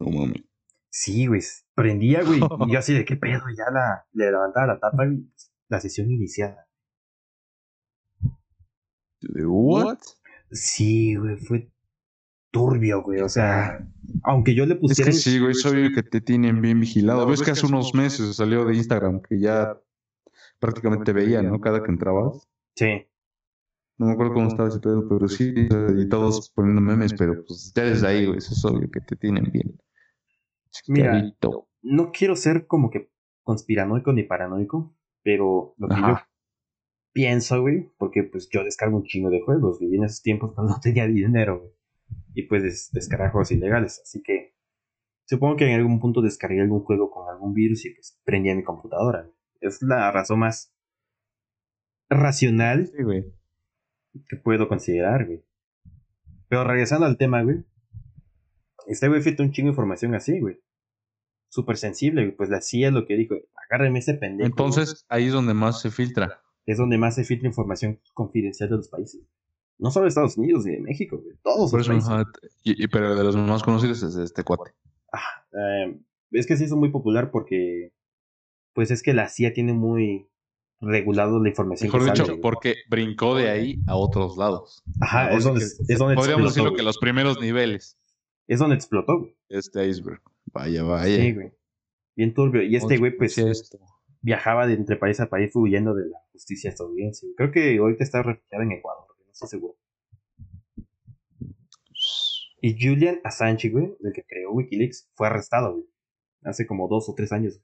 No 0.00 0.18
mames. 0.18 0.42
Sí, 0.88 1.26
güey. 1.26 1.42
Prendía, 1.74 2.22
güey. 2.22 2.40
y 2.66 2.72
yo 2.72 2.78
así 2.78 2.94
de 2.94 3.04
qué 3.04 3.16
pedo, 3.16 3.42
ya 3.54 3.70
la, 3.70 4.06
le 4.12 4.30
levantaba 4.30 4.66
la 4.68 4.80
tapa, 4.80 5.06
y 5.06 5.30
La 5.68 5.80
sesión 5.80 6.10
iniciada. 6.10 6.66
¿De 9.20 9.44
what? 9.44 9.98
Sí, 10.50 11.16
güey, 11.16 11.36
fue 11.36 11.70
turbio, 12.52 13.02
güey. 13.02 13.20
O 13.20 13.28
sea, 13.28 13.84
aunque 14.22 14.54
yo 14.54 14.64
le 14.66 14.76
pusiera. 14.76 15.10
Es 15.10 15.24
que 15.24 15.30
sí, 15.30 15.40
güey, 15.40 15.50
es 15.50 15.66
obvio 15.66 15.90
que 15.92 16.04
te 16.04 16.20
tienen 16.20 16.62
bien 16.62 16.78
vigilado. 16.78 17.26
Ves 17.26 17.42
que 17.42 17.50
hace 17.50 17.66
unos 17.66 17.94
meses 17.94 18.36
salió 18.36 18.64
de 18.64 18.76
Instagram 18.76 19.20
que 19.20 19.40
ya 19.40 19.76
prácticamente 20.60 21.12
veía, 21.12 21.42
¿no? 21.42 21.60
Cada 21.60 21.82
que 21.82 21.90
entrabas. 21.90 22.48
Sí. 22.76 23.08
No 23.98 24.06
me 24.06 24.12
acuerdo 24.12 24.34
cómo 24.34 24.48
estaba 24.48 24.68
ese 24.68 24.80
pedo, 24.80 25.08
pero 25.08 25.28
sí, 25.28 25.52
y 25.54 26.08
todos 26.08 26.50
poniendo 26.54 26.80
memes, 26.80 27.14
pero 27.14 27.44
pues 27.44 27.72
ya 27.74 27.84
desde 27.84 28.06
ahí, 28.06 28.26
güey, 28.26 28.38
eso 28.38 28.52
es 28.54 28.64
obvio 28.64 28.90
que 28.90 29.00
te 29.00 29.16
tienen 29.16 29.50
bien. 29.52 29.78
Mira, 30.88 31.22
no 31.82 32.10
quiero 32.10 32.34
ser 32.34 32.66
como 32.66 32.90
que 32.90 33.12
conspiranoico 33.42 34.12
ni 34.12 34.22
paranoico, 34.22 34.96
pero 35.22 35.74
lo 35.76 35.88
que 35.88 35.96
yo 35.96 36.18
pienso, 37.12 37.60
güey, 37.60 37.92
porque 37.98 38.22
pues 38.24 38.48
yo 38.50 38.64
descargo 38.64 38.96
un 38.96 39.04
chingo 39.04 39.30
de 39.30 39.42
juegos, 39.42 39.80
y 39.80 39.94
en 39.94 40.04
esos 40.04 40.22
tiempos 40.22 40.52
pues, 40.56 40.68
no 40.68 40.80
tenía 40.80 41.06
dinero, 41.06 41.60
güey, 41.60 41.72
y 42.34 42.44
pues 42.44 42.90
descargar 42.92 43.30
juegos 43.32 43.52
ilegales, 43.52 44.00
así 44.02 44.22
que 44.22 44.54
supongo 45.24 45.56
que 45.56 45.66
en 45.66 45.78
algún 45.78 46.00
punto 46.00 46.22
descargué 46.22 46.60
algún 46.60 46.84
juego 46.84 47.10
con 47.10 47.28
algún 47.28 47.54
virus 47.54 47.84
y 47.84 47.94
pues 47.94 48.20
prendía 48.24 48.54
mi 48.54 48.64
computadora. 48.64 49.30
Es 49.60 49.82
la 49.82 50.10
razón 50.10 50.40
más 50.40 50.74
racional 52.08 52.88
sí, 52.88 53.02
güey 53.02 53.32
que 54.28 54.36
puedo 54.36 54.68
considerar, 54.68 55.26
güey. 55.26 55.42
Pero 56.48 56.64
regresando 56.64 57.06
al 57.06 57.16
tema, 57.16 57.42
güey. 57.42 57.64
Este 58.86 59.08
güey 59.08 59.22
filtra 59.22 59.44
un 59.44 59.52
chingo 59.52 59.68
de 59.68 59.72
información 59.72 60.14
así, 60.14 60.40
güey. 60.40 60.60
Súper 61.48 61.76
sensible, 61.76 62.22
güey. 62.24 62.36
Pues 62.36 62.50
la 62.50 62.60
CIA 62.60 62.88
es 62.88 62.94
lo 62.94 63.06
que 63.06 63.16
dijo. 63.16 63.36
Agárreme 63.66 64.00
ese 64.00 64.14
pendejo. 64.14 64.48
Entonces, 64.48 65.06
ahí 65.08 65.26
es 65.26 65.32
donde 65.32 65.54
más 65.54 65.80
se 65.80 65.90
filtra. 65.90 66.42
Es 66.66 66.78
donde 66.78 66.98
más 66.98 67.14
se 67.14 67.24
filtra 67.24 67.48
información 67.48 68.00
confidencial 68.12 68.68
de 68.70 68.76
los 68.76 68.88
países. 68.88 69.22
No 69.82 69.90
solo 69.90 70.04
de 70.04 70.10
Estados 70.10 70.38
Unidos 70.38 70.64
ni 70.64 70.74
de 70.74 70.80
México, 70.80 71.18
güey. 71.18 71.36
Todos 71.42 71.72
los 71.72 71.88
países. 71.88 72.08
y, 72.62 72.86
pero 72.86 73.16
de 73.16 73.24
los 73.24 73.36
más 73.36 73.64
conocidos 73.64 74.00
es 74.04 74.14
este 74.14 74.44
cuate. 74.44 74.70
Ah, 75.12 75.44
eh, 75.52 75.98
es 76.30 76.46
que 76.46 76.56
sí 76.56 76.64
es 76.64 76.72
muy 76.72 76.90
popular 76.90 77.32
porque. 77.32 77.92
Pues 78.74 78.92
es 78.92 79.02
que 79.02 79.12
la 79.12 79.28
CIA 79.28 79.52
tiene 79.52 79.72
muy 79.72 80.28
regulado 80.80 81.42
la 81.42 81.48
información. 81.48 81.90
Mejor 81.92 82.04
dicho, 82.04 82.40
porque 82.40 82.76
brincó 82.88 83.34
de 83.34 83.50
ahí 83.50 83.80
a 83.88 83.96
otros 83.96 84.36
lados. 84.36 84.84
Ajá, 85.00 85.32
es 85.32 85.42
donde, 85.42 85.64
es 85.64 85.98
donde 85.98 86.14
Podríamos 86.14 86.54
decirlo 86.54 86.74
que 86.74 86.84
los 86.84 86.98
primeros 86.98 87.40
niveles. 87.40 87.98
Es 88.46 88.60
donde 88.60 88.76
explotó, 88.76 89.18
güey. 89.18 89.36
Este 89.48 89.88
iceberg. 89.88 90.22
Vaya, 90.52 90.84
vaya. 90.84 91.16
Sí, 91.16 91.32
güey. 91.32 91.52
Bien 92.14 92.32
turbio. 92.34 92.62
Y 92.62 92.76
este 92.76 92.98
güey, 92.98 93.16
pues, 93.16 93.36
viajaba 94.20 94.68
de 94.68 94.74
entre 94.74 94.96
país 94.96 95.18
a 95.18 95.28
país 95.28 95.50
huyendo 95.54 95.92
de 95.92 96.08
la 96.08 96.18
justicia 96.30 96.70
estadounidense. 96.70 97.26
Creo 97.36 97.50
que 97.50 97.76
ahorita 97.78 98.04
está 98.04 98.22
refugiado 98.22 98.62
en 98.62 98.72
Ecuador, 98.72 99.06
no 99.08 99.11
estoy 99.32 99.48
seguro. 99.48 99.78
Y 102.60 102.76
Julian 102.80 103.20
Assange, 103.24 103.70
güey, 103.70 103.96
el 104.00 104.12
que 104.12 104.24
creó 104.24 104.52
Wikileaks, 104.52 105.10
fue 105.14 105.26
arrestado, 105.26 105.72
güey. 105.72 105.86
Hace 106.44 106.66
como 106.66 106.88
dos 106.88 107.08
o 107.08 107.14
tres 107.14 107.32
años. 107.32 107.60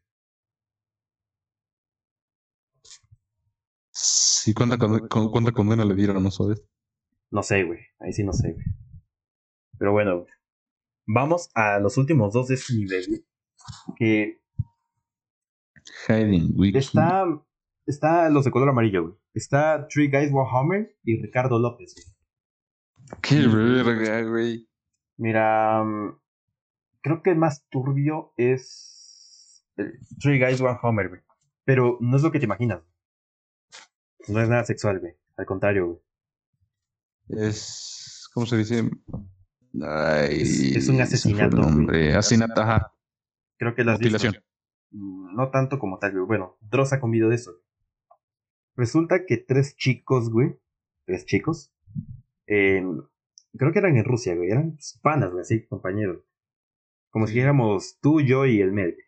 ¿Y 4.47 4.55
cuánta, 4.55 4.77
cuánta 4.79 5.53
condena 5.53 5.85
le 5.85 5.95
dieron, 5.95 6.23
no 6.23 6.31
sabes? 6.31 6.65
No 7.31 7.43
sé, 7.43 7.65
güey. 7.65 7.81
Ahí 8.01 8.13
sí 8.13 8.25
no 8.25 8.33
sé, 8.33 8.53
güey. 8.53 8.65
Pero 9.79 9.93
bueno, 9.93 10.27
vamos 11.07 11.51
a 11.55 11.79
los 11.79 11.97
últimos 11.97 12.33
dos 12.33 12.49
de 12.49 12.55
este 12.55 12.75
nivel, 12.75 13.25
Que. 13.97 14.41
Hiding 16.09 16.55
Wiki. 16.57 16.79
Está. 16.79 17.25
Está 17.87 18.29
los 18.31 18.45
de 18.45 18.51
color 18.51 18.69
amarillo, 18.69 19.03
güey. 19.03 19.15
Está 19.39 19.87
Three 19.87 20.09
Guys 20.09 20.33
Warhammer 20.33 20.97
y 21.05 21.23
Ricardo 21.23 21.61
López, 21.61 21.95
güey. 21.95 23.21
Qué 23.23 23.47
verga, 23.47 24.23
güey. 24.29 24.69
Mira. 25.17 25.85
Mm, 25.85 26.19
creo 27.01 27.23
que 27.23 27.31
el 27.31 27.37
más 27.37 27.65
turbio 27.71 28.33
es. 28.37 29.65
Three 30.21 30.45
Guys 30.45 30.61
Warhammer, 30.61 31.09
güey. 31.09 31.21
Pero 31.65 31.99
no 32.01 32.17
es 32.17 32.23
lo 32.25 32.33
que 32.33 32.41
te 32.41 32.47
imaginas. 32.47 32.83
No 34.27 34.43
es 34.43 34.49
nada 34.49 34.65
sexual, 34.65 34.99
güey. 34.99 35.15
Al 35.37 35.47
contrario, 35.47 35.87
güey. 35.87 37.47
Es. 37.49 38.29
¿Cómo 38.35 38.45
se 38.45 38.57
dice? 38.57 38.91
Ay, 39.81 40.43
es, 40.75 40.89
un 40.89 41.01
asesinato. 41.01 41.61
Hombre, 41.61 42.17
asesinato, 42.17 42.61
ajá. 42.61 42.93
Creo 43.57 43.77
que 43.77 43.85
las 43.85 44.01
Mutilación. 44.01 44.35
Mm, 44.91 45.37
no 45.37 45.51
tanto 45.51 45.79
como 45.79 46.01
tal, 46.01 46.11
güey. 46.11 46.27
Bueno, 46.27 46.59
Dross 46.61 46.93
ha 46.93 46.99
comido 46.99 47.29
de 47.29 47.37
eso. 47.37 47.53
Resulta 48.79 49.27
que 49.27 49.39
tres 49.39 49.77
chicos, 49.77 50.31
güey. 50.31 50.57
Tres 51.05 51.27
chicos. 51.27 51.75
creo 52.47 53.73
que 53.73 53.79
eran 53.79 53.97
en 53.97 54.05
Rusia, 54.05 54.37
güey. 54.37 54.51
Eran 54.51 54.79
panas, 55.03 55.33
güey, 55.33 55.43
así, 55.43 55.67
compañeros. 55.67 56.23
Como 57.11 57.27
si 57.27 57.35
dijéramos 57.35 57.99
tú, 58.01 58.21
yo 58.21 58.47
y 58.47 58.61
el 58.61 58.71
médico. 58.71 59.03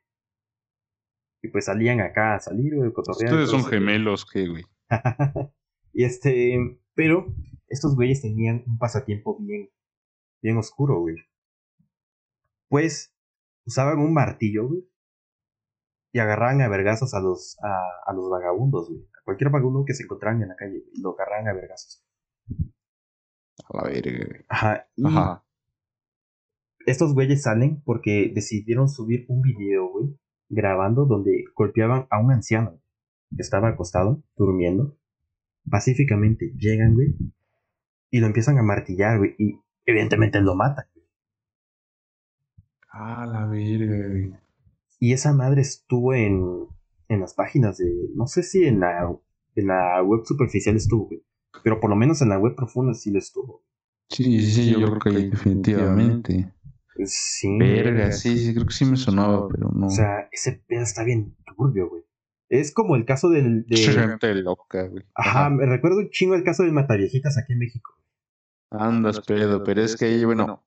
Y 1.43 1.49
pues 1.49 1.67
salían 1.67 2.01
acá 2.01 2.35
a 2.35 2.41
salir, 2.41 2.75
güey, 2.75 2.91
Ustedes 2.95 3.49
son 3.49 3.65
gemelos, 3.65 4.27
¿qué, 4.27 4.49
güey? 4.49 4.65
y 5.93 6.05
este, 6.05 6.59
pero 6.95 7.33
estos 7.69 7.95
güeyes 7.95 8.23
tenían 8.23 8.65
un 8.67 8.77
pasatiempo 8.77 9.39
bien, 9.39 9.71
bien 10.43 10.57
oscuro, 10.59 10.99
güey. 10.99 11.15
Pues 12.69 13.17
usaban 13.65 14.01
un 14.01 14.13
martillo, 14.13 14.67
güey. 14.67 14.85
Y 16.13 16.19
agarraban 16.19 16.61
a 16.61 16.69
vergazos 16.69 17.15
a 17.15 17.21
los, 17.21 17.57
a, 17.63 18.13
los 18.13 18.29
vagabundos, 18.29 18.89
güey. 18.89 19.07
Cualquier 19.31 19.51
vagabundo 19.51 19.85
que 19.85 19.95
se 19.95 20.03
encontraran 20.03 20.43
en 20.43 20.49
la 20.49 20.57
calle, 20.57 20.83
y 20.93 21.01
lo 21.01 21.15
agarraban 21.15 21.47
a 21.47 21.53
vergazos. 21.53 22.05
A 23.69 23.77
la 23.77 23.83
verga. 23.85 24.45
Ajá. 24.49 24.89
Ajá. 25.05 25.45
Estos 26.85 27.15
güeyes 27.15 27.43
salen 27.43 27.81
porque 27.85 28.33
decidieron 28.35 28.89
subir 28.89 29.27
un 29.29 29.41
video, 29.41 29.89
güey, 29.89 30.19
grabando 30.49 31.05
donde 31.07 31.45
golpeaban 31.55 32.09
a 32.11 32.19
un 32.19 32.33
anciano 32.33 32.81
estaba 33.39 33.69
acostado, 33.69 34.21
durmiendo. 34.37 34.99
Pacíficamente 35.71 36.53
llegan, 36.57 36.95
güey. 36.95 37.15
Y 38.11 38.19
lo 38.19 38.27
empiezan 38.27 38.59
a 38.59 38.65
martillar, 38.65 39.19
güey. 39.19 39.37
Y 39.39 39.61
evidentemente 39.87 40.41
lo 40.41 40.57
mata. 40.57 40.89
Ah, 42.91 43.25
la 43.27 43.47
verga, 43.47 44.41
Y 44.99 45.13
esa 45.13 45.33
madre 45.33 45.61
estuvo 45.61 46.15
en, 46.15 46.67
en 47.11 47.21
las 47.21 47.35
páginas 47.35 47.77
de, 47.77 47.93
no 48.15 48.27
sé 48.27 48.43
si 48.45 48.65
en 48.65 48.81
la, 48.81 49.13
en 49.57 49.67
la 49.67 50.01
web 50.03 50.21
superficial 50.25 50.77
estuvo, 50.77 51.07
güey. 51.07 51.23
Pero 51.65 51.81
por 51.81 51.91
lo 51.91 51.97
menos 51.97 52.23
en 52.23 52.29
la 52.29 52.39
web 52.39 52.55
profunda 52.55 52.95
sí 52.95 53.11
lo 53.11 53.19
estuvo. 53.19 53.65
Sí, 54.09 54.41
sí, 54.43 54.71
yo, 54.71 54.87
creo 54.87 54.99
que 55.01 55.29
definitivamente. 55.29 56.53
Sí. 57.05 57.59
Verga, 57.59 58.13
sí, 58.13 58.39
sí, 58.39 58.55
creo 58.55 58.67
que 58.67 58.73
sí 58.73 58.85
me 58.85 58.97
sonaba, 58.97 59.49
pero 59.49 59.71
no. 59.71 59.87
O 59.87 59.91
sea, 59.91 60.29
ese 60.31 60.63
pedo 60.69 60.83
está 60.83 61.03
bien 61.03 61.37
turbio, 61.57 61.89
güey. 61.89 62.05
Es 62.49 62.73
como 62.73 62.95
el 62.95 63.05
caso 63.05 63.29
del. 63.29 63.67
De... 63.67 63.77
Gente 63.77 64.35
loca, 64.37 64.87
güey. 64.87 65.05
Ajá, 65.15 65.51
me 65.51 65.67
recuerdo 65.67 65.99
un 65.99 66.11
chingo 66.11 66.35
el 66.35 66.45
caso 66.45 66.63
del 66.63 66.73
Mataviejitas 66.73 67.39
aquí 67.39 67.53
en 67.53 67.59
México. 67.59 67.93
Andas, 68.71 69.21
pedo, 69.21 69.65
pero 69.65 69.83
es 69.83 69.97
que 69.97 70.05
ahí, 70.05 70.25
bueno, 70.25 70.65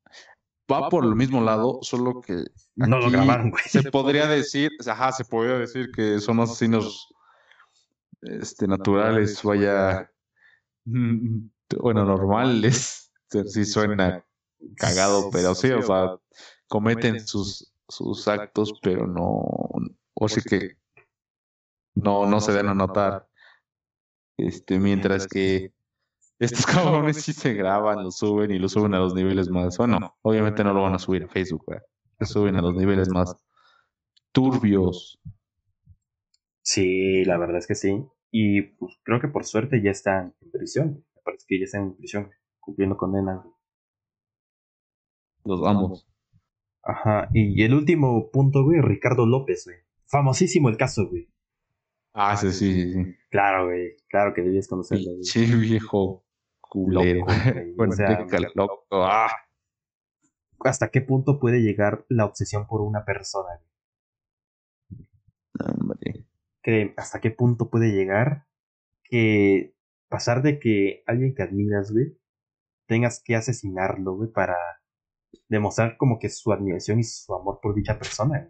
va 0.72 0.89
por 0.89 1.05
el 1.05 1.16
mismo 1.16 1.41
lado, 1.41 1.80
solo 1.82 2.22
que. 2.22 2.45
No 2.76 2.99
lo 2.99 3.09
grabaron, 3.09 3.51
güey. 3.51 3.64
Se 3.66 3.89
podría 3.91 4.28
decir, 4.28 4.72
ajá, 4.86 5.11
se 5.11 5.26
podría 5.26 5.57
decir 5.57 5.91
que 5.91 6.20
son 6.20 6.39
asesinos 6.39 7.14
este, 8.22 8.68
naturales, 8.68 9.41
vaya. 9.43 10.09
Bueno, 11.82 12.05
normales. 12.05 13.11
Sí 13.47 13.66
suena 13.66 14.24
cagado, 14.76 15.32
pero 15.32 15.55
sí, 15.55 15.72
o 15.72 15.82
sea, 15.82 16.18
cometen 16.68 17.26
sus, 17.26 17.74
sus 17.88 18.28
actos, 18.28 18.74
pero 18.82 19.07
no. 19.07 19.43
O 20.14 20.30
sí 20.30 20.41
que 20.41 20.78
no, 21.95 22.28
no 22.28 22.39
se 22.41 22.51
den 22.51 22.68
a 22.68 22.76
notar. 22.76 23.28
Este, 24.38 24.78
mientras 24.78 25.26
que 25.26 25.74
estos 26.46 26.66
cabrones 26.66 27.22
sí 27.22 27.34
se 27.34 27.54
graban, 27.54 28.04
lo 28.04 28.12
suben 28.12 28.52
y 28.52 28.60
lo 28.60 28.70
suben 28.70 28.94
a 28.94 29.00
los 29.00 29.14
niveles 29.14 29.50
más. 29.50 29.78
Bueno, 29.78 30.16
obviamente 30.22 30.64
no 30.64 30.74
lo 30.74 30.82
van 30.82 30.96
a 30.96 31.00
subir 31.00 31.24
a 31.24 31.28
Facebook, 31.28 31.66
Lo 32.20 32.26
suben 32.26 32.56
a 32.56 32.62
los 32.62 32.76
niveles 32.76 33.10
más 33.10 33.36
turbios. 34.32 35.22
Sí, 36.62 37.24
la 37.26 37.38
verdad 37.38 37.58
es 37.58 37.68
que 37.68 37.76
sí. 37.76 38.06
Y 38.32 38.62
pues 38.62 38.96
creo 39.04 39.22
que 39.22 39.28
por 39.28 39.46
suerte 39.46 39.82
ya 39.82 39.91
están 39.91 40.34
en 40.41 40.52
prisión. 40.52 41.06
Me 41.16 41.22
parece 41.24 41.46
que 41.48 41.60
ya 41.60 41.66
están 41.66 41.84
en 41.84 41.96
prisión, 41.96 42.32
cumpliendo 42.60 42.98
condena. 42.98 43.44
Los 45.46 45.66
ambos. 45.66 46.08
Ajá. 46.82 47.30
Y 47.34 47.62
el 47.64 47.74
último 47.74 48.32
punto, 48.32 48.64
güey, 48.64 48.82
Ricardo 48.82 49.26
López, 49.26 49.66
güey. 49.66 49.78
Famosísimo 50.06 50.70
el 50.70 50.78
caso, 50.78 51.08
güey. 51.08 51.30
Ah, 52.14 52.36
sí, 52.38 52.52
sí, 52.52 52.94
sí. 52.94 53.16
Claro, 53.30 53.66
güey. 53.68 53.96
Claro 54.10 54.34
que 54.34 54.41
debías 54.41 54.68
conocerlo, 54.68 55.12
güey. 55.12 55.24
Sí, 55.24 55.46
viejo 55.56 56.22
culero. 56.74 57.26
bueno, 57.76 57.93
o 57.93 57.95
sea, 57.95 58.28
loco. 58.55 58.86
Ah. 58.91 59.30
¿Hasta 60.61 60.89
qué 60.89 61.01
punto 61.01 61.39
puede 61.39 61.61
llegar 61.61 62.05
la 62.09 62.26
obsesión 62.26 62.65
por 62.67 62.82
una 62.82 63.05
persona, 63.05 63.59
güey? 64.89 65.07
Hombre. 65.59 66.26
¿Hasta 66.97 67.19
qué 67.21 67.32
punto 67.32 67.69
puede 67.69 67.91
llegar 67.91 68.47
que 69.03 69.76
pasar 70.09 70.41
de 70.41 70.59
que 70.59 71.03
alguien 71.05 71.36
que 71.36 71.43
admiras, 71.43 71.91
güey, 71.91 72.17
tengas 72.88 73.21
que 73.21 73.36
asesinarlo, 73.36 74.15
güey, 74.15 74.32
para 74.32 74.57
demostrar 75.49 75.97
como 75.97 76.17
que 76.19 76.30
su 76.30 76.51
admiración 76.51 76.99
y 76.99 77.03
su 77.03 77.36
amor 77.36 77.59
por 77.61 77.76
dicha 77.76 77.99
persona, 77.99 78.49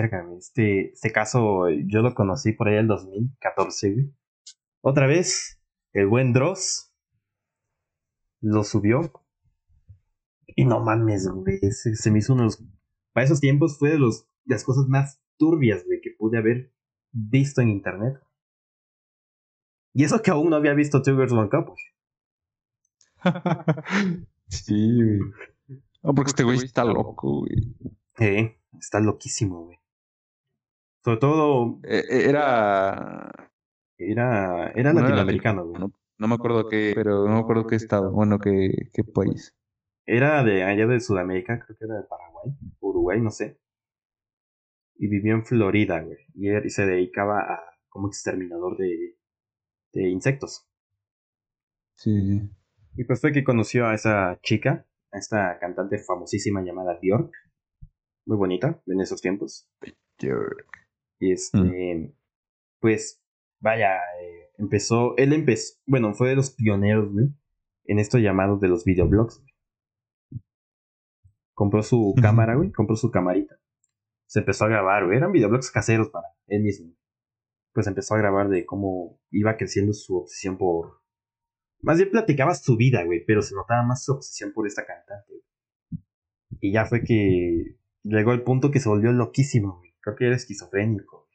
Verga, 0.00 0.24
este, 0.38 0.92
este 0.92 1.10
caso 1.10 1.68
yo 1.70 2.02
lo 2.02 2.14
conocí 2.14 2.52
por 2.52 2.68
ahí 2.68 2.76
el 2.76 2.86
2014, 2.86 3.92
güey. 3.92 4.14
Otra 4.80 5.08
vez, 5.08 5.60
el 5.92 6.06
buen 6.06 6.32
Dross 6.32 6.92
lo 8.40 8.62
subió. 8.62 9.12
Y 10.46 10.64
no 10.66 10.80
mames, 10.80 11.28
güey. 11.28 11.58
Se, 11.72 12.10
me 12.12 12.20
hizo 12.20 12.34
unos. 12.34 12.64
Para 13.12 13.24
esos 13.24 13.40
tiempos 13.40 13.76
fue 13.76 13.90
de, 13.90 13.98
los, 13.98 14.28
de 14.44 14.54
las 14.54 14.62
cosas 14.62 14.86
más 14.86 15.20
turbias, 15.36 15.84
güey, 15.84 16.00
que 16.00 16.10
pude 16.16 16.38
haber 16.38 16.72
visto 17.10 17.60
en 17.60 17.70
internet. 17.70 18.20
Y 19.94 20.04
eso 20.04 20.22
que 20.22 20.30
aún 20.30 20.50
no 20.50 20.56
había 20.56 20.74
visto 20.74 21.02
Two 21.02 21.16
Girls 21.16 21.32
One 21.32 21.50
Cup, 21.50 21.74
sí, 24.46 24.94
güey. 24.94 25.18
No, 26.04 26.14
porque 26.14 26.30
este 26.30 26.44
güey 26.44 26.58
está 26.58 26.84
loco, 26.84 27.40
güey. 27.40 27.74
Eh, 28.20 28.60
está 28.78 29.00
loquísimo, 29.00 29.64
güey. 29.64 29.78
Sobre 31.04 31.18
todo. 31.18 31.80
Eh, 31.84 32.04
eh, 32.10 32.28
era. 32.28 33.30
Era. 33.98 34.70
Era 34.74 34.92
latinoamericano, 34.92 35.66
güey. 35.66 35.82
No, 36.18 36.28
me 36.28 36.34
acuerdo 36.34 36.68
qué. 36.68 36.92
Pero 36.94 37.26
no 37.26 37.34
me 37.34 37.40
acuerdo 37.40 37.66
qué 37.66 37.76
estado. 37.76 38.10
Bueno, 38.10 38.38
qué, 38.38 38.90
qué 38.92 39.04
país. 39.04 39.54
Era 40.06 40.42
de 40.42 40.64
allá 40.64 40.86
de 40.86 41.00
Sudamérica, 41.00 41.60
creo 41.64 41.76
que 41.78 41.84
era 41.84 41.96
de 41.96 42.04
Paraguay. 42.04 42.54
Uruguay, 42.80 43.20
no 43.20 43.30
sé. 43.30 43.60
Y 44.96 45.06
vivió 45.08 45.34
en 45.34 45.44
Florida, 45.44 46.00
güey. 46.00 46.18
Y, 46.34 46.70
se 46.70 46.86
dedicaba 46.86 47.40
a. 47.40 47.60
como 47.88 48.08
exterminador 48.08 48.76
de 48.76 49.18
de 49.92 50.08
insectos. 50.08 50.66
Sí. 51.94 52.40
Y 52.96 53.04
pues 53.04 53.20
fue 53.20 53.32
que 53.32 53.44
conoció 53.44 53.86
a 53.86 53.94
esa 53.94 54.38
chica, 54.42 54.86
a 55.12 55.18
esta 55.18 55.58
cantante 55.58 55.98
famosísima 55.98 56.62
llamada 56.62 56.98
Björk. 57.00 57.32
Muy 58.26 58.36
bonita 58.36 58.80
en 58.86 59.00
esos 59.00 59.20
tiempos. 59.20 59.68
Björk. 60.20 60.87
Y 61.18 61.32
este, 61.32 61.58
mm. 61.58 62.12
pues, 62.80 63.22
vaya, 63.60 63.96
eh, 64.20 64.50
empezó, 64.58 65.16
él 65.16 65.32
empezó, 65.32 65.74
bueno, 65.86 66.14
fue 66.14 66.28
de 66.28 66.36
los 66.36 66.50
pioneros, 66.50 67.12
güey, 67.12 67.26
en 67.84 67.98
esto 67.98 68.18
llamado 68.18 68.58
de 68.58 68.68
los 68.68 68.84
videoblogs. 68.84 69.42
Compró 71.54 71.82
su 71.82 72.14
cámara, 72.20 72.54
güey, 72.54 72.70
compró 72.70 72.94
su 72.94 73.10
camarita. 73.10 73.58
Se 74.26 74.40
empezó 74.40 74.66
a 74.66 74.68
grabar, 74.68 75.06
güey, 75.06 75.16
eran 75.16 75.32
videoblogs 75.32 75.70
caseros 75.70 76.08
para 76.10 76.28
él 76.46 76.62
mismo 76.62 76.98
pues 77.78 77.86
empezó 77.86 78.16
a 78.16 78.18
grabar 78.18 78.48
de 78.48 78.66
cómo 78.66 79.20
iba 79.30 79.56
creciendo 79.56 79.92
su 79.92 80.16
obsesión 80.16 80.58
por... 80.58 81.00
Más 81.80 81.96
bien 81.96 82.10
platicaba 82.10 82.52
su 82.56 82.76
vida, 82.76 83.04
güey, 83.04 83.24
pero 83.24 83.40
se 83.40 83.54
notaba 83.54 83.84
más 83.84 84.04
su 84.04 84.14
obsesión 84.14 84.52
por 84.52 84.66
esta 84.66 84.84
cantante. 84.84 85.44
Y 86.60 86.72
ya 86.72 86.86
fue 86.86 87.04
que 87.04 87.76
llegó 88.02 88.32
el 88.32 88.42
punto 88.42 88.72
que 88.72 88.80
se 88.80 88.88
volvió 88.88 89.12
loquísimo, 89.12 89.76
güey. 89.78 89.94
Creo 90.00 90.16
que 90.16 90.26
era 90.26 90.36
esquizofrénico. 90.36 91.28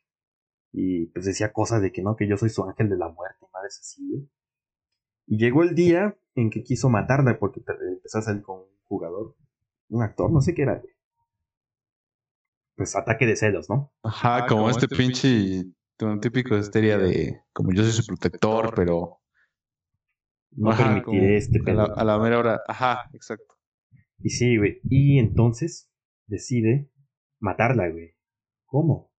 Y 0.71 1.07
pues 1.07 1.25
decía 1.25 1.53
cosas 1.53 1.81
de 1.81 1.91
que 1.91 2.01
no, 2.01 2.15
que 2.15 2.27
yo 2.27 2.37
soy 2.37 2.49
su 2.49 2.63
ángel 2.63 2.89
de 2.89 2.97
la 2.97 3.09
muerte, 3.09 3.45
madres 3.53 3.79
así, 3.79 4.07
güey. 4.09 4.29
Y 5.27 5.37
llegó 5.37 5.63
el 5.63 5.75
día 5.75 6.17
en 6.35 6.49
que 6.49 6.63
quiso 6.63 6.89
matarla 6.89 7.37
porque 7.39 7.61
empezó 7.95 8.17
a 8.17 8.21
salir 8.23 8.41
con 8.41 8.59
un 8.59 8.67
jugador, 8.83 9.35
un 9.89 10.01
actor, 10.01 10.31
no 10.31 10.41
sé 10.41 10.53
qué 10.53 10.63
era, 10.63 10.79
güey. 10.79 10.93
Pues 12.75 12.95
ataque 12.95 13.27
de 13.27 13.35
celos, 13.35 13.69
¿no? 13.69 13.93
Ajá, 14.01 14.47
como, 14.47 14.69
este, 14.69 14.85
este 14.85 14.95
pinche 14.95 15.63
un 16.01 16.19
típico 16.19 16.57
histeria 16.57 16.97
de, 16.97 17.43
como 17.53 17.71
yo 17.71 17.83
soy 17.83 17.91
su 17.91 18.05
protector, 18.05 18.73
pero... 18.75 19.19
No 20.55 20.75
permitiré 20.75 21.37
este 21.37 21.59
a 21.65 21.73
la, 21.73 21.83
a 21.83 22.03
la 22.03 22.19
mera 22.19 22.37
hora. 22.37 22.61
Ajá, 22.67 23.09
exacto. 23.13 23.55
Y 24.19 24.29
sí, 24.29 24.57
güey. 24.57 24.81
Y 24.83 25.17
entonces 25.17 25.91
decide 26.27 26.91
matarla, 27.39 27.89
güey. 27.89 28.12
¿Cómo? 28.73 29.11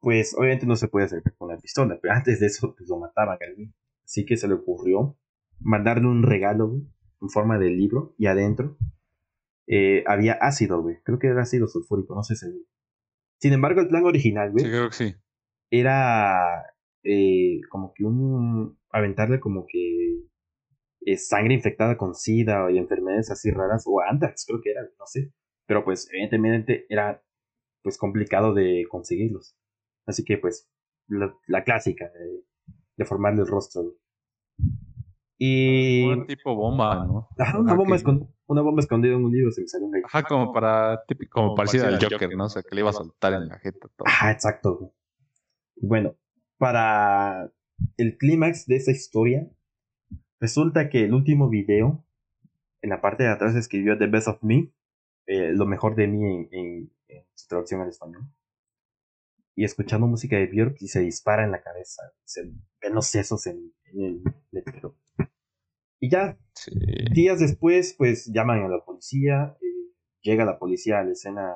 Pues 0.00 0.34
obviamente 0.38 0.64
no 0.64 0.74
se 0.74 0.88
puede 0.88 1.04
hacer 1.04 1.22
con 1.36 1.50
la 1.50 1.58
pistola, 1.58 1.98
pero 2.00 2.14
antes 2.14 2.40
de 2.40 2.46
eso 2.46 2.74
pues 2.74 2.88
lo 2.88 2.98
mataban, 2.98 3.36
güey. 3.54 3.74
Así 4.02 4.24
que 4.24 4.38
se 4.38 4.48
le 4.48 4.54
ocurrió 4.54 5.18
mandarle 5.60 6.08
un 6.08 6.22
regalo, 6.22 6.68
güey, 6.68 6.82
en 7.20 7.28
forma 7.28 7.58
de 7.58 7.68
libro, 7.68 8.14
y 8.16 8.24
adentro 8.24 8.78
eh, 9.66 10.02
había 10.06 10.32
ácido, 10.32 10.80
güey. 10.80 11.02
Creo 11.02 11.18
que 11.18 11.26
era 11.26 11.42
ácido 11.42 11.68
sulfúrico, 11.68 12.14
no 12.14 12.22
sé 12.22 12.36
si 12.36 12.46
sin 13.38 13.52
embargo, 13.52 13.82
el 13.82 13.88
plan 13.88 14.06
original, 14.06 14.52
güey. 14.52 14.64
Sí, 14.64 14.70
creo 14.70 14.88
que 14.88 14.94
sí. 14.94 15.14
Era 15.70 16.64
eh, 17.02 17.60
como 17.68 17.92
que 17.92 18.04
un. 18.06 18.78
aventarle 18.88 19.38
como 19.38 19.66
que. 19.66 20.22
Eh, 21.04 21.18
sangre 21.18 21.52
infectada 21.52 21.98
con 21.98 22.14
SIDA 22.14 22.70
y 22.72 22.78
enfermedades 22.78 23.30
así 23.30 23.50
raras, 23.50 23.84
o 23.86 24.00
antes 24.00 24.46
creo 24.46 24.62
que 24.62 24.70
era, 24.70 24.80
no 24.98 25.04
sé. 25.04 25.30
Pero 25.66 25.84
pues, 25.84 26.08
evidentemente, 26.10 26.86
era 26.88 27.22
pues 27.84 27.98
complicado 27.98 28.54
de 28.54 28.86
conseguirlos. 28.90 29.56
Así 30.06 30.24
que, 30.24 30.38
pues, 30.38 30.68
la, 31.06 31.62
clásica 31.64 32.06
de, 32.06 32.44
de 32.96 33.04
formarle 33.04 33.42
el 33.42 33.46
rostro. 33.46 33.94
Y. 35.38 36.04
Un 36.04 36.26
tipo 36.26 36.54
bomba, 36.54 37.04
¿no? 37.04 37.28
una 37.58 37.74
bomba, 37.74 37.96
una 38.46 38.62
bomba 38.62 38.80
escondida 38.80 39.14
en 39.14 39.24
un 39.24 39.32
libro 39.32 39.50
se 39.50 39.60
me 39.60 39.68
salió 39.68 39.86
un 39.86 39.96
Ajá, 40.04 40.22
como 40.22 40.52
para. 40.52 41.02
como, 41.30 41.54
parecido 41.54 41.86
al 41.86 42.02
Joker, 42.02 42.34
¿no? 42.34 42.46
O 42.46 42.48
sea, 42.48 42.62
que 42.62 42.74
le 42.74 42.80
iba 42.80 42.90
a 42.90 42.94
soltar 42.94 43.34
en 43.34 43.48
la 43.48 43.58
jeta 43.58 43.88
todo. 43.96 44.08
Ajá, 44.08 44.30
exacto. 44.30 44.94
Bueno, 45.76 46.16
para 46.56 47.52
el 47.98 48.16
clímax 48.16 48.66
de 48.66 48.76
esa 48.76 48.92
historia, 48.92 49.46
resulta 50.40 50.88
que 50.88 51.04
el 51.04 51.12
último 51.12 51.50
video, 51.50 52.04
en 52.80 52.90
la 52.90 53.02
parte 53.02 53.24
de 53.24 53.30
atrás 53.30 53.54
escribió 53.56 53.98
The 53.98 54.06
Best 54.06 54.28
of 54.28 54.42
Me, 54.42 54.72
eh, 55.26 55.52
lo 55.52 55.66
mejor 55.66 55.96
de 55.96 56.06
mí 56.06 56.24
en, 56.24 56.48
en, 56.52 56.90
su 57.34 57.48
traducción 57.48 57.80
al 57.80 57.88
español. 57.88 58.22
y 59.56 59.64
escuchando 59.64 60.06
música 60.06 60.36
de 60.36 60.46
Björk 60.46 60.76
y 60.80 60.88
se 60.88 61.00
dispara 61.00 61.44
en 61.44 61.52
la 61.52 61.62
cabeza. 61.62 62.02
Se 62.24 62.42
ven 62.82 62.94
los 62.94 63.06
sesos 63.06 63.46
en, 63.46 63.72
el 63.94 64.22
letrero. 64.50 64.96
Y 66.00 66.10
ya, 66.10 66.36
días 67.12 67.40
después, 67.40 67.94
pues 67.96 68.26
llaman 68.26 68.64
a 68.64 68.68
la 68.68 68.84
policía. 68.84 69.56
Eh, 69.62 69.94
llega 70.24 70.44
la 70.44 70.58
policía 70.58 70.98
a 70.98 71.04
la 71.04 71.12
escena, 71.12 71.54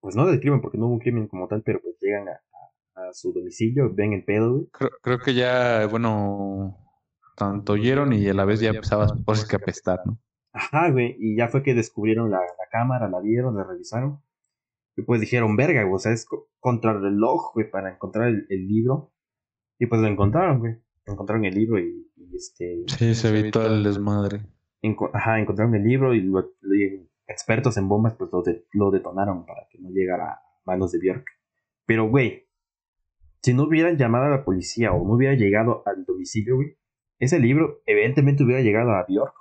pues 0.00 0.16
no 0.16 0.26
del 0.26 0.40
crimen, 0.40 0.60
porque 0.60 0.78
no 0.78 0.86
hubo 0.86 0.94
un 0.94 0.98
crimen 0.98 1.28
como 1.28 1.46
tal, 1.46 1.62
pero 1.62 1.80
pues 1.80 1.96
llegan 2.00 2.28
a, 2.28 2.40
su 3.12 3.32
domicilio, 3.32 3.92
ven 3.94 4.12
el 4.12 4.24
pedo. 4.24 4.66
Creo, 5.02 5.18
que 5.18 5.34
ya, 5.34 5.86
bueno, 5.86 6.76
tanto 7.36 7.74
oyeron 7.74 8.12
y 8.12 8.28
a 8.28 8.34
la 8.34 8.44
vez 8.44 8.60
ya 8.60 8.70
empezaba 8.70 9.06
pues, 9.24 9.46
que 9.46 9.56
apestar, 9.56 10.00
¿no? 10.04 10.18
Ajá, 10.52 10.90
güey, 10.90 11.16
y 11.18 11.36
ya 11.36 11.48
fue 11.48 11.62
que 11.62 11.74
descubrieron 11.74 12.30
la, 12.30 12.38
la 12.38 12.68
cámara, 12.70 13.08
la 13.08 13.20
vieron, 13.20 13.56
la 13.56 13.64
revisaron. 13.64 14.22
Y 14.96 15.02
pues 15.02 15.20
dijeron, 15.20 15.56
verga, 15.56 15.82
güey, 15.82 15.94
o 15.94 15.98
sea, 15.98 16.12
es 16.12 16.26
contra 16.60 16.92
el 16.92 17.02
reloj, 17.02 17.52
güey, 17.54 17.70
para 17.70 17.92
encontrar 17.92 18.28
el, 18.28 18.68
libro. 18.68 19.12
Y 19.78 19.86
pues 19.86 20.00
lo 20.00 20.06
encontraron, 20.06 20.60
güey. 20.60 20.76
Encontraron 21.06 21.44
el 21.44 21.54
libro 21.54 21.78
y, 21.78 22.10
este... 22.34 22.84
Sí, 22.86 23.14
se 23.14 23.28
evitó 23.28 23.66
el 23.66 23.82
desmadre. 23.82 24.42
ajá, 25.12 25.40
encontraron 25.40 25.74
el 25.74 25.84
libro 25.84 26.14
y, 26.14 26.32
expertos 27.26 27.76
en 27.78 27.88
bombas 27.88 28.14
pues 28.14 28.30
lo, 28.30 28.42
lo 28.72 28.90
detonaron 28.90 29.46
para 29.46 29.66
que 29.70 29.78
no 29.78 29.88
llegara 29.90 30.32
a 30.32 30.42
manos 30.64 30.92
de 30.92 30.98
Björk. 30.98 31.24
Pero, 31.86 32.08
güey, 32.08 32.46
si 33.42 33.52
no 33.52 33.64
hubieran 33.64 33.98
llamado 33.98 34.24
a 34.24 34.30
la 34.30 34.44
policía 34.44 34.92
o 34.92 35.06
no 35.06 35.14
hubiera 35.14 35.34
llegado 35.34 35.82
al 35.86 36.04
domicilio, 36.04 36.56
güey, 36.56 36.78
ese 37.18 37.38
libro 37.38 37.82
evidentemente 37.86 38.42
hubiera 38.44 38.62
llegado 38.62 38.92
a 38.92 39.04
Björk. 39.06 39.34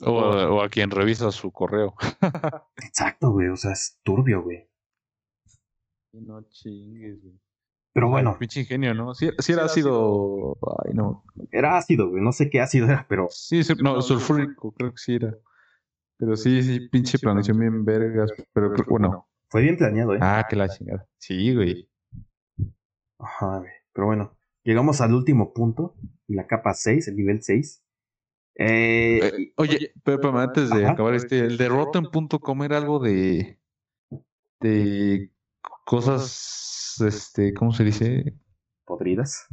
O, 0.00 0.62
a 0.62 0.68
quien 0.68 0.90
revisa 0.90 1.30
su 1.30 1.50
correo. 1.50 1.94
Exacto, 2.76 3.30
güey. 3.30 3.48
O 3.48 3.56
sea, 3.56 3.72
es 3.72 3.98
turbio, 4.02 4.42
güey. 4.42 4.68
No 6.12 6.42
chingues, 6.48 7.22
güey. 7.22 7.40
Pero 7.92 8.10
bueno. 8.10 8.36
Pinche 8.38 8.60
ingenio, 8.60 8.92
¿no? 8.92 9.14
Si, 9.14 9.26
era 9.48 9.64
ácido. 9.64 10.58
Ay, 10.84 10.92
no. 10.92 11.24
Era 11.50 11.78
ácido, 11.78 12.10
güey. 12.10 12.22
No 12.22 12.32
sé 12.32 12.50
qué 12.50 12.60
ácido 12.60 12.86
era, 12.86 13.06
pero. 13.08 13.28
Sí, 13.30 13.62
no, 13.82 14.02
sulfúrico, 14.02 14.72
creo 14.72 14.90
que 14.90 14.98
sí 14.98 15.14
era. 15.14 15.34
Pero 16.18 16.36
sí, 16.36 16.62
sí, 16.62 16.88
pinche 16.88 17.18
planeación 17.18 17.58
bien 17.58 17.84
vergas. 17.84 18.30
Pero, 18.52 18.74
bueno. 18.88 19.26
Fue 19.48 19.62
bien 19.62 19.76
planeado, 19.76 20.14
¿eh? 20.14 20.18
Ah, 20.20 20.46
que 20.48 20.56
la 20.56 20.68
chingada. 20.68 21.06
Sí, 21.18 21.54
güey. 21.54 21.88
Ajá, 23.18 23.58
güey. 23.60 23.72
Pero 23.92 24.06
bueno. 24.06 24.36
Llegamos 24.62 25.00
al 25.00 25.14
último 25.14 25.54
punto. 25.54 25.94
La 26.26 26.46
capa 26.46 26.74
6, 26.74 27.08
el 27.08 27.16
nivel 27.16 27.42
6. 27.42 27.82
Eh, 28.58 29.18
eh, 29.22 29.52
oye, 29.56 29.92
pero, 30.02 30.38
antes 30.38 30.70
de 30.70 30.86
acabar 30.86 31.14
este, 31.14 31.40
el 31.40 31.58
de 31.58 31.68
Rotten.com 31.68 32.62
era 32.62 32.78
algo 32.78 32.98
de 32.98 33.58
de 34.60 35.30
cosas, 35.84 36.96
este, 37.06 37.52
¿cómo 37.52 37.72
se 37.72 37.84
dice? 37.84 38.34
Podridas. 38.86 39.46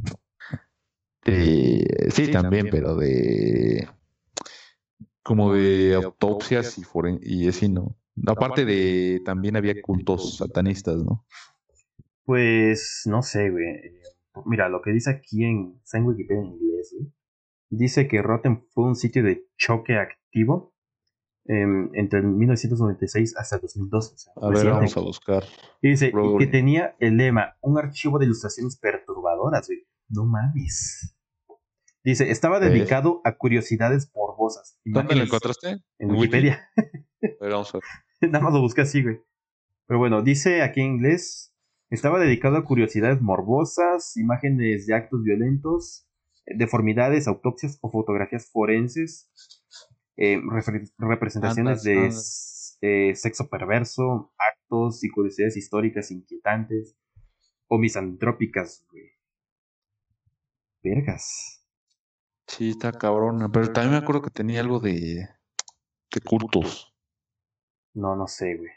sí, 1.24 2.30
también, 2.32 2.68
pero 2.70 2.96
de 2.96 3.88
como 5.22 5.52
de 5.52 5.94
autopsias 5.94 6.78
y, 6.78 6.82
y 7.22 7.48
así, 7.48 7.68
¿no? 7.68 7.96
Aparte 8.26 8.64
de, 8.64 9.20
también 9.24 9.56
había 9.56 9.80
cultos 9.82 10.38
satanistas, 10.38 10.96
¿no? 10.96 11.26
Pues, 12.24 13.02
no 13.06 13.22
sé, 13.22 13.50
güey. 13.50 14.00
Mira, 14.46 14.68
lo 14.68 14.80
que 14.80 14.92
dice 14.92 15.10
aquí 15.10 15.44
en, 15.44 15.80
en 15.92 16.06
Wikipedia 16.06 16.40
en 16.40 16.46
inglés, 16.46 16.94
güey 16.98 17.12
dice 17.76 18.08
que 18.08 18.22
Rotten 18.22 18.66
fue 18.70 18.84
un 18.84 18.96
sitio 18.96 19.22
de 19.22 19.46
choque 19.56 19.96
activo 19.96 20.74
em, 21.46 21.90
entre 21.94 22.22
1996 22.22 23.36
hasta 23.36 23.58
2002. 23.58 24.28
a 24.36 24.48
ver, 24.48 24.66
vamos 24.70 24.96
a 24.96 25.00
buscar. 25.00 25.44
Y 25.82 25.90
dice 25.90 26.12
que 26.38 26.46
tenía 26.46 26.96
el 26.98 27.16
lema, 27.16 27.56
un 27.60 27.78
archivo 27.78 28.18
de 28.18 28.26
ilustraciones 28.26 28.76
perturbadoras, 28.78 29.66
güey. 29.66 29.86
No 30.08 30.26
mames. 30.26 31.16
Dice, 32.04 32.30
estaba 32.30 32.60
dedicado 32.60 33.22
a 33.24 33.36
curiosidades 33.36 34.12
morbosas. 34.14 34.78
¿Dónde 34.84 35.14
lo 35.16 35.24
encontraste? 35.24 35.82
En 35.98 36.10
Wikipedia. 36.10 36.68
vamos 37.40 37.74
a 37.74 37.78
ver. 37.78 37.84
Nada 38.30 38.44
más 38.44 38.52
lo 38.52 38.60
busqué 38.60 38.82
así, 38.82 39.02
güey. 39.02 39.20
Pero 39.86 39.98
bueno, 39.98 40.22
dice 40.22 40.62
aquí 40.62 40.80
en 40.80 40.94
inglés, 40.96 41.54
estaba 41.90 42.18
dedicado 42.18 42.56
a 42.56 42.64
curiosidades 42.64 43.22
morbosas, 43.22 44.16
imágenes 44.16 44.86
de 44.86 44.94
actos 44.94 45.22
violentos, 45.22 46.06
deformidades, 46.46 47.28
autopsias 47.28 47.78
o 47.80 47.90
fotografías 47.90 48.50
forenses, 48.50 49.30
eh, 50.16 50.40
representaciones 50.98 51.82
de 51.82 52.10
eh, 52.80 53.14
sexo 53.14 53.48
perverso, 53.48 54.32
actos 54.38 55.02
y 55.04 55.10
curiosidades 55.10 55.56
históricas 55.56 56.10
inquietantes 56.10 56.96
o 57.68 57.78
misantrópicas, 57.78 58.86
güey. 58.90 59.10
Vergas. 60.82 61.64
Sí, 62.46 62.70
está 62.70 62.92
cabrona. 62.92 63.48
Pero 63.50 63.72
también 63.72 63.92
me 63.92 63.98
acuerdo 63.98 64.22
que 64.22 64.30
tenía 64.30 64.60
algo 64.60 64.80
de, 64.80 65.26
de 66.12 66.20
cultos. 66.22 66.94
No, 67.94 68.14
no 68.14 68.26
sé, 68.26 68.56
güey. 68.56 68.70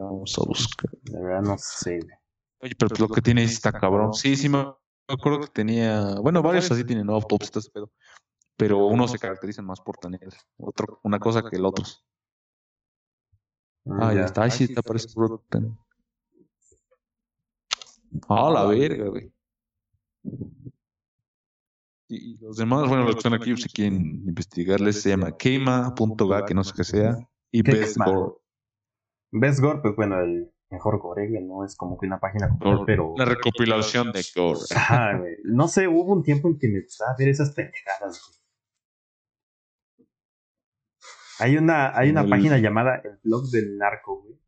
Vamos 0.00 0.36
a 0.38 0.44
buscar. 0.44 0.90
De 1.02 1.22
verdad 1.22 1.42
no 1.42 1.56
sé, 1.56 2.00
güey. 2.00 2.21
Oye, 2.62 2.74
pero 2.78 2.94
lo 2.96 3.08
que 3.08 3.20
tiene 3.20 3.42
está 3.42 3.72
cabrón. 3.72 4.14
Sí, 4.14 4.36
sí, 4.36 4.48
me 4.48 4.64
acuerdo 5.08 5.40
que 5.40 5.48
tenía. 5.48 6.14
Bueno, 6.20 6.42
varios 6.42 6.70
así 6.70 6.84
tienen 6.84 7.06
¿no? 7.06 7.14
autopsias, 7.14 7.68
pero, 7.74 7.90
pero 8.56 8.86
unos 8.86 9.10
se 9.10 9.18
caracterizan 9.18 9.64
más 9.64 9.80
por 9.80 9.96
tener 9.96 10.28
otro, 10.58 11.00
una 11.02 11.18
cosa 11.18 11.42
que 11.42 11.56
el 11.56 11.64
otro. 11.64 11.84
Ah, 13.90 14.14
ya 14.14 14.26
está. 14.26 14.44
Ahí 14.44 14.52
sí 14.52 14.72
te 14.72 14.78
aparece 14.78 15.08
Ah, 18.28 18.50
la 18.50 18.64
verga, 18.66 19.08
güey. 19.08 19.32
Y 22.08 22.36
los 22.38 22.58
demás, 22.58 22.88
bueno, 22.88 23.04
los 23.04 23.14
que 23.14 23.18
están 23.20 23.34
aquí, 23.34 23.56
si 23.56 23.68
quieren 23.70 24.22
investigarles, 24.26 25.00
se 25.00 25.08
llama 25.08 25.36
quema.ga, 25.36 26.44
que 26.44 26.54
no 26.54 26.62
sé 26.62 26.74
qué 26.76 26.84
sea, 26.84 27.16
y 27.50 27.62
BestGore. 27.62 28.34
BestGore, 29.32 29.80
pues 29.80 29.96
bueno, 29.96 30.20
el 30.20 30.51
mejor 30.72 30.98
gore, 30.98 31.28
no 31.42 31.64
es 31.64 31.76
como 31.76 31.98
que 31.98 32.06
una 32.06 32.18
página 32.18 32.56
pero... 32.86 33.14
La 33.16 33.26
recopilación 33.26 34.10
de 34.10 34.24
gore. 34.34 34.60
No 35.44 35.68
sé, 35.68 35.86
hubo 35.86 36.12
un 36.12 36.22
tiempo 36.22 36.48
en 36.48 36.58
que 36.58 36.68
me 36.68 36.80
gustaba 36.80 37.14
ver 37.18 37.28
esas 37.28 37.52
pendejadas, 37.52 38.22
güey. 38.26 38.42
Hay 41.38 41.56
una, 41.56 41.96
hay 41.96 42.10
una 42.10 42.26
página 42.26 42.58
llamada 42.58 43.00
El 43.04 43.18
Blog 43.22 43.50
del 43.50 43.76
Narco, 43.76 44.22
güey. 44.22 44.38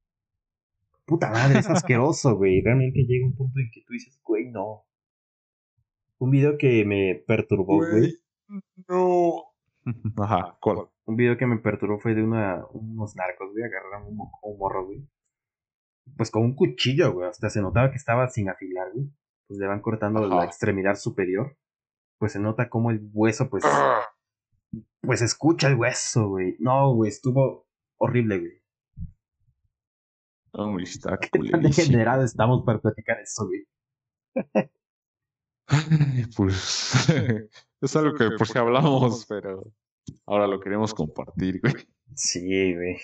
Puta 1.04 1.30
madre, 1.30 1.58
es 1.58 1.68
asqueroso, 1.68 2.34
güey. 2.36 2.62
Realmente 2.62 3.04
llega 3.04 3.26
un 3.26 3.34
punto 3.34 3.58
en 3.58 3.70
que 3.72 3.82
tú 3.82 3.92
dices, 3.92 4.18
güey, 4.22 4.50
no. 4.50 4.86
Un 6.18 6.30
video 6.30 6.56
que 6.56 6.84
me 6.84 7.22
perturbó, 7.26 7.78
güey. 7.78 8.14
No. 8.88 9.44
Ajá, 10.22 10.56
¿cuál? 10.60 10.88
Un 11.04 11.16
video 11.16 11.36
que 11.36 11.46
me 11.46 11.58
perturbó 11.58 11.98
fue 11.98 12.14
de 12.14 12.22
una, 12.22 12.64
unos 12.72 13.16
narcos, 13.16 13.50
güey. 13.52 13.64
Agarraron 13.64 14.06
un, 14.06 14.18
un 14.42 14.58
morro, 14.58 14.86
güey 14.86 15.04
pues 16.16 16.30
con 16.30 16.42
un 16.42 16.54
cuchillo, 16.54 17.12
güey. 17.12 17.28
Hasta 17.28 17.50
se 17.50 17.60
notaba 17.60 17.90
que 17.90 17.96
estaba 17.96 18.28
sin 18.28 18.48
afilar, 18.48 18.92
güey. 18.92 19.10
Pues 19.46 19.58
le 19.58 19.66
van 19.66 19.80
cortando 19.80 20.26
la 20.26 20.44
extremidad 20.44 20.96
superior. 20.96 21.56
Pues 22.18 22.32
se 22.32 22.40
nota 22.40 22.68
como 22.68 22.90
el 22.90 23.08
hueso, 23.12 23.50
pues. 23.50 23.64
Ah. 23.66 24.02
Pues 25.00 25.22
escucha 25.22 25.68
el 25.68 25.76
hueso, 25.76 26.28
güey. 26.28 26.56
No, 26.58 26.94
güey, 26.94 27.10
estuvo 27.10 27.66
horrible, 27.98 28.38
güey. 28.38 28.62
Oh, 30.52 30.78
está 30.78 31.18
¿Qué 31.32 31.38
tan 31.50 31.62
degenerado 31.62 32.24
estamos 32.24 32.64
para 32.64 32.80
platicar 32.80 33.18
esto, 33.20 33.46
güey? 33.46 33.66
pues 36.36 37.08
es 37.80 37.96
algo 37.96 38.14
que 38.16 38.30
por 38.36 38.46
si 38.46 38.58
hablamos, 38.58 39.24
pero 39.26 39.72
ahora 40.26 40.46
lo 40.46 40.60
queremos 40.60 40.94
compartir, 40.94 41.60
güey. 41.60 41.74
Sí, 42.14 42.74
güey. 42.74 42.98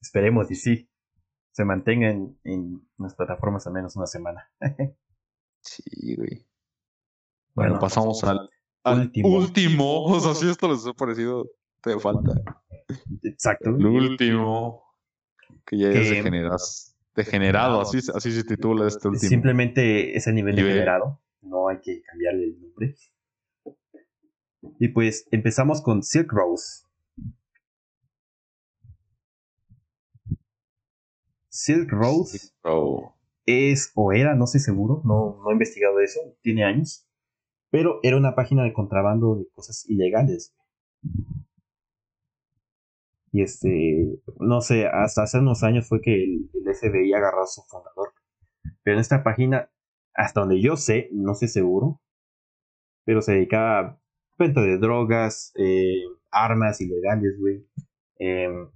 Esperemos 0.00 0.50
y 0.50 0.56
sí 0.56 0.91
se 1.52 1.64
mantenga 1.64 2.10
en, 2.10 2.88
las 2.98 3.14
plataformas 3.14 3.66
al 3.66 3.74
menos 3.74 3.94
una 3.96 4.06
semana. 4.06 4.50
sí, 5.60 6.16
güey. 6.16 6.46
Bueno, 7.54 7.78
pasamos 7.78 8.24
al, 8.24 8.48
último. 8.84 9.28
último. 9.28 10.06
O 10.06 10.20
sea, 10.20 10.34
si 10.34 10.48
esto 10.48 10.68
les 10.68 10.86
ha 10.86 10.94
parecido, 10.94 11.46
te 11.82 11.98
falta. 12.00 12.32
Exacto. 13.22 13.70
El 13.70 13.86
último. 13.86 14.82
Que 15.66 15.78
ya 15.78 15.90
es 15.90 16.10
degenerado. 17.14 17.80
Así, 17.80 17.98
así 18.14 18.32
se 18.32 18.44
titula 18.44 18.88
este 18.88 19.08
último. 19.08 19.28
Simplemente 19.28 20.16
ese 20.16 20.32
nivel 20.32 20.56
degenerado. 20.56 21.20
No 21.42 21.68
hay 21.68 21.80
que 21.80 22.02
cambiarle 22.02 22.44
el 22.44 22.60
nombre. 22.60 22.96
Y 24.78 24.88
pues 24.88 25.28
empezamos 25.30 25.82
con 25.82 26.02
Silk 26.02 26.32
Rose. 26.32 26.86
Silk 31.52 31.90
Road 31.92 32.28
es 33.44 33.92
o 33.94 34.12
era, 34.12 34.34
no 34.34 34.46
sé 34.46 34.58
seguro, 34.58 35.02
no, 35.04 35.38
no 35.44 35.50
he 35.50 35.52
investigado 35.52 36.00
eso, 36.00 36.18
tiene 36.40 36.64
años, 36.64 37.06
pero 37.70 38.00
era 38.02 38.16
una 38.16 38.34
página 38.34 38.64
de 38.64 38.72
contrabando 38.72 39.36
de 39.36 39.46
cosas 39.52 39.84
ilegales. 39.86 40.54
Y 43.32 43.42
este, 43.42 44.18
no 44.40 44.62
sé, 44.62 44.86
hasta 44.86 45.24
hace 45.24 45.40
unos 45.40 45.62
años 45.62 45.86
fue 45.88 46.00
que 46.00 46.24
el, 46.24 46.50
el 46.54 46.74
FBI 46.74 47.12
agarró 47.12 47.42
a 47.42 47.46
su 47.46 47.62
fundador. 47.62 48.14
Pero 48.82 48.96
en 48.96 49.00
esta 49.00 49.22
página, 49.22 49.70
hasta 50.14 50.40
donde 50.40 50.60
yo 50.60 50.76
sé, 50.76 51.10
no 51.12 51.34
sé 51.34 51.48
seguro, 51.48 52.00
pero 53.04 53.20
se 53.20 53.32
dedicaba 53.32 53.78
a 53.78 53.98
venta 54.38 54.62
de 54.62 54.78
drogas, 54.78 55.52
eh, 55.56 56.02
armas 56.30 56.80
ilegales, 56.80 57.38
güey. 57.38 57.66
Em, 58.18 58.70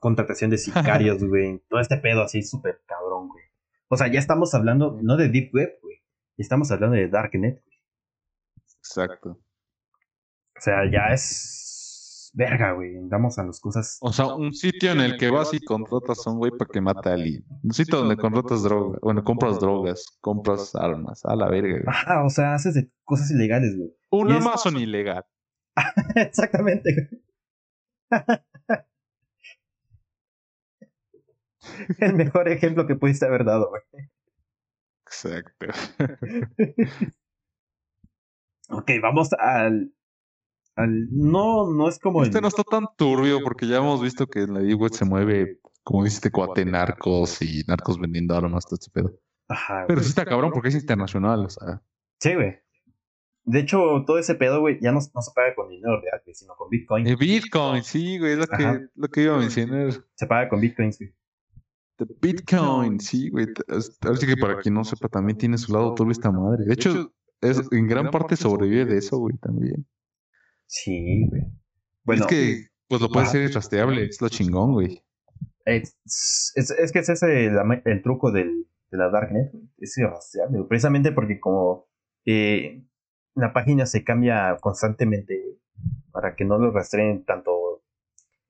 contratación 0.00 0.50
de 0.50 0.58
sicarios, 0.58 1.22
güey. 1.24 1.62
Todo 1.68 1.80
este 1.80 1.96
pedo 1.98 2.22
así 2.22 2.42
súper 2.42 2.82
cabrón, 2.86 3.28
güey. 3.28 3.44
O 3.88 3.96
sea, 3.96 4.08
ya 4.08 4.18
estamos 4.18 4.54
hablando 4.54 4.98
no 5.02 5.16
de 5.16 5.28
Deep 5.28 5.50
Web, 5.54 5.78
güey. 5.82 5.96
Estamos 6.36 6.70
hablando 6.70 6.96
de 6.96 7.08
Darknet, 7.08 7.62
güey. 7.64 7.78
Exacto. 8.78 9.30
O 10.56 10.60
sea, 10.60 10.90
ya 10.90 11.12
es 11.12 12.30
verga, 12.34 12.72
güey. 12.72 12.96
Damos 13.08 13.38
a 13.38 13.44
las 13.44 13.60
cosas. 13.60 13.98
O 14.00 14.12
sea, 14.12 14.34
un 14.34 14.52
sitio 14.52 14.92
en 14.92 15.00
el 15.00 15.18
que 15.18 15.30
vas 15.30 15.52
y 15.54 15.60
contratas 15.60 16.26
a 16.26 16.30
un 16.30 16.38
güey 16.38 16.52
para 16.52 16.68
que 16.70 16.80
mate 16.80 17.08
a 17.08 17.14
alguien. 17.14 17.44
Un 17.62 17.72
sitio 17.72 17.98
donde 17.98 18.16
contratas 18.16 18.62
drogas. 18.62 19.00
Bueno, 19.02 19.24
compras 19.24 19.60
drogas, 19.60 20.04
compras 20.20 20.74
armas. 20.74 21.24
A 21.24 21.36
la 21.36 21.48
verga, 21.48 21.72
güey. 21.72 21.84
Ajá, 21.86 22.24
o 22.24 22.30
sea, 22.30 22.54
haces 22.54 22.74
de 22.74 22.90
cosas 23.04 23.30
ilegales, 23.30 23.76
güey. 23.76 23.90
Un 24.10 24.32
Amazon 24.32 24.76
ilegal. 24.76 25.24
Exactamente, 26.14 26.94
güey. 26.94 27.22
El 31.98 32.14
mejor 32.14 32.48
ejemplo 32.48 32.86
que 32.86 32.96
pudiste 32.96 33.26
haber 33.26 33.44
dado, 33.44 33.70
güey. 33.70 33.82
Exacto. 35.06 35.66
ok, 38.70 38.90
vamos 39.02 39.32
al, 39.38 39.92
al. 40.76 41.08
no, 41.10 41.72
no 41.72 41.88
es 41.88 41.98
como. 41.98 42.22
Este 42.22 42.40
no 42.40 42.48
está 42.48 42.62
tan 42.62 42.86
turbio 42.96 43.40
porque 43.42 43.66
ya 43.66 43.78
hemos 43.78 44.02
visto 44.02 44.26
que 44.26 44.40
en 44.40 44.54
la 44.54 44.60
Deep 44.60 44.92
se 44.92 45.04
mueve, 45.04 45.60
como 45.82 46.04
dice, 46.04 46.30
cuate 46.30 46.64
narcos 46.64 47.40
y 47.42 47.62
narcos 47.66 47.98
vendiendo 47.98 48.36
armas, 48.36 48.66
todo 48.66 48.78
este 48.80 48.90
pedo. 48.90 49.18
Ajá. 49.48 49.84
Pero 49.88 50.02
sí 50.02 50.10
está 50.10 50.26
cabrón 50.26 50.50
porque 50.52 50.68
es 50.68 50.74
internacional, 50.74 51.46
o 51.46 51.48
sea. 51.48 51.82
Sí, 52.20 52.34
güey. 52.34 52.58
De 53.44 53.60
hecho, 53.60 54.04
todo 54.06 54.18
ese 54.18 54.34
pedo, 54.34 54.60
güey, 54.60 54.78
ya 54.78 54.92
no, 54.92 55.00
no, 55.14 55.22
se 55.22 55.32
paga 55.34 55.54
con 55.54 55.70
dinero 55.70 55.98
real, 56.02 56.20
güey, 56.22 56.34
sino 56.34 56.54
con 56.54 56.68
Bitcoin. 56.68 57.06
Eh, 57.06 57.16
Bitcoin, 57.16 57.82
sí, 57.82 58.18
güey, 58.18 58.32
es 58.32 58.38
lo 58.38 58.46
que, 58.46 58.88
lo 58.94 59.08
que 59.08 59.22
iba 59.22 59.36
a 59.36 59.38
mencionar. 59.38 59.90
Se 60.16 60.26
paga 60.26 60.50
con 60.50 60.60
Bitcoins, 60.60 60.98
güey. 60.98 61.14
De 61.98 62.06
Bitcoin, 62.20 63.00
sí, 63.00 63.28
güey. 63.28 63.46
Así 63.68 64.26
que 64.26 64.36
para 64.36 64.58
quien 64.60 64.74
no 64.74 64.84
sepa, 64.84 65.08
también 65.08 65.36
tiene 65.36 65.58
su 65.58 65.72
lado 65.72 65.94
turbio 65.94 66.12
esta 66.12 66.30
madre. 66.30 66.64
De 66.64 66.74
hecho, 66.74 67.12
es, 67.40 67.60
en 67.72 67.88
gran 67.88 68.10
parte 68.10 68.36
sobrevive 68.36 68.84
de 68.84 68.98
eso, 68.98 69.18
güey, 69.18 69.36
también. 69.38 69.86
Sí, 70.66 71.26
güey. 71.28 71.42
Bueno, 72.04 72.22
es 72.22 72.26
que, 72.28 72.66
pues 72.88 73.00
lo 73.00 73.08
puede 73.08 73.26
ser 73.26 73.52
rastreable, 73.52 74.04
es 74.04 74.20
lo 74.20 74.28
chingón, 74.28 74.72
güey. 74.72 75.02
Es, 75.64 75.96
es, 76.54 76.70
es, 76.70 76.92
que 76.92 77.00
ese 77.00 77.12
es 77.12 77.22
el, 77.22 77.58
el 77.84 78.02
truco 78.02 78.30
del, 78.30 78.66
de 78.90 78.98
la 78.98 79.10
Darknet. 79.10 79.52
Es 79.78 79.98
irrastreable, 79.98 80.64
precisamente 80.68 81.12
porque 81.12 81.40
como 81.40 81.88
eh, 82.24 82.84
la 83.34 83.52
página 83.52 83.86
se 83.86 84.04
cambia 84.04 84.56
constantemente, 84.60 85.40
güey, 85.42 85.58
para 86.12 86.36
que 86.36 86.44
no 86.44 86.58
lo 86.58 86.70
rastreen 86.70 87.24
tanto 87.24 87.82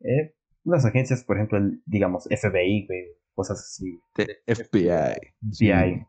eh, 0.00 0.34
las 0.70 0.84
agencias, 0.84 1.24
por 1.24 1.36
ejemplo, 1.36 1.58
el, 1.58 1.82
digamos, 1.86 2.24
FBI, 2.24 2.86
güey, 2.86 3.06
cosas 3.34 3.60
así. 3.60 4.00
De 4.16 4.38
FBI. 4.46 5.32
FBI. 5.52 6.06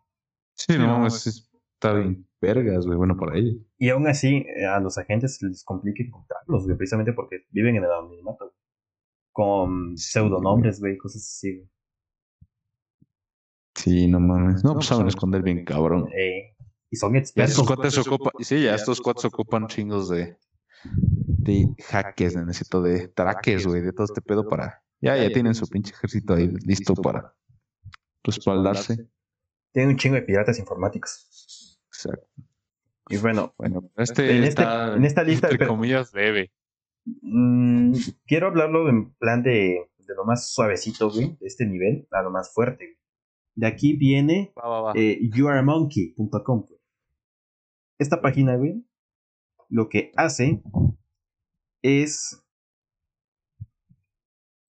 Sí, 0.56 0.78
no, 0.78 1.08
es, 1.08 1.50
está 1.74 1.94
bien 1.94 2.30
vergas, 2.42 2.86
güey, 2.86 2.98
bueno, 2.98 3.18
para 3.18 3.38
ellos. 3.38 3.58
Y 3.78 3.90
aún 3.90 4.08
así, 4.08 4.46
a 4.70 4.80
los 4.80 4.98
agentes 4.98 5.42
les 5.42 5.64
complica 5.64 6.04
encontrarlos, 6.04 6.66
güey, 6.66 6.78
precisamente 6.78 7.14
porque 7.14 7.46
viven 7.52 7.76
en 7.76 7.84
el 7.84 7.92
anonimato. 7.92 8.54
Con 9.32 9.98
pseudonombres, 9.98 10.80
güey, 10.80 10.98
cosas 10.98 11.22
así, 11.22 11.58
güey. 11.58 11.70
Sí, 13.76 14.08
no 14.08 14.20
mames. 14.20 14.64
No, 14.64 14.74
pues 14.74 14.88
saben 14.88 15.08
esconder 15.08 15.42
bien 15.42 15.64
cabrón. 15.64 16.10
Eh, 16.14 16.56
y 16.92 16.96
son 16.98 17.16
expertos. 17.16 17.66
cuates 17.66 17.98
ocupan, 18.00 18.34
sí, 18.40 18.64
ya 18.64 18.76
estos 18.76 19.00
cuates 19.00 19.24
ocupan 19.26 19.68
chingos 19.68 20.10
de, 20.10 20.38
de 21.42 21.68
hackers, 21.88 22.36
necesito 22.36 22.82
de 22.82 23.08
traques, 23.08 23.66
güey, 23.66 23.82
de 23.82 23.94
todo 23.94 24.06
este 24.06 24.22
pedo 24.22 24.48
para... 24.48 24.84
Ya, 25.02 25.16
ya 25.16 25.32
tienen 25.32 25.56
su 25.56 25.68
pinche 25.68 25.94
ejército 25.94 26.34
ahí 26.34 26.52
listo 26.66 26.94
para 26.94 27.34
respaldarse. 28.24 29.10
Tienen 29.72 29.92
un 29.92 29.98
chingo 29.98 30.16
de 30.16 30.24
piratas 30.24 30.60
informáticos. 30.60 31.80
Exacto. 31.88 32.28
Y 33.08 33.18
bueno, 33.18 33.54
bueno 33.58 33.90
este 33.96 34.38
en, 34.38 34.44
está, 34.44 34.88
este, 34.88 34.98
en 34.98 35.06
esta 35.06 35.24
lista... 35.24 35.50
Entre 35.50 35.68
comillas, 35.68 36.12
debe. 36.12 36.52
Mmm, 37.06 37.94
quiero 38.26 38.48
hablarlo 38.48 38.90
en 38.90 39.14
plan 39.14 39.42
de, 39.42 39.90
de 40.00 40.16
lo 40.16 40.26
más 40.26 40.52
suavecito, 40.52 41.10
güey, 41.10 41.38
de 41.40 41.48
este 41.48 41.66
nivel, 41.66 42.08
a 42.12 42.22
lo 42.22 42.30
más 42.30 42.54
fuerte, 42.54 42.86
güey. 42.86 43.00
De 43.56 43.68
aquí 43.68 43.94
viene 43.94 44.54
va, 44.58 44.70
va, 44.70 44.82
va. 44.82 44.94
Eh, 44.96 45.20
youaremonkey.com. 45.34 46.66
Esta 47.98 48.22
página, 48.22 48.56
güey, 48.56 48.86
lo 49.70 49.90
que 49.90 50.12
hace 50.16 50.62
es... 51.82 52.44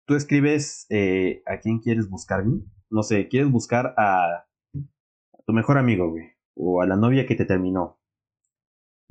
Tú 0.06 0.15
escribes 0.15 0.88
eh, 0.90 1.44
a 1.45 1.60
quién 1.60 1.80
quieres 1.80 2.10
buscar, 2.10 2.44
güey. 2.44 2.64
No 2.90 3.03
sé, 3.03 3.27
quieres 3.27 3.52
buscar 3.52 3.94
a, 3.98 4.26
a 4.38 5.44
tu 5.45 5.53
mejor 5.53 5.77
amigo, 5.77 6.10
güey. 6.10 6.31
O 6.56 6.81
a 6.81 6.88
la 6.88 6.95
novia 6.95 7.27
que 7.27 7.36
te 7.36 7.45
terminó. 7.45 7.99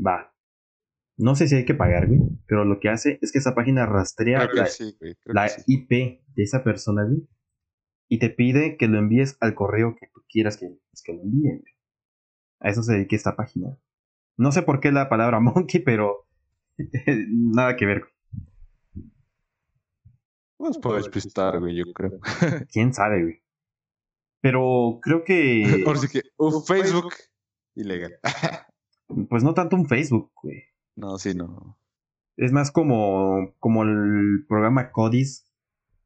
Va. 0.05 0.35
No 1.17 1.35
sé 1.35 1.49
si 1.49 1.57
hay 1.57 1.65
que 1.65 1.75
pagar, 1.75 2.09
güey. 2.09 2.21
Pero 2.47 2.65
lo 2.65 2.81
que 2.81 2.89
hace 2.89 3.19
es 3.23 3.33
que 3.33 3.39
esa 3.39 3.55
página 3.55 3.87
rastrea 3.87 4.49
la, 4.53 4.67
sí, 4.67 4.97
la 5.25 5.49
sí. 5.49 5.63
IP 5.67 5.91
de 6.35 6.43
esa 6.43 6.65
persona, 6.65 7.05
güey. 7.05 7.29
Y 8.09 8.19
te 8.19 8.31
pide 8.31 8.77
que 8.77 8.89
lo 8.89 8.99
envíes 8.99 9.37
al 9.41 9.55
correo 9.55 9.95
que 10.01 10.09
tú 10.13 10.23
quieras 10.29 10.57
que, 10.57 10.69
pues, 10.69 11.03
que 11.05 11.13
lo 11.13 11.23
envíen. 11.23 11.63
A 12.61 12.71
eso 12.71 12.83
se 12.83 12.95
dedica 12.95 13.15
esta 13.15 13.37
página. 13.37 13.77
No 14.37 14.53
sé 14.53 14.63
por 14.63 14.81
qué 14.81 14.93
la 14.93 15.09
palabra 15.09 15.41
monkey, 15.41 15.83
pero 15.83 16.28
nada 17.29 17.77
que 17.77 17.87
ver. 17.87 18.05
Pues 20.57 20.79
puedo 20.79 20.97
despistar, 20.97 21.61
güey, 21.61 21.77
yo 21.77 21.85
creo. 21.93 22.19
¿Quién 22.73 22.93
sabe, 22.93 23.23
güey? 23.23 23.43
Pero 24.41 24.99
creo 25.03 25.25
que... 25.25 25.83
Por 25.85 25.99
si 25.99 26.09
que, 26.09 26.23
uh, 26.37 26.61
Facebook, 26.63 27.13
ilegal. 27.75 28.19
Pues 29.29 29.43
no 29.45 29.55
tanto 29.55 29.77
un 29.77 29.87
Facebook, 29.87 30.33
güey. 30.43 30.63
no, 30.97 31.19
sí, 31.19 31.35
no. 31.35 31.79
Es 32.37 32.53
más 32.53 32.71
como, 32.71 33.55
como 33.59 33.83
el 33.83 34.45
programa 34.49 34.93
CODIS 34.93 35.45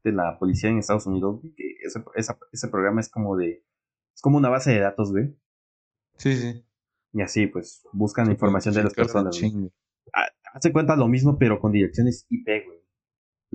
de 0.03 0.11
la 0.13 0.37
policía 0.39 0.69
en 0.69 0.79
Estados 0.79 1.05
Unidos, 1.05 1.41
güey, 1.41 1.53
que 1.53 1.75
ese, 1.83 2.03
esa- 2.15 2.39
ese 2.51 2.67
programa 2.67 3.01
es 3.01 3.09
como 3.09 3.35
de... 3.37 3.63
Es 4.15 4.21
como 4.21 4.37
una 4.37 4.49
base 4.49 4.71
de 4.71 4.79
datos, 4.79 5.11
güey. 5.11 5.35
Sí, 6.17 6.35
sí. 6.35 6.63
Y 7.13 7.21
así, 7.21 7.47
pues, 7.47 7.83
buscan 7.91 8.29
información 8.31 8.73
de 8.75 8.83
las 8.83 8.93
personas, 8.93 9.39
güey. 9.39 9.71
Hace 10.53 10.71
cuenta 10.71 10.95
lo 10.95 11.07
mismo, 11.07 11.37
pero 11.37 11.59
con 11.59 11.71
direcciones 11.71 12.25
IP, 12.29 12.45
güey. 12.65 12.79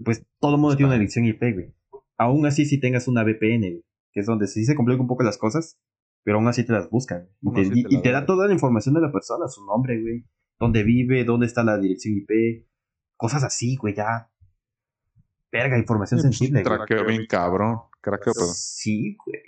Pues 0.04 0.24
todo 0.40 0.54
el 0.56 0.60
mundo 0.60 0.76
tiene 0.76 0.88
una 0.90 0.98
dirección 0.98 1.24
IP, 1.26 1.40
güey. 1.54 1.74
Aún 2.16 2.44
así, 2.46 2.64
si 2.66 2.80
tengas 2.80 3.06
una 3.08 3.22
VPN, 3.22 3.60
güey, 3.60 3.84
que 4.12 4.20
es 4.20 4.26
donde 4.26 4.46
sí 4.48 4.64
se 4.64 4.74
complican 4.74 5.02
un 5.02 5.06
poco 5.08 5.22
las 5.22 5.38
cosas, 5.38 5.78
pero 6.24 6.38
aún 6.38 6.48
así 6.48 6.64
te 6.64 6.72
las 6.72 6.90
buscan. 6.90 7.28
Y 7.40 7.52
te, 7.52 7.62
y- 7.96 8.02
te 8.02 8.10
da 8.10 8.26
toda 8.26 8.46
la 8.48 8.52
información 8.52 8.94
de 8.96 9.00
la 9.00 9.12
persona, 9.12 9.46
su 9.48 9.64
nombre, 9.64 10.00
güey. 10.00 10.24
Dónde 10.58 10.82
vive, 10.82 11.24
dónde 11.24 11.46
está 11.46 11.62
la 11.62 11.78
dirección 11.78 12.16
IP. 12.16 12.66
Cosas 13.16 13.44
así, 13.44 13.76
güey, 13.76 13.94
ya. 13.94 14.30
Verga, 15.52 15.78
información 15.78 16.20
Sí, 16.20 16.26
pues, 16.26 16.36
sensible, 16.38 16.62
güey. 16.64 16.76
Traqueo 16.76 17.06
bien 17.06 17.26
cabrón. 17.26 17.78
Craqueo, 18.00 18.32
perdón. 18.34 18.54
Sí, 18.54 19.16
güey. 19.24 19.42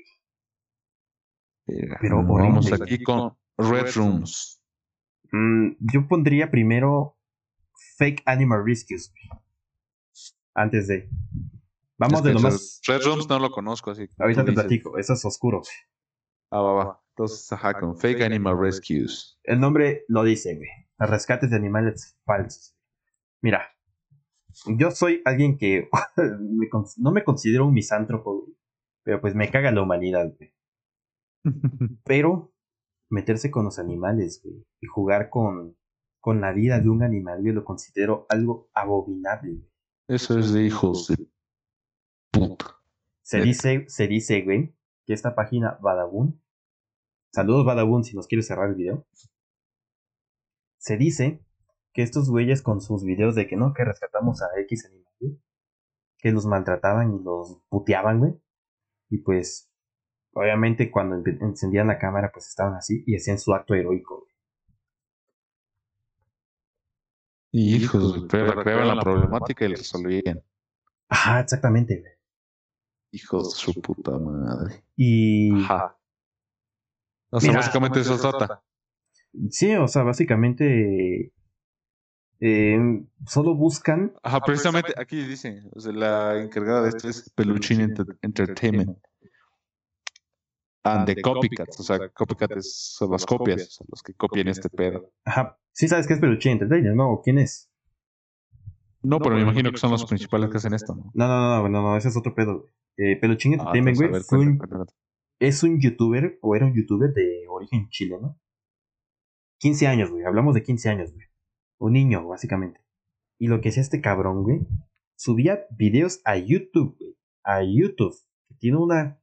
Pero 2.01 2.25
vamos 2.25 2.73
aquí 2.73 3.03
con 3.03 3.35
Red 3.59 3.95
Rooms. 3.95 4.63
Mm, 5.33 5.73
yo 5.93 6.09
pondría 6.09 6.51
primero 6.51 7.17
Fake 8.01 8.23
Animal 8.25 8.65
Rescues, 8.65 9.13
güey. 9.13 9.41
Antes 10.55 10.89
de. 10.89 11.09
Vamos 11.99 12.21
Es 12.21 12.25
de 12.25 12.33
lo 12.33 12.41
más. 12.41 12.81
Red 12.87 13.03
Rooms 13.05 13.29
no 13.29 13.39
lo 13.39 13.51
conozco, 13.51 13.91
así. 13.91 14.09
que 14.09 14.15
Ahorita 14.19 14.43
te 14.45 14.53
dices. 14.53 14.65
platico, 14.65 14.97
eso 14.99 15.13
es 15.13 15.25
oscuro. 15.27 15.59
güey. 15.59 15.71
Ah, 16.51 16.61
va, 16.63 16.73
va. 16.73 17.03
Entonces, 17.11 17.53
ajá, 17.53 17.79
con 17.79 17.97
Fake 17.99 18.23
Animal 18.23 18.59
Rescues. 18.59 19.39
El 19.45 19.61
nombre 19.61 20.05
lo 20.09 20.25
dice, 20.25 20.57
güey. 20.57 20.69
Rescates 20.99 21.51
de 21.51 21.57
animales 21.57 22.19
falsos. 22.25 22.75
Mira, 23.43 23.69
yo 24.79 24.91
soy 24.91 25.21
alguien 25.27 25.59
que 25.59 25.89
me 26.41 26.69
con- 26.71 26.87
no 26.97 27.13
me 27.13 27.23
considero 27.23 27.67
un 27.67 27.75
misántropo, 27.75 28.41
güey. 28.41 28.57
Pero 29.05 29.21
pues 29.21 29.35
me 29.35 29.51
caga 29.51 29.71
la 29.73 29.83
humanidad, 29.83 30.33
güey. 30.39 30.55
Pero 32.05 32.53
meterse 33.11 33.51
con 33.51 33.65
los 33.67 33.79
animales, 33.79 34.41
güey. 34.43 34.65
Y 34.81 34.87
jugar 34.87 35.29
con, 35.31 35.77
con 36.21 36.41
la 36.41 36.53
vida 36.53 36.81
de 36.81 36.89
un 36.89 37.03
animal, 37.03 37.41
güey, 37.41 37.55
lo 37.55 37.65
considero 37.65 38.27
algo 38.29 38.71
abominable. 38.75 39.63
Eso 40.07 40.39
es 40.39 40.53
de 40.53 40.65
hijos 40.65 41.09
de 41.09 41.29
puta. 42.31 42.77
Se 43.23 43.41
dice, 43.41 43.85
se 43.89 44.07
dice, 44.07 44.43
güey, 44.43 44.75
que 45.07 45.15
esta 45.15 45.35
página 45.35 45.79
Badabun. 45.81 46.43
Saludos 47.33 47.65
Badabun 47.65 48.05
si 48.05 48.17
nos 48.17 48.27
quieres 48.27 48.47
cerrar 48.47 48.71
el 48.71 48.75
video. 48.75 49.07
Se 50.79 50.97
dice 50.97 51.45
que 51.93 52.03
estos 52.03 52.31
güeyes 52.31 52.63
con 52.63 52.81
sus 52.81 53.05
videos 53.05 53.35
de 53.35 53.47
que 53.47 53.57
no, 53.57 53.73
que 53.73 53.85
rescatamos 53.85 54.43
a 54.43 54.49
X 54.61 54.87
animal, 54.87 55.15
güey, 55.21 55.41
que 56.19 56.33
los 56.33 56.47
maltrataban 56.47 57.15
y 57.15 57.23
los 57.23 57.63
puteaban, 57.69 58.19
güey. 58.19 58.35
Y 59.11 59.19
pues, 59.19 59.71
obviamente 60.33 60.91
cuando 60.91 61.23
encendían 61.41 61.89
la 61.89 61.99
cámara, 61.99 62.31
pues 62.33 62.49
estaban 62.49 62.75
así 62.75 63.05
y 63.07 63.17
hacían 63.17 63.39
su 63.39 63.55
acto 63.55 63.75
heroico, 63.75 64.21
güey. 64.21 64.30
Hijos, 67.53 68.25
pero 68.31 68.53
recreaban 68.53 68.89
la 68.97 69.01
problemática 69.03 69.65
y 69.65 69.69
la 69.71 69.77
resolvían. 69.77 70.43
Ajá, 71.09 71.41
exactamente, 71.41 71.99
güey. 72.01 72.13
Hijos 73.13 73.51
de 73.55 73.73
su 73.73 73.81
puta 73.81 74.13
madre. 74.19 74.85
Y 74.97 75.53
Ajá. 75.65 75.97
O 77.31 77.41
sea, 77.41 77.51
Mira, 77.51 77.61
básicamente 77.61 78.01
eso 78.01 78.17
trata. 78.19 78.63
sí, 79.51 79.75
o 79.75 79.87
sea, 79.89 80.03
básicamente 80.03 81.33
eh, 82.41 82.79
solo 83.27 83.55
buscan 83.55 84.15
Ajá, 84.23 84.41
precisamente 84.41 84.95
aquí 84.97 85.25
dice, 85.25 85.63
o 85.73 85.81
sea, 85.81 85.93
la 85.93 86.41
encargada 86.41 86.83
de 86.83 86.89
esto 86.91 87.09
es 87.09 87.31
Peluchín 87.31 87.81
Enter- 87.81 88.19
Entertainment. 88.23 88.99
And 90.83 91.07
the 91.07 91.21
copycats, 91.21 91.79
o 91.79 91.83
sea, 91.83 92.09
copycats 92.11 92.95
son 92.97 93.11
las 93.11 93.27
copias, 93.27 93.75
sea, 93.75 93.87
los 93.91 94.03
que 94.03 94.15
copian 94.15 94.49
este 94.49 94.71
pedo. 94.71 95.13
Ajá, 95.25 95.59
sí 95.73 95.89
sabes 95.89 96.07
que 96.07 96.15
es 96.15 96.21
Peluchín 96.21 96.53
Entertainer, 96.53 96.95
¿no? 96.95 97.21
¿Quién 97.23 97.39
es? 97.39 97.71
No, 99.03 99.19
pero 99.19 99.35
me 99.37 99.43
imagino 99.43 99.71
que 99.71 99.79
son 99.79 99.91
los 99.91 100.05
principales 100.07 100.51
que 100.51 100.57
hacen 100.59 100.75
esto, 100.75 100.95
¿no? 100.95 101.11
No, 101.15 101.29
no, 101.29 101.63
no, 101.63 101.69
no, 101.69 101.83
no, 101.83 101.97
ese 101.97 102.09
es 102.09 102.17
otro 102.17 102.35
pedo, 102.35 102.61
güey. 102.61 102.73
Eh, 102.97 103.17
Peluchín 103.21 103.53
Ah, 103.55 103.57
Entertainment, 103.75 103.97
güey, 104.11 104.23
fue 104.23 104.39
un- 104.39 104.59
es 105.39 105.63
un 105.63 105.81
youtuber, 105.81 106.39
o 106.43 106.55
era 106.57 106.67
un 106.67 106.75
youtuber 106.75 107.13
de 107.15 107.45
origen 107.49 107.89
chileno. 107.89 108.39
15 109.59 109.87
años, 109.87 110.11
güey, 110.11 110.25
hablamos 110.25 110.55
de 110.55 110.63
15 110.63 110.89
años, 110.89 111.13
güey. 111.13 111.27
Un 111.79 111.93
niño, 111.93 112.27
básicamente. 112.27 112.81
Y 113.39 113.49
lo 113.49 113.61
que 113.61 113.71
hacía 113.71 113.83
este 113.83 114.01
cabrón, 114.01 114.43
güey, 114.43 114.67
subía 115.17 115.61
videos 115.71 116.21
a 116.25 116.37
YouTube, 116.37 116.97
güey. 116.99 117.17
A 117.43 117.63
YouTube. 117.63 118.15
Que 118.49 118.55
tiene 118.57 118.77
una, 118.79 119.19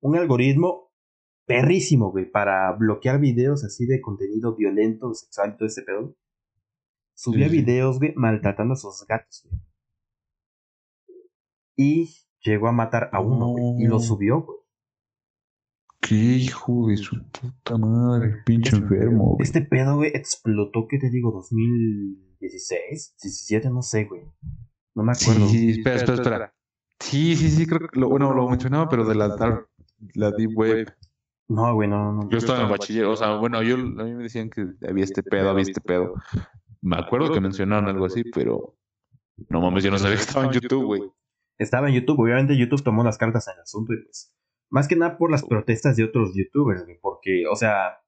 un 0.00 0.16
algoritmo 0.16 0.81
perrísimo, 1.52 2.10
güey, 2.10 2.30
para 2.30 2.72
bloquear 2.72 3.20
videos 3.20 3.64
así 3.64 3.84
de 3.86 4.00
contenido 4.00 4.56
violento, 4.56 5.12
sexual 5.12 5.52
y 5.54 5.56
todo 5.58 5.66
ese 5.66 5.82
pedo. 5.82 6.16
Subía 7.14 7.48
Sí, 7.48 7.56
sí. 7.56 7.60
videos, 7.62 7.98
güey, 7.98 8.14
maltratando 8.16 8.72
a 8.74 8.76
sus 8.76 9.04
gatos, 9.06 9.46
güey. 9.48 9.60
Y 11.76 12.10
llegó 12.42 12.68
a 12.68 12.72
matar 12.72 13.10
a 13.12 13.20
uno, 13.20 13.48
güey. 13.48 13.84
Y 13.84 13.86
lo 13.86 14.00
subió, 14.00 14.40
güey. 14.42 14.58
Qué 16.00 16.14
hijo 16.14 16.88
de 16.88 16.96
su 16.96 17.16
puta 17.30 17.76
madre, 17.78 18.42
pinche 18.44 18.76
enfermo, 18.76 19.34
güey. 19.36 19.42
Este 19.42 19.60
pedo, 19.62 19.96
güey, 19.96 20.10
explotó, 20.14 20.86
¿qué 20.88 20.98
te 20.98 21.10
digo? 21.10 21.32
¿2016? 21.32 23.14
¿17? 23.20 23.72
No 23.72 23.82
sé, 23.82 24.04
güey. 24.04 24.22
No 24.94 25.04
me 25.04 25.12
acuerdo. 25.12 25.46
Sí, 25.48 25.70
espera, 25.70 25.96
espera, 25.96 26.14
espera. 26.14 26.54
Sí, 26.98 27.36
sí, 27.36 27.50
sí, 27.50 27.66
creo 27.66 27.88
que 27.88 28.00
lo, 28.00 28.08
bueno, 28.08 28.32
lo 28.32 28.48
mencionaba, 28.48 28.88
pero 28.88 29.04
de 29.04 29.14
la 29.14 29.28
dark, 29.36 29.68
la 30.14 30.30
deep 30.30 30.56
web. 30.56 30.92
No, 31.48 31.74
güey, 31.74 31.88
no, 31.88 32.12
no. 32.12 32.30
Yo 32.30 32.38
estaba 32.38 32.60
en 32.60 32.64
el 32.66 32.70
bachiller, 32.70 33.04
o 33.04 33.16
sea, 33.16 33.36
bueno, 33.36 33.62
yo, 33.62 33.74
a 33.74 33.78
mí 33.78 34.14
me 34.14 34.22
decían 34.22 34.48
que 34.48 34.66
había 34.88 35.04
este 35.04 35.22
pedo, 35.22 35.50
había 35.50 35.62
este 35.62 35.80
pedo. 35.80 36.14
Me 36.80 36.96
acuerdo 36.96 37.32
que 37.32 37.40
mencionaron 37.40 37.88
algo 37.88 38.06
así, 38.06 38.24
pero 38.24 38.76
no 39.48 39.60
mames, 39.60 39.84
yo 39.84 39.90
no 39.90 39.98
sabía 39.98 40.16
que 40.16 40.22
estaba 40.22 40.46
en 40.46 40.52
YouTube, 40.52 40.84
güey. 40.84 41.02
Estaba 41.58 41.88
en 41.88 41.94
YouTube, 41.94 42.20
obviamente 42.20 42.56
YouTube 42.56 42.82
tomó 42.82 43.04
las 43.04 43.18
cartas 43.18 43.46
en 43.48 43.54
el 43.54 43.60
asunto 43.60 43.92
y 43.92 44.02
pues. 44.02 44.34
Más 44.70 44.88
que 44.88 44.96
nada 44.96 45.18
por 45.18 45.30
las 45.30 45.44
protestas 45.44 45.96
de 45.96 46.04
otros 46.04 46.32
youtubers, 46.34 46.84
güey. 46.84 46.98
Porque, 47.02 47.44
o 47.46 47.54
sea, 47.54 47.98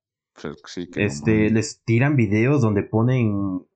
Pues 0.41 0.57
sí, 0.65 0.91
que 0.91 1.05
este, 1.05 1.51
les 1.51 1.85
tiran 1.85 2.17
videos 2.17 2.63
donde 2.63 2.83
ponen 2.83 3.67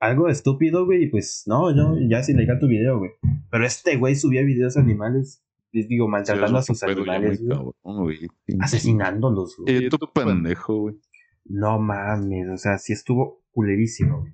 algo 0.00 0.28
estúpido, 0.28 0.86
güey, 0.86 1.04
y 1.04 1.06
pues, 1.08 1.44
no, 1.46 1.72
no, 1.72 1.96
ya 2.08 2.20
es 2.20 2.28
ilegal 2.30 2.58
tu 2.58 2.66
video, 2.66 2.98
güey. 2.98 3.10
Pero 3.50 3.66
este 3.66 3.96
güey 3.96 4.16
subía 4.16 4.42
videos 4.42 4.74
de 4.74 4.80
animales, 4.80 5.43
les 5.74 5.88
digo, 5.88 6.06
Sí, 6.06 6.10
maltratando 6.10 6.58
a 6.58 6.62
sus 6.62 6.82
animales, 6.84 7.42
güey. 7.82 8.28
Asesinándolos, 8.60 9.56
güey. 9.58 9.86
Eh, 9.86 9.88
pendejo, 10.14 10.78
güey. 10.78 11.00
No 11.46 11.78
mames, 11.78 12.48
o 12.48 12.56
sea, 12.56 12.78
sí 12.78 12.92
estuvo 12.92 13.42
culerísimo, 13.50 14.20
güey. 14.20 14.32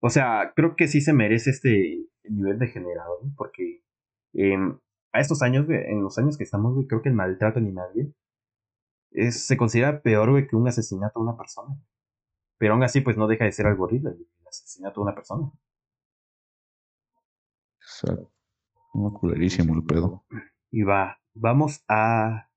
O 0.00 0.10
sea, 0.10 0.52
creo 0.56 0.74
que 0.74 0.88
sí 0.88 1.00
se 1.00 1.12
merece 1.12 1.50
este 1.50 2.06
nivel 2.24 2.58
de 2.58 2.68
generado, 2.68 3.20
güey, 3.20 3.32
porque 3.36 3.82
em, 4.32 4.78
a 5.12 5.20
estos 5.20 5.42
años, 5.42 5.66
güey, 5.66 5.78
en 5.86 6.02
los 6.02 6.18
años 6.18 6.38
que 6.38 6.44
estamos, 6.44 6.74
güey, 6.74 6.86
creo 6.86 7.02
que 7.02 7.10
el 7.10 7.14
maltrato 7.14 7.58
animal, 7.58 7.90
güey, 7.94 8.14
es, 9.10 9.46
se 9.46 9.56
considera 9.56 10.00
peor, 10.00 10.30
güey, 10.30 10.46
que 10.46 10.56
un 10.56 10.66
asesinato 10.66 11.20
a 11.20 11.22
una 11.22 11.36
persona. 11.36 11.78
Pero 12.58 12.72
aún 12.72 12.82
así, 12.82 13.02
pues 13.02 13.18
no 13.18 13.26
deja 13.28 13.44
de 13.44 13.52
ser 13.52 13.66
algo 13.66 13.84
horrible, 13.84 14.12
güey, 14.12 14.26
el 14.40 14.46
asesinato 14.48 15.00
a 15.00 15.04
una 15.04 15.14
persona. 15.14 15.42
O 15.42 15.56
sea, 17.80 18.16
culerísimo 19.20 19.74
el 19.74 19.84
pedo. 19.84 20.24
Y 20.76 20.82
va, 20.82 21.20
vamos 21.34 21.84
a 21.88 22.50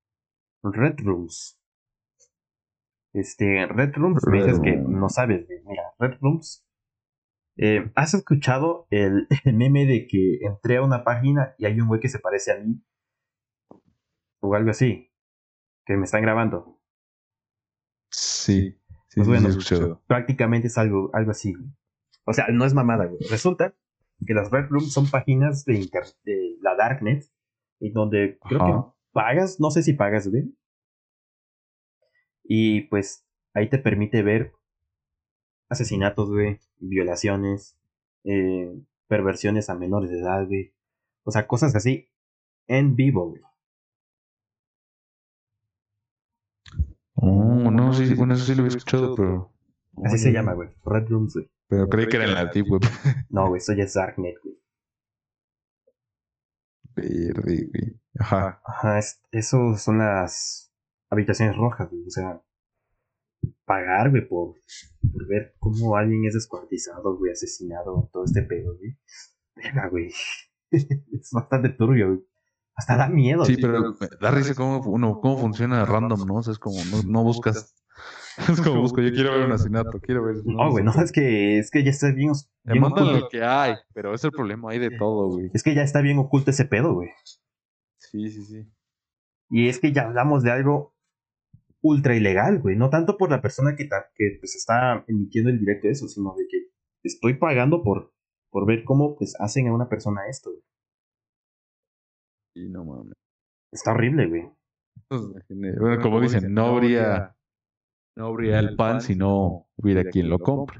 Red 0.63 1.01
Rooms. 1.03 1.61
Este, 3.13 3.67
Red 3.67 3.93
Rooms, 3.95 4.23
me 4.27 4.37
dices 4.39 4.59
que 4.59 4.75
no 4.75 5.07
sabes. 5.09 5.47
Mira, 5.65 5.83
Red 5.99 6.17
Rooms. 6.19 6.65
eh, 7.57 7.91
¿Has 7.95 8.15
escuchado 8.15 8.87
el, 8.89 9.27
el 9.45 9.53
meme 9.55 9.85
de 9.85 10.07
que 10.07 10.39
entré 10.41 10.77
a 10.77 10.81
una 10.81 11.03
página 11.03 11.53
y 11.59 11.65
hay 11.67 11.79
un 11.79 11.87
güey 11.87 11.99
que 12.01 12.09
se 12.09 12.17
parece 12.19 12.53
a 12.53 12.59
mí? 12.59 12.81
O 14.41 14.55
algo 14.55 14.71
así. 14.71 15.11
Que 15.85 15.95
me 15.95 16.05
están 16.05 16.23
grabando. 16.23 16.79
Sí, 18.11 18.71
sí, 19.09 19.21
Pues 19.21 19.27
sí, 19.27 19.31
bueno. 19.31 19.47
Prácticamente 20.07 20.67
es 20.69 20.77
algo, 20.79 21.11
algo 21.13 21.31
así. 21.31 21.53
O 22.25 22.33
sea, 22.33 22.47
no 22.51 22.65
es 22.65 22.73
mamada, 22.73 23.05
güey. 23.05 23.19
Resulta 23.29 23.75
que 24.25 24.33
las 24.33 24.49
Red 24.49 24.69
Rooms 24.69 24.91
son 24.91 25.07
páginas 25.09 25.65
de, 25.65 25.75
inter- 25.75 26.15
de 26.23 26.57
la 26.61 26.75
Darknet. 26.75 27.25
En 27.79 27.93
donde 27.93 28.39
creo 28.47 28.59
que 28.59 28.71
Ajá. 28.71 28.93
pagas, 29.11 29.59
no 29.59 29.71
sé 29.71 29.83
si 29.83 29.93
pagas, 29.93 30.27
güey. 30.27 30.53
Y 32.43 32.81
pues 32.81 33.25
ahí 33.53 33.69
te 33.69 33.77
permite 33.77 34.23
ver 34.23 34.53
asesinatos, 35.69 36.29
güey, 36.29 36.59
violaciones, 36.77 37.77
eh, 38.23 38.73
perversiones 39.07 39.69
a 39.69 39.75
menores 39.75 40.09
de 40.09 40.19
edad, 40.19 40.45
güey. 40.47 40.73
O 41.23 41.31
sea, 41.31 41.45
cosas 41.47 41.75
así 41.75 42.09
en 42.67 42.95
vivo, 42.95 43.29
güey. 43.29 43.41
Oh, 47.15 47.71
no, 47.71 47.93
sí, 47.93 48.13
bueno, 48.13 48.35
eso 48.35 48.45
sí 48.45 48.55
lo 48.55 48.63
había 48.63 48.77
escuchado, 48.77 49.15
pero. 49.15 49.51
Así 50.03 50.15
Oye, 50.15 50.17
se 50.19 50.31
llama, 50.31 50.53
güey. 50.53 50.69
Red 50.85 51.07
Rooms, 51.09 51.33
güey. 51.33 51.49
Pero 51.67 51.89
creí 51.89 52.07
que 52.07 52.17
era 52.17 52.25
en 52.25 52.33
la 52.33 52.45
Deep 52.45 52.67
Web. 52.69 52.81
No, 53.29 53.49
güey, 53.49 53.57
eso 53.57 53.73
ya 53.73 53.83
es 53.83 53.93
Darknet, 53.93 54.35
güey. 54.43 54.55
Verde, 56.97 57.69
güey. 57.71 58.01
Ajá. 58.19 58.61
Ajá, 58.65 58.99
es- 58.99 59.21
eso 59.31 59.75
son 59.77 59.99
las 59.99 60.71
habitaciones 61.09 61.55
rojas, 61.55 61.89
güey. 61.89 62.05
O 62.05 62.09
sea, 62.09 62.41
pagar, 63.65 64.09
güey, 64.09 64.27
por, 64.27 64.55
por 65.11 65.27
ver 65.27 65.55
cómo 65.59 65.95
alguien 65.95 66.25
es 66.25 66.33
descuartizado, 66.33 67.17
güey, 67.17 67.31
asesinado, 67.31 68.09
todo 68.11 68.23
este 68.25 68.41
pedo, 68.43 68.75
güey. 68.77 68.97
Verga, 69.55 69.89
güey. 69.89 70.11
es 70.71 71.29
bastante 71.31 71.69
turbio, 71.69 72.07
güey. 72.07 72.27
Hasta 72.75 72.95
da 72.97 73.07
miedo. 73.09 73.43
Sí, 73.45 73.53
güey. 73.53 73.61
pero 73.61 73.95
me 73.99 74.07
da 74.21 74.31
risa 74.31 74.53
cómo, 74.53 74.79
uno, 74.81 75.19
cómo 75.19 75.37
funciona 75.37 75.83
random, 75.85 76.27
¿no? 76.27 76.35
O 76.35 76.43
sea, 76.43 76.53
es 76.53 76.59
como, 76.59 76.77
no, 76.91 77.01
no 77.03 77.23
buscas. 77.23 77.75
Es 78.51 78.61
como 78.61 78.81
busco, 78.81 79.01
yo 79.01 79.11
quiero 79.11 79.31
ver 79.31 79.45
un 79.47 79.51
asesinato, 79.51 79.99
quiero 79.99 80.23
ver. 80.23 80.35
No, 80.45 80.69
güey, 80.71 80.83
no, 80.83 80.91
es 81.01 81.11
que, 81.11 81.57
es 81.57 81.71
que 81.71 81.83
ya 81.83 81.89
está 81.89 82.11
bien, 82.11 82.31
Te 82.63 82.73
bien 82.73 82.81
mandan 82.83 83.05
oculto. 83.05 83.19
lo 83.25 83.29
que 83.29 83.43
hay, 83.43 83.75
pero 83.93 84.13
es 84.13 84.23
el 84.23 84.31
problema, 84.31 84.71
hay 84.71 84.79
de 84.79 84.91
todo, 84.97 85.29
güey. 85.29 85.49
Es 85.53 85.63
que 85.63 85.73
ya 85.73 85.81
está 85.81 86.01
bien 86.01 86.17
oculto 86.19 86.51
ese 86.51 86.65
pedo, 86.65 86.93
güey. 86.93 87.09
Sí, 87.99 88.29
sí, 88.29 88.43
sí. 88.43 88.71
Y 89.49 89.69
es 89.69 89.79
que 89.79 89.91
ya 89.91 90.03
hablamos 90.03 90.43
de 90.43 90.51
algo 90.51 90.93
ultra 91.81 92.15
ilegal, 92.15 92.59
güey. 92.59 92.75
No 92.75 92.89
tanto 92.89 93.17
por 93.17 93.31
la 93.31 93.41
persona 93.41 93.75
que, 93.75 93.85
ta- 93.85 94.11
que 94.15 94.37
pues, 94.39 94.55
está 94.55 95.03
emitiendo 95.07 95.49
el 95.49 95.59
directo 95.59 95.87
eso, 95.87 96.07
sino 96.07 96.35
de 96.35 96.45
que 96.47 96.57
estoy 97.03 97.35
pagando 97.35 97.81
por, 97.81 98.13
por 98.51 98.67
ver 98.67 98.83
cómo 98.83 99.15
pues, 99.15 99.35
hacen 99.39 99.67
a 99.67 99.73
una 99.73 99.87
persona 99.89 100.27
esto. 100.29 100.51
güey. 100.51 100.61
Sí, 102.55 102.69
no 102.69 102.83
mames. 102.85 103.13
Está 103.71 103.91
horrible, 103.91 104.27
güey. 104.27 104.49
Bueno, 105.49 106.01
como 106.01 106.19
dicen, 106.21 106.53
no 106.53 106.65
habría, 106.65 107.35
no 108.17 108.25
habría 108.25 108.57
el 108.59 108.75
pan 108.75 108.99
si 108.99 109.15
no 109.15 109.67
hubiera 109.75 110.03
quien 110.03 110.29
lo 110.29 110.39
compre. 110.39 110.79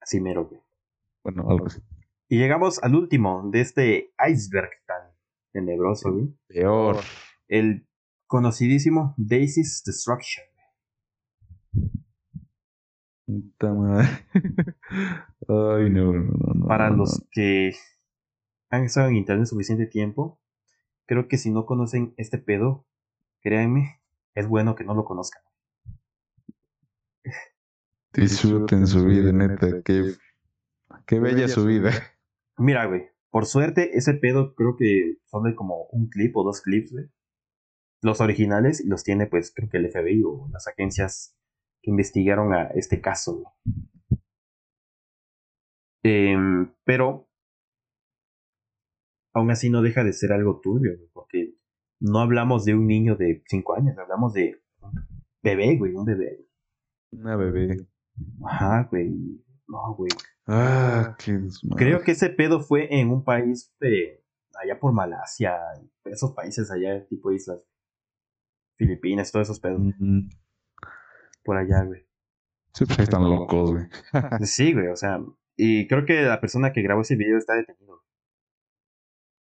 Así 0.00 0.20
mero, 0.20 0.46
güey. 0.46 0.60
Bueno, 1.22 1.44
algo 1.50 1.66
así. 1.66 1.82
Y 2.28 2.38
llegamos 2.38 2.82
al 2.82 2.94
último 2.94 3.42
de 3.50 3.60
este 3.60 4.14
iceberg 4.26 4.70
tan 4.86 5.12
tenebroso, 5.52 6.12
güey. 6.12 6.34
Peor. 6.48 6.96
El 7.46 7.86
conocidísimo 8.26 9.14
Daisy's 9.18 9.82
Destruction. 9.84 10.46
Puta 13.26 13.74
madre. 13.74 14.08
Ay, 15.48 15.90
no, 15.90 16.12
no, 16.12 16.22
no, 16.22 16.54
no. 16.54 16.66
Para 16.66 16.88
los 16.88 17.22
que 17.32 17.74
han 18.70 18.84
estado 18.84 19.08
en 19.08 19.16
internet 19.16 19.46
suficiente 19.46 19.86
tiempo, 19.86 20.40
creo 21.06 21.28
que 21.28 21.36
si 21.36 21.50
no 21.50 21.66
conocen 21.66 22.14
este 22.16 22.38
pedo, 22.38 22.86
créanme, 23.42 24.00
es 24.34 24.48
bueno 24.48 24.74
que 24.74 24.84
no 24.84 24.94
lo 24.94 25.04
conozcan. 25.04 25.45
Disfruten 28.16 28.86
su 28.86 29.04
vida, 29.04 29.32
neta. 29.32 29.82
Qué, 29.82 30.14
qué 31.06 31.20
bella 31.20 31.48
su 31.48 31.64
vida. 31.64 31.90
Mira, 32.58 32.86
güey, 32.86 33.08
Por 33.30 33.46
suerte, 33.46 33.96
ese 33.96 34.14
pedo 34.14 34.54
creo 34.54 34.76
que 34.76 35.18
son 35.26 35.44
de 35.44 35.54
como 35.54 35.84
un 35.90 36.08
clip 36.08 36.36
o 36.36 36.44
dos 36.44 36.62
clips, 36.62 36.92
güey. 36.92 37.06
Los 38.02 38.20
originales 38.20 38.84
los 38.86 39.04
tiene, 39.04 39.26
pues, 39.26 39.52
creo 39.54 39.68
que 39.68 39.78
el 39.78 39.90
FBI 39.90 40.22
o 40.24 40.48
las 40.52 40.66
agencias 40.68 41.36
que 41.82 41.90
investigaron 41.90 42.54
a 42.54 42.68
este 42.68 43.00
caso, 43.00 43.34
güey. 43.34 43.80
Em, 46.02 46.72
pero 46.84 47.28
aún 49.34 49.50
así 49.50 49.70
no 49.70 49.82
deja 49.82 50.04
de 50.04 50.12
ser 50.12 50.32
algo 50.32 50.60
turbio, 50.60 50.96
güey, 50.96 51.10
porque 51.12 51.54
no 52.00 52.20
hablamos 52.20 52.64
de 52.64 52.74
un 52.74 52.86
niño 52.86 53.16
de 53.16 53.42
5 53.46 53.74
años, 53.74 53.98
hablamos 53.98 54.32
de 54.32 54.62
un 54.80 54.92
bebé, 55.42 55.76
güey, 55.76 55.94
un 55.94 56.04
bebé. 56.04 56.46
Una 57.10 57.36
bebé. 57.36 57.86
Ajá, 58.44 58.88
güey. 58.90 59.10
No, 59.68 59.94
güey. 59.94 60.10
Ah, 60.46 61.16
qué 61.18 61.40
Creo 61.76 62.02
que 62.02 62.12
ese 62.12 62.30
pedo 62.30 62.60
fue 62.60 62.88
en 63.00 63.10
un 63.10 63.24
país 63.24 63.74
de 63.80 64.24
allá 64.62 64.78
por 64.78 64.92
Malasia, 64.92 65.58
esos 66.04 66.32
países 66.32 66.70
allá, 66.70 67.04
tipo 67.08 67.32
islas. 67.32 67.62
Filipinas, 68.76 69.32
todos 69.32 69.48
esos 69.48 69.60
pedos. 69.60 69.80
Mm, 69.98 70.28
Por 71.44 71.56
allá, 71.56 71.82
güey. 71.84 72.06
Sí, 72.74 72.84
pues 72.84 72.98
ahí 72.98 73.04
están 73.04 73.28
locos, 73.28 73.72
güey. 73.72 73.86
Sí, 74.46 74.72
güey, 74.72 74.88
o 74.88 74.96
sea. 74.96 75.18
Y 75.56 75.88
creo 75.88 76.04
que 76.04 76.22
la 76.22 76.40
persona 76.40 76.72
que 76.72 76.82
grabó 76.82 77.00
ese 77.00 77.16
video 77.16 77.38
está 77.38 77.54
detenido. 77.54 78.02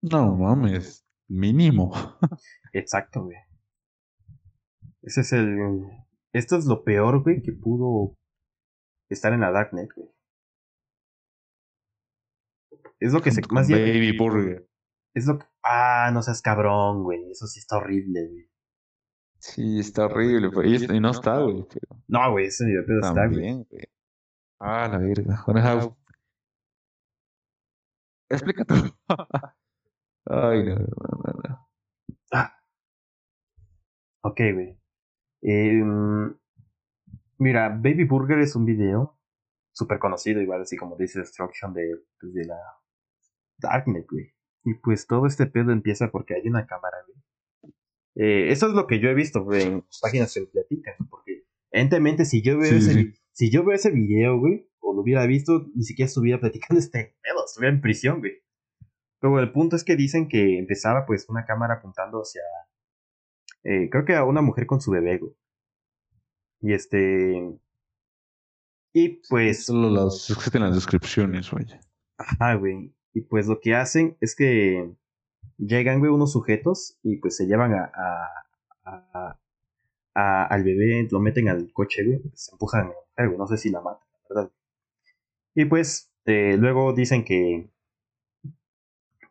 No 0.03 0.35
mames. 0.35 1.07
Mínimo. 1.29 1.93
Exacto, 2.73 3.25
güey. 3.25 3.37
Ese 5.03 5.21
es 5.21 5.33
el. 5.33 5.85
Esto 6.33 6.57
es 6.57 6.67
lo 6.67 6.83
peor, 6.83 7.23
güey, 7.23 7.41
que 7.43 7.53
pudo 7.53 8.17
estar 9.15 9.33
en 9.33 9.41
la 9.41 9.51
Darknet, 9.51 9.91
güey. 9.95 10.09
Es 13.01 13.13
lo 13.13 13.21
que 13.23 13.31
se. 13.31 13.41
Más 13.51 13.69
bien. 13.69 13.81
Baby 13.81 14.17
Burger. 14.17 14.69
Es 15.15 15.27
lo 15.27 15.39
que. 15.39 15.47
Ah, 15.63 16.11
no 16.13 16.23
seas 16.23 16.43
cabrón, 16.43 17.03
güey. 17.03 17.31
Eso 17.31 17.47
sí 17.47 17.59
está 17.61 17.77
horrible, 17.79 18.29
güey. 18.29 18.51
Sí, 19.39 19.81
está 19.81 20.05
horrible. 20.07 20.49
güey. 20.49 20.71
Y, 20.73 20.75
es- 20.77 20.83
y 20.91 21.01
no 21.01 21.11
está, 21.11 21.39
güey. 21.41 21.65
Pero 21.69 22.03
No, 22.09 22.31
güey, 22.33 22.47
ese 22.47 22.65
video 22.67 22.83
está, 23.01 23.27
güey. 23.27 23.67
Ah, 24.61 24.89
la 24.89 24.99
verga. 24.99 25.43
Bueno, 25.47 25.97
Explica 28.29 28.65
tú. 28.65 28.75
Ay, 30.27 30.65
no, 30.65 30.75
no, 30.77 30.85
no, 31.25 31.69
no. 32.33 32.51
Ok, 34.23 34.41
güey. 34.55 34.79
Em, 35.43 36.39
mira, 37.41 37.69
Baby 37.69 38.05
Burger 38.05 38.39
es 38.39 38.55
un 38.55 38.65
video 38.65 39.19
súper 39.73 39.99
conocido, 39.99 40.41
igual 40.41 40.63
así 40.63 40.77
como 40.77 40.97
dice 40.97 41.21
Destruction 41.21 41.73
de, 41.73 42.01
pues, 42.21 42.35
de 42.35 42.45
la 42.45 42.59
Darknet, 43.59 44.07
güey. 44.09 44.33
Y 44.65 44.75
pues 44.75 45.07
todo 45.07 45.27
este 45.27 45.47
pedo 45.47 45.73
empieza 45.73 46.11
porque 46.11 46.35
hay 46.35 46.47
una 46.47 46.67
cámara, 46.67 46.99
güey. 47.07 47.75
Eh, 48.17 48.53
eso 48.53 48.67
es 48.69 48.75
lo 48.75 48.87
que 48.87 49.01
yo 49.01 49.09
he 49.09 49.15
visto 49.15 49.45
güey, 49.45 49.63
en 49.63 49.85
páginas 50.03 50.35
que 50.35 50.43
platican, 50.43 50.95
porque 51.09 51.45
evidentemente 51.71 52.25
si 52.25 52.43
yo 52.43 52.59
veo 52.59 52.71
Sí, 52.71 52.77
ese 52.77 52.93
sí. 52.93 53.13
si 53.33 53.51
yo 53.51 53.65
veo 53.65 53.75
ese 53.75 53.91
video, 53.91 54.39
güey, 54.39 54.69
o 54.81 54.93
lo 54.95 55.01
hubiera 55.01 55.25
visto, 55.27 55.67
ni 55.75 55.85
siquiera 55.85 56.09
estuviera 56.09 56.41
platicando 56.41 56.79
este 56.79 57.17
pedo, 57.23 57.45
estuviera 57.47 57.75
en 57.75 57.81
prisión, 57.81 58.19
güey. 58.19 58.43
Pero 59.21 59.39
el 59.39 59.53
punto 59.53 59.77
es 59.77 59.85
que 59.85 59.97
dicen 59.97 60.29
que 60.29 60.59
empezaba 60.59 61.07
pues 61.07 61.29
una 61.29 61.45
cámara 61.45 61.75
apuntando 61.75 62.21
hacia 62.21 62.43
eh, 63.63 63.89
creo 63.91 64.05
que 64.05 64.15
a 64.15 64.25
una 64.25 64.43
mujer 64.43 64.67
con 64.67 64.81
su 64.81 64.91
bebé, 64.91 65.19
güey. 65.19 65.33
Y 66.61 66.73
este. 66.75 67.59
Y 68.93 69.21
pues. 69.29 69.67
Solo 69.67 69.91
las 69.91 70.29
existen 70.31 70.63
las 70.63 70.75
descripciones, 70.75 71.51
güey. 71.51 71.67
Ajá, 72.19 72.55
güey. 72.55 72.95
Y 73.15 73.23
pues 73.23 73.47
lo 73.47 73.61
que 73.61 73.75
hacen 73.75 74.17
es 74.21 74.37
que 74.37 74.93
llegan, 75.59 75.99
güey, 76.01 76.11
unos 76.13 76.33
sujetos 76.33 76.99
y 77.03 77.17
pues 77.17 77.37
se 77.37 77.47
llevan 77.47 77.75
a, 77.75 77.91
a- 77.95 78.45
a- 78.85 79.39
a- 80.15 80.47
al 80.47 80.65
bebé, 80.65 81.09
lo 81.11 81.21
meten 81.21 81.49
al 81.49 81.73
coche, 81.73 82.05
güey. 82.05 82.21
Se 82.35 82.53
empujan 82.53 82.81
a 82.83 82.85
la 82.85 82.91
mujer, 82.91 83.27
güey. 83.29 83.39
No 83.39 83.47
sé 83.47 83.57
si 83.59 83.71
la 83.71 83.81
matan, 83.81 84.07
verdad. 84.29 84.51
Y 85.55 85.65
pues 85.65 86.13
eh, 86.27 86.57
luego 86.59 86.93
dicen 86.93 87.25
que. 87.25 87.69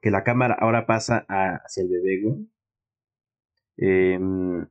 Que 0.02 0.12
la 0.12 0.24
cámara 0.24 0.56
ahora 0.58 0.86
pasa 0.86 1.26
hacia 1.28 1.84
el 1.84 1.90
bebé, 1.90 2.22
güey. 2.24 2.50
Em, 3.78 4.66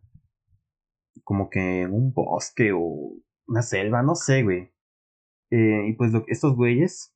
como 1.29 1.51
que 1.51 1.83
en 1.83 1.93
un 1.93 2.15
bosque 2.15 2.73
o 2.73 3.13
una 3.49 3.61
selva, 3.61 4.03
no 4.03 4.15
sé, 4.15 4.43
güey. 4.45 4.73
Eh, 5.51 5.89
y 5.89 5.93
pues 5.95 6.13
estos 6.29 6.57
güeyes, 6.57 7.15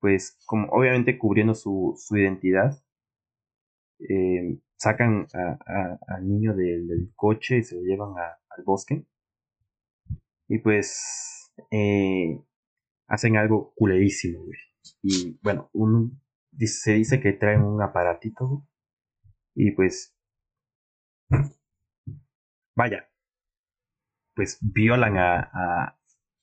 pues 0.00 0.38
como 0.46 0.68
obviamente 0.70 1.18
cubriendo 1.18 1.54
su, 1.54 1.94
su 1.98 2.16
identidad, 2.16 2.82
eh, 4.08 4.58
sacan 4.76 5.26
a- 5.34 5.98
al 6.08 6.28
niño 6.28 6.54
del, 6.54 6.86
del 6.88 7.12
coche 7.14 7.58
y 7.58 7.62
se 7.62 7.76
lo 7.76 7.82
llevan 7.82 8.14
al 8.18 8.64
bosque. 8.64 9.04
Y 10.48 10.58
pues 10.58 11.52
eh, 11.70 12.40
hacen 13.08 13.36
algo 13.36 13.72
culerísimo, 13.76 14.44
güey. 14.44 14.58
Y 15.02 15.38
bueno, 15.42 15.70
un, 15.72 16.20
se 16.66 16.94
dice 16.94 17.20
que 17.20 17.32
traen 17.32 17.62
un 17.62 17.82
aparatito, 17.82 18.46
güey. 18.48 18.62
Y 19.56 19.72
pues 19.72 20.14
vaya, 22.76 23.08
pues 24.34 24.58
violan 24.60 25.16
a, 25.18 25.98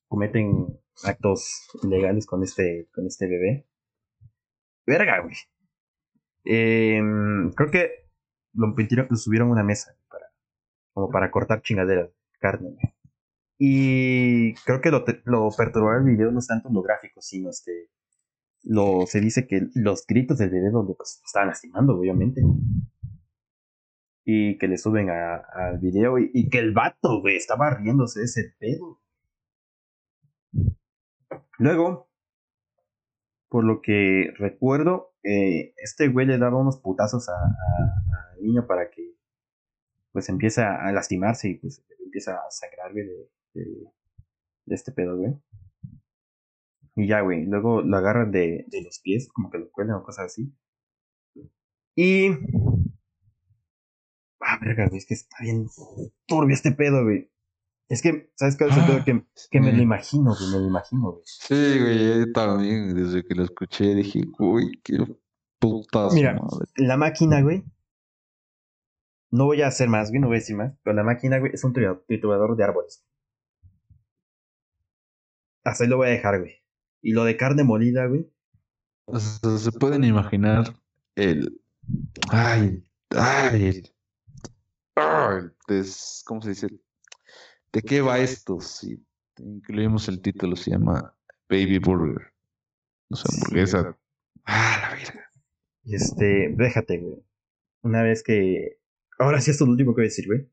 cometen 0.08 0.80
actos 1.04 1.68
ilegales 1.84 2.26
con 2.26 2.44
este, 2.44 2.90
con 2.94 3.06
este 3.06 3.28
bebé. 3.28 3.68
Verga, 4.86 5.22
güey. 5.22 5.36
Em, 6.46 7.52
creo 7.54 7.72
que 7.72 8.10
lo, 8.54 8.68
metieron- 8.76 9.08
lo 9.10 9.16
subieron 9.16 9.50
a 9.50 9.54
una 9.54 9.64
mesa 9.64 9.96
para, 10.10 10.26
como 10.94 11.10
para 11.10 11.32
cortar 11.32 11.62
chingaderas, 11.62 12.10
carne. 12.40 12.76
Y 13.58 14.54
creo 14.66 14.82
que 14.82 14.92
lo, 14.92 15.06
lo 15.26 15.50
perturbador 15.56 16.04
del 16.04 16.16
video 16.16 16.32
no 16.32 16.40
es 16.40 16.48
tanto 16.48 16.70
lo 16.70 16.82
gráfico, 16.82 17.22
sino 17.22 17.50
este. 17.50 17.90
Lo, 18.66 19.06
se 19.08 19.20
dice 19.20 19.46
que 19.46 19.68
los 19.76 20.06
gritos 20.08 20.38
del 20.38 20.50
bebé 20.50 20.70
donde 20.70 20.96
pues 20.96 21.22
estaban 21.26 21.50
lastimando, 21.50 21.98
obviamente 21.98 22.42
y 24.26 24.58
que 24.58 24.68
le 24.68 24.78
suben 24.78 25.10
al 25.10 25.78
video 25.80 26.18
y, 26.18 26.50
que 26.50 26.60
el 26.60 26.74
vato, 26.74 27.20
güey, 27.22 27.36
estaba 27.36 27.72
riéndose 27.76 28.20
de 28.20 28.26
ese 28.26 28.56
pedo. 28.60 29.02
Luego, 31.60 32.10
por 33.50 33.64
lo 33.64 33.82
que 33.82 34.34
recuerdo, 34.38 35.14
eh, 35.24 35.74
este 35.78 36.08
güey 36.10 36.26
le 36.26 36.38
daba 36.38 36.58
unos 36.60 36.78
putazos 36.80 37.30
a- 37.30 37.34
a- 37.34 38.34
al 38.36 38.42
niño 38.42 38.66
para 38.68 38.90
que 38.90 39.14
pues 40.12 40.30
empieza 40.30 40.76
a 40.76 40.92
lastimarse 40.92 41.50
y 41.50 41.56
pues 41.56 41.84
empieza 42.06 42.36
a 42.36 42.52
sangrar, 42.52 42.92
güey, 42.92 43.06
de, 43.54 43.88
este 44.68 44.92
pedo, 44.92 45.18
güey. 45.18 45.34
Y 46.96 47.08
ya, 47.08 47.22
güey, 47.22 47.46
luego 47.46 47.82
lo 47.82 47.98
agarran 47.98 48.32
de, 48.32 48.66
de 48.68 48.82
los 48.84 49.00
pies, 49.00 49.28
como 49.34 49.50
que 49.50 49.58
lo 49.58 49.72
cuelgan 49.72 49.98
o 49.98 50.04
cosas 50.04 50.26
así. 50.28 50.54
Y 51.96 52.30
Ah, 54.54 54.60
verga, 54.62 54.88
güey, 54.88 54.98
es 55.00 55.06
que 55.06 55.14
está 55.16 55.38
bien 55.42 55.68
turbio 56.28 56.54
este 56.54 56.72
pedo, 56.72 57.04
güey. 57.04 57.30
Es 57.90 58.02
que, 58.02 58.32
¿sabes 58.36 58.58
cuál 58.58 58.70
es 58.72 58.78
el 58.78 58.86
pedo? 58.86 59.04
Que, 59.06 59.26
que 59.52 59.60
me 59.60 59.72
lo 59.74 59.82
imagino, 59.82 60.34
güey, 60.36 60.52
me 60.52 60.60
lo 60.60 60.68
imagino, 60.68 61.12
güey. 61.12 61.24
Sí, 61.26 61.80
güey, 61.80 62.20
yo 62.26 62.32
también, 62.32 62.96
desde 62.96 63.24
que 63.26 63.36
lo 63.36 63.44
escuché 63.44 63.94
dije, 63.96 64.22
uy, 64.40 64.80
qué 64.84 64.98
putas 65.60 66.14
Mira. 66.14 66.34
madre. 66.34 66.66
La 66.76 66.98
máquina, 66.98 67.42
güey. 67.42 67.64
No 69.32 69.46
voy 69.46 69.62
a 69.64 69.68
hacer 69.68 69.90
más, 69.90 70.10
güey, 70.10 70.22
no 70.22 70.28
voy 70.28 70.38
a 70.38 70.40
decir 70.40 70.56
más. 70.56 70.74
Pero 70.84 70.96
la 70.96 71.04
máquina, 71.04 71.40
güey, 71.40 71.52
es 71.54 71.64
un 71.64 71.74
tritu- 71.74 72.04
triturador 72.08 72.56
de 72.56 72.64
árboles. 72.64 73.04
Hasta 75.64 75.84
ahí 75.84 75.90
lo 75.90 75.98
voy 75.98 76.08
a 76.08 76.12
dejar, 76.12 76.40
güey. 76.40 76.64
Y 77.02 77.14
lo 77.14 77.24
de 77.26 77.38
carne 77.38 77.64
molida, 77.64 78.06
güey. 78.06 78.30
O 79.06 79.20
sea, 79.20 79.58
se 79.58 79.72
pueden 79.72 80.04
imaginar 80.04 80.76
el. 81.16 81.62
Ay, 82.30 82.84
ay, 83.10 83.84
el 84.96 85.54
des- 85.68 86.24
¿Cómo 86.26 86.42
se 86.42 86.50
dice? 86.50 86.68
¿De 87.72 87.82
qué 87.82 88.02
va 88.02 88.20
esto? 88.20 88.60
Si 88.60 89.04
incluimos 89.38 90.08
el 90.08 90.22
título, 90.22 90.56
se 90.56 90.72
llama 90.72 91.16
Baby 91.50 91.80
Burger. 91.80 92.34
No 93.10 93.18
sé, 93.18 93.24
Sí, 93.30 93.36
hamburguesa. 93.36 93.98
Ah, 94.46 94.78
la 94.82 94.96
verga. 94.96 95.32
Y 95.84 95.96
este, 95.96 96.54
déjate, 96.56 97.00
güey. 97.00 97.24
Una 97.82 98.04
vez 98.04 98.24
que. 98.24 98.80
Ahora 99.20 99.42
sí, 99.42 99.52
esto 99.52 99.64
es 99.64 99.68
lo 99.68 99.72
último 99.74 99.92
que 99.94 100.02
voy 100.02 100.06
a 100.06 100.10
decir, 100.10 100.26
güey. 100.28 100.50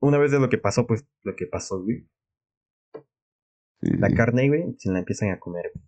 Una 0.00 0.18
vez 0.18 0.30
de 0.32 0.40
lo 0.40 0.48
que 0.48 0.58
pasó, 0.58 0.86
pues 0.86 1.04
lo 1.22 1.36
que 1.36 1.46
pasó, 1.46 1.82
güey. 1.82 2.08
Sí, 3.80 3.90
La 3.98 4.10
carne, 4.10 4.48
güey, 4.48 4.74
se 4.78 4.90
la 4.90 5.00
empiezan 5.00 5.30
a 5.30 5.38
comer, 5.40 5.72
güey. 5.74 5.84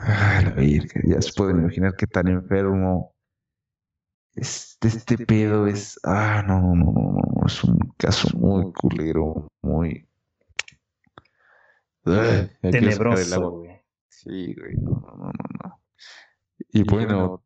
Ah, 0.00 0.40
la 0.44 0.50
verga, 0.50 1.00
ya 1.04 1.20
se 1.20 1.32
pueden 1.34 1.58
imaginar 1.58 1.94
qué 1.96 2.06
tan 2.06 2.28
enfermo. 2.28 3.14
Este, 4.34 4.88
este 4.88 5.18
pedo 5.18 5.66
es. 5.66 6.00
Ah, 6.04 6.42
no, 6.46 6.60
no, 6.60 6.74
no, 6.74 6.92
no, 6.92 7.12
no, 7.12 7.46
es 7.46 7.62
un 7.64 7.78
caso 7.96 8.28
muy 8.36 8.72
culero, 8.72 9.48
muy. 9.60 10.08
Ay, 12.04 12.50
Tenebroso, 12.60 13.50
güey. 13.50 13.82
Sí, 14.08 14.54
güey, 14.54 14.74
no, 14.76 14.92
no, 14.92 15.16
no, 15.16 15.32
no. 15.64 15.80
Y 16.72 16.82
bueno, 16.84 17.44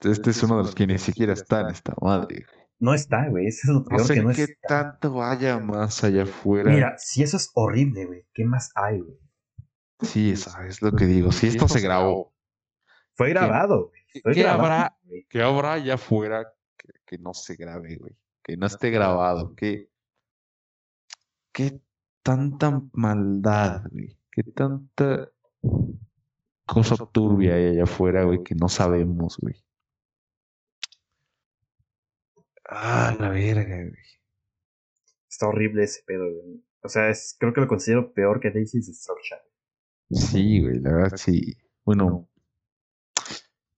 este 0.00 0.30
es 0.30 0.42
uno 0.42 0.58
de 0.58 0.64
los 0.64 0.74
que 0.74 0.86
ni 0.86 0.98
siquiera 0.98 1.32
está 1.32 1.60
en 1.60 1.68
esta 1.68 1.94
madre. 2.00 2.44
No 2.78 2.94
está, 2.94 3.28
güey. 3.28 3.46
Eso 3.46 3.60
es 3.64 3.74
lo 3.74 3.84
peor 3.84 4.00
No 4.00 4.06
sé 4.06 4.14
que 4.14 4.22
no 4.22 4.30
qué 4.30 4.42
está. 4.42 4.98
tanto 4.98 5.22
haya 5.22 5.58
más 5.58 6.02
allá 6.02 6.24
afuera. 6.24 6.70
Mira, 6.72 6.94
si 6.98 7.22
eso 7.22 7.36
es 7.36 7.50
horrible, 7.54 8.06
güey, 8.06 8.26
¿qué 8.34 8.44
más 8.44 8.70
hay, 8.74 9.00
güey? 9.00 9.18
Sí, 10.00 10.32
eso 10.32 10.50
es 10.62 10.82
lo 10.82 10.92
que 10.92 11.06
digo. 11.06 11.30
Si 11.30 11.46
esto 11.46 11.68
se 11.68 11.80
grabó, 11.80 12.34
Fue 13.14 13.30
grabado, 13.30 13.88
güey. 13.88 14.01
¿Qué, 14.12 14.46
habrá, 14.46 14.96
qué 15.28 15.42
habrá 15.42 15.74
allá 15.74 15.94
afuera 15.94 16.52
que, 16.76 16.88
que 17.06 17.18
no 17.18 17.34
se 17.34 17.56
grabe, 17.56 17.96
güey? 17.96 18.16
Que 18.42 18.56
no 18.56 18.66
esté 18.66 18.90
grabado. 18.90 19.54
¿Qué, 19.54 19.88
qué 21.52 21.80
tanta 22.22 22.82
maldad, 22.92 23.82
güey? 23.90 24.16
¿Qué 24.30 24.42
tanta 24.42 25.30
cosa 26.66 26.96
turbia 27.06 27.54
hay 27.54 27.66
allá 27.66 27.84
afuera, 27.84 28.24
güey, 28.24 28.42
que 28.42 28.54
no 28.54 28.68
sabemos, 28.68 29.36
güey? 29.38 29.54
Ah, 32.64 33.14
la 33.18 33.28
verga, 33.28 33.76
güey. 33.76 33.92
Está 35.28 35.48
horrible 35.48 35.84
ese 35.84 36.02
pedo, 36.06 36.24
güey. 36.24 36.64
O 36.82 36.88
sea, 36.88 37.10
es, 37.10 37.36
creo 37.38 37.52
que 37.52 37.60
lo 37.60 37.68
considero 37.68 38.12
peor 38.12 38.40
que 38.40 38.50
Daisy's 38.50 38.86
Destruction. 38.86 39.38
Sí, 40.10 40.60
güey, 40.60 40.78
la 40.80 40.92
verdad 40.92 41.16
sí. 41.16 41.54
Bueno, 41.84 42.28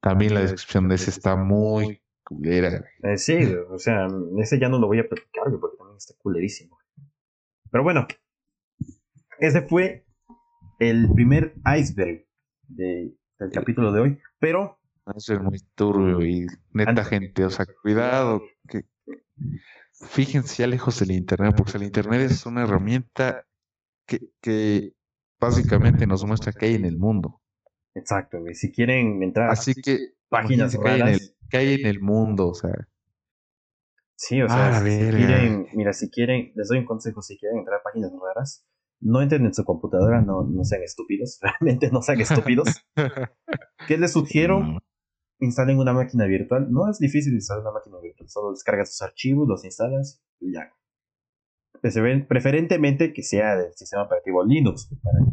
también 0.05 0.35
la 0.35 0.41
descripción 0.41 0.87
de 0.89 0.97
ese 0.97 1.09
está 1.11 1.35
muy 1.35 2.03
culera. 2.25 2.85
Eh, 3.03 3.17
sí, 3.17 3.37
o 3.71 3.79
sea, 3.79 4.07
ese 4.39 4.59
ya 4.61 4.69
no 4.69 4.79
lo 4.79 4.87
voy 4.87 4.99
a 4.99 5.09
platicar, 5.09 5.45
porque 5.59 5.79
también 5.79 5.97
está 5.97 6.15
culerísimo. 6.19 6.79
Pero 7.71 7.83
bueno, 7.83 8.07
ese 9.41 9.63
fue 9.63 10.05
el 10.79 11.09
primer 11.15 11.55
iceberg 11.79 12.27
de- 12.69 13.15
del 13.39 13.51
capítulo 13.51 13.93
de 13.93 14.01
hoy. 14.01 14.19
Pero, 14.39 14.79
Eso 15.17 15.35
es 15.35 15.41
muy 15.41 15.59
turbio 15.75 16.21
y 16.25 16.47
neta 16.73 16.91
Antes- 16.91 17.09
gente, 17.09 17.45
o 17.45 17.51
sea, 17.51 17.67
cuidado, 17.83 18.43
que 18.69 18.85
fíjense 19.93 20.63
ya 20.63 20.67
lejos 20.67 20.99
del 21.01 21.13
internet, 21.13 21.55
porque 21.57 21.77
el 21.79 21.83
internet 21.85 22.21
es 22.31 22.45
una 22.47 22.63
herramienta 22.65 23.47
que, 24.07 24.21
que 24.43 24.93
básicamente 25.41 26.07
nos 26.07 26.25
muestra 26.25 26.53
qué 26.53 26.67
hay 26.67 26.75
en 26.75 26.85
el 26.87 26.99
mundo. 26.99 27.41
Exacto, 27.95 28.41
güey, 28.41 28.55
si 28.55 28.71
quieren 28.73 29.23
entrar 29.23 29.51
Así 29.51 29.75
que 29.75 30.15
páginas 30.29 30.75
hay 30.75 30.81
en 30.81 31.01
raras. 31.01 31.21
el, 31.23 31.37
qué 31.51 31.57
hay 31.59 31.75
en 31.75 31.87
el 31.87 32.01
mundo, 32.01 32.49
o 32.49 32.55
sea, 32.55 32.73
Sí, 34.17 34.41
o 34.41 34.47
Ah, 34.47 34.49
sea, 34.49 34.71
la 34.71 34.81
si 34.81 34.85
verga. 34.99 35.17
quieren, 35.19 35.67
mira, 35.75 35.93
si 35.93 36.09
quieren, 36.09 36.53
les 36.55 36.69
doy 36.69 36.79
un 36.79 36.85
consejo, 36.85 37.21
si 37.21 37.37
quieren 37.37 37.59
entrar 37.59 37.81
a 37.81 37.83
páginas 37.83 38.13
raras, 38.23 38.65
no 39.01 39.21
entren 39.21 39.45
en 39.45 39.53
su 39.53 39.65
computadora, 39.65 40.23
no, 40.23 40.45
no 40.45 40.65
sean 40.65 40.83
estúpidos, 40.83 41.39
realmente 41.43 41.91
no 41.91 42.01
sean 42.01 42.21
estúpidos. 42.21 42.81
¿Qué 43.89 43.99
les 43.99 44.13
sugiero? 44.13 44.61
no, 44.61 44.79
Instalen 45.41 45.79
una 45.79 45.93
máquina 45.93 46.27
virtual. 46.27 46.71
No 46.71 46.89
es 46.89 46.99
difícil 47.01 47.35
instalar 47.35 47.63
una 47.63 47.73
máquina 47.73 47.99
virtual, 48.01 48.29
solo 48.31 48.53
descargas 48.53 48.91
sus 48.93 49.03
archivos, 49.03 49.47
los 49.49 49.65
instalas 49.65 50.23
y 50.41 50.53
ya. 50.55 50.73
Preferen- 51.83 52.27
Preferentemente 52.29 53.13
que 53.13 53.23
sea 53.25 53.57
del 53.57 53.75
sistema 53.75 54.05
operativo 54.05 54.45
Linux, 54.45 54.89
para 55.03 55.19
que 55.19 55.33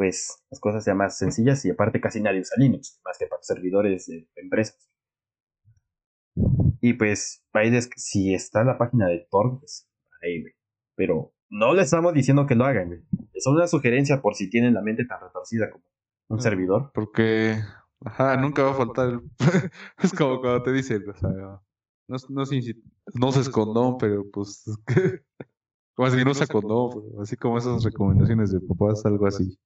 pues 0.00 0.42
las 0.50 0.58
cosas 0.60 0.82
sean 0.82 0.96
más 0.96 1.18
sencillas 1.18 1.62
y 1.66 1.70
aparte 1.70 2.00
casi 2.00 2.22
nadie 2.22 2.40
usa 2.40 2.56
Linux, 2.56 2.98
más 3.04 3.18
que 3.18 3.26
para 3.26 3.42
servidores 3.42 4.06
de 4.06 4.26
empresas. 4.36 4.88
Y 6.80 6.94
pues 6.94 7.44
ahí 7.52 7.70
si 7.96 8.32
está 8.32 8.64
la 8.64 8.78
página 8.78 9.08
de 9.08 9.28
Tor, 9.30 9.58
pues 9.60 9.86
ahí, 10.22 10.40
güey. 10.40 10.54
Pero 10.96 11.34
no 11.50 11.74
les 11.74 11.84
estamos 11.84 12.14
diciendo 12.14 12.46
que 12.46 12.54
lo 12.54 12.64
hagan, 12.64 12.86
güey. 12.88 13.00
Es 13.34 13.46
una 13.46 13.66
sugerencia 13.66 14.22
por 14.22 14.34
si 14.36 14.48
tienen 14.48 14.72
la 14.72 14.80
mente 14.80 15.04
tan 15.04 15.20
retorcida 15.20 15.70
como 15.70 15.84
un 16.30 16.38
Ah. 16.38 16.42
servidor. 16.42 16.90
porque 16.94 17.56
ajá, 18.02 18.38
nunca 18.38 18.62
va 18.62 18.70
a 18.70 18.74
faltar 18.74 19.08
el... 19.10 19.20
es 19.98 20.14
como 20.14 20.40
cuando 20.40 20.62
te 20.62 20.72
dicen, 20.72 21.04
o 21.10 21.14
sea, 21.14 21.60
no, 22.08 22.16
es- 22.16 22.30
no, 22.30 23.98
pero 23.98 24.24
pues 24.32 24.64
como 25.94 26.08
así 26.08 26.24
no 26.24 26.32
condón, 26.46 27.02
pero 27.10 27.20
así 27.22 27.36
como 27.36 27.58
esas 27.58 27.84
recomendaciones 27.84 28.50
de 28.50 28.60
papás, 28.60 29.04
algo 29.04 29.26
así. 29.26 29.58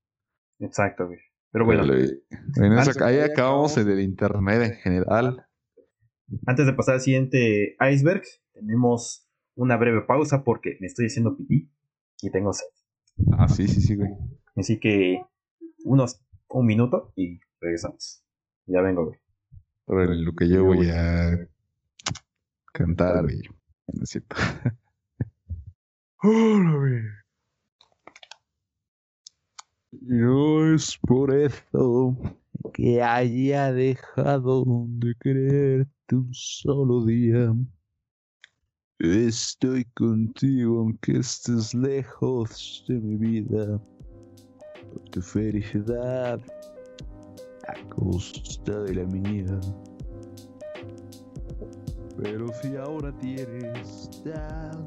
Exacto, 0.60 1.06
güey. 1.06 1.18
Pero 1.50 1.64
bueno, 1.66 1.84
eso- 1.94 3.04
ahí 3.04 3.18
acabamos 3.20 3.76
en 3.76 3.88
el 3.88 4.00
internet 4.00 4.62
en 4.62 4.74
general. 4.78 5.46
antes 6.46 6.66
de 6.66 6.72
pasar 6.72 6.94
al 6.94 7.00
siguiente 7.00 7.76
iceberg, 7.80 8.22
tenemos 8.52 9.28
una 9.56 9.76
breve 9.76 10.02
pausa 10.02 10.42
porque 10.42 10.76
me 10.80 10.86
estoy 10.86 11.06
haciendo 11.06 11.36
pipí 11.36 11.70
y 12.22 12.30
tengo 12.30 12.52
sed. 12.52 12.66
Ah, 13.32 13.46
sí, 13.48 13.68
sí, 13.68 13.80
sí, 13.80 13.94
güey. 13.94 14.10
Así 14.56 14.80
que 14.80 15.20
unos 15.84 16.20
un 16.48 16.66
minuto 16.66 17.12
y 17.16 17.38
regresamos. 17.60 18.24
Ya 18.66 18.80
vengo, 18.80 19.06
güey. 19.06 19.18
Órale, 19.86 20.16
lo 20.22 20.32
que 20.34 20.48
yo 20.48 20.64
voy 20.64 20.88
a 20.90 21.48
cantar, 22.72 23.22
güey. 23.24 23.42
No 23.92 24.02
es 24.02 24.08
cierto. 24.10 24.34
Hola, 26.22 26.76
güey. 26.76 27.02
No 30.00 30.74
es 30.74 30.98
por 30.98 31.34
eso 31.34 32.16
que 32.72 33.02
haya 33.02 33.72
dejado 33.72 34.64
de 34.88 35.14
quererte 35.20 36.16
un 36.16 36.30
solo 36.32 37.04
día. 37.04 37.54
Estoy 38.98 39.84
contigo 39.94 40.80
aunque 40.80 41.18
estés 41.18 41.74
lejos 41.74 42.84
de 42.88 43.00
mi 43.00 43.16
vida. 43.16 43.80
Por 44.92 45.02
tu 45.10 45.20
felicidad 45.20 46.40
a 47.68 47.88
costa 47.90 48.82
de 48.84 48.94
la 48.94 49.04
mía. 49.04 49.60
Pero 52.22 52.46
si 52.62 52.76
ahora 52.76 53.16
tienes 53.18 54.10
tan 54.24 54.84